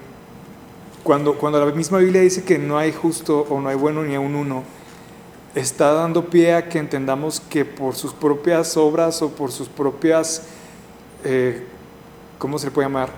cuando, 1.03 1.37
cuando 1.37 1.63
la 1.63 1.71
misma 1.71 1.99
Biblia 1.99 2.21
dice 2.21 2.43
que 2.43 2.57
no 2.57 2.77
hay 2.77 2.91
justo 2.91 3.47
o 3.49 3.61
no 3.61 3.69
hay 3.69 3.77
bueno 3.77 4.03
ni 4.03 4.15
a 4.15 4.19
un 4.19 4.35
uno, 4.35 4.63
está 5.53 5.93
dando 5.93 6.25
pie 6.25 6.53
a 6.53 6.67
que 6.67 6.79
entendamos 6.79 7.39
que 7.39 7.63
por 7.63 7.95
sus 7.95 8.11
propias 8.11 8.75
obras 8.75 9.21
o 9.21 9.29
por 9.29 9.53
sus 9.53 9.69
propias, 9.69 10.43
eh, 11.25 11.63
¿cómo 12.37 12.57
se 12.57 12.67
le 12.67 12.71
puede 12.71 12.87
llamar? 12.87 13.09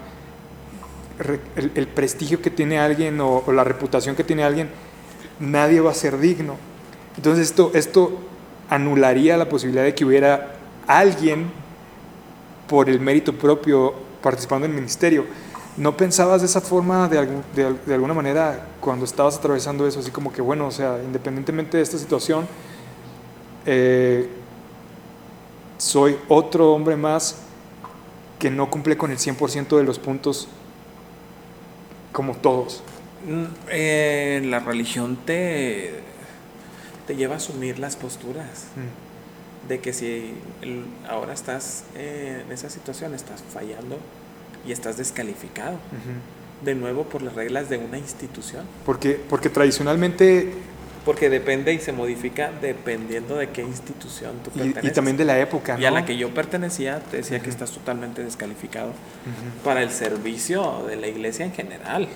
El, 1.56 1.88
prestigio 1.88 2.42
que 2.42 2.52
tiene 2.52 2.80
alguien 2.80 3.20
o 3.22 3.44
la 3.52 3.64
reputación 3.64 4.16
que 4.16 4.24
tiene 4.24 4.44
alguien, 4.44 4.70
nadie 5.40 5.82
va 5.82 5.92
a 5.92 5.96
ser 5.96 6.18
digno. 6.20 6.56
Entonces 7.16 7.48
esto, 7.48 7.72
esto 7.74 8.20
anularía 8.70 9.38
la 9.38 9.50
posibilidad 9.50 9.84
de 9.84 9.96
que 9.96 10.06
hubiera 10.06 10.56
alguien 10.86 11.48
por 12.68 12.90
el 12.90 13.00
mérito 13.00 13.34
propio 13.34 13.94
participando 14.22 14.66
en 14.66 14.72
el 14.72 14.78
ministerio. 14.78 15.26
¿No 15.78 15.96
pensabas 15.96 16.42
de 16.42 16.48
esa 16.48 16.62
forma 16.62 17.08
de, 17.08 17.28
de, 17.86 17.94
alguna 17.94 18.14
manera 18.14 18.68
cuando 18.80 19.06
estabas 19.06 19.38
atravesando 19.38 19.88
eso? 19.88 20.00
Así 20.00 20.10
como 20.10 20.34
que, 20.34 20.42
bueno, 20.42 20.68
o 20.68 20.72
sea, 20.72 21.00
independientemente 21.04 21.78
de 21.78 21.84
esta 21.84 21.98
situación, 21.98 22.48
eh, 23.66 24.28
soy 25.78 26.18
otro 26.28 26.74
hombre 26.74 26.96
más 26.96 27.44
que 28.40 28.52
no 28.52 28.70
cumple 28.70 28.98
con 28.98 29.12
el 29.12 29.18
100% 29.18 29.78
de 29.78 29.84
los 29.84 30.00
puntos 30.00 30.48
como 32.12 32.36
todos. 32.36 32.84
Mm, 33.28 33.44
eh, 33.70 34.42
la 34.46 34.60
religión 34.60 35.18
te, 35.26 36.02
te 37.06 37.16
lleva 37.16 37.36
a 37.36 37.38
asumir 37.38 37.80
las 37.80 37.96
posturas. 37.96 38.68
Mm. 38.76 39.68
De 39.68 39.80
que 39.80 39.92
si 39.92 40.34
ahora 41.10 41.34
estás 41.34 41.84
en 41.94 42.50
esa 42.52 42.70
situación, 42.70 43.14
estás 43.14 43.44
fallando 43.54 43.98
y 44.66 44.72
estás 44.72 44.98
descalificado. 44.98 45.78
De 46.64 46.74
nuevo 46.74 47.04
por 47.04 47.22
las 47.22 47.36
reglas 47.36 47.70
de 47.70 47.78
una 47.78 47.98
institución. 47.98 48.66
Porque, 48.86 49.20
porque 49.30 49.50
tradicionalmente 49.50 50.54
porque 51.08 51.30
depende 51.30 51.74
y 51.74 51.80
se 51.80 51.94
modifica 51.94 52.52
dependiendo 52.62 53.38
de 53.38 53.48
qué 53.48 53.62
institución 53.62 54.34
tú 54.44 54.52
perteneces. 54.52 54.92
Y, 54.92 54.94
también 54.94 55.16
de 55.16 55.24
la 55.24 55.40
época. 55.40 55.78
Y 55.80 55.86
a 55.86 55.92
la 55.92 56.04
que 56.04 56.18
yo 56.18 56.34
pertenecía, 56.34 57.00
te 57.00 57.18
decía 57.18 57.40
que 57.40 57.50
estás 57.50 57.72
totalmente 57.72 58.26
descalificado 58.26 58.92
para 59.64 59.82
el 59.84 59.90
servicio 59.90 60.84
de 60.86 60.98
la 60.98 61.08
iglesia 61.08 61.46
en 61.46 61.54
general. 61.54 62.10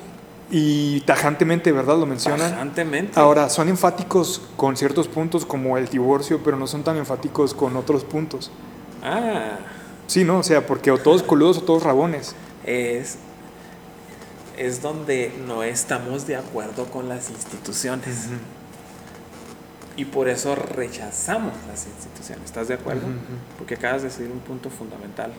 Y 0.52 1.00
tajantemente, 1.02 1.72
¿verdad? 1.72 1.98
Lo 2.00 2.06
mencionan. 2.06 2.52
Tajantemente. 2.52 3.18
Ahora, 3.18 3.48
son 3.48 3.70
enfáticos 3.70 4.42
con 4.58 4.76
ciertos 4.76 5.08
puntos 5.08 5.46
como 5.46 5.78
el 5.78 5.88
divorcio, 5.88 6.42
pero 6.44 6.58
no 6.58 6.68
son 6.68 6.84
tan 6.84 6.98
enfáticos 6.98 7.54
con 7.54 7.78
otros 7.78 8.04
puntos. 8.04 8.52
Ah. 9.02 9.58
Sí, 10.08 10.26
¿no? 10.26 10.40
O 10.40 10.44
sea, 10.44 10.68
porque 10.68 10.92
o 10.92 10.98
todos 10.98 11.24
coludos 11.24 11.60
o 11.60 11.62
todos 11.62 11.84
rabones. 11.84 12.36
Es, 12.66 13.20
es 14.58 14.82
donde 14.82 15.32
no 15.48 15.64
estamos 15.64 16.28
de 16.28 16.36
acuerdo 16.36 16.88
con 16.88 17.08
las 17.08 17.30
instituciones. 17.30 18.28
Y 19.98 20.06
por 20.06 20.30
eso 20.30 20.56
rechazamos 20.56 21.54
las 21.68 21.86
instituciones. 21.86 22.46
¿Estás 22.46 22.68
de 22.68 22.76
acuerdo? 22.76 23.08
Porque 23.58 23.76
acabas 23.76 24.02
de 24.02 24.10
decir 24.10 24.30
un 24.32 24.40
punto 24.40 24.70
fundamental. 24.70 25.32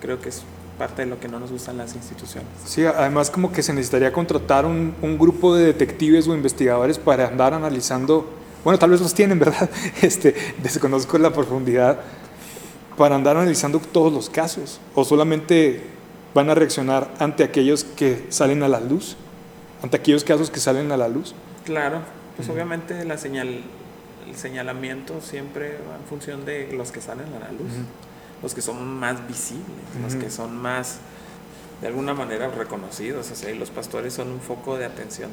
Creo 0.00 0.20
que 0.20 0.30
es 0.30 0.42
parte 0.78 1.02
de 1.02 1.08
lo 1.08 1.18
que 1.20 1.28
no 1.28 1.40
nos 1.40 1.50
gustan 1.50 1.76
las 1.76 1.94
instituciones. 1.94 2.48
Sí, 2.64 2.84
además 2.84 3.30
como 3.30 3.52
que 3.52 3.62
se 3.62 3.72
necesitaría 3.72 4.12
contratar 4.12 4.64
un, 4.64 4.94
un, 5.02 5.18
grupo 5.18 5.54
de 5.54 5.66
detectives 5.66 6.28
o 6.28 6.34
investigadores 6.34 6.98
para 6.98 7.26
andar 7.26 7.52
analizando, 7.52 8.30
bueno, 8.64 8.78
tal 8.78 8.90
vez 8.90 9.00
los 9.00 9.12
tienen, 9.12 9.38
¿verdad? 9.40 9.68
Este, 10.00 10.34
desconozco 10.62 11.18
la 11.18 11.32
profundidad, 11.32 11.98
para 12.98 13.14
andar 13.14 13.36
analizando 13.36 13.78
todos 13.78 14.12
los 14.12 14.28
casos? 14.28 14.80
¿O 14.94 15.04
solamente 15.04 15.80
van 16.34 16.50
a 16.50 16.54
reaccionar 16.54 17.08
ante 17.18 17.44
aquellos 17.44 17.84
que 17.84 18.26
salen 18.28 18.62
a 18.62 18.68
la 18.68 18.80
luz? 18.80 19.16
¿Ante 19.82 19.96
aquellos 19.96 20.24
casos 20.24 20.50
que 20.50 20.60
salen 20.60 20.90
a 20.90 20.96
la 20.96 21.08
luz? 21.08 21.34
Claro, 21.64 22.00
pues 22.38 22.48
obviamente 22.50 23.04
la 23.04 23.18
señal, 23.18 23.48
el 24.28 24.36
señalamiento 24.36 25.20
siempre 25.20 25.72
va 25.90 25.96
en 25.96 26.04
función 26.08 26.44
de 26.44 26.72
los 26.72 26.92
que 26.92 27.00
salen 27.00 27.26
a 27.34 27.40
la 27.40 27.50
luz, 27.50 27.72
los 28.40 28.54
que 28.54 28.62
son 28.62 28.86
más 29.00 29.26
visibles, 29.26 29.66
los 30.00 30.14
que 30.14 30.30
son 30.30 30.56
más 30.56 30.98
de 31.80 31.88
alguna 31.88 32.14
manera 32.14 32.48
reconocidos, 32.48 33.28
o 33.32 33.34
sea, 33.34 33.50
y 33.50 33.58
los 33.58 33.70
pastores 33.70 34.14
son 34.14 34.30
un 34.30 34.38
foco 34.38 34.76
de 34.76 34.84
atención 34.84 35.32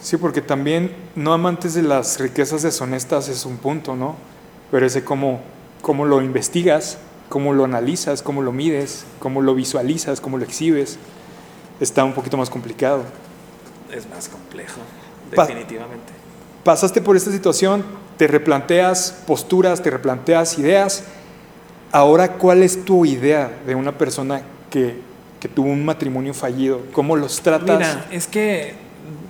Sí, 0.00 0.16
porque 0.16 0.42
también 0.42 0.94
no 1.16 1.32
amantes 1.32 1.74
de 1.74 1.82
las 1.82 2.20
riquezas 2.20 2.62
deshonestas 2.62 3.28
es 3.28 3.44
un 3.44 3.56
punto, 3.56 3.96
¿no? 3.96 4.14
Pero 4.70 4.86
ese 4.86 5.02
cómo, 5.02 5.40
cómo 5.82 6.04
lo 6.04 6.22
investigas, 6.22 6.98
cómo 7.28 7.52
lo 7.52 7.64
analizas, 7.64 8.22
cómo 8.22 8.42
lo 8.42 8.52
mides, 8.52 9.06
cómo 9.18 9.42
lo 9.42 9.56
visualizas, 9.56 10.20
cómo 10.20 10.38
lo 10.38 10.44
exhibes, 10.44 10.98
está 11.80 12.04
un 12.04 12.12
poquito 12.12 12.36
más 12.36 12.48
complicado. 12.48 13.02
Es 13.90 14.08
más 14.08 14.28
complejo, 14.28 14.80
definitivamente. 15.32 16.13
Pasaste 16.64 17.00
por 17.00 17.16
esta 17.16 17.30
situación, 17.30 17.84
te 18.16 18.26
replanteas 18.26 19.22
posturas, 19.26 19.82
te 19.82 19.90
replanteas 19.90 20.58
ideas. 20.58 21.04
Ahora, 21.92 22.32
¿cuál 22.32 22.62
es 22.62 22.84
tu 22.84 23.04
idea 23.04 23.52
de 23.66 23.74
una 23.74 23.96
persona 23.96 24.42
que 24.70 25.14
que 25.44 25.48
tuvo 25.48 25.68
un 25.68 25.84
matrimonio 25.84 26.32
fallido? 26.32 26.80
¿Cómo 26.94 27.16
los 27.16 27.42
tratas? 27.42 27.76
Mira, 27.76 28.06
es 28.10 28.26
que 28.26 28.72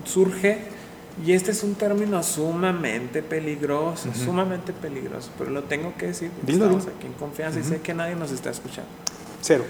surge, 0.05 0.59
y 1.27 1.33
este 1.33 1.51
es 1.51 1.65
un 1.65 1.75
término 1.75 2.23
sumamente 2.23 3.21
peligroso, 3.21 4.11
sumamente 4.15 4.73
peligroso, 4.73 5.33
pero 5.37 5.51
lo 5.51 5.65
tengo 5.65 5.93
que 5.99 6.07
decir 6.07 6.31
porque 6.31 6.53
estamos 6.53 6.87
aquí 6.87 7.09
en 7.09 7.15
confianza 7.15 7.59
y 7.59 7.65
sé 7.65 7.81
que 7.81 7.95
nadie 7.95 8.15
nos 8.15 8.31
está 8.31 8.51
escuchando. 8.51 8.89
Cero. 9.41 9.65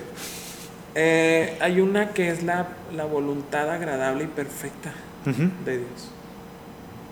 Eh, 0.95 1.57
hay 1.63 1.81
una 1.81 2.11
que 2.11 2.29
es 2.29 2.43
la, 2.43 2.69
la 2.95 3.07
voluntad 3.07 3.71
agradable 3.71 4.25
y 4.25 4.27
perfecta 4.27 4.93
de 5.65 5.79
Dios, 5.79 6.11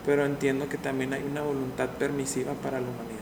pero 0.07 0.25
entiendo 0.25 0.69
que 0.69 0.79
también 0.79 1.13
hay 1.13 1.23
una 1.23 1.43
voluntad 1.43 1.89
permisiva 1.91 2.53
para 2.55 2.81
la 2.81 2.87
humanidad. 2.87 3.19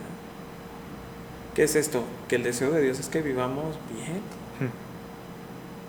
¿Qué 1.55 1.65
es 1.65 1.77
esto? 1.77 2.05
Que 2.29 2.37
el 2.37 2.43
deseo 2.43 2.71
de 2.71 2.83
Dios 2.83 2.99
es 2.99 3.09
que 3.09 3.23
vivamos 3.23 3.77
bien 3.93 4.21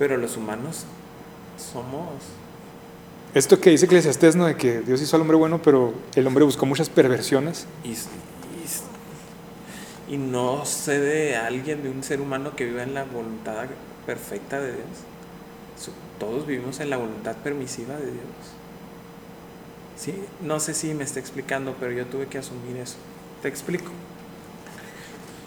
pero 0.02 0.18
los 0.18 0.36
humanos 0.36 0.86
somos... 1.60 2.08
Esto 3.36 3.62
que 3.62 3.70
dice 3.70 3.86
Eclesiastés, 3.86 4.36
¿no? 4.36 4.48
De 4.48 4.56
que 4.56 4.82
Dios 4.82 5.00
hizo 5.00 5.16
al 5.16 5.22
hombre 5.22 5.38
bueno, 5.38 5.62
pero 5.62 5.94
el 6.16 6.26
hombre 6.26 6.44
buscó 6.44 6.66
muchas 6.66 6.90
perversiones. 6.90 7.68
Y, 7.84 7.94
y, 10.12 10.18
no 10.18 10.66
sé 10.66 11.00
de 11.00 11.36
alguien, 11.36 11.84
de 11.84 11.90
un 11.92 12.02
ser 12.02 12.20
humano 12.20 12.56
que 12.56 12.66
viva 12.66 12.82
en 12.82 12.96
la 12.96 13.04
voluntad 13.04 13.68
perfecta 14.08 14.60
de 14.60 14.72
Dios. 14.72 14.88
Todos 16.20 16.48
vivimos 16.48 16.80
en 16.80 16.90
la 16.90 16.98
voluntad 16.98 17.36
permisiva 17.36 17.96
de 17.96 18.08
Dios. 18.08 18.61
¿Sí? 20.02 20.16
No 20.42 20.60
sé 20.60 20.74
si 20.74 20.96
me 20.96 21.04
está 21.04 21.20
explicando, 21.20 21.76
pero 21.80 21.92
yo 21.92 22.08
tuve 22.08 22.26
que 22.26 22.40
asumir 22.40 22.76
eso. 22.78 22.96
Te 23.44 23.48
explico. 23.48 23.92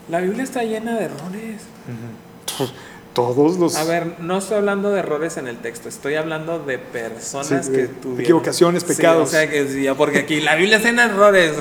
La 0.09 0.21
Biblia 0.21 0.45
está 0.45 0.63
llena 0.63 0.95
de 0.95 1.07
errores. 1.07 1.63
Todos 3.15 3.59
los... 3.59 3.75
A 3.75 3.83
ver, 3.83 4.21
no 4.21 4.39
estoy 4.39 4.59
hablando 4.59 4.91
de 4.91 5.01
errores 5.01 5.39
en 5.39 5.49
el 5.49 5.57
texto, 5.57 5.89
estoy 5.89 6.15
hablando 6.15 6.61
de 6.61 6.79
personas 6.79 7.69
que 7.69 7.89
tuvieron... 7.89 8.21
Equivocaciones, 8.21 8.85
pecados. 8.85 9.29
o 9.29 9.33
sea, 9.33 9.51
que 9.51 9.93
porque 9.99 10.21
aquí 10.21 10.41
la 10.41 10.55
Biblia 10.55 10.81
tiene 10.81 11.03
errores. 11.03 11.53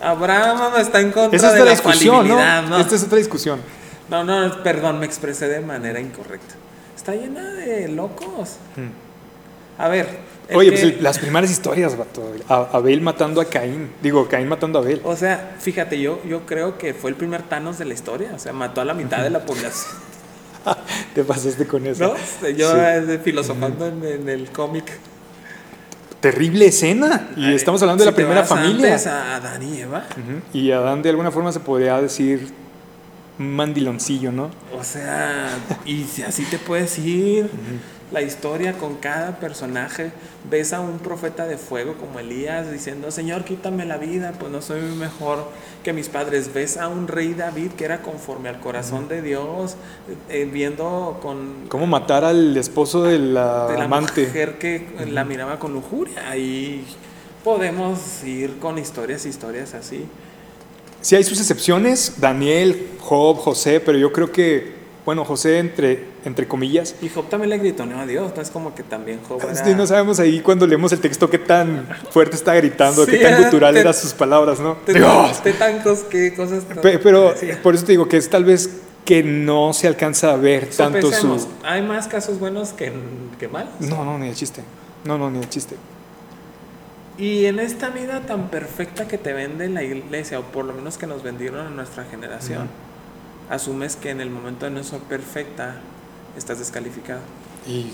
Abraham 0.00 0.74
está 0.78 1.00
en 1.00 1.10
contra 1.10 1.52
de 1.52 1.64
la 1.64 1.70
discusión, 1.72 2.28
¿no? 2.28 2.78
Esta 2.78 2.94
es 2.94 3.02
otra 3.02 3.18
discusión. 3.18 3.60
No, 4.08 4.22
no, 4.22 4.62
perdón, 4.62 5.00
me 5.00 5.06
expresé 5.06 5.48
de 5.48 5.60
manera 5.60 5.98
incorrecta. 6.00 6.54
Está 6.96 7.12
llena 7.12 7.50
de 7.54 7.88
locos. 7.88 8.56
Hmm. 8.76 9.80
A 9.80 9.88
ver. 9.88 10.30
Oye, 10.54 10.72
pues 10.72 11.00
las 11.00 11.18
primeras 11.18 11.50
historias, 11.50 11.96
vato. 11.96 12.22
Abel 12.48 13.00
matando 13.00 13.40
a 13.40 13.44
Caín. 13.44 13.90
Digo, 14.02 14.28
Caín 14.28 14.48
matando 14.48 14.78
a 14.78 14.82
Abel. 14.82 15.00
O 15.04 15.16
sea, 15.16 15.56
fíjate, 15.58 16.00
yo, 16.00 16.20
yo 16.24 16.46
creo 16.46 16.78
que 16.78 16.94
fue 16.94 17.10
el 17.10 17.16
primer 17.16 17.42
Thanos 17.42 17.78
de 17.78 17.84
la 17.84 17.94
historia. 17.94 18.32
O 18.34 18.38
sea, 18.38 18.52
mató 18.52 18.80
a 18.80 18.84
la 18.84 18.94
mitad 18.94 19.22
de 19.22 19.30
la 19.30 19.44
población. 19.44 19.94
Te 21.14 21.24
pasaste 21.24 21.66
con 21.66 21.86
eso. 21.86 22.14
¿No? 22.42 22.48
Yo 22.48 22.76
eh, 22.76 23.20
filosofando 23.22 23.86
en, 23.86 24.28
el 24.28 24.50
cómic. 24.50 24.90
Terrible 26.20 26.66
escena. 26.66 27.30
Y 27.36 27.54
estamos 27.54 27.80
hablando 27.82 28.04
de 28.04 28.10
la 28.10 28.16
primera 28.16 28.44
familia. 28.44 28.96
a 29.06 29.36
Adán 29.36 29.62
y 29.62 29.80
Eva. 29.80 30.04
Y 30.52 30.70
Adán 30.70 31.02
de 31.02 31.10
alguna 31.10 31.30
forma 31.30 31.50
se 31.50 31.60
podría 31.60 32.00
decir 32.00 32.52
mandiloncillo, 33.38 34.30
¿no? 34.30 34.50
O 34.78 34.84
sea, 34.84 35.48
y 35.86 36.04
si 36.04 36.22
así 36.22 36.44
te 36.44 36.58
puedes 36.58 36.98
ir 36.98 37.50
la 38.12 38.22
historia 38.22 38.74
con 38.74 38.96
cada 38.96 39.38
personaje. 39.38 40.12
Ves 40.50 40.72
a 40.72 40.80
un 40.80 40.98
profeta 40.98 41.46
de 41.46 41.56
fuego 41.56 41.94
como 41.94 42.18
Elías 42.18 42.70
diciendo, 42.70 43.10
Señor, 43.10 43.44
quítame 43.44 43.84
la 43.84 43.98
vida, 43.98 44.32
pues 44.38 44.50
no 44.50 44.62
soy 44.62 44.80
mejor 44.80 45.44
que 45.84 45.92
mis 45.92 46.08
padres. 46.08 46.52
Ves 46.52 46.76
a 46.76 46.88
un 46.88 47.08
rey 47.08 47.34
David 47.34 47.72
que 47.72 47.84
era 47.84 48.02
conforme 48.02 48.48
al 48.48 48.60
corazón 48.60 49.08
de 49.08 49.22
Dios, 49.22 49.76
eh, 50.28 50.48
viendo 50.50 51.18
con... 51.22 51.66
¿Cómo 51.68 51.86
matar 51.86 52.24
al 52.24 52.56
esposo 52.56 53.02
de 53.02 53.18
la, 53.18 53.66
de 53.66 53.78
la 53.78 53.84
amante? 53.84 54.26
mujer 54.26 54.58
que 54.58 54.86
la 55.08 55.24
miraba 55.24 55.58
con 55.58 55.72
lujuria. 55.72 56.36
Y 56.36 56.84
podemos 57.44 58.24
ir 58.24 58.58
con 58.58 58.78
historias, 58.78 59.24
historias 59.26 59.74
así. 59.74 60.04
Sí 61.00 61.16
hay 61.16 61.24
sus 61.24 61.40
excepciones, 61.40 62.14
Daniel, 62.18 62.88
Job, 63.00 63.38
José, 63.38 63.80
pero 63.80 63.96
yo 63.96 64.12
creo 64.12 64.30
que 64.30 64.80
bueno, 65.04 65.24
José 65.24 65.58
entre, 65.58 66.04
entre 66.24 66.46
comillas. 66.46 66.94
Y 67.00 67.08
Job 67.08 67.28
también 67.28 67.50
le 67.50 67.58
gritoneó 67.58 67.98
a 67.98 68.06
Dios, 68.06 68.32
no 68.34 68.42
es 68.42 68.50
como 68.50 68.74
que 68.74 68.82
también 68.82 69.20
Job 69.28 69.40
era... 69.42 69.64
Sí, 69.64 69.74
no 69.74 69.86
sabemos 69.86 70.20
ahí 70.20 70.40
cuando 70.40 70.66
leemos 70.66 70.92
el 70.92 71.00
texto 71.00 71.30
qué 71.30 71.38
tan 71.38 71.88
fuerte 72.10 72.36
está 72.36 72.54
gritando, 72.54 73.06
qué 73.06 73.18
tan 73.18 73.42
gutural 73.42 73.76
eran 73.76 73.94
sus 73.94 74.12
palabras, 74.12 74.60
¿no? 74.60 74.76
Dios. 74.86 75.40
Qué 75.42 75.52
tancos, 75.52 76.00
qué 76.10 76.34
cosas... 76.34 76.64
Pero, 76.82 77.34
por 77.62 77.74
eso 77.74 77.84
te 77.84 77.92
digo 77.92 78.08
que 78.08 78.16
es 78.16 78.28
tal 78.28 78.44
vez 78.44 78.70
que 79.04 79.22
no 79.22 79.72
se 79.72 79.88
alcanza 79.88 80.32
a 80.32 80.36
ver 80.36 80.68
tanto 80.68 81.10
su... 81.12 81.48
¿Hay 81.62 81.82
más 81.82 82.06
casos 82.06 82.38
buenos 82.38 82.70
que, 82.70 82.92
que 83.38 83.48
malos? 83.48 83.72
No, 83.80 84.04
no, 84.04 84.18
ni 84.18 84.28
el 84.28 84.34
chiste. 84.34 84.62
No, 85.04 85.18
no, 85.18 85.30
ni 85.30 85.38
el 85.38 85.48
chiste. 85.48 85.76
Y 87.18 87.44
en 87.46 87.58
esta 87.58 87.90
vida 87.90 88.20
tan 88.20 88.48
perfecta 88.48 89.06
que 89.06 89.18
te 89.18 89.32
vende 89.32 89.68
la 89.68 89.82
iglesia, 89.82 90.38
o 90.38 90.42
por 90.42 90.64
lo 90.64 90.72
menos 90.72 90.96
que 90.96 91.06
nos 91.06 91.22
vendieron 91.22 91.66
a 91.66 91.70
nuestra 91.70 92.04
generación, 92.04 92.68
asumes 93.50 93.96
que 93.96 94.10
en 94.10 94.20
el 94.20 94.30
momento 94.30 94.64
de 94.64 94.70
no 94.70 94.82
ser 94.82 95.00
perfecta 95.00 95.80
estás 96.36 96.58
descalificado. 96.58 97.20
Y 97.66 97.92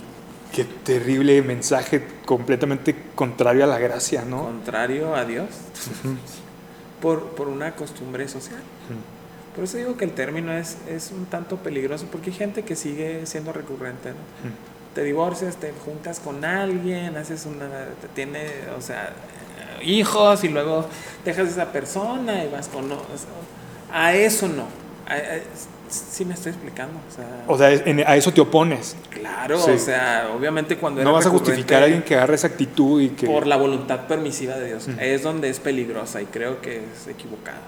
qué 0.53 0.65
terrible 0.65 1.43
mensaje 1.43 2.07
completamente 2.25 2.95
contrario 3.15 3.65
a 3.65 3.67
la 3.67 3.79
gracia, 3.79 4.25
¿no? 4.25 4.45
Contrario 4.45 5.15
a 5.15 5.25
Dios. 5.25 5.49
por, 7.01 7.31
por, 7.31 7.49
una 7.49 7.75
costumbre 7.75 8.29
social. 8.29 8.61
Por 9.55 9.65
eso 9.65 9.79
digo 9.79 9.97
que 9.97 10.05
el 10.05 10.13
término 10.13 10.53
es, 10.53 10.79
es 10.89 11.11
un 11.11 11.27
tanto 11.27 11.57
peligroso 11.57 12.07
porque 12.11 12.31
hay 12.31 12.37
gente 12.37 12.63
que 12.63 12.77
sigue 12.77 13.27
siendo 13.27 13.53
recurrente. 13.53 14.11
¿no? 14.11 14.17
Te 14.95 15.03
divorcias, 15.03 15.57
te 15.57 15.73
juntas 15.85 16.21
con 16.21 16.45
alguien, 16.45 17.17
haces 17.17 17.47
una. 17.47 17.69
Te 18.01 18.09
tiene, 18.15 18.47
o 18.77 18.81
sea, 18.81 19.13
hijos 19.83 20.43
y 20.45 20.49
luego 20.49 20.87
dejas 21.25 21.49
a 21.49 21.51
esa 21.51 21.73
persona 21.73 22.45
y 22.45 22.49
vas 22.49 22.69
con. 22.69 22.87
a 23.93 24.15
eso 24.15 24.49
no 24.49 24.67
Sí 25.89 26.25
me 26.25 26.35
estoy 26.35 26.53
explicando. 26.53 26.99
O 27.47 27.57
sea, 27.57 27.69
a 27.69 28.17
eso 28.17 28.33
te 28.33 28.41
opones. 28.41 28.97
Claro, 29.11 29.63
o 29.65 29.79
sea, 29.79 30.31
obviamente 30.37 30.77
cuando... 30.77 31.03
No 31.03 31.13
vas 31.13 31.27
a 31.27 31.31
justificar 31.31 31.83
a 31.83 31.85
alguien 31.85 32.03
que 32.03 32.17
agarre 32.17 32.35
esa 32.35 32.49
actitud 32.49 33.01
y 33.01 33.11
que... 33.11 33.27
Por 33.27 33.47
la 33.47 33.57
voluntad 33.57 34.07
permisiva 34.07 34.57
de 34.57 34.67
Dios. 34.67 34.89
Es 35.01 35.23
donde 35.23 35.49
es 35.49 35.61
peligrosa 35.61 36.21
y 36.23 36.27
creo 36.27 36.61
que 36.61 36.79
es 36.79 37.07
equivocado. 37.09 37.61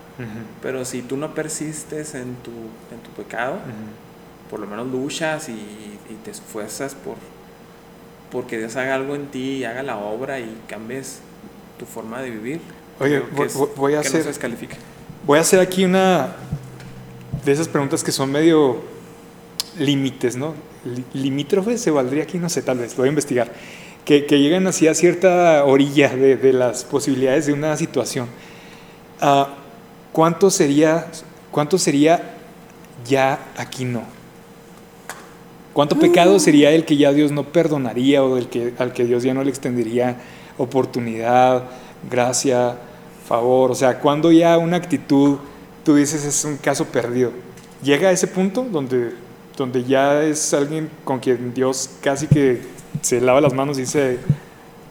Pero 0.62 0.84
si 0.84 1.02
tú 1.02 1.16
no 1.16 1.34
persistes 1.34 2.14
en 2.14 2.34
tu, 2.36 2.50
en 2.50 3.00
tu 3.02 3.10
pecado, 3.10 3.58
por 4.50 4.60
lo 4.60 4.66
menos 4.66 4.86
luchas 4.88 5.48
y, 5.48 5.98
te 6.24 6.30
esfuerzas 6.30 6.94
por 6.94 7.16
porque 8.32 8.58
Dios 8.58 8.76
haga 8.76 8.94
algo 8.94 9.14
en 9.14 9.26
ti 9.26 9.58
y 9.58 9.64
haga 9.64 9.82
la 9.82 9.96
obra 9.96 10.40
y 10.40 10.58
cambies 10.66 11.20
tu 11.78 11.86
forma 11.86 12.20
de 12.20 12.30
vivir. 12.30 12.60
Oye, 12.98 13.20
voy, 13.76 13.94
a 13.94 14.00
hacer... 14.00 14.24
voy 15.24 15.38
a 15.38 15.40
hacer 15.40 15.60
aquí 15.60 15.84
una 15.84 16.34
de 17.48 17.54
esas 17.54 17.68
preguntas 17.68 18.04
que 18.04 18.12
son 18.12 18.30
medio 18.30 18.76
límites, 19.78 20.36
¿no? 20.36 20.54
Limítrofes 21.12 21.80
se 21.80 21.90
valdría 21.90 22.22
aquí, 22.22 22.38
no 22.38 22.48
sé, 22.48 22.62
tal 22.62 22.78
vez, 22.78 22.92
lo 22.92 22.98
voy 22.98 23.08
a 23.08 23.10
investigar. 23.10 23.52
Que, 24.04 24.26
que 24.26 24.40
llegan 24.40 24.66
así 24.66 24.88
a 24.88 24.94
cierta 24.94 25.64
orilla 25.64 26.08
de, 26.08 26.36
de 26.36 26.52
las 26.52 26.84
posibilidades 26.84 27.46
de 27.46 27.52
una 27.52 27.76
situación. 27.76 28.26
Uh, 29.20 29.44
¿cuánto, 30.12 30.50
sería, 30.50 31.06
¿Cuánto 31.50 31.78
sería 31.78 32.34
ya 33.06 33.38
aquí 33.56 33.84
no? 33.84 34.02
¿Cuánto 35.72 35.96
mm. 35.96 36.00
pecado 36.00 36.38
sería 36.38 36.70
el 36.70 36.84
que 36.84 36.96
ya 36.96 37.12
Dios 37.12 37.32
no 37.32 37.44
perdonaría 37.44 38.22
o 38.22 38.36
el 38.36 38.48
que, 38.48 38.72
al 38.78 38.92
que 38.92 39.04
Dios 39.04 39.22
ya 39.22 39.34
no 39.34 39.44
le 39.44 39.50
extendería 39.50 40.16
oportunidad, 40.56 41.64
gracia, 42.08 42.76
favor? 43.26 43.70
O 43.70 43.74
sea, 43.74 43.98
¿cuándo 43.98 44.32
ya 44.32 44.56
una 44.58 44.76
actitud 44.76 45.38
tú 45.88 45.94
dices 45.94 46.22
es 46.22 46.44
un 46.44 46.58
caso 46.58 46.84
perdido. 46.84 47.32
llega 47.82 48.10
a 48.10 48.12
ese 48.12 48.26
punto 48.26 48.62
donde, 48.70 49.14
donde 49.56 49.84
ya 49.84 50.22
es 50.22 50.52
alguien 50.52 50.90
con 51.02 51.18
quien 51.18 51.54
Dios 51.54 51.88
casi 52.02 52.26
que 52.26 52.60
se 53.00 53.22
lava 53.22 53.40
las 53.40 53.54
manos 53.54 53.78
y 53.78 53.82
dice, 53.82 54.18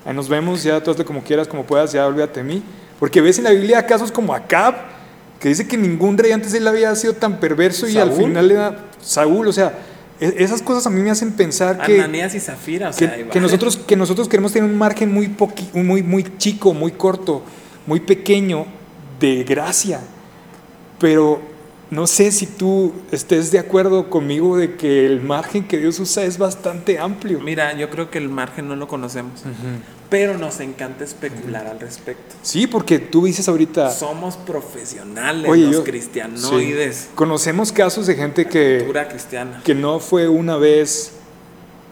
ahí 0.03 0.15
nos 0.15 0.27
vemos, 0.27 0.63
ya 0.63 0.81
tú 0.81 0.89
hazle 0.89 1.05
como 1.05 1.21
quieras, 1.21 1.47
como 1.47 1.65
puedas, 1.65 1.91
ya 1.91 2.07
olvídate 2.07 2.39
de 2.39 2.45
mí. 2.51 2.63
Porque 2.99 3.21
ves 3.21 3.37
en 3.37 3.43
la 3.43 3.51
Biblia 3.51 3.85
casos 3.85 4.11
como 4.11 4.33
Acab, 4.33 4.73
que 5.39 5.49
dice 5.49 5.67
que 5.67 5.77
ningún 5.77 6.17
rey 6.17 6.31
antes 6.31 6.51
de 6.53 6.57
él 6.57 6.67
había 6.67 6.95
sido 6.95 7.13
tan 7.13 7.39
perverso 7.39 7.87
y 7.87 7.99
al 7.99 8.11
final 8.11 8.49
era 8.49 8.85
Saúl, 8.99 9.47
o 9.49 9.53
sea, 9.53 9.77
e- 10.19 10.33
esas 10.39 10.63
cosas 10.63 10.87
a 10.87 10.89
mí 10.89 10.99
me 10.99 11.11
hacen 11.11 11.31
pensar 11.33 11.79
que, 11.85 11.99
Ananías 11.99 12.33
y 12.33 12.39
Zafira, 12.39 12.89
o 12.89 12.91
que, 12.91 13.05
sea, 13.05 13.29
que 13.29 13.39
nosotros, 13.45 13.77
que 13.77 13.95
nosotros 13.95 14.27
queremos 14.27 14.51
tener 14.51 14.67
un 14.67 14.75
margen 14.79 15.13
muy, 15.13 15.27
poqui- 15.27 15.71
muy, 15.73 16.01
muy 16.01 16.25
chico, 16.39 16.73
muy 16.73 16.93
corto, 16.93 17.43
muy 17.85 17.99
pequeño 17.99 18.65
de 19.19 19.43
gracia. 19.43 19.99
Pero 20.99 21.39
no 21.89 22.07
sé 22.07 22.31
si 22.31 22.45
tú 22.47 22.91
estés 23.11 23.51
de 23.51 23.59
acuerdo 23.59 24.09
conmigo 24.09 24.57
de 24.57 24.75
que 24.75 25.05
el 25.05 25.21
margen 25.21 25.63
que 25.67 25.77
Dios 25.77 25.99
usa 25.99 26.23
es 26.23 26.37
bastante 26.37 26.99
amplio. 26.99 27.39
Mira, 27.39 27.73
yo 27.77 27.89
creo 27.89 28.09
que 28.09 28.17
el 28.17 28.29
margen 28.29 28.67
no 28.67 28.75
lo 28.75 28.87
conocemos, 28.87 29.43
pero 30.09 30.37
nos 30.37 30.59
encanta 30.59 31.03
especular 31.03 31.67
al 31.67 31.79
respecto. 31.79 32.35
Sí, 32.41 32.67
porque 32.67 32.99
tú 32.99 33.25
dices 33.25 33.47
ahorita, 33.47 33.91
Somos 33.91 34.35
profesionales, 34.37 35.49
Oye, 35.49 35.63
los 35.67 35.71
yo- 35.77 35.83
cristianoides, 35.83 36.95
sí, 36.95 37.07
conocemos 37.15 37.71
casos 37.71 38.07
de 38.07 38.15
gente 38.15 38.47
que, 38.47 38.77
cultura 38.79 39.07
cristiana. 39.07 39.61
que 39.63 39.75
no 39.75 39.99
fue 39.99 40.27
una 40.27 40.57
vez 40.57 41.13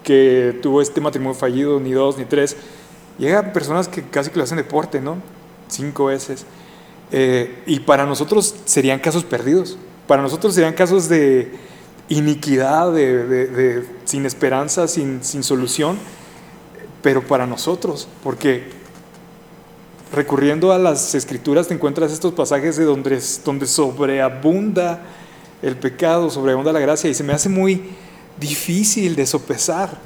que 0.03 0.60
tuvo 0.61 0.82
este 0.82 0.99
matrimonio 1.02 1.34
fallido, 1.38 1.80
ni 1.80 1.91
dos, 1.91 2.18
ni 2.18 2.26
tres. 2.26 2.56
Llegan 3.18 3.53
personas 3.53 3.88
que 3.88 4.03
casi 4.03 4.30
que 4.30 4.38
lo 4.38 4.44
hacen 4.44 4.57
deporte, 4.57 4.99
¿no? 4.99 5.18
Cinco 5.68 6.06
veces. 6.06 6.45
Eh, 7.17 7.63
y 7.65 7.79
para 7.79 8.05
nosotros 8.05 8.53
serían 8.65 8.99
casos 8.99 9.23
perdidos. 9.23 9.77
Para 10.05 10.21
nosotros 10.21 10.53
serían 10.53 10.73
casos 10.73 11.07
de 11.07 11.49
iniquidad, 12.09 12.91
de, 12.91 13.85
sin 14.03 14.25
esperanza, 14.25 14.85
sin, 14.89 15.23
sin 15.23 15.41
solución. 15.41 15.97
Pero 17.01 17.25
para 17.25 17.47
nosotros, 17.47 18.09
porque 18.21 18.65
recurriendo 20.11 20.73
a 20.73 20.77
las 20.77 21.15
escrituras 21.15 21.69
te 21.69 21.73
encuentras 21.73 22.11
estos 22.11 22.33
pasajes 22.33 22.75
de 22.75 22.83
donde, 22.83 23.17
donde 23.45 23.65
sobreabunda 23.65 25.01
el 25.61 25.77
pecado, 25.77 26.29
sobreabunda 26.29 26.73
la 26.73 26.81
gracia 26.81 27.09
y 27.09 27.13
se 27.13 27.23
me 27.23 27.31
hace 27.31 27.47
muy 27.47 27.81
difícil 28.37 29.15
de 29.15 29.25
sopesar. 29.25 29.97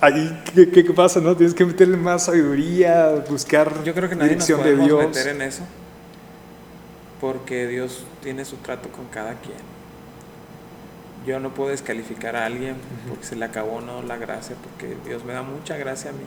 Ahí, 0.00 0.42
¿qué, 0.54 0.70
qué- 0.70 0.84
pasa? 0.92 1.20
No? 1.20 1.36
Tienes 1.36 1.54
que 1.54 1.64
meterle 1.66 1.96
más 1.96 2.26
sabiduría, 2.26 3.08
buscar 3.28 3.82
Yo 3.82 3.92
creo 3.94 4.08
que 4.08 4.14
nadie 4.14 4.36
nos 4.36 4.46
dirección 4.46 4.58
de 4.62 4.64
podemos 4.76 4.86
Dios. 4.86 5.06
meter 5.16 5.28
en 5.34 5.42
eso, 5.42 5.62
porque 7.20 7.66
Dios 7.66 8.04
tiene 8.22 8.44
su 8.44 8.56
trato 8.56 8.88
con 8.90 9.06
cada 9.06 9.34
quien. 9.34 9.58
Yo 11.26 11.40
no 11.40 11.52
puedo 11.52 11.70
descalificar 11.70 12.36
a 12.36 12.46
alguien 12.46 12.76
porque 13.08 13.24
se 13.24 13.36
le 13.36 13.44
acabó 13.44 13.80
no 13.80 14.02
la 14.02 14.16
gracia, 14.16 14.54
porque 14.62 14.96
Dios 15.04 15.24
me 15.24 15.32
da 15.32 15.42
mucha 15.42 15.76
gracia 15.76 16.10
a 16.10 16.12
mí. 16.12 16.20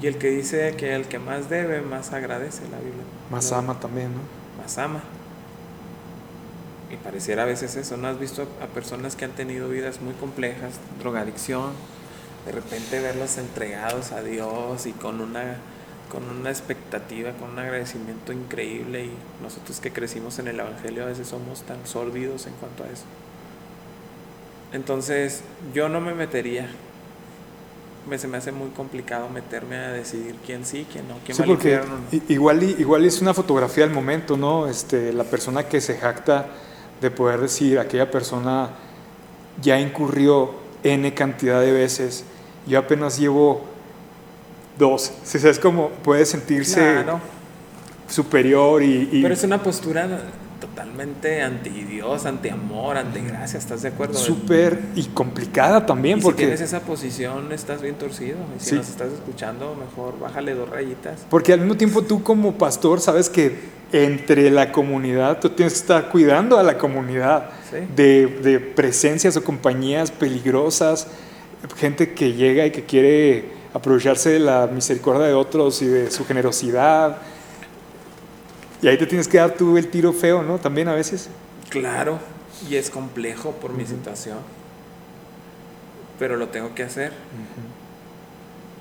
Y 0.00 0.06
el 0.06 0.16
que 0.16 0.30
dice 0.30 0.74
que 0.76 0.94
el 0.94 1.06
que 1.06 1.18
más 1.18 1.50
debe, 1.50 1.82
más 1.82 2.12
agradece 2.12 2.62
la 2.70 2.78
Biblia. 2.78 3.02
Más 3.30 3.50
ama 3.52 3.78
también, 3.80 4.08
¿no? 4.12 4.62
Más 4.62 4.78
ama. 4.78 5.02
Y 6.90 6.96
pareciera 6.96 7.42
a 7.42 7.46
veces 7.46 7.76
eso. 7.76 7.96
¿No 7.96 8.08
has 8.08 8.18
visto 8.18 8.46
a, 8.60 8.64
a 8.64 8.68
personas 8.68 9.16
que 9.16 9.24
han 9.26 9.32
tenido 9.32 9.68
vidas 9.68 10.00
muy 10.00 10.14
complejas, 10.14 10.74
drogadicción, 11.00 11.72
de 12.46 12.52
repente 12.52 13.00
verlos 13.00 13.38
entregados 13.38 14.12
a 14.12 14.22
Dios 14.22 14.86
y 14.86 14.92
con 14.92 15.20
una, 15.20 15.56
con 16.10 16.24
una 16.28 16.50
expectativa, 16.50 17.32
con 17.32 17.50
un 17.50 17.58
agradecimiento 17.58 18.32
increíble? 18.32 19.06
Y 19.06 19.12
nosotros 19.42 19.80
que 19.80 19.92
crecimos 19.92 20.38
en 20.38 20.48
el 20.48 20.58
Evangelio 20.60 21.04
a 21.04 21.06
veces 21.06 21.28
somos 21.28 21.62
tan 21.62 21.86
sórdidos 21.86 22.46
en 22.46 22.54
cuanto 22.54 22.84
a 22.84 22.86
eso. 22.86 23.04
Entonces, 24.72 25.42
yo 25.74 25.88
no 25.88 26.00
me 26.00 26.14
metería. 26.14 26.68
Me, 28.08 28.18
se 28.18 28.26
me 28.28 28.38
hace 28.38 28.50
muy 28.50 28.70
complicado 28.70 29.28
meterme 29.28 29.76
a 29.76 29.90
decidir 29.90 30.36
quién 30.46 30.64
sí, 30.64 30.86
quién 30.90 31.06
no, 31.06 31.16
quién 31.24 31.36
Sí, 31.36 31.42
al 31.42 31.48
porque 31.48 31.74
infierno. 31.74 31.98
¿no? 32.12 32.74
igual, 32.78 33.04
es 33.04 33.20
una 33.20 33.34
fotografía 33.34 33.84
del 33.84 33.92
momento, 33.94 34.36
¿no? 34.36 34.68
Este, 34.68 35.12
la 35.12 35.24
persona 35.24 35.64
que 35.64 35.80
se 35.80 35.96
jacta 35.98 36.46
de 37.00 37.10
poder 37.10 37.40
decir, 37.40 37.78
aquella 37.78 38.10
persona 38.10 38.70
ya 39.60 39.78
incurrió 39.78 40.54
N 40.82 41.12
cantidad 41.14 41.60
de 41.60 41.72
veces, 41.72 42.24
yo 42.66 42.78
apenas 42.78 43.18
llevo 43.18 43.62
dos. 44.78 45.12
Si 45.24 45.38
sabes 45.38 45.58
cómo 45.58 45.90
puede 46.02 46.24
sentirse 46.26 46.80
Claro. 46.80 47.20
superior 48.08 48.82
y... 48.82 49.08
y 49.12 49.22
Pero 49.22 49.34
es 49.34 49.44
una 49.44 49.62
postura 49.62 50.08
totalmente 50.60 51.40
anti 51.42 51.70
Dios, 51.70 52.26
anti 52.26 52.48
amor, 52.50 52.96
anti 52.98 53.20
gracia, 53.20 53.58
¿estás 53.58 53.80
de 53.82 53.88
acuerdo? 53.88 54.14
súper 54.18 54.78
y 54.94 55.04
complicada 55.04 55.86
también, 55.86 56.18
y 56.18 56.20
si 56.20 56.24
porque... 56.24 56.42
tienes 56.42 56.60
esa 56.60 56.80
posición 56.80 57.50
estás 57.52 57.80
bien 57.80 57.94
torcido. 57.94 58.36
Y 58.56 58.60
si 58.60 58.70
Sí. 58.70 58.74
nos 58.76 58.88
estás 58.88 59.12
escuchando, 59.12 59.74
mejor 59.74 60.18
bájale 60.18 60.54
dos 60.54 60.68
rayitas. 60.68 61.20
Porque 61.30 61.52
al 61.54 61.60
mismo 61.60 61.76
tiempo 61.76 62.02
tú 62.02 62.22
como 62.22 62.58
pastor 62.58 63.00
sabes 63.00 63.30
que 63.30 63.80
entre 63.92 64.50
la 64.50 64.70
comunidad 64.70 65.40
tú 65.40 65.50
tienes 65.50 65.72
que 65.74 65.80
estar 65.80 66.08
cuidando 66.10 66.58
a 66.58 66.62
la 66.62 66.76
comunidad 66.78 67.50
Sí. 67.70 67.76
de, 67.96 68.26
de 68.26 68.60
presencias 68.60 69.36
o 69.36 69.44
compañías 69.44 70.10
peligrosas, 70.10 71.06
gente 71.76 72.14
que 72.14 72.32
llega 72.32 72.66
y 72.66 72.70
que 72.70 72.84
quiere 72.84 73.60
aprovecharse 73.74 74.30
de 74.30 74.40
la 74.40 74.66
misericordia 74.66 75.26
de 75.26 75.34
otros 75.34 75.80
y 75.82 75.86
de 75.86 76.10
su 76.10 76.24
generosidad. 76.24 77.18
Y 78.82 78.88
ahí 78.88 78.96
te 78.96 79.06
tienes 79.06 79.28
que 79.28 79.38
dar 79.38 79.54
tú 79.54 79.76
el 79.76 79.88
tiro 79.88 80.12
feo, 80.12 80.42
¿no? 80.42 80.58
También 80.58 80.88
a 80.88 80.94
veces. 80.94 81.28
Claro, 81.68 82.18
y 82.68 82.76
es 82.76 82.90
complejo 82.90 83.52
por 83.52 83.72
mi 83.72 83.86
situación. 83.86 84.38
Pero 86.18 86.36
lo 86.36 86.48
tengo 86.48 86.74
que 86.74 86.82
hacer. 86.82 87.12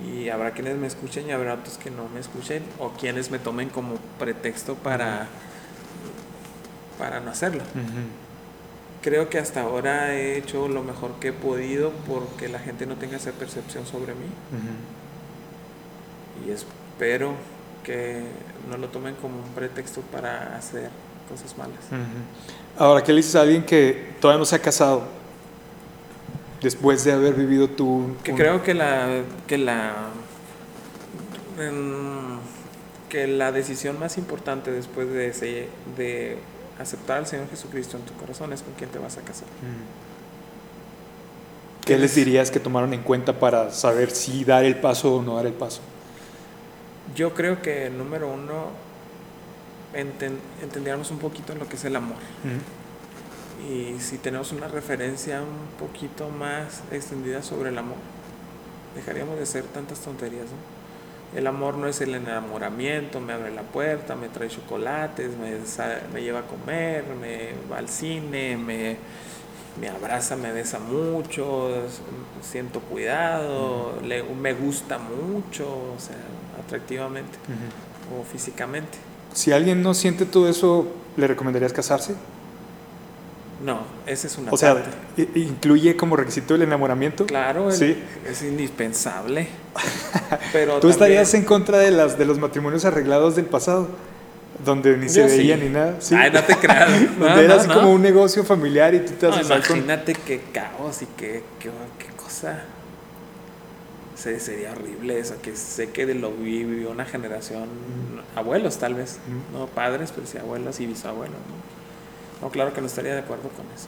Y 0.06 0.30
habrá 0.30 0.52
quienes 0.52 0.78
me 0.78 0.88
escuchen 0.88 1.28
y 1.28 1.32
habrá 1.32 1.56
otros 1.56 1.78
que 1.78 1.92
no 1.92 2.08
me 2.08 2.22
escuchen 2.22 2.64
o 2.80 2.92
quienes 2.92 3.32
me 3.32 3.40
tomen 3.40 3.70
como 3.70 3.96
pretexto 4.18 4.76
para, 4.76 5.28
para 6.98 7.20
no 7.20 7.32
hacerlo. 7.32 7.64
Creo 9.02 9.30
que 9.30 9.38
hasta 9.40 9.62
ahora 9.62 10.14
he 10.16 10.38
hecho 10.38 10.68
lo 10.68 10.84
mejor 10.84 11.12
que 11.22 11.30
he 11.30 11.34
podido 11.34 11.92
porque 12.08 12.50
la 12.50 12.60
gente 12.60 12.86
no 12.86 12.96
tenga 12.96 13.16
esa 13.18 13.32
percepción 13.32 13.86
sobre 13.86 14.14
mí 14.14 14.26
y 16.46 16.52
espero 16.52 17.34
que 17.84 18.24
no 18.70 18.78
lo 18.78 18.88
tomen 18.90 19.16
como 19.16 19.38
un 19.38 19.50
pretexto 19.56 20.02
para 20.02 20.56
hacer 20.58 20.90
cosas 21.30 21.58
malas. 21.58 21.78
Ahora, 22.78 23.04
¿qué 23.04 23.12
le 23.14 23.18
dices 23.18 23.36
a 23.36 23.42
alguien 23.42 23.64
que 23.64 24.14
todavía 24.20 24.40
no 24.40 24.46
se 24.46 24.56
ha 24.56 24.60
casado? 24.60 25.04
Después 26.62 27.06
de 27.06 27.14
haber 27.14 27.36
vivido 27.36 27.70
tú... 27.70 28.16
Que 28.24 28.32
un- 28.32 28.38
creo 28.38 28.64
que 28.64 28.74
la 28.74 29.22
que 29.48 29.58
la 29.58 29.94
que 33.10 33.28
la 33.28 33.52
decisión 33.52 34.00
más 34.00 34.18
importante 34.18 34.72
después 34.72 35.10
de 35.12 35.28
ese- 35.30 35.68
de 35.98 36.38
aceptar 36.80 37.18
al 37.18 37.28
Señor 37.28 37.50
Jesucristo 37.50 37.98
en 37.98 38.04
tu 38.04 38.14
corazón 38.14 38.54
es 38.54 38.62
con 38.62 38.74
quién 38.74 38.90
te 38.90 39.00
vas 39.00 39.18
a 39.18 39.22
casar. 39.22 39.48
¿Qué 41.86 41.98
les 41.98 42.14
dirías 42.16 42.52
que 42.52 42.60
tomaron 42.60 42.94
en 42.94 43.02
cuenta 43.02 43.40
para 43.40 43.72
saber 43.72 44.12
si 44.12 44.44
dar 44.46 44.64
el 44.64 44.76
paso 44.80 45.16
o 45.16 45.22
no 45.22 45.36
dar 45.36 45.46
el 45.48 45.54
paso? 45.54 45.82
Yo 47.16 47.34
creo 47.34 47.62
que 47.62 47.90
número 47.90 48.28
uno 48.32 48.68
enten- 49.96 50.38
entendiéramos 50.62 51.10
un 51.12 51.18
poquito 51.18 51.56
lo 51.56 51.68
que 51.68 51.76
es 51.78 51.86
el 51.86 51.96
amor. 51.96 52.18
Y 53.68 54.00
si 54.00 54.18
tenemos 54.20 54.52
una 54.52 54.68
referencia 54.68 55.42
un 55.42 55.78
poquito 55.86 56.30
más 56.30 56.82
extendida 56.92 57.42
sobre 57.44 57.70
el 57.70 57.78
amor, 57.78 57.98
dejaríamos 58.96 59.38
de 59.38 59.44
hacer 59.44 59.64
tantas 59.66 60.00
tonterías, 60.00 60.46
¿no? 60.46 60.79
El 61.36 61.46
amor 61.48 61.78
no 61.78 61.88
es 61.88 62.02
el 62.02 62.16
enamoramiento, 62.16 63.20
me 63.20 63.34
abre 63.34 63.52
la 63.54 63.62
puerta, 63.62 64.16
me 64.16 64.30
trae 64.30 64.50
chocolates, 64.50 65.30
me, 65.38 65.52
me 66.14 66.22
lleva 66.24 66.40
a 66.40 66.44
comer, 66.44 67.04
me 67.22 67.50
va 67.72 67.78
al 67.78 67.88
cine, 67.88 68.58
me, 68.58 68.98
me 69.80 69.90
abraza, 69.90 70.36
me 70.36 70.52
besa 70.52 70.80
mucho, 70.80 71.70
siento 72.42 72.80
cuidado, 72.80 74.00
le- 74.04 74.24
me 74.24 74.54
gusta 74.54 74.98
mucho, 74.98 75.66
o 75.68 76.00
sea, 76.00 76.16
atractivamente 76.66 77.38
o 78.20 78.24
físicamente. 78.24 78.98
Si 79.34 79.52
alguien 79.52 79.84
no 79.84 79.94
siente 79.94 80.26
todo 80.26 80.50
eso, 80.50 80.88
¿le 81.16 81.28
recomendarías 81.28 81.74
casarse? 81.74 82.16
No, 83.64 83.82
esa 84.06 84.28
es 84.28 84.38
una 84.38 84.52
O 84.52 84.58
sea, 84.58 84.74
parte. 84.76 85.28
¿incluye 85.40 85.98
como 85.98 86.16
requisito 86.16 86.56
el 86.56 86.62
enamoramiento? 86.62 87.26
Claro, 87.26 87.70
el- 87.70 87.76
Sí. 87.76 87.98
es 88.30 88.42
indispensable. 88.44 89.48
Pero 90.54 90.74
¿Tú 90.76 90.80
también- 90.90 90.92
estarías 90.92 91.34
en 91.34 91.44
contra 91.44 91.78
de, 91.80 91.92
las, 91.92 92.18
de 92.18 92.26
los 92.26 92.40
matrimonios 92.40 92.86
arreglados 92.86 93.36
del 93.36 93.46
pasado? 93.46 93.90
Donde 94.64 94.98
ni 94.98 95.08
se 95.10 95.24
veía 95.26 95.56
ni 95.58 95.70
nada. 95.70 95.96
¿sí? 96.00 96.16
Ay, 96.16 96.32
no 96.32 96.44
te 96.44 96.56
creas. 96.56 96.90
No, 97.20 97.26
Donde 97.26 97.46
era 97.46 97.56
no, 97.56 97.60
así 97.60 97.68
no. 97.70 97.74
como 97.76 97.94
un 97.94 98.02
negocio 98.02 98.44
familiar 98.46 98.94
y 98.96 99.00
tú 99.02 99.14
te 99.14 99.28
haces 99.28 99.48
con- 99.48 99.58
imagínate 99.78 100.14
qué 100.14 100.42
caos 100.54 101.02
y 101.02 101.06
qué, 101.18 101.44
qué, 101.60 101.70
qué 101.98 102.08
cosa. 102.16 102.62
se, 104.16 104.40
sería 104.40 104.72
horrible 104.72 105.18
eso, 105.20 105.36
que 105.42 105.56
sé 105.56 105.92
que 105.92 106.14
lo 106.14 106.32
vivió 106.32 106.92
una 106.92 107.06
generación, 107.06 107.68
abuelos 108.36 108.78
tal 108.78 108.96
vez, 108.96 109.18
no 109.54 109.68
padres, 109.68 110.12
pero 110.14 110.28
sí 110.28 110.38
abuelos 110.38 110.80
y 110.82 110.88
bisabuelos. 110.88 111.36
¿no? 111.36 111.79
No, 112.42 112.50
claro 112.50 112.74
que 112.74 112.82
no 112.82 112.88
estaría 112.88 113.14
de 113.14 113.20
acuerdo 113.20 113.50
con 113.50 113.66
eso. 113.76 113.88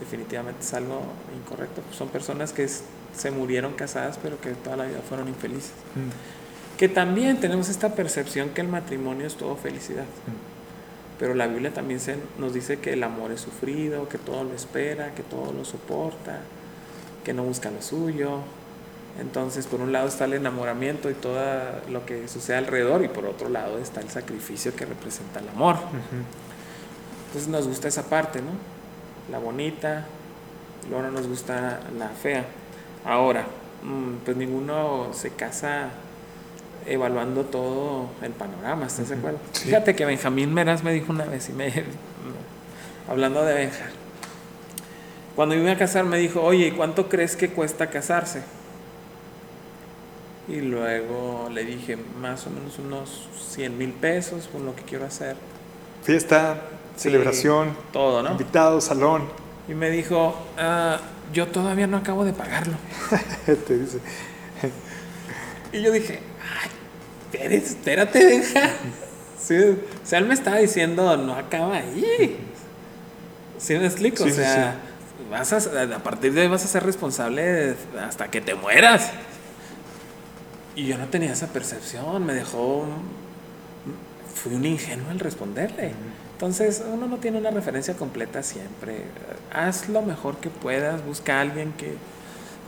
Definitivamente 0.00 0.62
es 0.62 0.74
algo 0.74 1.02
incorrecto. 1.36 1.82
Son 1.92 2.08
personas 2.08 2.52
que 2.52 2.66
se 2.68 3.30
murieron 3.30 3.74
casadas, 3.74 4.18
pero 4.22 4.40
que 4.40 4.50
toda 4.50 4.76
la 4.76 4.84
vida 4.84 5.00
fueron 5.06 5.28
infelices. 5.28 5.72
Que 6.76 6.88
también 6.88 7.38
tenemos 7.40 7.68
esta 7.68 7.94
percepción 7.94 8.50
que 8.50 8.62
el 8.62 8.68
matrimonio 8.68 9.26
es 9.26 9.36
todo 9.36 9.56
felicidad. 9.56 10.04
Pero 11.18 11.34
la 11.34 11.46
Biblia 11.46 11.72
también 11.72 12.00
se, 12.00 12.16
nos 12.38 12.52
dice 12.52 12.80
que 12.80 12.94
el 12.94 13.02
amor 13.04 13.30
es 13.30 13.40
sufrido, 13.40 14.08
que 14.08 14.18
todo 14.18 14.42
lo 14.42 14.54
espera, 14.54 15.14
que 15.14 15.22
todo 15.22 15.52
lo 15.52 15.64
soporta, 15.64 16.40
que 17.22 17.32
no 17.32 17.44
busca 17.44 17.70
lo 17.70 17.80
suyo. 17.80 18.38
Entonces, 19.20 19.66
por 19.66 19.80
un 19.80 19.92
lado 19.92 20.08
está 20.08 20.24
el 20.24 20.32
enamoramiento 20.32 21.10
y 21.10 21.14
todo 21.14 21.38
lo 21.90 22.04
que 22.06 22.26
sucede 22.28 22.56
alrededor, 22.56 23.04
y 23.04 23.08
por 23.08 23.26
otro 23.26 23.50
lado 23.50 23.78
está 23.78 24.00
el 24.00 24.08
sacrificio 24.08 24.74
que 24.74 24.86
representa 24.86 25.38
el 25.40 25.48
amor. 25.50 25.76
Entonces 27.32 27.48
nos 27.50 27.66
gusta 27.66 27.88
esa 27.88 28.02
parte, 28.02 28.42
¿no? 28.42 28.50
La 29.32 29.38
bonita, 29.38 30.04
luego 30.90 31.04
no 31.04 31.12
nos 31.12 31.26
gusta 31.26 31.80
la 31.98 32.10
fea. 32.10 32.44
Ahora, 33.06 33.46
mm, 33.82 34.16
pues 34.22 34.36
ninguno 34.36 35.14
se 35.14 35.30
casa 35.30 35.88
evaluando 36.84 37.44
todo 37.46 38.10
el 38.20 38.32
panorama, 38.32 38.84
¿estás 38.84 39.08
de 39.08 39.14
acuerdo? 39.14 39.38
Fíjate 39.54 39.96
que 39.96 40.04
Benjamín 40.04 40.52
Meraz 40.52 40.82
me 40.82 40.92
dijo 40.92 41.10
una 41.10 41.24
vez, 41.24 41.48
y 41.48 41.54
me, 41.54 41.72
hablando 43.08 43.42
de 43.46 43.54
Benja, 43.54 43.86
cuando 45.34 45.54
iba 45.54 45.72
a 45.72 45.78
casar 45.78 46.04
me 46.04 46.18
dijo, 46.18 46.42
oye, 46.42 46.66
¿y 46.66 46.72
cuánto 46.72 47.08
crees 47.08 47.34
que 47.34 47.48
cuesta 47.48 47.88
casarse? 47.88 48.42
Y 50.48 50.60
luego 50.60 51.48
le 51.50 51.64
dije, 51.64 51.96
más 52.20 52.46
o 52.46 52.50
menos 52.50 52.78
unos 52.78 53.26
100 53.52 53.78
mil 53.78 53.92
pesos 53.92 54.48
por 54.48 54.60
lo 54.60 54.76
que 54.76 54.82
quiero 54.82 55.06
hacer. 55.06 55.36
Fiesta, 56.02 56.60
celebración, 57.02 57.76
todo, 57.92 58.22
¿no? 58.22 58.32
Invitado, 58.32 58.80
salón. 58.80 59.28
Y 59.68 59.74
me 59.74 59.90
dijo, 59.90 60.36
ah, 60.58 60.98
yo 61.32 61.48
todavía 61.48 61.86
no 61.86 61.96
acabo 61.96 62.24
de 62.24 62.32
pagarlo. 62.32 62.74
Te 63.46 63.78
dice. 63.78 63.98
y 65.72 65.82
yo 65.82 65.90
dije, 65.90 66.20
ay, 67.32 67.54
espérate. 67.56 68.42
Sí, 69.42 69.56
o 69.56 70.06
sea, 70.06 70.20
él 70.20 70.26
me 70.26 70.34
estaba 70.34 70.58
diciendo, 70.58 71.16
no 71.16 71.34
acaba 71.34 71.78
ahí. 71.78 72.36
¿Sí 73.58 73.74
me 73.74 73.86
explico? 73.86 74.22
o 74.22 74.28
sea, 74.28 74.76
vas 75.28 75.52
a, 75.52 75.82
a 75.82 75.98
partir 75.98 76.32
de 76.32 76.42
ahí 76.42 76.48
vas 76.48 76.64
a 76.64 76.68
ser 76.68 76.84
responsable 76.84 77.74
hasta 78.00 78.30
que 78.30 78.40
te 78.40 78.54
mueras. 78.54 79.10
Y 80.76 80.86
yo 80.86 80.96
no 80.96 81.08
tenía 81.08 81.32
esa 81.32 81.48
percepción, 81.48 82.24
me 82.24 82.34
dejó... 82.34 82.86
Fui 84.32 84.54
un 84.54 84.64
ingenuo 84.64 85.10
al 85.10 85.18
responderle. 85.18 85.92
Entonces, 86.42 86.82
uno 86.92 87.06
no 87.06 87.18
tiene 87.18 87.38
una 87.38 87.52
referencia 87.52 87.94
completa 87.94 88.42
siempre. 88.42 88.96
Haz 89.52 89.88
lo 89.88 90.02
mejor 90.02 90.38
que 90.38 90.50
puedas, 90.50 91.06
busca 91.06 91.38
a 91.38 91.40
alguien 91.40 91.72
que, 91.74 91.94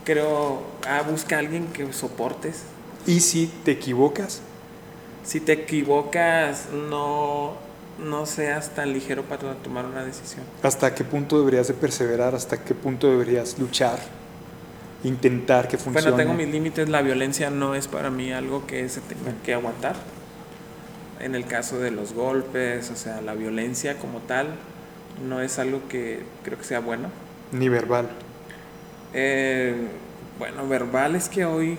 creo, 0.05 0.61
ah, 0.87 1.01
busca 1.01 1.35
a 1.35 1.39
alguien 1.39 1.67
que 1.67 1.91
soportes. 1.91 2.61
¿Y 3.05 3.19
si 3.19 3.47
te 3.65 3.71
equivocas? 3.71 4.39
Si 5.25 5.41
te 5.41 5.51
equivocas, 5.51 6.67
no, 6.89 7.55
no 8.01 8.25
seas 8.25 8.69
tan 8.69 8.93
ligero 8.93 9.23
para 9.23 9.55
tomar 9.55 9.83
una 9.83 10.05
decisión. 10.05 10.45
¿Hasta 10.63 10.95
qué 10.95 11.03
punto 11.03 11.37
deberías 11.37 11.67
de 11.67 11.73
perseverar? 11.73 12.33
¿Hasta 12.33 12.63
qué 12.63 12.73
punto 12.73 13.11
deberías 13.11 13.59
luchar? 13.59 13.99
intentar 15.03 15.67
que 15.67 15.77
funcione. 15.77 16.09
Bueno, 16.09 16.17
tengo 16.17 16.33
mis 16.33 16.51
límites, 16.51 16.89
la 16.89 17.03
violencia 17.03 17.51
no 17.51 17.75
es 17.75 17.87
para 17.87 18.09
mí 18.09 18.31
algo 18.31 18.65
que 18.65 18.89
se 18.89 19.01
tenga 19.01 19.33
que 19.43 19.53
aguantar. 19.53 19.95
En 21.19 21.35
el 21.35 21.45
caso 21.45 21.79
de 21.79 21.91
los 21.91 22.13
golpes, 22.13 22.91
o 22.91 22.95
sea, 22.95 23.21
la 23.21 23.33
violencia 23.33 23.97
como 23.97 24.19
tal, 24.19 24.47
no 25.27 25.41
es 25.41 25.59
algo 25.59 25.81
que 25.87 26.23
creo 26.43 26.57
que 26.57 26.65
sea 26.65 26.79
bueno. 26.79 27.09
Ni 27.51 27.69
verbal. 27.69 28.09
Eh, 29.13 29.87
bueno, 30.37 30.67
verbal 30.67 31.15
es 31.15 31.29
que 31.29 31.45
hoy 31.45 31.77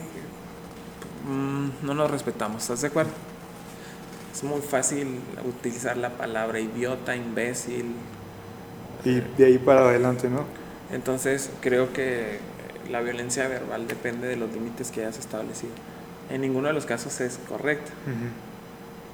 mm, 1.29 1.87
no 1.87 1.95
nos 1.95 2.11
respetamos, 2.11 2.63
¿estás 2.63 2.81
de 2.81 2.89
acuerdo? 2.89 3.11
Es 4.35 4.43
muy 4.43 4.61
fácil 4.61 5.21
utilizar 5.47 5.97
la 5.97 6.11
palabra 6.11 6.61
idiota, 6.61 7.17
imbécil. 7.17 7.95
Y 9.05 9.21
de 9.21 9.45
ahí 9.45 9.59
para 9.59 9.81
adelante, 9.81 10.29
¿no? 10.29 10.45
Entonces 10.91 11.51
creo 11.61 11.93
que 11.93 12.39
la 12.91 13.01
violencia 13.01 13.49
verbal 13.49 13.87
depende 13.89 14.29
de 14.29 14.37
los 14.37 14.53
límites 14.53 14.91
que 14.91 15.01
hayas 15.01 15.19
establecido. 15.19 15.73
En 16.31 16.41
ninguno 16.41 16.69
de 16.69 16.75
los 16.75 16.87
casos 16.87 17.21
es 17.21 17.39
correcta. 17.49 17.93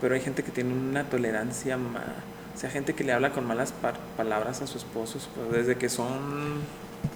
Pero 0.02 0.16
hay 0.16 0.20
gente 0.20 0.42
que 0.42 0.50
tiene 0.50 0.74
una 0.74 1.04
tolerancia 1.04 1.78
más. 1.78 2.02
O 2.54 2.58
sea, 2.58 2.68
gente 2.68 2.92
que 2.92 3.04
le 3.04 3.12
habla 3.12 3.30
con 3.30 3.46
malas 3.46 3.72
palabras 4.16 4.60
a 4.60 4.66
su 4.66 4.76
esposo 4.76 5.18
pues, 5.34 5.52
desde 5.52 5.78
que 5.78 5.88
son 5.88 6.58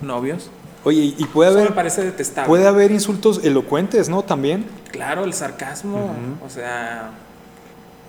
novios. 0.01 0.51
Oye, 0.85 1.15
y 1.19 1.25
puede 1.27 1.51
haber. 1.51 1.71
me 1.71 1.75
parece 1.75 2.05
detestable. 2.05 2.47
Puede 2.47 2.69
haber 2.69 2.93
insultos 2.93 3.45
elocuentes, 3.45 4.09
¿no? 4.09 4.23
También. 4.23 4.65
Claro, 4.93 5.25
el 5.25 5.35
sarcasmo. 5.35 6.15
O 6.47 6.49
sea. 6.49 7.11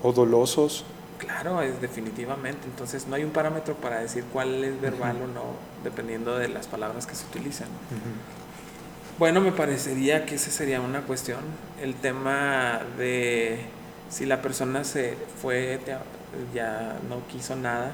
O 0.04 0.14
dolosos. 0.14 0.86
Claro, 1.18 1.60
es 1.64 1.82
definitivamente. 1.82 2.60
Entonces 2.66 3.08
no 3.08 3.16
hay 3.16 3.24
un 3.24 3.32
parámetro 3.32 3.74
para 3.74 4.00
decir 4.00 4.26
cuál 4.32 4.64
es 4.64 4.80
verbal 4.80 5.18
o 5.24 5.28
no, 5.28 5.44
dependiendo 5.84 6.38
de 6.38 6.50
las 6.50 6.68
palabras 6.68 7.08
que 7.08 7.16
se 7.16 7.26
utilizan. 7.26 7.68
Bueno, 9.18 9.42
me 9.42 9.52
parecería 9.52 10.28
que 10.28 10.36
esa 10.36 10.52
sería 10.52 10.80
una 10.82 11.02
cuestión. 11.02 11.40
El 11.82 11.96
tema 11.96 12.82
de 13.00 13.66
si 14.10 14.26
la 14.26 14.42
persona 14.42 14.84
se 14.84 15.16
fue, 15.42 15.80
ya 16.54 16.98
no 17.10 17.28
quiso 17.28 17.56
nada, 17.56 17.92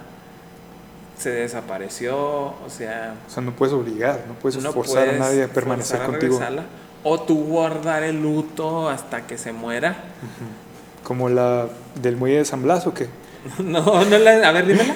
se 1.18 1.30
desapareció, 1.30 2.18
o 2.18 2.70
sea... 2.70 3.16
O 3.28 3.30
sea, 3.30 3.44
no 3.44 3.56
puedes 3.56 3.74
obligar, 3.74 4.22
no 4.28 4.34
puedes 4.36 4.64
forzar 4.68 5.10
a 5.10 5.12
nadie 5.14 5.44
a 5.44 5.48
permanecer 5.48 6.02
contigo. 6.04 6.40
o 7.04 7.22
tú 7.22 7.44
guardar 7.46 8.04
el 8.04 8.22
luto 8.22 8.90
hasta 8.90 9.26
que 9.28 9.38
se 9.38 9.54
muera. 9.54 9.96
Como 11.04 11.30
la 11.30 11.68
del 12.02 12.18
muelle 12.18 12.38
de 12.38 12.46
San 12.46 12.64
Blas 12.64 12.88
o 12.88 12.94
qué? 12.94 13.08
no, 13.64 14.06
no 14.06 14.18
la, 14.18 14.48
a 14.48 14.52
ver, 14.52 14.68
dímela. 14.68 14.96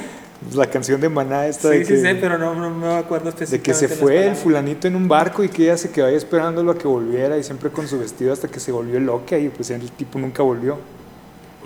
La 0.54 0.68
canción 0.68 1.02
de 1.02 1.10
Maná 1.10 1.48
esta 1.48 1.72
sí, 1.72 1.80
de 1.80 1.86
que... 1.86 1.98
Sí, 1.98 2.02
sí, 2.02 2.18
pero 2.22 2.38
no, 2.38 2.54
no, 2.54 2.70
me 2.70 2.96
acuerdo 2.96 3.30
específicamente. 3.30 3.86
De 3.86 3.88
que 3.88 3.96
se 3.96 4.02
fue 4.02 4.28
el 4.28 4.36
fulanito 4.36 4.88
en 4.88 4.96
un 4.96 5.08
barco 5.08 5.44
y 5.44 5.50
que 5.50 5.64
ella 5.64 5.78
se 5.78 5.90
quedó 5.90 6.06
ahí 6.06 6.16
esperándolo 6.16 6.72
a 6.72 6.78
que 6.78 6.88
volviera 6.88 7.38
y 7.38 7.44
siempre 7.44 7.72
con 7.72 7.88
su 7.88 7.98
vestido 7.98 8.34
hasta 8.34 8.48
que 8.48 8.60
se 8.60 8.72
volvió 8.72 9.00
loca 9.00 9.38
y 9.38 9.50
pues 9.50 9.72
el 9.72 9.92
tipo 9.92 10.20
nunca 10.20 10.44
volvió. 10.44 10.78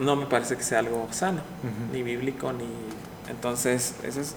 No 0.01 0.15
me 0.15 0.25
parece 0.25 0.57
que 0.57 0.63
sea 0.63 0.79
algo 0.79 1.07
sano, 1.11 1.41
ni 1.93 2.03
bíblico, 2.03 2.51
ni... 2.51 2.65
Entonces, 3.29 3.95
eso 4.03 4.19
es... 4.19 4.35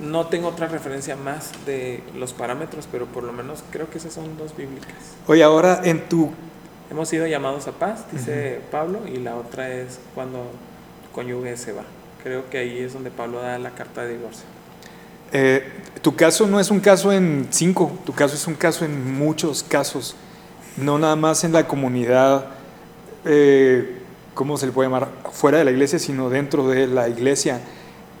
No 0.00 0.28
tengo 0.28 0.48
otra 0.48 0.68
referencia 0.68 1.16
más 1.16 1.50
de 1.66 2.02
los 2.14 2.32
parámetros, 2.32 2.88
pero 2.90 3.06
por 3.06 3.24
lo 3.24 3.32
menos 3.32 3.64
creo 3.70 3.90
que 3.90 3.98
esas 3.98 4.12
son 4.12 4.38
dos 4.38 4.56
bíblicas. 4.56 4.94
Oye, 5.26 5.42
ahora 5.42 5.80
en 5.82 6.08
tu 6.08 6.30
Hemos 6.90 7.10
sido 7.10 7.26
llamados 7.26 7.68
a 7.68 7.72
paz, 7.72 8.06
dice 8.10 8.60
Pablo, 8.70 9.00
y 9.06 9.18
la 9.18 9.36
otra 9.36 9.68
es 9.68 10.00
cuando 10.14 10.50
cónyuge 11.12 11.56
se 11.58 11.72
va. 11.72 11.82
Creo 12.22 12.48
que 12.48 12.58
ahí 12.58 12.78
es 12.78 12.94
donde 12.94 13.10
Pablo 13.10 13.42
da 13.42 13.58
la 13.58 13.70
carta 13.70 14.04
de 14.04 14.16
divorcio. 14.16 14.44
Eh, 15.30 15.70
tu 16.00 16.16
caso 16.16 16.46
no 16.46 16.58
es 16.58 16.70
un 16.70 16.80
caso 16.80 17.12
en 17.12 17.48
cinco, 17.50 17.92
tu 18.06 18.14
caso 18.14 18.34
es 18.34 18.46
un 18.46 18.54
caso 18.54 18.86
en 18.86 19.18
muchos 19.18 19.62
casos, 19.62 20.16
no 20.78 20.98
nada 20.98 21.14
más 21.14 21.44
en 21.44 21.52
la 21.52 21.68
comunidad, 21.68 22.46
eh, 23.26 23.97
¿cómo 24.38 24.56
se 24.56 24.66
le 24.66 24.72
puede 24.72 24.88
llamar? 24.88 25.08
Fuera 25.32 25.58
de 25.58 25.64
la 25.64 25.72
iglesia, 25.72 25.98
sino 25.98 26.30
dentro 26.30 26.68
de 26.68 26.86
la 26.86 27.08
iglesia. 27.08 27.60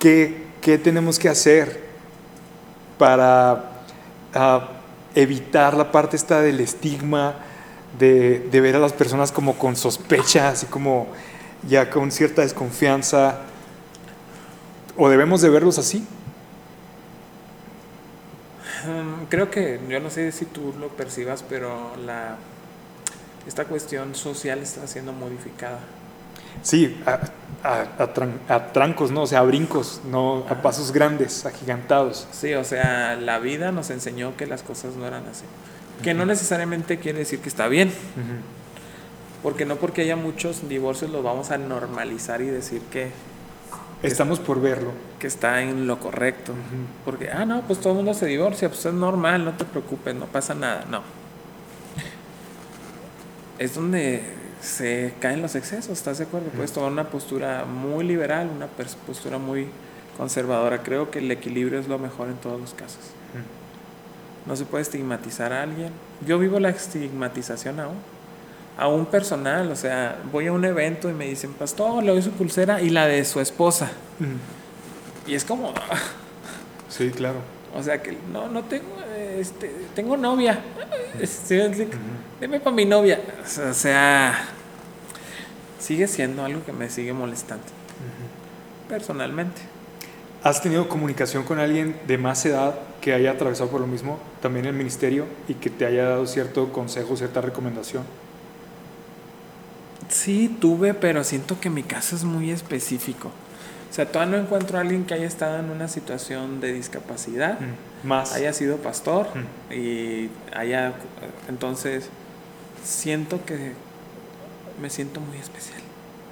¿Qué, 0.00 0.48
qué 0.60 0.76
tenemos 0.76 1.16
que 1.20 1.28
hacer 1.28 1.84
para 2.98 3.84
ah, 4.34 4.68
evitar 5.14 5.76
la 5.76 5.92
parte 5.92 6.16
esta 6.16 6.40
del 6.40 6.58
estigma? 6.58 7.36
de, 7.98 8.60
ver 8.60 8.76
a 8.76 8.78
las 8.78 8.92
personas 8.92 9.32
como 9.32 9.56
con 9.56 9.76
sospecha, 9.76 10.48
así 10.50 10.66
como 10.66 11.08
ya 11.68 11.90
con 11.90 12.10
cierta 12.10 12.42
desconfianza, 12.42 13.40
o 14.96 15.08
debemos 15.08 15.40
de 15.40 15.48
verlos 15.48 15.78
así. 15.78 16.06
Mm, 18.84 19.24
creo 19.28 19.50
que, 19.50 19.80
yo 19.88 20.00
no 20.00 20.10
sé 20.10 20.32
si 20.32 20.44
tú 20.44 20.74
lo 20.78 20.88
percibas, 20.88 21.44
pero 21.48 21.96
la, 22.04 22.36
esta 23.46 23.64
cuestión 23.64 24.14
social 24.14 24.60
está 24.60 24.86
siendo 24.86 25.12
modificada. 25.12 25.80
Sí, 26.62 27.00
a, 27.04 28.68
trancos, 28.72 29.10
¿no? 29.10 29.22
O 29.22 29.26
sea, 29.26 29.40
a 29.40 29.42
brincos, 29.42 30.00
no 30.10 30.44
a 30.48 30.62
pasos 30.62 30.92
grandes, 30.92 31.44
agigantados. 31.44 32.26
Sí, 32.30 32.54
o 32.54 32.64
sea, 32.64 33.16
la 33.16 33.38
vida 33.38 33.72
nos 33.72 33.90
enseñó 33.90 34.36
que 34.36 34.46
las 34.46 34.62
cosas 34.62 34.94
no 34.96 35.06
eran 35.06 35.26
así. 35.26 35.44
Que 36.02 36.14
no 36.14 36.24
necesariamente 36.26 36.98
quiere 36.98 37.20
decir 37.20 37.40
que 37.40 37.48
está 37.48 37.68
bien. 37.68 37.92
Porque 39.42 39.64
no 39.64 39.76
porque 39.76 40.02
haya 40.02 40.16
muchos 40.16 40.68
divorcios 40.68 41.10
los 41.10 41.22
vamos 41.22 41.50
a 41.50 41.58
normalizar 41.58 42.40
y 42.40 42.46
decir 42.46 42.82
que... 42.90 43.10
Estamos 44.02 44.38
por 44.38 44.60
verlo. 44.60 44.92
Que 45.18 45.26
está 45.26 45.60
en 45.62 45.88
lo 45.88 45.98
correcto. 45.98 46.52
Porque, 47.04 47.30
ah, 47.30 47.44
no, 47.44 47.62
pues 47.62 47.80
todo 47.80 47.90
el 47.90 47.96
mundo 47.96 48.14
se 48.14 48.26
divorcia, 48.26 48.68
pues 48.68 48.86
es 48.86 48.94
normal, 48.94 49.44
no 49.44 49.52
te 49.54 49.64
preocupes, 49.64 50.14
no 50.14 50.26
pasa 50.26 50.54
nada. 50.54 50.84
No. 50.88 51.02
es 53.58 53.74
donde 53.74 54.37
se 54.60 55.14
caen 55.20 55.42
los 55.42 55.54
excesos, 55.54 55.90
¿estás 55.90 56.18
de 56.18 56.24
acuerdo? 56.24 56.48
Puedes 56.50 56.72
tomar 56.72 56.90
una 56.90 57.10
postura 57.10 57.64
muy 57.64 58.04
liberal, 58.04 58.50
una 58.54 58.66
postura 58.66 59.38
muy 59.38 59.68
conservadora. 60.16 60.82
Creo 60.82 61.10
que 61.10 61.20
el 61.20 61.30
equilibrio 61.30 61.78
es 61.78 61.88
lo 61.88 61.98
mejor 61.98 62.28
en 62.28 62.36
todos 62.36 62.60
los 62.60 62.74
casos. 62.74 63.00
No 64.46 64.56
se 64.56 64.64
puede 64.64 64.82
estigmatizar 64.82 65.52
a 65.52 65.62
alguien. 65.62 65.92
Yo 66.26 66.38
vivo 66.38 66.58
la 66.58 66.70
estigmatización 66.70 67.80
aún. 67.80 67.96
Aún 68.78 69.06
personal, 69.06 69.70
o 69.70 69.76
sea, 69.76 70.16
voy 70.32 70.46
a 70.46 70.52
un 70.52 70.64
evento 70.64 71.10
y 71.10 71.12
me 71.12 71.26
dicen, 71.26 71.52
pastor, 71.52 72.02
le 72.02 72.12
doy 72.12 72.22
su 72.22 72.30
pulsera 72.30 72.80
y 72.80 72.90
la 72.90 73.06
de 73.06 73.24
su 73.24 73.40
esposa. 73.40 73.90
Y 75.26 75.34
es 75.34 75.44
como... 75.44 75.74
sí, 76.88 77.10
claro. 77.10 77.40
O 77.74 77.82
sea 77.82 78.02
que 78.02 78.16
no, 78.32 78.48
no 78.48 78.64
tengo, 78.64 78.96
este, 79.38 79.72
tengo 79.94 80.16
novia. 80.16 80.60
Deme 82.40 82.60
para 82.60 82.74
mi 82.74 82.84
novia. 82.84 83.20
O 83.70 83.74
sea, 83.74 84.48
sigue 85.78 86.06
siendo 86.06 86.44
algo 86.44 86.64
que 86.64 86.72
me 86.72 86.90
sigue 86.90 87.12
molestando. 87.12 87.64
Personalmente. 88.88 89.60
¿Has 90.42 90.62
tenido 90.62 90.88
comunicación 90.88 91.42
con 91.42 91.58
alguien 91.58 91.96
de 92.06 92.16
más 92.16 92.46
edad 92.46 92.78
que 93.00 93.12
haya 93.12 93.32
atravesado 93.32 93.70
por 93.70 93.80
lo 93.80 93.86
mismo, 93.86 94.20
también 94.40 94.66
el 94.66 94.72
ministerio, 94.72 95.26
y 95.48 95.54
que 95.54 95.68
te 95.68 95.84
haya 95.84 96.04
dado 96.04 96.26
cierto 96.26 96.72
consejo, 96.72 97.16
cierta 97.16 97.40
recomendación? 97.40 98.04
Sí, 100.08 100.56
tuve, 100.60 100.94
pero 100.94 101.24
siento 101.24 101.60
que 101.60 101.70
mi 101.70 101.82
caso 101.82 102.14
es 102.14 102.24
muy 102.24 102.50
específico. 102.50 103.30
O 103.90 103.92
sea, 103.92 104.06
todavía 104.06 104.36
no 104.36 104.42
encuentro 104.42 104.78
a 104.78 104.82
alguien 104.82 105.04
que 105.04 105.14
haya 105.14 105.26
estado 105.26 105.58
en 105.58 105.70
una 105.70 105.88
situación 105.88 106.60
de 106.60 106.72
discapacidad, 106.72 107.58
mm, 107.58 108.06
más 108.06 108.34
haya 108.34 108.52
sido 108.52 108.76
pastor 108.76 109.26
mm. 109.34 109.72
y 109.72 110.30
haya 110.54 110.92
entonces 111.48 112.10
siento 112.84 113.44
que 113.44 113.72
me 114.80 114.90
siento 114.90 115.20
muy 115.20 115.38
especial. 115.38 115.80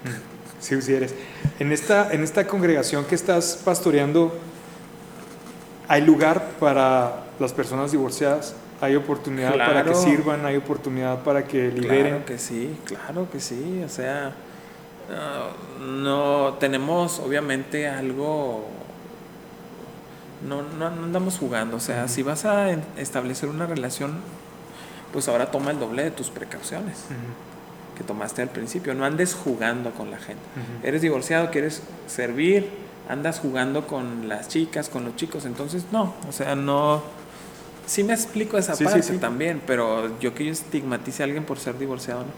Mm. 0.04 0.36
Sí, 0.60 0.80
sí 0.82 0.94
eres. 0.94 1.14
En 1.58 1.72
esta, 1.72 2.12
en 2.12 2.22
esta 2.22 2.46
congregación 2.46 3.04
que 3.04 3.14
estás 3.14 3.60
pastoreando, 3.64 4.38
¿hay 5.88 6.02
lugar 6.02 6.50
para 6.58 7.24
las 7.38 7.52
personas 7.52 7.92
divorciadas? 7.92 8.54
¿Hay 8.80 8.94
oportunidad 8.94 9.56
para 9.56 9.84
que 9.84 9.94
sirvan? 9.94 10.44
¿Hay 10.44 10.56
oportunidad 10.56 11.22
para 11.22 11.44
que 11.44 11.70
liberen? 11.70 12.06
Claro 12.06 12.26
que 12.26 12.38
sí, 12.38 12.76
claro 12.84 13.28
que 13.30 13.40
sí. 13.40 13.82
O 13.84 13.88
sea, 13.88 14.34
no 15.80 16.54
tenemos 16.58 17.20
obviamente 17.20 17.88
algo 17.88 18.68
no, 20.46 20.62
no, 20.62 20.86
andamos 20.86 21.38
jugando. 21.38 21.76
O 21.76 21.80
sea 21.80 22.08
si 22.08 22.22
vas 22.22 22.44
a 22.44 22.70
establecer 22.96 23.48
una 23.48 23.66
relación 23.66 24.14
pues 25.12 25.28
ahora 25.28 25.50
toma 25.50 25.70
el 25.70 25.78
doble 25.78 26.04
de 26.04 26.10
tus 26.10 26.30
precauciones 26.30 27.04
que 27.96 28.04
tomaste 28.04 28.42
al 28.42 28.50
principio. 28.50 28.94
No 28.94 29.04
andes 29.04 29.34
jugando 29.34 29.92
con 29.92 30.10
la 30.10 30.18
gente. 30.18 30.42
Eres 30.82 31.02
divorciado 31.02 31.50
quieres 31.50 31.82
servir 32.06 32.68
andas 33.08 33.38
jugando 33.38 33.86
con 33.86 34.28
las 34.28 34.48
chicas 34.48 34.88
con 34.88 35.04
los 35.04 35.16
chicos. 35.16 35.44
Entonces 35.44 35.84
no 35.92 36.14
o 36.28 36.32
sea 36.32 36.56
no 36.56 37.02
sí 37.86 38.02
me 38.02 38.14
explico 38.14 38.58
esa 38.58 38.76
parte 38.76 39.18
también 39.18 39.62
pero 39.64 40.18
yo 40.18 40.34
que 40.34 40.44
yo 40.44 40.50
estigmatice 40.50 41.22
a 41.22 41.26
alguien 41.26 41.44
por 41.44 41.60
ser 41.60 41.78
divorciado 41.78 42.22
no 42.22 42.30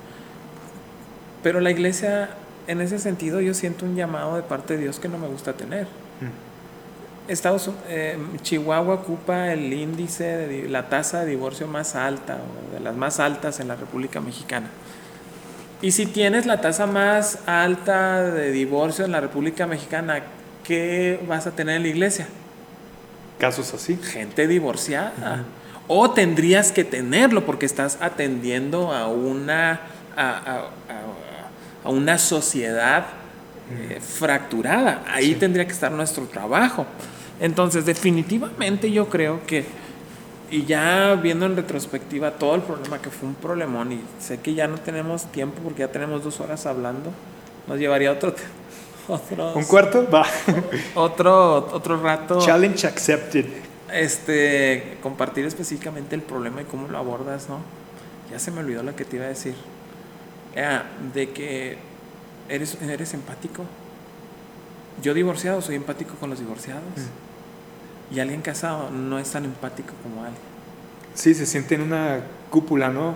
pero 1.42 1.60
la 1.60 1.70
iglesia 1.70 2.28
en 2.68 2.82
ese 2.82 2.98
sentido 2.98 3.40
yo 3.40 3.54
siento 3.54 3.86
un 3.86 3.96
llamado 3.96 4.36
de 4.36 4.42
parte 4.42 4.76
de 4.76 4.82
Dios 4.84 5.00
que 5.00 5.08
no 5.08 5.18
me 5.18 5.26
gusta 5.26 5.54
tener. 5.54 5.84
Mm. 5.84 7.30
Estados, 7.30 7.70
eh, 7.88 8.16
Chihuahua 8.42 8.94
ocupa 8.94 9.52
el 9.52 9.72
índice 9.72 10.24
de 10.24 10.68
la 10.68 10.88
tasa 10.88 11.20
de 11.20 11.30
divorcio 11.30 11.66
más 11.66 11.94
alta, 11.94 12.36
o 12.36 12.74
de 12.74 12.80
las 12.80 12.94
más 12.94 13.20
altas 13.20 13.60
en 13.60 13.68
la 13.68 13.76
República 13.76 14.20
Mexicana. 14.20 14.68
Y 15.80 15.92
si 15.92 16.06
tienes 16.06 16.44
la 16.44 16.60
tasa 16.60 16.86
más 16.86 17.40
alta 17.46 18.22
de 18.22 18.50
divorcio 18.52 19.04
en 19.04 19.12
la 19.12 19.20
República 19.20 19.66
Mexicana, 19.66 20.22
¿qué 20.64 21.20
vas 21.26 21.46
a 21.46 21.52
tener 21.52 21.76
en 21.76 21.82
la 21.82 21.88
iglesia? 21.88 22.28
Casos 23.38 23.72
así. 23.72 23.96
Gente 23.96 24.46
divorciada. 24.46 25.44
O 25.86 26.10
tendrías 26.10 26.72
que 26.72 26.84
tenerlo 26.84 27.46
porque 27.46 27.64
estás 27.64 27.98
atendiendo 28.00 28.92
a 28.92 29.06
una, 29.06 29.80
a 30.16 30.68
una 31.84 32.18
sociedad 32.18 33.06
eh, 33.70 34.00
fracturada. 34.00 35.04
Ahí 35.08 35.34
tendría 35.34 35.66
que 35.66 35.72
estar 35.72 35.92
nuestro 35.92 36.24
trabajo. 36.24 36.86
Entonces, 37.40 37.84
definitivamente 37.84 38.90
yo 38.90 39.08
creo 39.08 39.40
que, 39.46 39.64
y 40.50 40.64
ya 40.64 41.14
viendo 41.14 41.46
en 41.46 41.54
retrospectiva 41.54 42.32
todo 42.32 42.54
el 42.54 42.62
problema 42.62 43.00
que 43.00 43.10
fue 43.10 43.28
un 43.28 43.34
problemón, 43.34 43.92
y 43.92 44.00
sé 44.18 44.38
que 44.40 44.54
ya 44.54 44.66
no 44.66 44.78
tenemos 44.78 45.30
tiempo 45.30 45.60
porque 45.62 45.80
ya 45.80 45.92
tenemos 45.92 46.24
dos 46.24 46.40
horas 46.40 46.66
hablando, 46.66 47.12
nos 47.66 47.78
llevaría 47.78 48.12
otro... 48.12 48.34
¿Un 49.54 49.64
cuarto? 49.64 50.06
Va. 50.10 50.26
otro, 50.94 51.68
otro 51.72 52.02
rato. 52.02 52.40
Challenge 52.40 52.86
accepted. 52.86 53.46
Este, 53.92 54.98
compartir 55.02 55.46
específicamente 55.46 56.14
el 56.14 56.22
problema 56.22 56.60
y 56.60 56.64
cómo 56.64 56.88
lo 56.88 56.98
abordas, 56.98 57.48
¿no? 57.48 57.60
Ya 58.30 58.38
se 58.38 58.50
me 58.50 58.60
olvidó 58.60 58.82
lo 58.82 58.94
que 58.94 59.06
te 59.06 59.16
iba 59.16 59.24
a 59.24 59.28
decir. 59.28 59.54
De 61.14 61.30
que 61.30 61.78
eres, 62.48 62.76
eres 62.82 63.14
empático. 63.14 63.64
Yo 65.02 65.14
divorciado 65.14 65.62
soy 65.62 65.76
empático 65.76 66.14
con 66.14 66.30
los 66.30 66.40
divorciados. 66.40 66.82
Mm. 66.82 68.14
Y 68.14 68.20
alguien 68.20 68.40
casado 68.40 68.90
no 68.90 69.18
es 69.18 69.30
tan 69.30 69.44
empático 69.44 69.92
como 70.02 70.22
alguien. 70.24 70.42
Sí, 71.14 71.34
se 71.34 71.46
siente 71.46 71.74
en 71.74 71.82
una 71.82 72.20
cúpula, 72.50 72.88
¿no? 72.88 73.14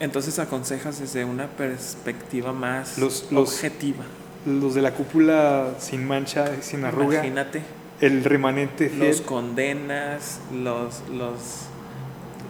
Entonces 0.00 0.38
aconsejas 0.38 0.98
desde 1.00 1.24
una 1.24 1.46
perspectiva 1.46 2.52
más 2.52 2.98
objetiva. 3.32 4.04
Los 4.44 4.74
de 4.74 4.82
la 4.82 4.92
cúpula 4.92 5.74
sin 5.78 6.06
mancha, 6.06 6.62
sin 6.62 6.84
arruga. 6.84 7.16
Imagínate. 7.16 7.62
El 8.00 8.24
remanente 8.24 8.92
Los 8.94 9.22
condenas, 9.22 10.40
los, 10.52 11.02
los... 11.08 11.66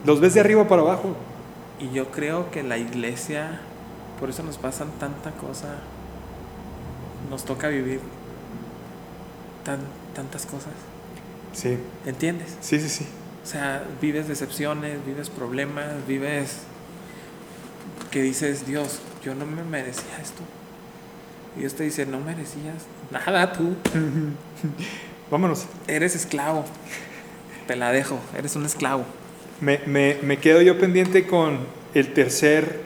Los 0.05 0.19
ves 0.19 0.33
de 0.33 0.41
arriba 0.41 0.67
para 0.67 0.81
abajo. 0.81 1.15
Y 1.79 1.91
yo 1.91 2.11
creo 2.11 2.49
que 2.51 2.63
la 2.63 2.77
iglesia 2.77 3.61
por 4.19 4.29
eso 4.29 4.43
nos 4.43 4.57
pasan 4.57 4.89
tanta 4.99 5.31
cosa. 5.31 5.75
Nos 7.29 7.45
toca 7.45 7.67
vivir 7.67 7.99
tan, 9.63 9.79
tantas 10.15 10.45
cosas. 10.45 10.73
Sí. 11.53 11.77
¿Entiendes? 12.05 12.57
Sí, 12.61 12.79
sí, 12.79 12.89
sí. 12.89 13.07
O 13.43 13.47
sea, 13.47 13.83
vives 14.01 14.27
decepciones, 14.27 15.05
vives 15.05 15.29
problemas, 15.29 16.05
vives 16.07 16.59
que 18.11 18.21
dices, 18.21 18.65
Dios, 18.65 18.99
yo 19.23 19.35
no 19.35 19.45
me 19.45 19.63
merecía 19.63 20.17
esto. 20.21 20.41
Y 21.55 21.61
Dios 21.61 21.75
te 21.75 21.83
dice, 21.83 22.05
no 22.05 22.19
merecías 22.19 22.85
nada 23.11 23.53
tú. 23.53 23.75
Vámonos. 25.31 25.65
Eres 25.87 26.15
esclavo. 26.15 26.65
Te 27.67 27.75
la 27.75 27.91
dejo, 27.91 28.19
eres 28.37 28.55
un 28.55 28.65
esclavo. 28.65 29.05
Me, 29.59 29.79
me, 29.87 30.17
me 30.21 30.37
quedo 30.37 30.61
yo 30.61 30.77
pendiente 30.79 31.25
con 31.25 31.59
el 31.93 32.13
tercer 32.13 32.79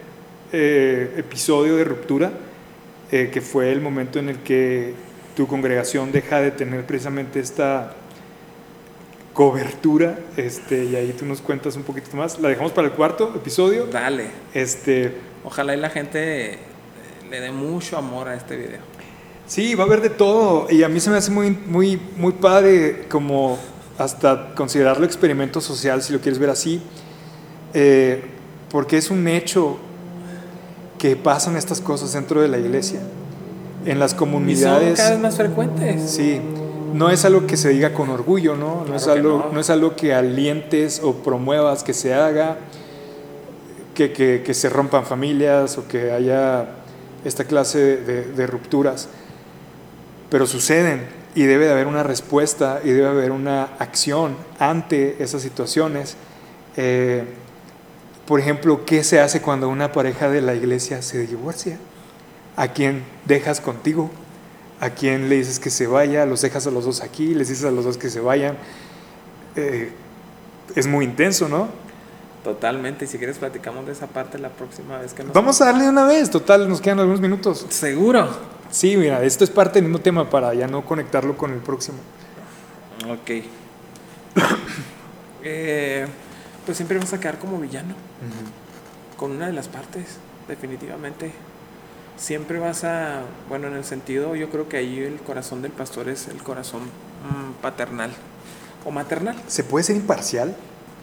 eh, 0.54 1.16
episodio 1.18 1.76
de 1.76 1.84
ruptura, 1.84 2.32
eh, 3.12 3.30
que 3.32 3.42
fue 3.42 3.72
el 3.72 3.82
momento 3.82 4.20
en 4.20 4.30
el 4.30 4.38
que 4.40 4.94
tu 5.36 5.48
congregación 5.48 6.12
deja 6.12 6.40
de 6.40 6.52
tener 6.52 6.86
precisamente 6.86 7.40
esta 7.40 7.94
cobertura, 9.34 10.20
este, 10.38 10.86
y 10.86 10.96
ahí 10.96 11.16
tú 11.18 11.26
nos 11.26 11.42
cuentas 11.42 11.76
un 11.76 11.84
poquito 11.84 12.16
más. 12.16 12.40
La 12.40 12.50
dejamos 12.50 12.72
para 12.72 12.88
el 12.88 12.94
cuarto 12.94 13.34
episodio. 13.36 13.86
Dale. 13.88 14.26
Este, 14.54 15.14
Ojalá 15.44 15.76
y 15.76 15.80
la 15.80 15.90
gente 15.90 16.58
le 17.30 17.40
dé 17.40 17.52
mucho 17.52 17.98
amor 17.98 18.28
a 18.28 18.36
este 18.36 18.56
video. 18.56 18.80
Sí, 19.48 19.76
va 19.76 19.84
a 19.84 19.88
haber 19.88 20.02
de 20.02 20.10
todo, 20.10 20.68
y 20.70 20.84
a 20.84 20.90
mí 20.90 21.02
se 21.02 21.10
me 21.10 21.18
hace 21.18 21.32
muy, 21.32 21.50
muy, 21.50 22.00
muy 22.16 22.32
padre 22.34 23.06
como 23.10 23.60
hasta 24.04 24.54
considerarlo 24.56 25.06
experimento 25.06 25.62
social, 25.62 26.02
si 26.02 26.14
lo 26.14 26.20
quieres 26.20 26.40
ver 26.40 26.50
así, 26.50 26.82
eh, 27.74 28.24
porque 28.70 28.98
es 28.98 29.12
un 29.12 29.28
hecho 29.28 29.78
que 30.98 31.16
pasan 31.16 31.58
estas 31.58 31.82
cosas 31.82 32.14
dentro 32.14 32.42
de 32.42 32.48
la 32.48 32.58
iglesia. 32.58 33.00
En 33.86 33.98
las 33.98 34.14
comunidades. 34.14 34.94
Y 34.94 34.98
cada 34.98 35.10
vez 35.12 35.20
más 35.20 35.36
frecuentes. 35.36 36.12
Sí. 36.12 36.40
No 36.94 37.10
es 37.10 37.26
algo 37.26 37.48
que 37.48 37.58
se 37.58 37.70
diga 37.70 37.94
con 37.94 38.10
orgullo, 38.10 38.56
¿no? 38.56 38.86
No, 38.88 38.96
es 38.96 39.08
algo, 39.08 39.50
no. 39.52 39.60
es 39.60 39.70
algo 39.70 39.96
que 39.96 40.14
alientes 40.14 41.02
o 41.04 41.16
promuevas 41.16 41.84
que 41.84 41.94
se 41.94 42.14
haga, 42.14 42.58
que, 43.96 44.12
que, 44.12 44.54
se 44.54 44.70
rompan 44.70 45.06
familias 45.06 45.78
o 45.78 45.88
que 45.88 46.12
haya 46.12 46.68
esta 47.24 47.46
clase 47.46 47.98
de, 47.98 48.48
rupturas. 48.48 49.08
Pero 50.30 50.46
suceden 50.46 51.08
y 51.36 51.44
debe 51.44 51.66
de 51.66 51.72
haber 51.72 51.88
una 51.88 52.04
respuesta 52.04 52.82
y 52.84 52.90
debe 52.90 53.08
haber 53.08 53.32
una 53.32 53.64
acción 53.80 54.36
ante 54.60 55.22
esas 55.24 55.42
situaciones. 55.42 56.16
Eh, 56.78 57.24
por 58.26 58.40
ejemplo, 58.40 58.86
¿qué 58.86 59.04
se 59.04 59.20
hace 59.20 59.42
cuando 59.42 59.70
una 59.70 59.92
pareja 59.92 60.30
de 60.30 60.42
la 60.42 60.54
iglesia 60.56 61.02
se 61.02 61.26
divorcia? 61.26 61.78
¿A 62.56 62.70
quién 62.70 63.04
dejas 63.26 63.62
contigo? 63.62 64.12
¿A 64.80 64.90
quién 64.90 65.30
le 65.30 65.36
dices 65.38 65.60
que 65.60 65.70
se 65.70 65.88
vaya? 65.88 66.26
¿Los 66.26 66.42
dejas 66.42 66.68
a 66.68 66.72
los 66.72 66.86
dos 66.86 67.02
aquí? 67.02 67.34
¿Les 67.34 67.50
dices 67.50 67.66
a 67.66 67.72
los 67.72 67.86
dos 67.86 67.98
que 67.98 68.10
se 68.10 68.20
vayan? 68.20 68.58
Eh, 69.56 69.92
es 70.76 70.88
muy 70.88 71.06
intenso, 71.06 71.48
¿no? 71.48 71.68
Totalmente, 72.44 73.06
y 73.06 73.08
si 73.08 73.20
quieres 73.20 73.38
platicamos 73.38 73.86
de 73.86 73.92
esa 73.92 74.08
parte 74.08 74.40
la 74.40 74.50
próxima 74.50 74.98
vez 74.98 75.14
que 75.14 75.24
nos... 75.24 75.34
Vamos 75.34 75.62
a 75.62 75.66
darle 75.66 75.88
una 75.88 76.06
vez, 76.06 76.30
total, 76.32 76.68
nos 76.68 76.82
quedan 76.82 77.00
algunos 77.00 77.22
minutos. 77.22 77.68
Seguro. 77.70 78.28
Sí, 78.72 78.96
mira, 78.96 79.22
esto 79.24 79.44
es 79.44 79.50
parte 79.50 79.80
del 79.80 79.90
mismo 79.90 80.00
tema 80.00 80.30
para 80.30 80.54
ya 80.54 80.66
no 80.66 80.86
conectarlo 80.86 81.38
con 81.38 81.52
el 81.52 81.60
próximo. 81.60 82.00
Ok. 83.10 83.32
Eh, 85.44 86.06
pues 86.68 86.78
siempre 86.78 87.00
vas 87.00 87.12
a 87.14 87.20
quedar 87.20 87.40
como 87.40 87.58
villano, 87.58 87.96
con 89.18 89.32
una 89.32 89.48
de 89.48 89.54
las 89.54 89.68
partes, 89.68 90.18
definitivamente. 90.48 91.32
Siempre 92.16 92.60
vas 92.60 92.84
a, 92.84 93.24
bueno, 93.50 93.68
en 93.68 93.74
el 93.74 93.84
sentido, 93.84 94.36
yo 94.36 94.52
creo 94.52 94.70
que 94.70 94.78
ahí 94.78 95.00
el 95.00 95.20
corazón 95.22 95.64
del 95.64 95.72
pastor 95.72 96.10
es 96.10 96.28
el 96.28 96.44
corazón 96.44 96.82
mm, 96.84 97.60
paternal 97.60 98.12
o 98.86 98.92
maternal. 98.92 99.36
¿Se 99.48 99.64
puede 99.64 99.84
ser 99.84 99.96
imparcial? 99.96 100.56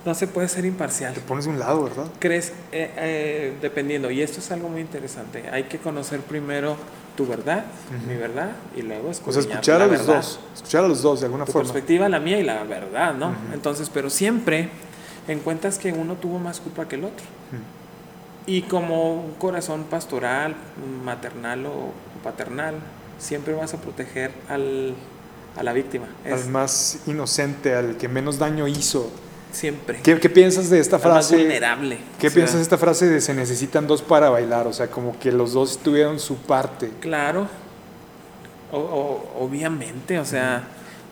No 0.04 0.14
se 0.14 0.28
puede 0.28 0.46
ser 0.46 0.64
imparcial. 0.64 1.14
Te 1.14 1.20
pones 1.20 1.46
de 1.46 1.50
un 1.50 1.58
lado, 1.58 1.82
¿verdad? 1.82 2.06
¿Crees? 2.20 2.50
Eh, 2.70 2.92
eh, 2.96 3.58
dependiendo, 3.60 4.08
y 4.12 4.22
esto 4.22 4.38
es 4.38 4.52
algo 4.52 4.68
muy 4.68 4.82
interesante, 4.82 5.50
hay 5.50 5.64
que 5.64 5.78
conocer 5.78 6.20
primero 6.20 6.76
tu 7.18 7.26
verdad, 7.26 7.64
mi 8.06 8.14
verdad, 8.14 8.52
y 8.76 8.82
luego 8.82 9.08
O 9.10 9.32
sea, 9.32 9.40
escuchar 9.42 9.82
a 9.82 9.86
los 9.88 9.98
verdad. 10.06 10.16
dos. 10.18 10.38
Escuchar 10.54 10.84
a 10.84 10.88
los 10.88 11.02
dos 11.02 11.18
de 11.18 11.26
alguna 11.26 11.44
Tu 11.46 11.50
forma. 11.50 11.64
perspectiva, 11.72 12.08
la 12.08 12.20
mía 12.20 12.38
y 12.38 12.44
la 12.44 12.62
verdad, 12.62 13.12
¿no? 13.12 13.34
Entonces, 13.52 13.90
pero 13.92 14.08
siempre 14.08 14.68
encuentras 15.26 15.78
que 15.80 15.92
uno 15.92 16.14
tuvo 16.14 16.38
más 16.38 16.60
culpa 16.60 16.86
que 16.86 16.94
el 16.94 17.02
otro. 17.06 17.26
Y 18.46 18.62
como 18.62 19.14
un 19.16 19.32
corazón 19.34 19.82
pastoral, 19.90 20.54
maternal 21.04 21.66
o 21.66 21.90
paternal, 22.22 22.76
siempre 23.18 23.52
vas 23.52 23.74
a 23.74 23.78
proteger 23.78 24.30
al, 24.48 24.94
a 25.56 25.64
la 25.64 25.72
víctima. 25.72 26.06
Es 26.24 26.44
Al 26.44 26.50
más 26.50 27.00
inocente, 27.08 27.74
al 27.74 27.96
que 27.96 28.06
menos 28.08 28.38
daño 28.38 28.68
hizo. 28.68 29.10
Siempre. 29.52 30.00
¿Qué, 30.02 30.18
qué 30.18 30.28
piensas 30.28 30.70
de 30.70 30.78
esta 30.80 30.96
Al 30.96 31.02
más 31.02 31.28
frase? 31.28 31.36
vulnerable. 31.36 31.98
¿Qué 32.18 32.26
O 32.26 32.30
sea, 32.30 32.34
piensas 32.36 32.56
de 32.56 32.62
esta 32.62 32.78
frase 32.78 33.06
de 33.06 33.20
se 33.20 33.34
necesitan 33.34 33.86
dos 33.86 34.02
para 34.02 34.30
bailar? 34.30 34.66
O 34.66 34.72
sea, 34.72 34.88
como 34.88 35.18
que 35.18 35.32
los 35.32 35.52
dos 35.52 35.78
tuvieron 35.78 36.18
su 36.20 36.36
parte. 36.36 36.90
Claro. 37.00 37.48
O- 38.72 38.78
o- 38.78 39.44
obviamente, 39.44 40.18
o 40.18 40.24
sea, 40.24 40.64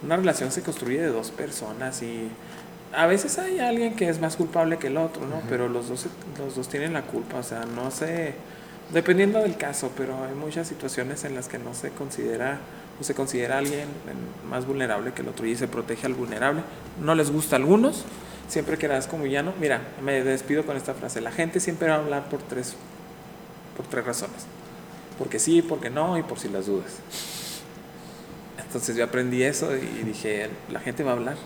una 0.05 0.17
relación 0.17 0.53
se 0.53 0.63
construye 0.63 1.01
de 1.01 1.09
dos 1.09 1.31
personas 1.31 2.03
y 2.03 2.29
a 2.95 3.07
veces 3.07 3.39
hay 3.39 3.59
alguien 3.61 3.95
que 3.97 4.09
es 4.09 4.21
más 4.21 4.37
culpable 4.37 4.77
que 4.79 4.89
el 4.89 4.97
otro, 4.99 5.27
¿no? 5.27 5.41
Pero 5.49 5.69
los 5.69 5.89
dos, 5.89 6.07
los 6.39 6.55
dos 6.55 6.69
tienen 6.69 6.93
la 6.93 7.03
culpa, 7.03 7.39
o 7.39 7.43
sea, 7.43 7.65
no 7.65 7.91
sé, 7.91 8.35
dependiendo 8.93 9.39
del 9.41 9.57
caso, 9.57 9.91
pero 9.97 10.15
hay 10.25 10.35
muchas 10.35 10.69
situaciones 10.69 11.25
en 11.25 11.35
las 11.35 11.49
que 11.49 11.59
no 11.59 11.73
se 11.75 11.91
considera 11.91 12.59
o 13.01 13.05
se 13.05 13.15
considera 13.15 13.57
a 13.57 13.59
alguien 13.59 13.81
en- 13.83 14.49
más 14.51 14.67
vulnerable 14.67 15.13
que 15.13 15.23
el 15.23 15.29
otro 15.29 15.47
y 15.47 15.57
se 15.57 15.67
protege 15.67 16.07
al 16.07 16.15
vulnerable. 16.15 16.61
No 17.03 17.15
les 17.15 17.31
gusta 17.31 17.57
a 17.57 17.59
algunos, 17.59 18.05
siempre 18.48 18.78
quedarás 18.78 19.06
como 19.06 19.24
villano. 19.24 19.52
Mira, 19.60 19.81
me 20.02 20.23
despido 20.23 20.64
con 20.64 20.77
esta 20.77 20.94
frase, 20.94 21.20
la 21.20 21.32
gente 21.32 21.60
siempre 21.60 21.89
va 21.89 21.94
a 21.94 21.98
hablar 21.98 22.28
por 22.28 22.43
tres, 22.43 22.74
por 23.77 23.86
tres 23.86 24.05
razones. 24.05 24.47
Porque 25.18 25.39
sí, 25.39 25.62
porque 25.62 25.90
no 25.90 26.18
y 26.18 26.23
por 26.23 26.39
si 26.39 26.48
las 26.48 26.66
dudas. 26.66 26.98
Entonces 28.59 28.97
yo 28.97 29.05
aprendí 29.05 29.43
eso 29.43 29.74
y 29.74 30.02
dije, 30.05 30.51
la 30.70 30.81
gente 30.81 31.02
va 31.02 31.12
a 31.12 31.14
hablar. 31.14 31.36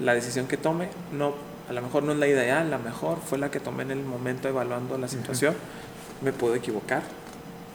La 0.00 0.14
decisión 0.14 0.46
que 0.48 0.56
tome, 0.56 0.88
no, 1.12 1.34
a 1.68 1.72
lo 1.72 1.82
mejor 1.82 2.02
no 2.02 2.12
es 2.12 2.18
la 2.18 2.26
ideal, 2.26 2.70
la 2.70 2.78
mejor 2.78 3.18
fue 3.20 3.38
la 3.38 3.50
que 3.50 3.60
tomé 3.60 3.84
en 3.84 3.92
el 3.92 4.02
momento 4.02 4.48
evaluando 4.48 4.98
la 4.98 5.08
situación. 5.08 5.54
Me 6.20 6.32
puedo 6.32 6.54
equivocar, 6.54 7.02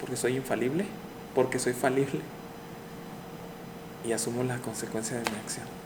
porque 0.02 0.18
soy 0.18 0.36
infalible, 0.36 0.86
porque 1.34 1.60
soy 1.60 1.74
falible. 1.74 2.20
Y 4.06 4.12
asumo 4.12 4.44
la 4.44 4.58
consecuencia 4.58 5.18
de 5.18 5.30
mi 5.30 5.38
acción. 5.38 5.77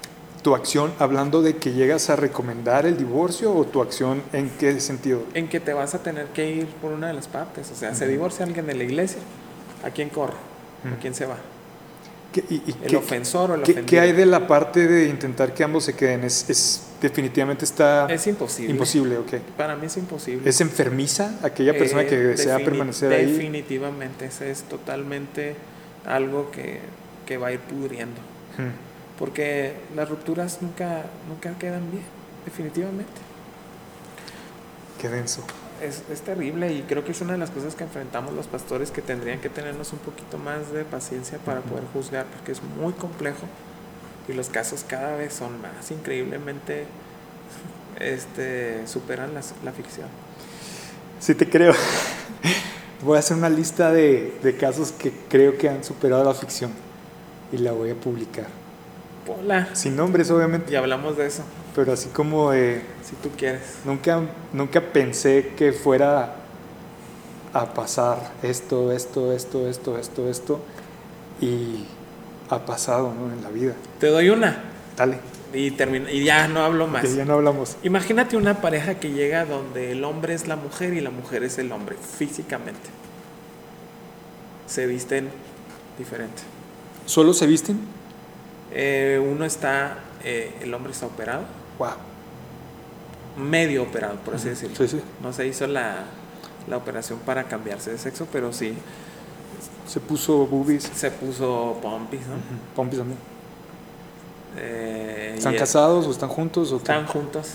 ¿Tu 0.43 0.55
acción 0.55 0.91
hablando 0.97 1.43
de 1.43 1.57
que 1.57 1.72
llegas 1.73 2.09
a 2.09 2.15
recomendar 2.15 2.88
el 2.88 2.97
divorcio 2.97 3.53
o 3.55 3.63
tu 3.65 3.80
acción 3.81 4.23
en 4.34 4.49
qué 4.49 4.80
sentido? 4.80 5.22
En 5.35 5.47
que 5.47 5.59
te 5.59 5.72
vas 5.73 5.93
a 5.93 6.01
tener 6.01 6.27
que 6.27 6.49
ir 6.49 6.65
por 6.65 6.91
una 6.93 7.07
de 7.07 7.13
las 7.13 7.27
partes. 7.27 7.69
O 7.72 7.76
sea, 7.76 7.93
se 7.93 8.07
divorcia 8.07 8.45
alguien 8.45 8.65
de 8.65 8.73
la 8.73 8.84
iglesia, 8.84 9.19
¿a 9.84 9.91
quién 9.91 10.09
corre? 10.09 10.34
¿A 10.91 10.99
quién 10.99 11.13
se 11.13 11.27
va? 11.27 11.38
¿Qué, 12.34 12.43
y- 12.49 12.55
y 12.55 12.76
¿El 12.84 12.88
qué- 12.89 12.95
ofensor 12.95 13.51
o 13.51 13.55
el 13.55 13.61
qué- 13.61 13.84
qué 13.85 13.99
hay 13.99 14.13
de 14.13 14.26
la 14.26 14.47
parte 14.47 14.88
de 14.88 15.09
intentar 15.09 15.53
que 15.53 15.63
ambos 15.63 15.84
se 15.84 15.93
queden? 15.95 16.23
Es, 16.23 16.49
es- 16.49 16.88
definitivamente 17.01 17.65
está 17.65 18.07
Es 18.11 18.26
imposible. 18.26 18.72
imposible, 18.72 19.18
ok. 19.19 19.34
Para 19.57 19.76
mí 19.76 19.85
es 19.88 19.97
imposible. 19.97 20.49
¿Es 20.49 20.59
enfermiza 20.61 21.35
aquella 21.43 21.73
persona 21.73 22.01
Eh, 22.03 22.07
que 22.07 22.15
desea 22.18 22.57
defini- 22.57 22.65
permanecer 22.65 23.11
ahí? 23.13 23.31
Definitivamente, 23.31 24.26
ese 24.26 24.49
es 24.49 24.63
totalmente 24.63 25.55
algo 26.05 26.49
que, 26.49 26.80
que 27.27 27.38
va 27.38 27.47
a 27.47 27.51
ir 27.51 27.59
pudriendo. 27.59 28.19
Hmm. 28.57 28.90
Porque 29.22 29.76
las 29.95 30.10
rupturas 30.10 30.64
nunca, 30.64 31.03
nunca 31.30 31.57
quedan 31.60 31.91
bien, 31.91 32.03
definitivamente. 32.43 33.14
Qué 34.99 35.10
denso. 35.10 35.43
Es, 35.80 36.02
es 36.11 36.22
terrible 36.22 36.73
y 36.73 36.81
creo 36.81 37.06
que 37.06 37.11
es 37.11 37.22
una 37.22 37.34
de 37.34 37.38
las 37.38 37.52
cosas 37.52 37.76
que 37.76 37.84
enfrentamos 37.84 38.34
los 38.34 38.48
pastores 38.48 38.89
que 38.89 39.03
tendrían 39.03 39.39
que 39.39 39.49
tenernos 39.49 39.93
un 39.93 39.99
poquito 39.99 40.39
más 40.39 40.72
de 40.73 40.84
paciencia 40.85 41.38
para 41.38 41.61
poder 41.61 41.84
juzgar, 41.93 42.26
porque 42.26 42.52
es 42.52 42.64
muy 42.64 42.93
complejo 42.93 43.45
y 44.27 44.34
los 44.34 44.49
casos 44.49 44.84
cada 44.88 45.15
vez 45.15 45.34
son 45.34 45.61
más 45.61 45.91
increíblemente 45.91 46.85
este, 47.99 48.88
superan 48.88 49.35
las- 49.35 49.53
la 49.64 49.72
ficción. 49.72 50.07
Sí, 51.19 51.35
te 51.35 51.48
creo. 51.48 51.73
Voy 53.03 53.18
a 53.18 53.19
hacer 53.19 53.38
una 53.38 53.49
lista 53.49 53.91
de, 53.91 54.35
de 54.41 54.57
casos 54.57 54.91
que 54.91 55.11
creo 55.30 55.60
que 55.60 55.69
han 55.69 55.84
superado 55.84 56.23
la 56.23 56.34
ficción 56.34 56.72
y 57.52 57.57
la 57.57 57.72
voy 57.72 57.91
a 57.91 57.95
publicar. 57.95 58.48
Hola. 59.27 59.69
Sin 59.73 59.95
nombres, 59.95 60.31
obviamente, 60.31 60.72
Y 60.72 60.76
hablamos 60.76 61.18
de 61.18 61.27
eso, 61.27 61.43
pero 61.76 61.93
así 61.93 62.10
como 62.10 62.52
de... 62.52 62.81
si 63.03 63.15
tú 63.18 63.30
quieres. 63.38 63.61
Nunca, 63.85 64.22
nunca 64.52 64.81
pensé 64.81 65.53
que 65.56 65.73
fuera 65.73 66.35
a 67.53 67.73
pasar 67.73 68.31
esto, 68.41 68.91
esto, 68.91 69.31
esto, 69.34 69.68
esto, 69.68 69.98
esto, 69.98 70.30
esto, 70.30 70.60
y 71.39 71.85
ha 72.49 72.65
pasado 72.65 73.14
¿no? 73.14 73.31
en 73.31 73.43
la 73.43 73.49
vida. 73.49 73.73
Te 73.99 74.07
doy 74.07 74.30
una 74.30 74.64
Dale, 74.98 75.19
y, 75.53 75.72
termino, 75.72 76.10
y 76.10 76.23
ya 76.23 76.48
no 76.48 76.61
hablo 76.61 76.88
más. 76.88 77.03
que 77.03 77.15
ya 77.15 77.26
no 77.26 77.34
hablamos. 77.34 77.77
Imagínate 77.84 78.38
una 78.38 78.61
pareja 78.61 78.95
que 78.95 79.11
llega 79.11 79.45
donde 79.45 79.91
el 79.91 80.03
hombre 80.03 80.34
es 80.34 80.48
la 80.48 80.56
mujer 80.56 80.93
y 80.93 81.02
la 81.02 81.11
mujer 81.11 81.43
es 81.43 81.57
el 81.57 81.72
hombre, 81.72 81.95
físicamente. 81.95 82.89
Se 84.68 84.88
visten 84.88 85.30
diferente. 85.98 86.41
¿Solo 87.06 87.34
se 87.34 87.48
visten? 87.48 87.80
Eh, 88.73 89.22
uno 89.23 89.45
está, 89.45 89.98
eh, 90.23 90.53
el 90.61 90.73
hombre 90.73 90.91
está 90.93 91.06
operado, 91.06 91.43
Wow. 91.80 91.89
medio 93.38 93.84
operado, 93.84 94.15
por 94.26 94.35
así 94.35 94.49
decirlo. 94.49 94.76
Sí, 94.76 94.88
sí. 94.88 95.02
No 95.22 95.34
se 95.34 95.48
hizo 95.48 95.68
la, 95.68 96.03
la 96.68 96.77
operación 96.77 97.19
para 97.26 97.45
cambiarse 97.45 97.91
de 97.91 97.98
sexo, 97.98 98.27
pero 98.31 98.53
sí 98.53 98.73
Se 99.88 99.99
puso 99.99 100.45
boobies. 100.48 100.84
se 100.95 101.11
puso 101.11 101.80
pompis, 101.81 102.22
¿no? 102.22 102.35
Pompis 102.76 102.99
también. 102.99 103.19
Eh, 104.57 105.34
¿Están 105.38 105.56
casados 105.56 106.07
o 106.07 106.11
están 106.11 106.30
juntos? 106.30 106.72
O 106.72 106.77
qué? 106.77 106.84
Están 106.84 107.07
juntos. 107.07 107.48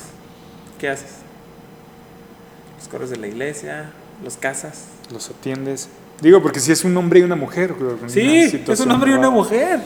¿Qué 0.78 0.88
haces? 0.88 1.10
Los 2.78 2.88
coros 2.88 3.10
de 3.10 3.16
la 3.16 3.26
iglesia, 3.26 3.90
los 4.24 4.36
casas. 4.36 4.84
¿Los 5.12 5.28
atiendes? 5.30 5.88
Digo, 6.20 6.42
porque 6.42 6.60
si 6.60 6.72
es 6.72 6.84
un 6.84 6.96
hombre 6.96 7.20
y 7.20 7.22
una 7.22 7.36
mujer. 7.36 7.74
Sí, 8.08 8.62
una 8.64 8.72
es 8.74 8.80
un 8.80 8.90
hombre 8.90 9.10
y 9.10 9.14
una 9.14 9.30
mujer. 9.30 9.80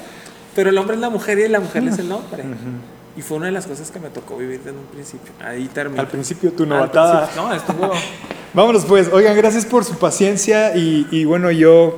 Pero 0.55 0.71
el 0.71 0.79
hombre 0.79 0.95
es 0.97 1.01
la 1.01 1.11
mujer 1.11 1.39
y 1.39 1.49
la 1.49 1.61
mujer 1.61 1.85
es 1.85 1.99
el 1.99 2.11
hombre. 2.13 2.43
Ujú. 2.43 3.17
Y 3.17 3.23
fue 3.23 3.37
una 3.39 3.47
de 3.47 3.53
las 3.53 3.67
cosas 3.67 3.91
que 3.91 3.99
me 4.01 4.09
tocó 4.09 4.37
vivir 4.37 4.59
desde 4.59 4.77
un 4.79 4.85
principio. 4.87 5.33
Ahí 5.45 5.69
terminó. 5.73 6.01
Al 6.01 6.09
principio 6.09 6.53
tu 6.53 6.65
novatada. 6.67 7.27
principio- 7.29 7.43
No, 7.49 7.55
estuvo. 7.55 7.93
Vámonos 8.55 8.85
pues, 8.85 9.09
oigan, 9.13 9.37
gracias 9.37 9.65
por 9.65 9.85
su 9.85 9.97
paciencia 9.99 10.77
y, 10.77 11.07
y 11.13 11.25
bueno, 11.25 11.51
yo, 11.53 11.97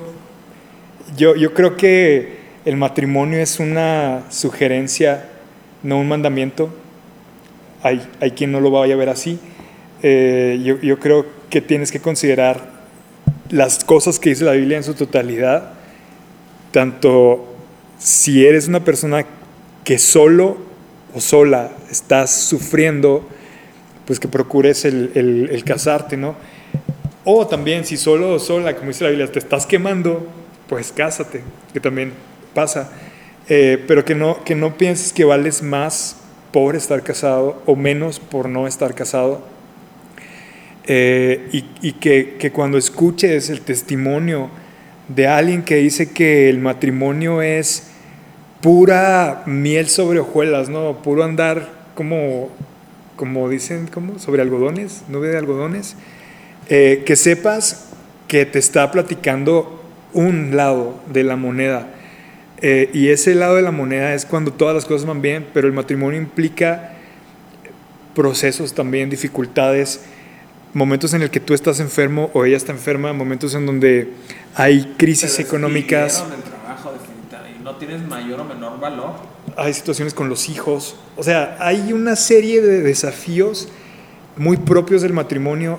yo, 1.16 1.34
yo 1.34 1.54
creo 1.54 1.76
que 1.76 2.40
el 2.66 2.76
matrimonio 2.76 3.38
es 3.40 3.58
una 3.58 4.22
sugerencia, 4.30 5.28
no 5.82 5.98
un 5.98 6.08
mandamiento. 6.08 6.68
Hay, 7.82 8.06
hay 8.20 8.32
quien 8.32 8.52
no 8.52 8.60
lo 8.60 8.70
vaya 8.70 8.94
a 8.94 8.96
ver 8.98 9.08
así. 9.08 9.38
Eh, 10.02 10.60
yo, 10.62 10.78
yo 10.80 10.98
creo 10.98 11.24
que 11.48 11.60
tienes 11.60 11.90
que 11.90 12.00
considerar 12.00 12.70
las 13.50 13.82
cosas 13.84 14.18
que 14.18 14.30
dice 14.30 14.44
la 14.44 14.52
Biblia 14.52 14.76
en 14.76 14.84
su 14.84 14.94
totalidad, 14.94 15.72
tanto 16.70 17.51
si 18.02 18.44
eres 18.46 18.68
una 18.68 18.84
persona 18.84 19.24
que 19.84 19.98
solo 19.98 20.56
o 21.14 21.20
sola 21.20 21.70
estás 21.90 22.30
sufriendo, 22.34 23.28
pues 24.06 24.18
que 24.18 24.28
procures 24.28 24.84
el, 24.84 25.10
el- 25.14 25.48
el 25.52 25.64
casarte, 25.64 26.16
¿no? 26.16 26.34
O 27.24 27.46
también 27.46 27.84
si 27.84 27.96
solo 27.96 28.34
o 28.34 28.38
sola, 28.38 28.74
como 28.74 28.88
dice 28.88 29.04
la 29.04 29.10
Biblia, 29.10 29.30
te 29.30 29.38
estás 29.38 29.66
quemando, 29.66 30.26
pues 30.68 30.90
cásate, 30.92 31.42
que 31.72 31.80
también 31.80 32.12
pasa. 32.54 32.90
Eh, 33.48 33.82
pero 33.86 34.04
que 34.04 34.14
no, 34.14 34.42
que 34.44 34.54
no 34.54 34.76
pienses 34.76 35.12
que 35.12 35.24
vales 35.24 35.62
más 35.62 36.16
por 36.52 36.74
estar 36.76 37.02
casado 37.02 37.62
o 37.66 37.76
menos 37.76 38.18
por 38.18 38.48
no 38.48 38.66
estar 38.66 38.94
casado. 38.94 39.42
Eh, 40.84 41.48
y 41.52 41.64
y 41.80 41.92
que, 41.92 42.36
que 42.40 42.50
cuando 42.50 42.76
escuches 42.76 43.50
el 43.50 43.60
testimonio 43.60 44.50
de 45.08 45.28
alguien 45.28 45.62
que 45.62 45.76
dice 45.76 46.10
que 46.10 46.48
el 46.48 46.58
matrimonio 46.58 47.40
es 47.40 47.84
pura 48.62 49.42
miel 49.46 49.88
sobre 49.88 50.20
hojuelas, 50.20 50.68
¿no? 50.68 51.02
Puro 51.02 51.24
andar 51.24 51.68
como 51.94 52.50
como 53.16 53.48
dicen, 53.48 53.86
como 53.86 54.18
sobre 54.18 54.42
algodones, 54.42 55.02
nube 55.08 55.28
de 55.28 55.38
algodones, 55.38 55.96
eh, 56.68 57.02
que 57.06 57.14
sepas 57.14 57.90
que 58.26 58.46
te 58.46 58.58
está 58.58 58.90
platicando 58.90 59.80
un 60.12 60.56
lado 60.56 61.00
de 61.12 61.22
la 61.22 61.36
moneda. 61.36 61.88
Eh, 62.62 62.90
y 62.92 63.08
ese 63.08 63.34
lado 63.34 63.56
de 63.56 63.62
la 63.62 63.70
moneda 63.70 64.14
es 64.14 64.24
cuando 64.24 64.52
todas 64.52 64.74
las 64.74 64.84
cosas 64.84 65.06
van 65.06 65.20
bien, 65.20 65.46
pero 65.52 65.66
el 65.66 65.72
matrimonio 65.72 66.20
implica 66.20 66.94
procesos 68.14 68.74
también, 68.74 69.10
dificultades, 69.10 70.00
momentos 70.74 71.12
en 71.14 71.22
el 71.22 71.30
que 71.30 71.40
tú 71.40 71.54
estás 71.54 71.80
enfermo 71.80 72.30
o 72.34 72.44
ella 72.44 72.56
está 72.56 72.72
enferma, 72.72 73.12
momentos 73.12 73.54
en 73.54 73.66
donde 73.66 74.08
hay 74.54 74.94
crisis 74.96 75.36
Te 75.36 75.42
económicas, 75.42 76.14
despidieron 76.14 76.40
del 76.40 76.50
trabajo, 76.50 76.92
definitivamente, 76.92 77.48
y 77.48 77.50
no 77.62 77.76
tienes 77.76 78.02
mayor 78.06 78.40
o 78.40 78.44
menor 78.44 78.80
valor. 78.80 79.12
hay 79.56 79.72
situaciones 79.74 80.14
con 80.14 80.28
los 80.28 80.48
hijos, 80.48 80.96
o 81.16 81.22
sea, 81.22 81.56
hay 81.60 81.92
una 81.92 82.16
serie 82.16 82.60
de 82.60 82.82
desafíos 82.82 83.68
muy 84.36 84.56
propios 84.56 85.02
del 85.02 85.12
matrimonio 85.12 85.78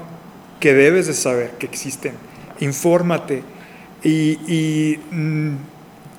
que 0.60 0.74
debes 0.74 1.08
de 1.08 1.14
saber 1.14 1.52
que 1.60 1.66
existen. 1.66 2.14
Infórmate 2.60 3.44
y, 4.04 5.00
mm, 5.12 5.56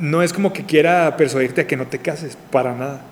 no 0.00 0.22
es 0.22 0.32
como 0.32 0.52
que 0.52 0.64
quiera 0.64 1.16
persuadirte 1.16 1.62
a 1.62 1.66
que 1.66 1.76
no 1.76 1.86
te 1.86 1.98
cases, 1.98 2.36
para 2.50 2.74
nada. 2.74 3.02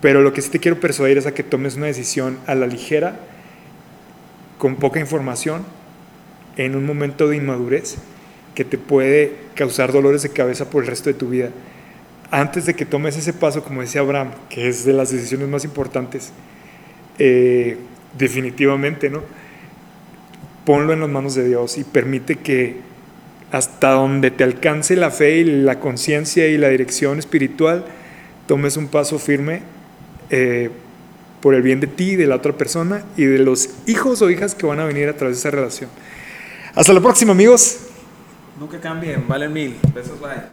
Pero 0.00 0.22
lo 0.22 0.32
que 0.32 0.42
sí 0.42 0.50
te 0.50 0.58
quiero 0.58 0.80
persuadir 0.80 1.18
es 1.18 1.26
a 1.26 1.32
que 1.32 1.42
tomes 1.42 1.76
una 1.76 1.86
decisión 1.86 2.38
a 2.46 2.54
la 2.54 2.66
ligera, 2.66 3.16
con 4.58 4.76
poca 4.76 4.98
información, 4.98 5.64
en 6.56 6.74
un 6.74 6.84
momento 6.84 7.28
de 7.28 7.36
inmadurez 7.36 7.96
que 8.56 8.64
te 8.64 8.78
puede 8.78 9.34
causar 9.54 9.92
dolores 9.92 10.22
de 10.22 10.30
cabeza 10.30 10.70
por 10.70 10.82
el 10.82 10.88
resto 10.88 11.10
de 11.10 11.14
tu 11.14 11.28
vida. 11.28 11.50
Antes 12.30 12.64
de 12.64 12.74
que 12.74 12.86
tomes 12.86 13.16
ese 13.16 13.34
paso, 13.34 13.62
como 13.62 13.82
decía 13.82 14.00
Abraham, 14.00 14.30
que 14.48 14.66
es 14.66 14.86
de 14.86 14.94
las 14.94 15.12
decisiones 15.12 15.46
más 15.46 15.64
importantes, 15.64 16.32
eh, 17.18 17.76
definitivamente, 18.16 19.10
¿no? 19.10 19.22
Ponlo 20.64 20.94
en 20.94 21.00
las 21.00 21.10
manos 21.10 21.34
de 21.34 21.46
Dios 21.46 21.76
y 21.76 21.84
permite 21.84 22.36
que 22.36 22.76
hasta 23.52 23.90
donde 23.90 24.30
te 24.30 24.42
alcance 24.42 24.96
la 24.96 25.10
fe 25.10 25.38
y 25.38 25.44
la 25.44 25.78
conciencia 25.78 26.48
y 26.48 26.56
la 26.56 26.70
dirección 26.70 27.18
espiritual, 27.18 27.84
tomes 28.46 28.78
un 28.78 28.88
paso 28.88 29.18
firme 29.18 29.60
eh, 30.30 30.70
por 31.42 31.54
el 31.54 31.60
bien 31.60 31.80
de 31.80 31.88
ti, 31.88 32.16
de 32.16 32.26
la 32.26 32.36
otra 32.36 32.54
persona 32.54 33.04
y 33.18 33.24
de 33.26 33.38
los 33.38 33.68
hijos 33.86 34.22
o 34.22 34.30
hijas 34.30 34.54
que 34.54 34.64
van 34.64 34.80
a 34.80 34.86
venir 34.86 35.10
a 35.10 35.16
través 35.16 35.36
de 35.36 35.40
esa 35.40 35.50
relación. 35.50 35.90
Hasta 36.74 36.94
la 36.94 37.00
próxima, 37.00 37.32
amigos. 37.32 37.85
Nunca 38.58 38.80
cambien, 38.80 39.26
valen 39.28 39.52
mil. 39.52 39.78
Besos, 39.92 40.18
bye. 40.20 40.50